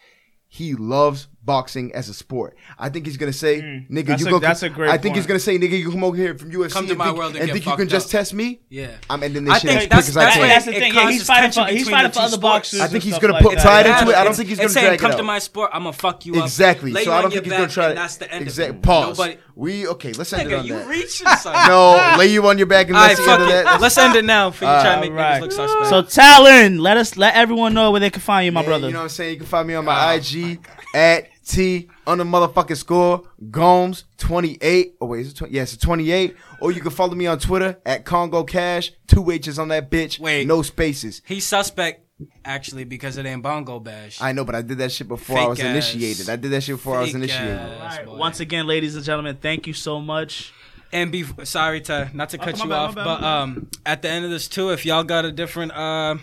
he 0.55 0.73
loves 0.73 1.27
boxing 1.45 1.95
as 1.95 2.09
a 2.09 2.15
sport. 2.15 2.57
I 2.79 2.89
think 2.89 3.07
he's 3.07 3.17
gonna 3.17 3.33
say, 3.33 3.61
mm. 3.61 3.91
"Nigga, 3.91 4.07
That's 4.07 4.23
you 4.23 4.29
a- 4.29 4.31
go." 4.31 4.39
that's 4.39 4.63
a 4.63 4.69
great 4.71 4.91
I 4.91 4.99
think 4.99 5.17
he's 5.17 5.27
gonna 5.27 5.39
say, 5.39 5.59
"Nigga, 5.59 5.79
you 5.79 5.91
come 5.91 6.03
over 6.05 6.17
here 6.17 6.37
from 6.39 6.51
UFC 6.51 6.73
Come 6.73 6.87
to 6.87 6.93
and 6.93 6.99
my 6.99 7.07
think, 7.07 7.19
world 7.19 7.33
and 7.33 7.43
and 7.43 7.53
think 7.53 7.65
you 7.67 7.71
can 7.73 7.79
fucked 7.81 7.91
just 7.91 8.11
test 8.11 8.33
me." 8.35 8.61
Yeah. 8.71 8.89
I'm 9.11 9.23
ending 9.23 9.45
this 9.45 9.55
I 9.55 9.59
shit 9.59 9.71
think 9.71 9.83
as 9.83 9.87
quick 9.89 9.91
that's- 9.91 10.09
as 10.09 10.17
I 10.17 10.31
can. 10.31 10.49
That's 10.49 10.65
the 10.65 10.73
it 10.77 10.79
thing. 10.81 10.95
Yeah, 10.95 11.11
he's 11.11 11.23
fighting 11.27 11.53
for 11.53 11.65
he's 11.67 11.89
fighting 11.89 12.11
for 12.13 12.19
other 12.21 12.29
sports. 12.29 12.43
boxers. 12.43 12.81
I 12.81 12.87
think 12.89 13.05
he's 13.05 13.19
gonna 13.19 13.41
put 13.41 13.55
that. 13.57 13.63
pride 13.63 13.87
into 13.87 14.11
it. 14.13 14.17
I 14.17 14.25
don't 14.25 14.35
think 14.35 14.49
he's 14.49 14.59
it's 14.59 14.63
gonna 14.63 14.71
saying, 14.71 14.87
drag 14.87 14.99
it 14.99 15.03
come 15.03 15.17
to 15.19 15.23
my 15.23 15.39
sport. 15.39 15.71
I'm 15.73 15.83
gonna 15.85 15.93
fuck 15.93 16.25
you 16.27 16.37
up. 16.37 16.45
Exactly. 16.45 16.93
So 17.05 17.13
I 17.13 17.23
don't 17.23 17.31
think 17.31 17.45
he's 17.45 17.53
gonna 17.53 17.69
try. 17.69 17.89
and 17.91 17.99
that's 17.99 18.17
the 18.17 18.31
end 18.33 18.43
of 18.43 18.49
exact 18.49 18.71
it. 18.71 18.83
pause. 18.83 19.19
Nobody- 19.19 19.39
We 19.57 19.87
okay. 19.87 20.13
Let's 20.13 20.33
end 20.33 20.51
it 20.51 20.55
Nigga, 20.55 20.59
on 20.61 20.67
you 20.67 20.75
that. 20.75 20.89
reaching. 20.89 21.27
No, 21.69 22.17
lay 22.19 22.27
you 22.27 22.45
on 22.49 22.59
your 22.59 22.67
back 22.67 22.87
and 22.89 22.95
let's 22.97 23.19
end 23.21 23.27
fuck 23.29 23.41
it. 23.41 23.45
it. 23.45 23.65
That. 23.65 23.81
Let's 23.81 23.97
end 23.99 24.17
it 24.17 24.25
now 24.25 24.51
for 24.51 24.65
you 24.65 24.71
trying 24.71 24.97
to 24.97 25.01
make 25.03 25.11
Alright. 25.13 25.39
niggas 25.39 25.41
look 25.43 25.53
suspect. 25.53 25.87
So 25.89 26.03
Talon, 26.03 26.79
let 26.79 26.97
us 26.97 27.17
let 27.17 27.35
everyone 27.35 27.73
know 27.75 27.91
where 27.93 28.01
they 28.01 28.11
can 28.11 28.21
find 28.23 28.47
you, 28.47 28.53
my 28.53 28.65
brother. 28.65 28.89
You 28.89 28.93
know 28.95 28.99
what 29.01 29.03
I'm 29.05 29.09
saying? 29.11 29.33
You 29.35 29.37
can 29.39 29.47
find 29.47 29.69
me 29.69 29.75
on 29.75 29.85
my 29.85 30.15
IG 30.15 30.59
at 30.95 31.29
T 31.45 31.89
on 32.07 32.19
the 32.19 32.25
motherfucking 32.25 32.77
score 32.77 33.23
Gomes 33.51 34.05
28. 34.19 34.97
Oh 35.01 35.07
wait, 35.07 35.21
is 35.21 35.33
it 35.33 35.37
20? 35.37 35.53
Yes, 35.53 35.73
it's 35.75 35.83
28. 35.83 36.35
Or 36.61 36.73
you 36.73 36.81
can 36.81 36.91
follow 36.91 37.15
me 37.15 37.27
on 37.27 37.39
Twitter 37.39 37.79
at 37.85 38.05
Congo 38.05 38.45
Cash. 38.45 38.93
Two 39.07 39.31
H's 39.31 39.59
on 39.59 39.69
that 39.69 39.91
bitch. 39.91 40.19
Wait. 40.19 40.47
no 40.47 40.63
spaces. 40.63 41.23
He's 41.27 41.47
suspect 41.47 42.01
actually 42.45 42.85
because 42.85 43.17
it 43.17 43.27
ain't 43.27 43.43
Bongo 43.43 43.81
Bash. 43.81 44.21
I 44.21 44.33
know, 44.33 44.45
but 44.45 44.55
I 44.55 44.63
did 44.63 44.79
that 44.79 44.93
shit 44.93 45.09
before 45.09 45.39
I 45.39 45.47
was 45.47 45.61
ass. 45.61 45.67
initiated. 45.67 46.29
I 46.29 46.37
did 46.37 46.51
that 46.53 46.63
shit 46.63 46.77
before 46.77 46.97
I 46.97 47.01
was 47.03 47.15
initiated. 47.15 47.57
ass. 47.59 47.99
Alright. 47.99 48.19
Once 48.19 48.41
again, 48.41 48.67
ladies 48.67 48.95
and 48.97 49.05
gentlemen, 49.05 49.37
thank 49.41 49.67
you 49.67 49.73
so 49.73 50.01
much. 50.01 50.53
And 50.93 51.11
be 51.11 51.25
sorry 51.43 51.81
to 51.83 52.09
not 52.15 52.31
to 52.31 52.39
cut 52.39 52.57
my 52.59 52.65
you 52.65 52.71
bad, 52.71 52.79
off, 52.79 52.95
but 52.95 53.23
um, 53.23 53.69
at 53.85 54.03
the 54.03 54.09
end 54.09 54.25
of 54.25 54.31
this 54.31 54.47
too, 54.47 54.71
if 54.71 54.87
y'all 54.87 55.03
got 55.03 55.25
a 55.25 55.33
different 55.33 55.73
uh, 55.73 56.17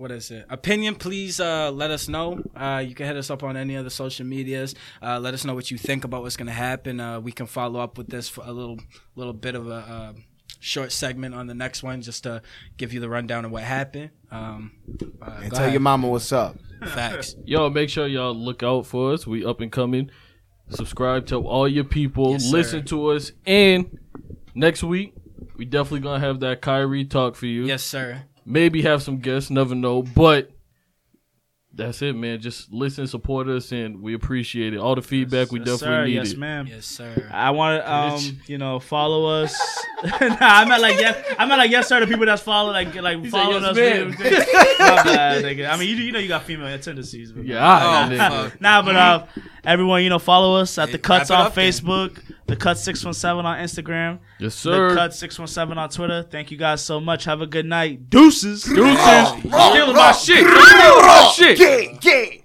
what 0.00 0.10
is 0.10 0.30
it 0.30 0.46
opinion, 0.48 0.94
please 0.94 1.38
uh 1.40 1.70
let 1.70 1.90
us 1.90 2.08
know. 2.08 2.42
Uh, 2.56 2.82
you 2.86 2.94
can 2.94 3.06
hit 3.06 3.16
us 3.16 3.30
up 3.30 3.42
on 3.42 3.56
any 3.56 3.74
of 3.76 3.84
the 3.84 3.90
social 3.90 4.24
medias. 4.26 4.74
Uh, 5.02 5.18
let 5.20 5.34
us 5.34 5.44
know 5.44 5.54
what 5.54 5.70
you 5.70 5.78
think 5.78 6.04
about 6.04 6.22
what's 6.22 6.36
gonna 6.36 6.50
happen. 6.52 6.98
Uh, 7.00 7.20
we 7.20 7.32
can 7.32 7.46
follow 7.46 7.80
up 7.80 7.98
with 7.98 8.08
this 8.08 8.28
for 8.28 8.42
a 8.46 8.52
little 8.52 8.78
little 9.16 9.34
bit 9.34 9.54
of 9.54 9.68
a. 9.68 9.74
Uh, 9.74 10.12
Short 10.62 10.92
segment 10.92 11.34
on 11.34 11.46
the 11.46 11.54
next 11.54 11.82
one, 11.82 12.02
just 12.02 12.24
to 12.24 12.42
give 12.76 12.92
you 12.92 13.00
the 13.00 13.08
rundown 13.08 13.46
of 13.46 13.50
what 13.50 13.62
happened. 13.62 14.10
Um, 14.30 14.72
uh, 15.22 15.40
And 15.42 15.50
tell 15.52 15.60
ahead. 15.62 15.72
your 15.72 15.80
mama 15.80 16.06
what's 16.08 16.32
up. 16.32 16.58
facts. 16.84 17.34
Yo, 17.46 17.70
make 17.70 17.88
sure 17.88 18.06
y'all 18.06 18.34
look 18.34 18.62
out 18.62 18.84
for 18.84 19.14
us. 19.14 19.26
We 19.26 19.42
up 19.42 19.62
and 19.62 19.72
coming. 19.72 20.10
Subscribe 20.68 21.24
to 21.28 21.36
all 21.36 21.66
your 21.66 21.84
people. 21.84 22.32
Yes, 22.32 22.52
listen 22.52 22.84
to 22.86 23.06
us. 23.12 23.32
And 23.46 23.98
next 24.54 24.82
week, 24.82 25.14
we 25.56 25.64
definitely 25.64 26.00
gonna 26.00 26.20
have 26.20 26.40
that 26.40 26.60
Kyrie 26.60 27.06
talk 27.06 27.36
for 27.36 27.46
you. 27.46 27.64
Yes, 27.64 27.82
sir. 27.82 28.24
Maybe 28.44 28.82
have 28.82 29.02
some 29.02 29.18
guests, 29.18 29.50
never 29.50 29.74
know. 29.74 30.02
But 30.02 30.50
that's 31.72 32.02
it, 32.02 32.16
man. 32.16 32.40
Just 32.40 32.72
listen, 32.72 33.06
support 33.06 33.48
us, 33.48 33.70
and 33.70 34.02
we 34.02 34.14
appreciate 34.14 34.74
it. 34.74 34.78
All 34.78 34.94
the 34.96 35.02
feedback 35.02 35.52
we 35.52 35.60
Yes, 35.60 35.68
definitely 35.80 35.86
sir. 35.96 36.04
need 36.06 36.14
Yes, 36.14 36.32
it. 36.32 36.38
ma'am. 36.38 36.66
Yes, 36.66 36.86
sir. 36.86 37.28
I 37.32 37.50
want 37.50 37.82
to, 37.82 37.92
um, 37.92 38.40
you 38.46 38.58
know, 38.58 38.80
follow 38.80 39.42
us. 39.42 39.54
nah, 40.02 40.36
I 40.40 40.64
meant 40.64 40.82
like 40.82 40.98
yes, 40.98 41.24
I 41.38 41.46
meant 41.46 41.58
like 41.58 41.70
yes, 41.70 41.86
sir. 41.86 42.00
The 42.00 42.06
people 42.08 42.26
that's 42.26 42.42
follow, 42.42 42.72
like, 42.72 42.94
like 42.96 43.18
said, 43.22 43.30
following 43.30 43.62
"Yes, 43.62 43.70
us. 43.70 43.76
ma'am." 43.76 44.10
My 44.80 45.02
bad. 45.04 45.44
I 45.60 45.76
mean, 45.76 45.88
you, 45.90 45.96
you 45.96 46.12
know, 46.12 46.18
you 46.18 46.28
got 46.28 46.42
female 46.42 46.76
tendencies. 46.78 47.32
But 47.32 47.44
Yeah, 47.44 47.58
all 47.64 48.08
right, 48.08 48.12
Oh, 48.12 48.50
nigga. 48.50 48.60
Nah, 48.60 48.82
but 48.82 48.96
uh, 48.96 49.26
everyone, 49.64 50.02
you 50.02 50.08
know, 50.08 50.18
follow 50.18 50.56
us 50.56 50.76
at 50.78 50.88
Hey, 50.88 50.92
the 50.92 50.98
Cuts 50.98 51.30
wrap 51.30 51.38
it 51.38 51.40
on 51.40 51.46
up 51.46 51.54
then. 51.54 51.64
Facebook, 52.42 52.46
the 52.46 52.56
Cut 52.56 52.78
six 52.78 53.04
one 53.04 53.14
seven 53.14 53.46
on 53.46 53.58
Instagram, 53.58 54.18
Yes, 54.38 54.54
sir. 54.54 54.90
the 54.90 54.94
Cut 54.96 55.14
six 55.14 55.38
one 55.38 55.48
seven 55.48 55.78
on 55.78 55.88
Twitter. 55.88 56.22
Thank 56.22 56.50
you 56.50 56.56
guys 56.56 56.80
so 56.82 57.00
much. 57.00 57.24
Have 57.24 57.40
a 57.40 57.46
good 57.46 57.66
night. 57.66 58.10
Deuces. 58.10 58.62
Deuces. 58.64 59.28
Stealing 59.28 59.94
my 59.94 60.12
shit. 60.12 60.46
Stealing 60.46 60.46
my 60.46 61.32
shit. 61.34 61.58
Yeah, 61.58 61.98
yeah. 62.02 62.36